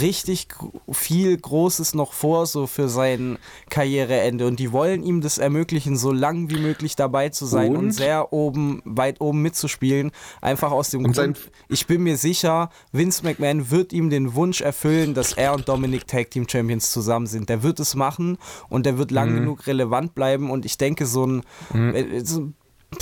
richtig 0.00 0.48
viel 0.90 1.36
Großes 1.36 1.94
noch 1.94 2.14
vor, 2.14 2.46
so 2.46 2.66
für 2.66 2.88
sein 2.88 3.36
Karriereende 3.68 4.46
und 4.46 4.58
die 4.58 4.72
wollen 4.72 5.02
ihm 5.02 5.20
das 5.20 5.36
ermöglichen, 5.38 5.96
so 5.96 6.10
lang 6.10 6.48
wie 6.50 6.58
möglich 6.58 6.96
dabei 6.96 7.28
zu 7.28 7.44
sein 7.44 7.70
und, 7.72 7.76
Und? 7.76 7.90
sehr 7.92 8.32
oben, 8.32 8.80
weit 8.84 9.20
oben 9.20 9.42
mitzuspielen. 9.42 10.10
Einfach 10.40 10.72
aus 10.72 10.90
dem 10.90 11.04
Und 11.04 11.14
Grund, 11.14 11.50
ich 11.68 11.86
bin 11.86 12.02
mir 12.02 12.16
sicher, 12.16 12.70
Vince 12.92 13.22
McMahon 13.24 13.70
wird 13.70 13.92
ihm 13.92 14.08
den 14.08 14.34
Wunsch 14.34 14.62
erfüllen, 14.62 15.12
dass 15.14 15.34
er 15.34 15.52
und 15.54 15.68
Dominic 15.68 16.06
Tag 16.06 16.30
Team 16.30 16.48
Champions 16.48 16.90
zusammen 16.90 17.26
sind. 17.26 17.48
Der 17.50 17.62
wird 17.62 17.78
es 17.78 17.94
machen 17.94 18.38
und 18.70 18.86
der 18.86 18.96
wird 18.98 19.10
lang 19.10 19.32
Mhm. 19.32 19.36
genug 19.36 19.66
relevant 19.66 20.14
bleiben 20.14 20.50
und 20.50 20.64
ich 20.64 20.78
denke, 20.78 21.04
so 21.06 21.26
ein, 21.26 21.42
äh, 21.74 22.20
so, 22.24 22.40
pf, 22.40 22.52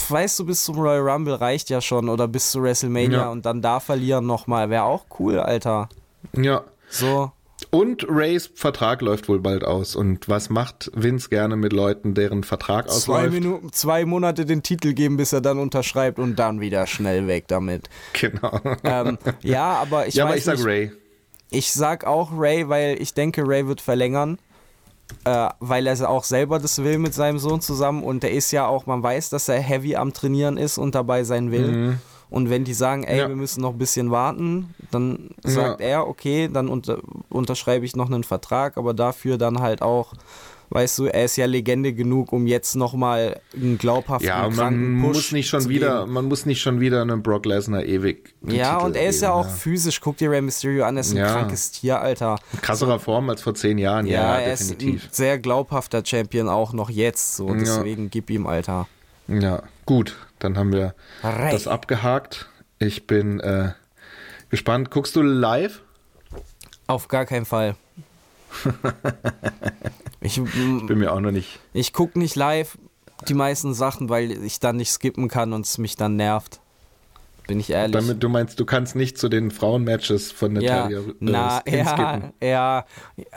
weißt 0.09 0.39
du, 0.39 0.47
bis 0.47 0.65
zum 0.65 0.79
Royal 0.79 1.01
Rumble 1.09 1.35
reicht 1.35 1.71
ja 1.71 1.81
schon 1.81 2.09
oder 2.09 2.29
bis 2.29 2.51
zu 2.51 2.63
WrestleMania 2.63 3.19
Ja. 3.23 3.29
und 3.31 3.47
dann 3.47 3.63
da 3.63 3.81
verlieren 3.81 4.27
nochmal. 4.27 4.71
Wäre 4.71 4.85
auch 4.85 5.07
cool, 5.19 5.39
Alter. 5.39 5.89
Ja. 6.37 6.65
So. 6.89 7.33
Und 7.71 8.07
Rays 8.09 8.51
Vertrag 8.55 9.03
läuft 9.03 9.29
wohl 9.29 9.39
bald 9.41 9.65
aus. 9.65 9.95
Und 9.95 10.29
was 10.29 10.49
macht 10.49 10.91
Vince 10.95 11.29
gerne 11.29 11.57
mit 11.57 11.73
Leuten, 11.73 12.15
deren 12.15 12.43
Vertrag 12.43 12.89
Zwei, 12.89 12.95
ausläuft? 13.15 13.33
Minuten, 13.35 13.73
zwei 13.73 14.05
Monate 14.07 14.47
den 14.47 14.63
Titel 14.63 14.95
geben, 14.95 15.17
bis 15.19 15.33
er 15.33 15.41
dann 15.43 15.59
unterschreibt 15.59 16.19
und 16.19 16.37
dann 16.39 16.61
wieder 16.61 16.87
schnell 16.87 17.27
weg 17.27 17.49
damit. 17.49 17.89
Genau. 18.19 18.61
Ähm, 18.83 19.19
ja, 19.43 19.75
aber 19.75 20.07
ich 20.07 20.15
ja, 20.15 20.25
weiß 20.25 20.31
aber 20.31 20.37
ich 20.39 20.45
sag 20.45 20.57
nicht, 20.57 20.67
Ray. 20.67 20.93
Ich 21.51 21.73
sag 21.73 22.05
auch 22.07 22.31
Ray, 22.35 22.69
weil 22.69 23.01
ich 23.01 23.13
denke, 23.13 23.47
Ray 23.47 23.67
wird 23.67 23.81
verlängern. 23.81 24.39
Äh, 25.25 25.49
weil 25.61 25.87
er 25.87 26.09
auch 26.09 26.25
selber 26.25 26.59
das 26.59 26.83
will 26.83 26.99
mit 26.99 27.15
seinem 27.15 27.39
Sohn 27.39 27.61
zusammen 27.61 28.03
und 28.03 28.23
der 28.23 28.33
ist 28.33 28.51
ja 28.53 28.67
auch, 28.67 28.87
man 28.87 29.03
weiß, 29.03 29.31
dass 29.31 29.49
er 29.49 29.59
heavy 29.61 29.97
am 29.97 30.13
Trainieren 30.13 30.57
ist 30.57 30.79
und 30.79 30.95
dabei 30.95 31.25
sein 31.25 31.51
will. 31.51 31.99
Und 32.31 32.49
wenn 32.49 32.63
die 32.65 32.75
sagen, 32.75 33.03
ey, 33.05 33.15
Mhm. 33.15 33.19
Ja. 33.21 33.29
wir 33.29 33.37
müssen 33.37 33.61
noch 33.61 33.73
ein 33.73 33.79
bisschen 33.79 34.11
warten, 34.13 34.73
dann 34.93 35.31
sagt 35.43 35.81
er, 35.81 36.07
okay, 36.07 36.49
dann 36.53 36.69
unter, 36.69 36.99
unterschreibe 37.29 37.85
ich 37.85 37.97
noch 37.97 38.07
einen 38.11 38.23
Vertrag, 38.25 38.77
aber 38.77 38.95
dafür 38.95 39.37
dann 39.37 39.61
halt 39.61 39.83
auch, 39.83 40.13
weißt 40.71 40.99
du, 41.01 41.07
er 41.07 41.25
ist 41.27 41.37
ja 41.37 41.47
Legende 41.47 41.93
genug, 41.93 42.33
um 42.33 42.47
jetzt 42.47 42.75
nochmal 42.77 43.41
einen 43.55 43.77
glaubhaften 43.79 44.27
Ja, 44.29 44.43
man 44.43 44.55
kranken 44.55 45.03
Push 45.03 45.15
muss 45.17 45.33
nicht 45.33 45.49
schon 45.49 45.61
zu 45.63 45.69
wieder, 45.69 46.01
geben. 46.01 46.13
man 46.13 46.25
muss 46.27 46.47
nicht 46.47 46.63
schon 46.63 46.81
wieder 46.81 47.03
einem 47.03 47.23
Brock 47.23 47.45
Lesnar 47.47 47.85
ewig. 47.85 48.35
Ja, 48.47 48.75
Titel 48.75 48.87
und 48.87 48.97
er 48.97 49.09
ist 49.09 49.21
ja 49.21 49.29
geben, 49.31 49.41
auch 49.41 49.51
physisch, 49.51 50.01
guck 50.01 50.17
dir 50.17 50.31
Rey 50.31 50.41
Mysterio 50.41 50.85
an, 50.85 50.97
er 50.97 51.01
ist 51.01 51.11
ein 51.13 51.17
Ja. 51.19 51.33
krankes 51.33 51.73
Tier, 51.73 52.01
Alter. 52.01 52.39
Krasserer 52.63 52.99
Form 52.99 53.29
als 53.31 53.43
vor 53.43 53.55
zehn 53.55 53.79
Jahren, 53.79 54.07
Ja, 54.07 54.39
ja, 54.39 54.39
er 54.41 54.53
ist 54.55 54.71
ein 54.71 54.79
definitiv. 54.79 55.09
sehr 55.11 55.39
glaubhafter 55.39 56.03
Champion 56.05 56.49
auch 56.49 56.73
noch 56.73 56.89
jetzt. 56.91 57.37
So, 57.37 57.53
deswegen 57.55 58.11
gib 58.11 58.31
ihm, 58.31 58.47
Alter. 58.47 58.87
Ja, 59.29 59.63
gut, 59.87 60.17
dann 60.39 60.57
haben 60.57 60.73
wir 60.73 60.95
Ray. 61.23 61.53
das 61.53 61.67
abgehakt. 61.69 62.49
Ich 62.79 63.07
bin 63.07 63.41
äh, 63.41 63.71
gespannt. 64.49 64.91
Guckst 64.91 65.15
du 65.17 65.23
live? 65.23 65.83
Auf 66.87 67.09
gar 67.09 67.27
keinen 67.27 67.45
Fall. 67.45 67.77
ich 70.21 70.39
mm, 70.39 70.87
Bin 70.87 70.99
mir 70.99 71.13
auch 71.13 71.21
noch 71.21 71.31
nicht. 71.31 71.59
ich 71.73 71.93
gucke 71.93 72.19
nicht 72.19 72.37
live 72.37 72.79
die 73.29 73.35
meisten 73.35 73.75
Sachen, 73.75 74.09
weil 74.09 74.31
ich 74.45 74.61
dann 74.61 74.77
nicht 74.77 74.91
skippen 74.93 75.29
kann 75.29 75.53
und 75.53 75.67
es 75.67 75.77
mich 75.79 75.97
dann 75.97 76.17
nervt. 76.17 76.61
Bin 77.47 77.59
ich 77.59 77.71
ehrlich. 77.71 77.93
Damit, 77.93 78.23
du 78.23 78.29
meinst, 78.29 78.61
du 78.61 78.65
kannst 78.65 78.95
nicht 78.95 79.19
zu 79.19 79.29
den 79.29 79.51
Frauenmatches 79.51 80.31
von 80.31 80.55
ja, 80.61 80.89
Natalia 80.89 81.01
äh, 81.01 81.15
na, 81.19 81.63
ja, 81.67 82.31
ja, 82.41 82.87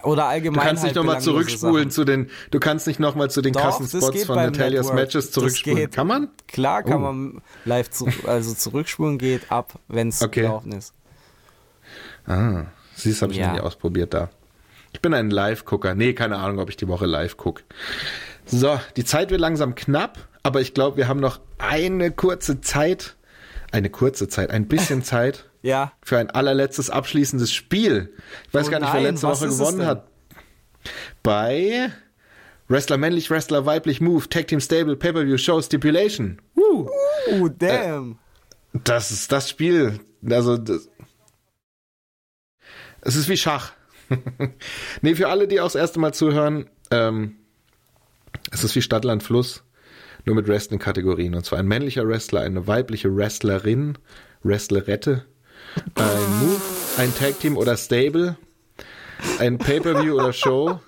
oder 0.03 0.15
Du 0.23 0.27
allgemein 0.27 0.68
kannst 0.68 0.84
nicht 0.84 0.95
halt 0.95 0.95
nochmal 0.97 1.15
belanglose 1.18 1.47
zurückspulen 1.47 1.76
Sachen. 1.89 1.91
zu 1.91 2.03
den, 2.05 2.30
du 2.51 2.60
kannst 2.60 2.85
nicht 2.85 2.99
nochmal 2.99 3.31
zu 3.31 3.41
den 3.41 3.53
Doch, 3.53 3.61
krassen 3.61 3.89
das 3.91 4.01
Spots 4.03 4.11
geht 4.11 4.26
von 4.27 4.35
Natalias 4.35 4.85
Network. 4.85 4.95
Matches 5.05 5.31
zurückspulen. 5.31 5.89
Kann 5.89 6.07
man? 6.07 6.30
Klar 6.47 6.84
kann 6.84 6.97
Oh. 6.97 6.99
man 7.11 7.41
live 7.65 7.89
zu, 7.89 8.07
also 8.27 8.53
zurückspulen 8.53 9.18
geht 9.18 9.51
ab, 9.51 9.80
wenn 9.88 10.10
es 10.10 10.22
Okay. 10.22 10.41
gelaufen 10.41 10.73
ist. 10.73 10.93
Ah, 12.27 12.65
siehst, 12.95 13.22
habe 13.22 13.31
ich 13.34 13.39
Ja. 13.39 13.47
noch 13.47 13.53
nie 13.55 13.60
ausprobiert 13.61 14.14
da. 14.14 14.30
Ich 14.94 15.02
bin 15.02 15.14
ein 15.14 15.30
Live-Gucker. 15.30 15.95
Nee, 15.95 16.14
keine 16.14 16.38
Ahnung, 16.38 16.60
ob 16.60 16.70
ich 16.70 16.78
die 16.78 16.88
Woche 16.88 17.06
live 17.06 17.36
gucke. 17.38 17.64
So, 18.45 18.80
die 18.95 19.03
Zeit 19.03 19.32
wird 19.32 19.41
langsam 19.41 19.76
knapp, 19.76 20.28
aber 20.44 20.61
ich 20.61 20.74
glaube, 20.74 20.98
wir 20.98 21.07
haben 21.07 21.20
noch 21.20 21.40
eine 21.57 22.11
kurze 22.11 22.61
Zeit, 22.61 23.15
eine 23.72 23.90
kurze 23.90 24.28
Zeit, 24.28 24.49
ein 24.52 24.68
bisschen 24.68 25.03
Zeit 25.03 25.49
Ja, 25.61 25.94
für 26.02 26.18
ein 26.18 26.30
allerletztes 26.30 26.90
abschließendes 26.90 27.52
Spiel. 27.53 28.14
Ich 28.48 28.53
weiß 28.53 28.68
Oh 28.68 28.72
gar 28.72 28.80
nicht, 28.80 28.94
wer 28.94 29.02
nein, 29.02 29.14
letzte 29.14 29.28
was 29.28 29.41
Woche 29.41 29.49
gewonnen 29.49 29.86
hat. 29.86 30.07
Bei 31.24 31.91
Wrestler 32.68 32.98
männlich, 32.98 33.30
Wrestler 33.30 33.65
weiblich, 33.65 34.02
Move, 34.02 34.28
Tag 34.30 34.48
Team 34.48 34.60
Stable, 34.60 34.95
Pay-Per-View, 34.95 35.38
Show, 35.38 35.61
Stipulation. 35.61 36.41
Woo. 36.56 36.90
Oh, 37.32 37.48
damn. 37.48 38.20
Das 38.74 39.11
ist 39.11 39.32
das 39.32 39.49
Spiel. 39.49 39.99
Also, 40.30 40.57
das, 40.57 40.90
es 43.02 43.15
ist 43.15 43.30
wie 43.30 43.38
Schach. 43.38 43.74
nee, 45.01 45.15
für 45.15 45.30
alle, 45.30 45.47
die 45.47 45.59
auch 45.59 45.65
das 45.65 45.75
erste 45.75 45.99
Mal 45.99 46.13
zuhören, 46.13 46.69
ähm, 46.91 47.35
es 48.51 48.63
ist 48.63 48.75
wie 48.75 48.81
Stadtland 48.81 49.23
Fluss, 49.23 49.63
nur 50.25 50.35
mit 50.35 50.47
Wrestling-Kategorien. 50.47 51.35
Und 51.35 51.45
zwar 51.45 51.59
ein 51.59 51.67
männlicher 51.67 52.07
Wrestler, 52.07 52.41
eine 52.41 52.67
weibliche 52.67 53.15
Wrestlerin, 53.15 53.97
Wrestlerette, 54.43 55.25
ein 55.95 56.39
Move, 56.39 56.61
ein 56.97 57.13
Tag 57.15 57.39
Team 57.39 57.57
oder 57.57 57.77
Stable, 57.77 58.38
ein 59.39 59.57
Pay-Per-View 59.57 60.15
oder 60.15 60.34
Show 60.34 60.80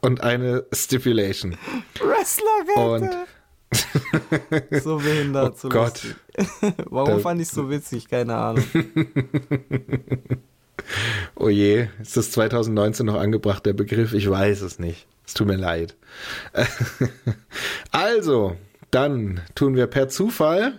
und 0.00 0.20
eine 0.22 0.64
Stipulation. 0.72 1.56
Und 2.00 2.08
Wrestler 2.08 3.26
so 4.82 4.96
behindert. 4.96 5.54
Oh 5.54 5.58
so 5.58 5.68
Gott. 5.68 6.16
Warum 6.86 7.16
Da- 7.16 7.18
fand 7.18 7.40
ich 7.42 7.48
so 7.48 7.68
witzig? 7.68 8.08
Keine 8.08 8.34
Ahnung. 8.36 8.64
Oh 11.36 11.48
je, 11.48 11.88
ist 12.00 12.16
das 12.16 12.30
2019 12.32 13.06
noch 13.06 13.16
angebracht, 13.20 13.66
der 13.66 13.72
Begriff? 13.74 14.12
Ich 14.14 14.28
weiß 14.28 14.62
es 14.62 14.78
nicht. 14.78 15.06
Es 15.26 15.34
tut 15.34 15.46
mir 15.46 15.56
leid. 15.56 15.96
Also, 17.90 18.56
dann 18.90 19.40
tun 19.54 19.74
wir 19.76 19.86
per 19.86 20.08
Zufall 20.08 20.78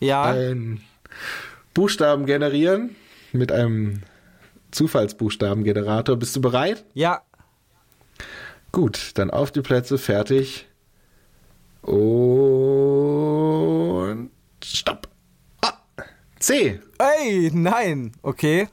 Ja, 0.00 0.24
einen 0.24 0.82
Buchstaben 1.74 2.26
generieren 2.26 2.96
mit 3.32 3.50
einem 3.52 4.02
Zufallsbuchstabengenerator. 4.70 6.16
Bist 6.16 6.34
du 6.36 6.40
bereit? 6.40 6.84
ja. 6.94 7.22
Gut, 8.72 9.12
dann 9.14 9.30
auf 9.30 9.52
die 9.52 9.60
Plätze, 9.60 9.98
fertig. 9.98 10.66
Und 11.82 12.00
stopp. 14.64 15.06
Ah, 15.60 15.74
C. 16.40 16.80
Ey, 17.18 17.50
nein. 17.52 18.12
Okay. 18.22 18.68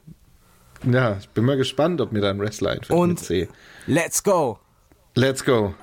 Ja, 0.90 1.16
ich 1.20 1.28
bin 1.28 1.44
mal 1.44 1.56
gespannt, 1.56 2.00
ob 2.00 2.12
mir 2.12 2.20
da 2.20 2.30
ein 2.30 2.40
Wrestler 2.40 2.70
einfällt 2.72 2.98
Und- 2.98 3.20
C. 3.20 3.48
Let's 3.86 4.22
go. 4.22 4.58
Let's 5.14 5.44
go. 5.44 5.74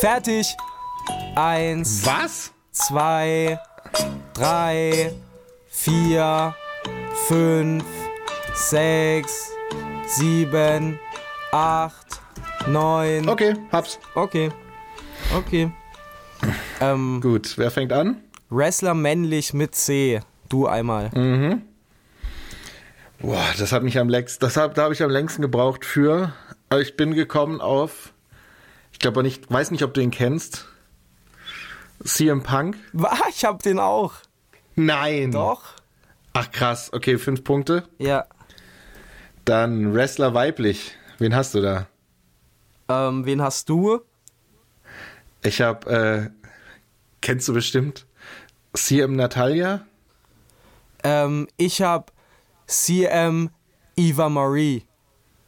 Fertig. 0.00 0.56
Eins, 1.34 2.04
Was? 2.04 2.52
zwei, 2.72 3.58
drei, 4.34 5.12
vier, 5.68 6.54
fünf, 7.28 7.84
sechs, 8.54 9.50
sieben, 10.06 10.98
acht, 11.52 12.20
neun. 12.66 13.28
Okay, 13.28 13.54
hab's. 13.72 13.98
Okay. 14.14 14.50
Okay. 15.36 15.70
Ähm, 16.80 17.20
Gut, 17.20 17.56
wer 17.56 17.70
fängt 17.70 17.92
an? 17.92 18.16
Wrestler 18.50 18.94
männlich 18.94 19.54
mit 19.54 19.74
C. 19.74 20.20
Du 20.48 20.66
einmal. 20.66 21.10
Boah, 23.18 23.44
das 23.58 23.72
hat 23.72 23.82
mich 23.82 23.98
am 23.98 24.08
längsten, 24.08 24.44
das 24.44 24.56
hab, 24.56 24.74
da 24.74 24.84
habe 24.84 24.94
ich 24.94 25.02
am 25.02 25.10
längsten 25.10 25.42
gebraucht 25.42 25.84
für. 25.84 26.32
Aber 26.68 26.80
ich 26.80 26.96
bin 26.96 27.14
gekommen 27.14 27.60
auf, 27.60 28.12
ich 28.92 28.98
glaube 28.98 29.22
nicht, 29.22 29.50
weiß 29.50 29.70
nicht, 29.70 29.82
ob 29.82 29.94
du 29.94 30.00
ihn 30.00 30.10
kennst. 30.10 30.66
CM 32.04 32.42
Punk? 32.42 32.76
Ich 33.30 33.44
hab 33.44 33.62
den 33.62 33.78
auch. 33.78 34.12
Nein. 34.74 35.32
Doch? 35.32 35.62
Ach 36.34 36.50
krass, 36.50 36.92
okay, 36.92 37.16
fünf 37.18 37.42
Punkte. 37.42 37.84
Ja. 37.98 38.26
Dann 39.46 39.94
Wrestler 39.94 40.34
weiblich. 40.34 40.92
Wen 41.18 41.34
hast 41.34 41.54
du 41.54 41.62
da? 41.62 41.86
Ähm, 42.88 43.26
wen 43.26 43.42
hast 43.42 43.68
du? 43.68 44.00
Ich 45.42 45.60
habe, 45.60 45.90
äh, 45.90 46.30
kennst 47.20 47.48
du 47.48 47.54
bestimmt 47.54 48.06
CM 48.74 49.16
Natalia? 49.16 49.86
Ähm, 51.02 51.48
ich 51.56 51.82
hab 51.82 52.12
CM 52.66 53.50
Eva 53.96 54.28
Marie. 54.28 54.84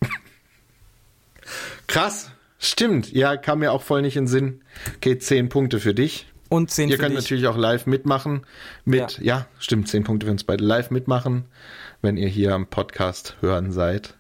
Krass, 1.87 2.31
stimmt. 2.59 3.13
Ja, 3.13 3.37
kam 3.37 3.61
mir 3.61 3.73
auch 3.73 3.83
voll 3.83 4.03
nicht 4.03 4.17
in 4.17 4.25
den 4.25 4.29
Sinn. 4.29 4.65
Okay, 4.97 5.19
zehn 5.19 5.49
Punkte 5.49 5.81
für 5.81 5.95
dich. 5.95 6.27
Und 6.49 6.71
10 6.71 6.89
Ihr 6.89 6.97
für 6.97 7.03
könnt 7.03 7.15
dich. 7.15 7.25
natürlich 7.25 7.47
auch 7.47 7.57
live 7.57 7.87
mitmachen. 7.87 8.47
Mit, 8.85 9.19
ja. 9.19 9.47
stimmt, 9.59 9.89
zehn 9.89 10.05
Punkte 10.05 10.27
für 10.27 10.33
uns 10.33 10.45
beide. 10.45 10.65
Live 10.65 10.91
mitmachen, 10.91 11.45
wenn 12.01 12.17
ihr 12.17 12.29
hier 12.29 12.55
am 12.55 12.67
Podcast 12.67 13.37
hören 13.41 13.71
seid. 13.71 14.18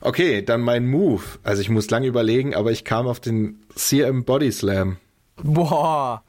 Okay, 0.00 0.42
dann 0.42 0.62
mein 0.62 0.88
Move. 0.88 1.22
Also 1.42 1.60
ich 1.60 1.68
muss 1.68 1.90
lange 1.90 2.06
überlegen, 2.06 2.54
aber 2.54 2.70
ich 2.70 2.84
kam 2.84 3.06
auf 3.06 3.20
den 3.20 3.62
CM 3.74 4.24
Body 4.24 4.50
Slam. 4.50 4.96
Boah, 5.42 6.22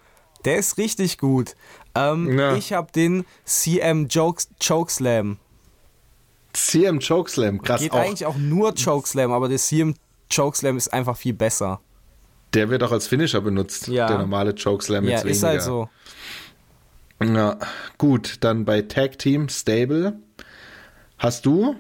der 0.45 0.57
ist 0.57 0.77
richtig 0.77 1.17
gut. 1.17 1.55
Ähm, 1.95 2.37
Ja. 2.37 2.55
Ich 2.55 2.73
hab 2.73 2.91
den 2.93 3.25
CM 3.45 4.07
Jokes, 4.07 4.49
Chokeslam. 4.65 5.37
CM 6.53 6.99
Chokeslam, 6.99 7.61
krass 7.61 7.81
Geht 7.81 7.93
auch. 7.93 7.99
eigentlich 7.99 8.25
auch 8.25 8.37
nur 8.37 8.73
Chokeslam, 8.75 9.31
aber 9.31 9.47
der 9.47 9.57
CM 9.57 9.95
Chokeslam 10.33 10.75
ist 10.77 10.91
einfach 10.93 11.15
viel 11.15 11.33
besser. 11.33 11.79
Der 12.53 12.69
wird 12.69 12.83
auch 12.83 12.91
als 12.91 13.07
Finisher 13.07 13.39
benutzt. 13.39 13.87
Ja. 13.87 14.07
Der 14.07 14.17
normale 14.17 14.53
Chokeslam 14.53 15.05
Ja, 15.05 15.11
jetzt 15.11 15.25
ist 15.25 15.43
halt 15.43 15.61
so. 15.61 15.87
Ja, 17.23 17.57
gut, 17.97 18.37
dann 18.41 18.65
bei 18.65 18.81
Tag 18.81 19.17
Team 19.19 19.47
Stable. 19.47 20.19
Hast 21.17 21.45
du? 21.45 21.75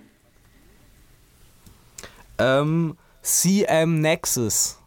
Ähm, 2.41 2.97
CM 3.21 4.01
Nexus. 4.01 4.77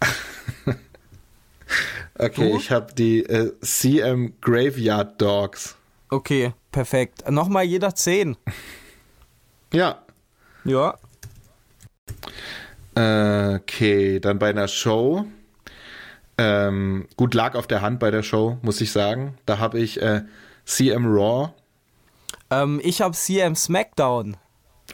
Okay, 2.18 2.50
Du? 2.50 2.56
ich 2.56 2.70
habe 2.70 2.94
die 2.94 3.20
äh, 3.24 3.52
CM 3.60 4.32
Graveyard 4.40 5.20
Dogs. 5.20 5.76
Okay, 6.08 6.54
perfekt. 6.72 7.28
Nochmal 7.30 7.64
jeder 7.64 7.94
10. 7.94 8.36
Ja. 9.72 9.98
Ja. 10.64 10.94
Okay, 12.94 14.20
dann 14.20 14.38
bei 14.38 14.48
einer 14.50 14.68
Show. 14.68 15.26
Ähm, 16.38 17.08
gut, 17.16 17.34
lag 17.34 17.56
auf 17.56 17.66
der 17.66 17.82
Hand 17.82 17.98
bei 17.98 18.10
der 18.12 18.22
Show, 18.22 18.58
muss 18.62 18.80
ich 18.80 18.92
sagen. 18.92 19.36
Da 19.44 19.58
habe 19.58 19.80
ich 19.80 20.00
äh, 20.00 20.22
CM 20.64 21.04
Raw. 21.06 21.52
Ähm, 22.50 22.80
ich 22.82 23.02
hab 23.02 23.14
CM 23.16 23.56
Smackdown. 23.56 24.36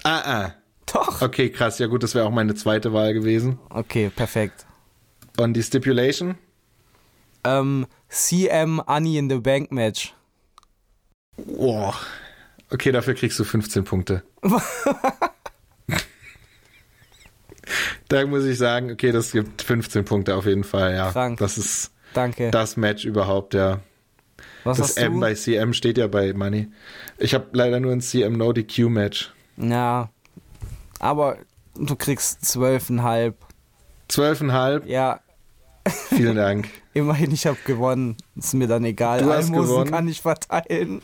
Ah, 0.04 0.22
ah. 0.24 0.54
Doch. 0.92 1.22
Okay, 1.22 1.50
krass. 1.50 1.78
Ja 1.78 1.86
gut, 1.86 2.02
das 2.02 2.14
wäre 2.14 2.26
auch 2.26 2.30
meine 2.30 2.54
zweite 2.54 2.92
Wahl 2.92 3.14
gewesen. 3.14 3.58
Okay, 3.70 4.10
perfekt. 4.14 4.66
Und 5.38 5.54
die 5.54 5.62
Stipulation? 5.62 6.36
Ähm, 7.44 7.86
CM 8.08 8.82
Annie 8.86 9.18
in 9.18 9.30
the 9.30 9.38
Bank 9.38 9.72
Match. 9.72 10.14
Boah. 11.36 11.94
Okay, 12.70 12.92
dafür 12.92 13.14
kriegst 13.14 13.38
du 13.38 13.44
15 13.44 13.84
Punkte. 13.84 14.22
da 18.08 18.26
muss 18.26 18.44
ich 18.44 18.58
sagen, 18.58 18.90
okay, 18.90 19.12
das 19.12 19.32
gibt 19.32 19.62
15 19.62 20.04
Punkte 20.04 20.36
auf 20.36 20.46
jeden 20.46 20.64
Fall, 20.64 20.94
ja. 20.94 21.10
Krank. 21.10 21.38
Das 21.38 21.58
ist 21.58 21.92
Danke. 22.14 22.50
das 22.50 22.76
Match 22.76 23.04
überhaupt, 23.04 23.54
ja. 23.54 23.80
Was 24.64 24.78
Das 24.78 24.96
M 24.96 25.20
bei 25.20 25.34
CM 25.34 25.72
steht 25.72 25.98
ja 25.98 26.06
bei 26.06 26.32
Money. 26.32 26.68
Ich 27.18 27.34
habe 27.34 27.46
leider 27.52 27.80
nur 27.80 27.92
ein 27.92 28.00
CM 28.00 28.34
No 28.36 28.52
DQ 28.52 28.88
Match. 28.88 29.32
Ja. 29.62 30.10
Aber 30.98 31.38
du 31.74 31.96
kriegst 31.96 32.42
12,5. 32.42 33.34
12,5. 34.10 34.86
Ja, 34.86 35.20
Vielen 35.86 36.36
Dank. 36.36 36.68
immerhin, 36.94 37.32
ich 37.32 37.46
hab 37.46 37.64
gewonnen. 37.64 38.16
Ist 38.36 38.54
mir 38.54 38.68
dann 38.68 38.84
egal. 38.84 39.22
Du 39.22 39.30
hast 39.30 39.46
Almosen 39.46 39.68
gewonnen. 39.68 39.90
kann 39.90 40.08
ich 40.08 40.20
verteilen. 40.20 41.02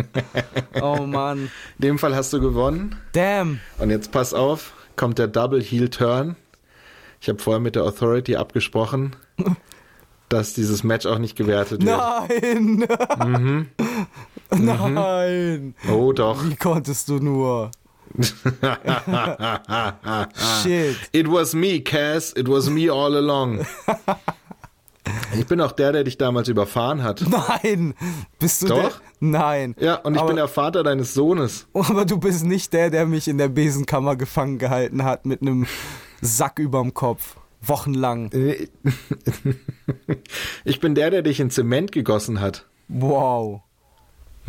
oh 0.80 1.06
Mann. 1.06 1.50
In 1.78 1.82
dem 1.82 1.98
Fall 1.98 2.14
hast 2.14 2.32
du 2.32 2.40
gewonnen. 2.40 2.96
Damn. 3.12 3.60
Und 3.78 3.90
jetzt 3.90 4.12
pass 4.12 4.32
auf, 4.32 4.72
kommt 4.96 5.18
der 5.18 5.28
Double 5.28 5.62
Heel 5.62 5.90
Turn. 5.90 6.36
Ich 7.20 7.28
habe 7.28 7.38
vorher 7.38 7.60
mit 7.60 7.76
der 7.76 7.84
Authority 7.84 8.36
abgesprochen, 8.36 9.16
dass 10.30 10.54
dieses 10.54 10.82
Match 10.84 11.04
auch 11.04 11.18
nicht 11.18 11.36
gewertet 11.36 11.84
wird. 11.84 11.98
Nein. 11.98 12.86
Mhm. 13.18 13.68
Nein. 14.56 15.74
Oh 15.90 16.12
doch. 16.12 16.44
Wie 16.44 16.56
konntest 16.56 17.08
du 17.08 17.18
nur? 17.18 17.70
Shit. 20.62 20.96
It 21.12 21.30
was 21.30 21.54
me, 21.54 21.80
Cass. 21.80 22.32
It 22.36 22.48
was 22.48 22.68
me 22.68 22.90
all 22.90 23.16
along. 23.16 23.64
Ich 25.36 25.46
bin 25.46 25.60
auch 25.60 25.72
der, 25.72 25.92
der 25.92 26.04
dich 26.04 26.18
damals 26.18 26.48
überfahren 26.48 27.02
hat. 27.02 27.24
Nein. 27.28 27.94
Bist 28.38 28.62
du 28.62 28.68
Doch. 28.68 28.76
der? 28.76 28.92
Nein. 29.20 29.74
Ja, 29.78 29.96
und 29.96 30.14
ich 30.14 30.20
aber, 30.20 30.28
bin 30.28 30.36
der 30.36 30.48
Vater 30.48 30.82
deines 30.82 31.14
Sohnes. 31.14 31.66
aber 31.72 32.04
du 32.04 32.18
bist 32.18 32.44
nicht 32.44 32.72
der, 32.72 32.90
der 32.90 33.06
mich 33.06 33.28
in 33.28 33.38
der 33.38 33.48
Besenkammer 33.48 34.16
gefangen 34.16 34.58
gehalten 34.58 35.04
hat 35.04 35.26
mit 35.26 35.42
einem 35.42 35.66
Sack 36.20 36.58
überm 36.58 36.94
Kopf. 36.94 37.36
Wochenlang. 37.62 38.30
Ich 40.64 40.80
bin 40.80 40.94
der, 40.94 41.10
der 41.10 41.22
dich 41.22 41.40
in 41.40 41.50
Zement 41.50 41.92
gegossen 41.92 42.40
hat. 42.40 42.66
Wow. 42.88 43.62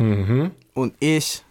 Mhm. 0.02 0.50
Und 0.74 0.94
ich. 1.00 1.42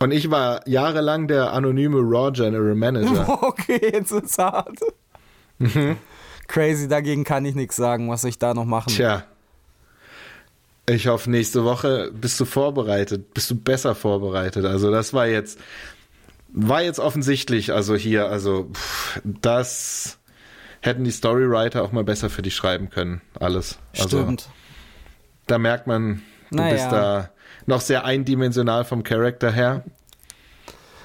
Und 0.00 0.12
ich 0.12 0.30
war 0.30 0.66
jahrelang 0.68 1.26
der 1.28 1.52
anonyme 1.52 1.98
Raw 1.98 2.30
General 2.32 2.74
Manager. 2.74 3.26
Okay, 3.42 3.90
jetzt 3.92 4.12
ist 4.12 4.38
hart. 4.38 4.78
Mhm. 5.58 5.96
Crazy, 6.46 6.88
dagegen 6.88 7.24
kann 7.24 7.44
ich 7.44 7.54
nichts 7.54 7.76
sagen. 7.76 8.08
Was 8.10 8.24
ich 8.24 8.38
da 8.38 8.54
noch 8.54 8.64
machen? 8.64 8.90
Tja. 8.90 9.24
Ich 10.88 11.06
hoffe, 11.06 11.30
nächste 11.30 11.64
Woche 11.64 12.10
bist 12.12 12.40
du 12.40 12.46
vorbereitet, 12.46 13.34
bist 13.34 13.50
du 13.50 13.54
besser 13.56 13.94
vorbereitet. 13.94 14.64
Also 14.64 14.90
das 14.90 15.12
war 15.12 15.26
jetzt, 15.26 15.58
war 16.48 16.82
jetzt 16.82 16.98
offensichtlich, 16.98 17.72
also 17.74 17.94
hier, 17.94 18.28
also 18.30 18.70
pff, 18.72 19.20
das 19.24 20.18
hätten 20.80 21.04
die 21.04 21.10
Storywriter 21.10 21.82
auch 21.82 21.92
mal 21.92 22.04
besser 22.04 22.30
für 22.30 22.40
dich 22.40 22.54
schreiben 22.54 22.88
können, 22.88 23.20
alles. 23.38 23.78
Also 23.98 24.22
Stimmt. 24.22 24.48
da 25.46 25.58
merkt 25.58 25.86
man, 25.86 26.22
du 26.50 26.56
Naja. 26.56 26.72
bist 26.72 26.86
da 26.90 27.30
noch 27.66 27.80
sehr 27.80 28.04
eindimensional 28.04 28.84
vom 28.84 29.02
Charakter 29.02 29.50
her. 29.52 29.84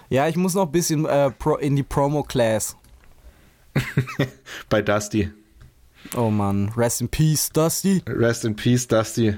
Ja, 0.10 0.28
ich 0.28 0.36
muss 0.36 0.54
noch 0.54 0.66
ein 0.66 0.72
bisschen 0.72 1.06
äh, 1.06 1.32
pro, 1.32 1.56
in 1.56 1.76
die 1.76 1.84
Promo-Class. 1.84 2.78
Bei 4.70 4.82
Dusty. 4.82 5.32
Oh 6.16 6.30
Mann, 6.30 6.72
rest 6.76 7.02
in 7.02 7.10
peace, 7.10 7.50
Dusty. 7.50 8.04
Rest 8.08 8.46
in 8.46 8.56
Peace, 8.56 8.88
Dusty. 8.88 9.36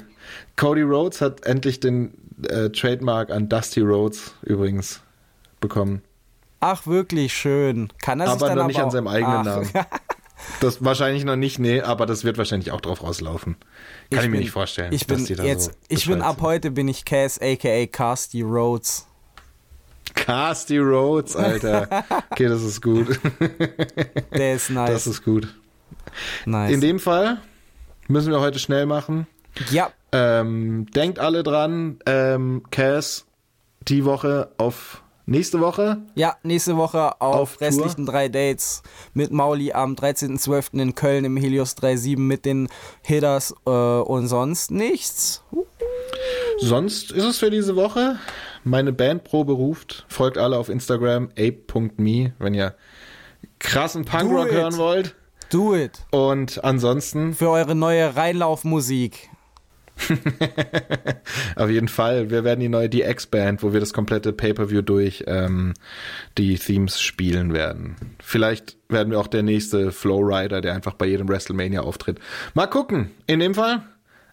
Cody 0.56 0.82
Rhodes 0.82 1.22
hat 1.22 1.45
endlich 1.45 1.80
den 1.80 2.14
äh, 2.49 2.69
Trademark 2.69 3.30
an 3.30 3.48
Dusty 3.48 3.82
Rhodes 3.82 4.34
übrigens 4.41 5.02
bekommen. 5.61 6.02
Ach, 6.60 6.88
wirklich 6.88 7.34
schön. 7.34 7.90
Kann 8.02 8.19
er 8.19 8.27
sich 8.27 8.36
aber 8.36 8.48
dann 8.48 8.56
noch 8.56 8.64
aber 8.64 8.68
nicht 8.68 8.82
an 8.82 8.91
seinem 8.91 9.07
eigenen 9.07 9.38
Ach, 9.38 9.45
Namen. 9.45 9.69
Das 10.60 10.84
wahrscheinlich 10.84 11.24
noch 11.24 11.36
nicht, 11.38 11.60
nee, 11.60 11.82
aber 11.82 12.06
das 12.06 12.24
wird 12.24 12.38
wahrscheinlich 12.38 12.72
auch 12.72 12.82
drauf 12.82 13.02
rauslaufen. 13.03 13.56
Kann 14.10 14.20
ich, 14.20 14.26
mir 14.26 14.32
bin- 14.32 14.40
nicht 14.41 14.52
vorstellen. 14.52 14.91
Ich 14.94 15.07
dass 15.07 15.18
bin 15.18 15.26
die 15.26 15.36
da 15.36 15.44
jetzt, 15.44 15.66
so 15.66 15.72
ich 15.88 16.07
bin 16.07 16.22
ab 16.22 16.38
heute 16.41 16.72
bin 16.72 16.88
ich 16.88 17.06
Cass, 17.06 17.40
aka 17.41 17.86
Casty 17.88 18.41
Rhodes. 18.41 19.07
Casty 20.14 20.78
Rhodes, 20.78 21.36
Alter. 21.36 21.88
Okay, 22.32 22.48
das 22.48 22.64
ist 22.64 22.82
gut. 22.82 23.20
Der 24.34 24.56
ist 24.56 24.70
nice. 24.70 24.91
Das 24.91 25.07
ist 25.07 25.24
gut. 25.24 25.53
nice. 26.45 26.72
In 26.74 26.82
dem 26.82 26.99
Fall 26.99 27.40
müssen 28.07 28.32
wir 28.32 28.40
heute 28.40 28.60
schnell 28.60 28.86
machen. 28.86 29.28
ja, 29.72 29.91
Ähm, 30.12 30.86
denkt 30.91 31.20
alle 31.20 31.44
dran, 31.44 31.99
ähm, 32.06 32.64
Cass 32.72 33.26
die 33.88 34.06
Woche 34.06 34.52
auf 34.57 35.02
nächste 35.26 35.60
Woche. 35.60 35.97
ja, 36.15 36.35
nächste 36.43 36.77
Woche 36.77 37.19
auf, 37.22 37.35
Auf 37.35 37.57
Tour? 37.57 37.68
restlichen 37.68 38.06
drei 38.06 38.27
Dates 38.30 38.84
mit 39.14 39.31
Mauli 39.31 39.72
am 39.73 39.93
13.12. 39.95 40.80
in 40.80 40.95
Köln 40.95 41.26
im 41.26 41.38
Helios 41.38 41.72
37 41.72 42.18
mit 42.18 42.45
den 42.45 42.68
Hitters 43.02 43.53
äh, 43.65 43.69
und 43.69 44.27
sonst 44.27 44.72
nichts. 44.72 45.43
Sonst 46.60 47.11
ist 47.11 47.23
es 47.23 47.38
für 47.39 47.52
diese 47.52 47.76
Woche. 47.76 48.18
Meine 48.64 48.93
Bandprobe 48.93 49.53
ruft. 49.53 50.06
Folgt 50.07 50.38
alle 50.38 50.57
auf 50.57 50.69
Instagram, 50.69 51.30
ape.me, 51.38 52.34
wenn 52.39 52.53
ihr 52.53 52.76
krassen 53.60 54.06
Punkrock 54.06 54.52
hören 54.52 54.77
wollt. 54.77 55.15
Do 55.52 55.76
it. 55.76 56.06
Und 56.11 56.64
ansonsten 56.64 57.34
Für 57.35 57.49
eure 57.52 57.76
neue 57.76 58.15
Reinlaufmusik. 58.15 59.30
Auf 61.55 61.69
jeden 61.69 61.88
Fall. 61.88 62.30
Wir 62.30 62.43
werden 62.43 62.59
die 62.59 62.69
neue 62.69 62.89
DX-Band, 62.89 63.63
wo 63.63 63.73
wir 63.73 63.80
das 63.80 63.93
komplette 63.93 64.34
Pay-Per-View 64.34 64.81
durch 64.81 65.23
ähm, 65.27 65.73
die 66.38 66.57
Themes 66.57 67.01
spielen 67.01 67.53
werden. 67.53 67.95
Vielleicht 68.22 68.77
werden 68.89 69.11
wir 69.11 69.19
auch 69.19 69.27
der 69.27 69.43
nächste 69.43 69.91
Flowrider, 69.91 70.61
der 70.61 70.73
einfach 70.73 70.93
bei 70.93 71.05
jedem 71.05 71.27
WrestleMania 71.27 71.81
auftritt. 71.81 72.19
Mal 72.53 72.67
gucken. 72.67 73.11
In 73.27 73.39
dem 73.39 73.55
Fall, 73.55 73.84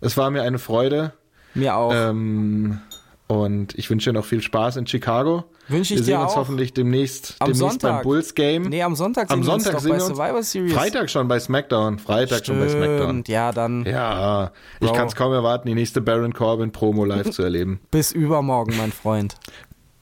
es 0.01 0.17
war 0.17 0.31
mir 0.31 0.43
eine 0.43 0.59
Freude. 0.59 1.13
Mir 1.55 1.77
auch. 1.77 1.93
Ähm, 1.95 2.81
und 3.29 3.75
ich 3.79 3.89
wünsche 3.89 4.11
dir 4.11 4.15
noch 4.19 4.25
viel 4.27 4.43
Spaß 4.43 4.77
in 4.77 4.87
Chicago. 4.87 5.45
Wünsche 5.69 5.95
ich 5.95 6.01
wir 6.01 6.05
sehen 6.05 6.17
dir 6.17 6.23
uns 6.23 6.33
auch. 6.33 6.37
hoffentlich 6.37 6.75
demnächst, 6.75 7.37
Am 7.39 7.47
demnächst 7.53 7.63
beim 7.63 7.71
Sonntag. 7.81 8.03
Bulls 8.03 8.35
Game. 8.35 8.65
nee, 8.65 8.83
am 8.83 8.95
Sonntag 8.95 9.31
Am 9.31 9.39
sehen 9.43 9.47
wir 9.49 9.55
uns 9.55 9.65
Sonntag 9.65 9.79
doch 9.79 9.85
sehen 9.85 9.93
bei. 9.93 9.99
Survivor 10.01 10.43
Series. 10.43 10.73
Freitag 10.75 11.11
schon 11.11 11.29
bei 11.29 11.41
SmackDown. 11.41 11.99
Freitag 11.99 12.45
schon 12.45 12.59
bei 12.59 12.69
SmackDown. 12.69 13.09
Stimmt, 13.09 13.29
ja, 13.29 13.53
dann 13.53 13.85
Ja, 13.87 14.53
ich 14.81 14.93
kann 14.93 15.07
es 15.07 15.15
kaum 15.17 15.33
erwarten, 15.33 15.69
die 15.69 15.75
nächste 15.75 16.01
Baron 16.01 16.35
Corbin 16.35 16.73
Promo 16.73 17.05
live 17.05 17.31
zu 17.31 17.43
erleben. 17.43 17.81
bis 17.91 18.13
übermorgen, 18.13 18.77
mein 18.77 18.93
Freund. 18.93 19.37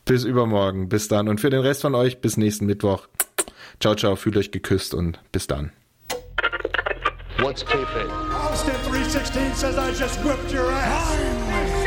Bis 0.07 0.25
übermorgen. 0.25 0.89
Bis 0.89 1.07
dann. 1.09 1.29
Und 1.29 1.41
für 1.41 1.51
den 1.51 1.61
Rest 1.61 1.83
von 1.83 1.95
euch 1.95 2.21
bis 2.21 2.37
nächsten 2.37 2.67
Mittwoch. 2.67 3.07
Ciao, 3.79 3.95
ciao. 3.95 4.17
Fühlt 4.17 4.37
euch 4.37 4.51
geküsst 4.51 4.93
und 4.95 5.21
bis 5.31 5.47
dann. 5.47 5.71
What's 7.39 7.65
kayfabe? 7.65 8.11
Austin 8.51 8.75
316 8.91 9.55
says 9.55 9.77
I 9.79 9.91
just 9.99 10.23
whipped 10.25 10.53
your 10.53 10.71
ass. 10.71 11.80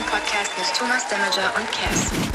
Podcast 0.00 0.50
mit 0.56 0.74
Thomas 0.74 1.06
Demager 1.06 1.54
und 1.54 1.70
Cass. 1.70 2.31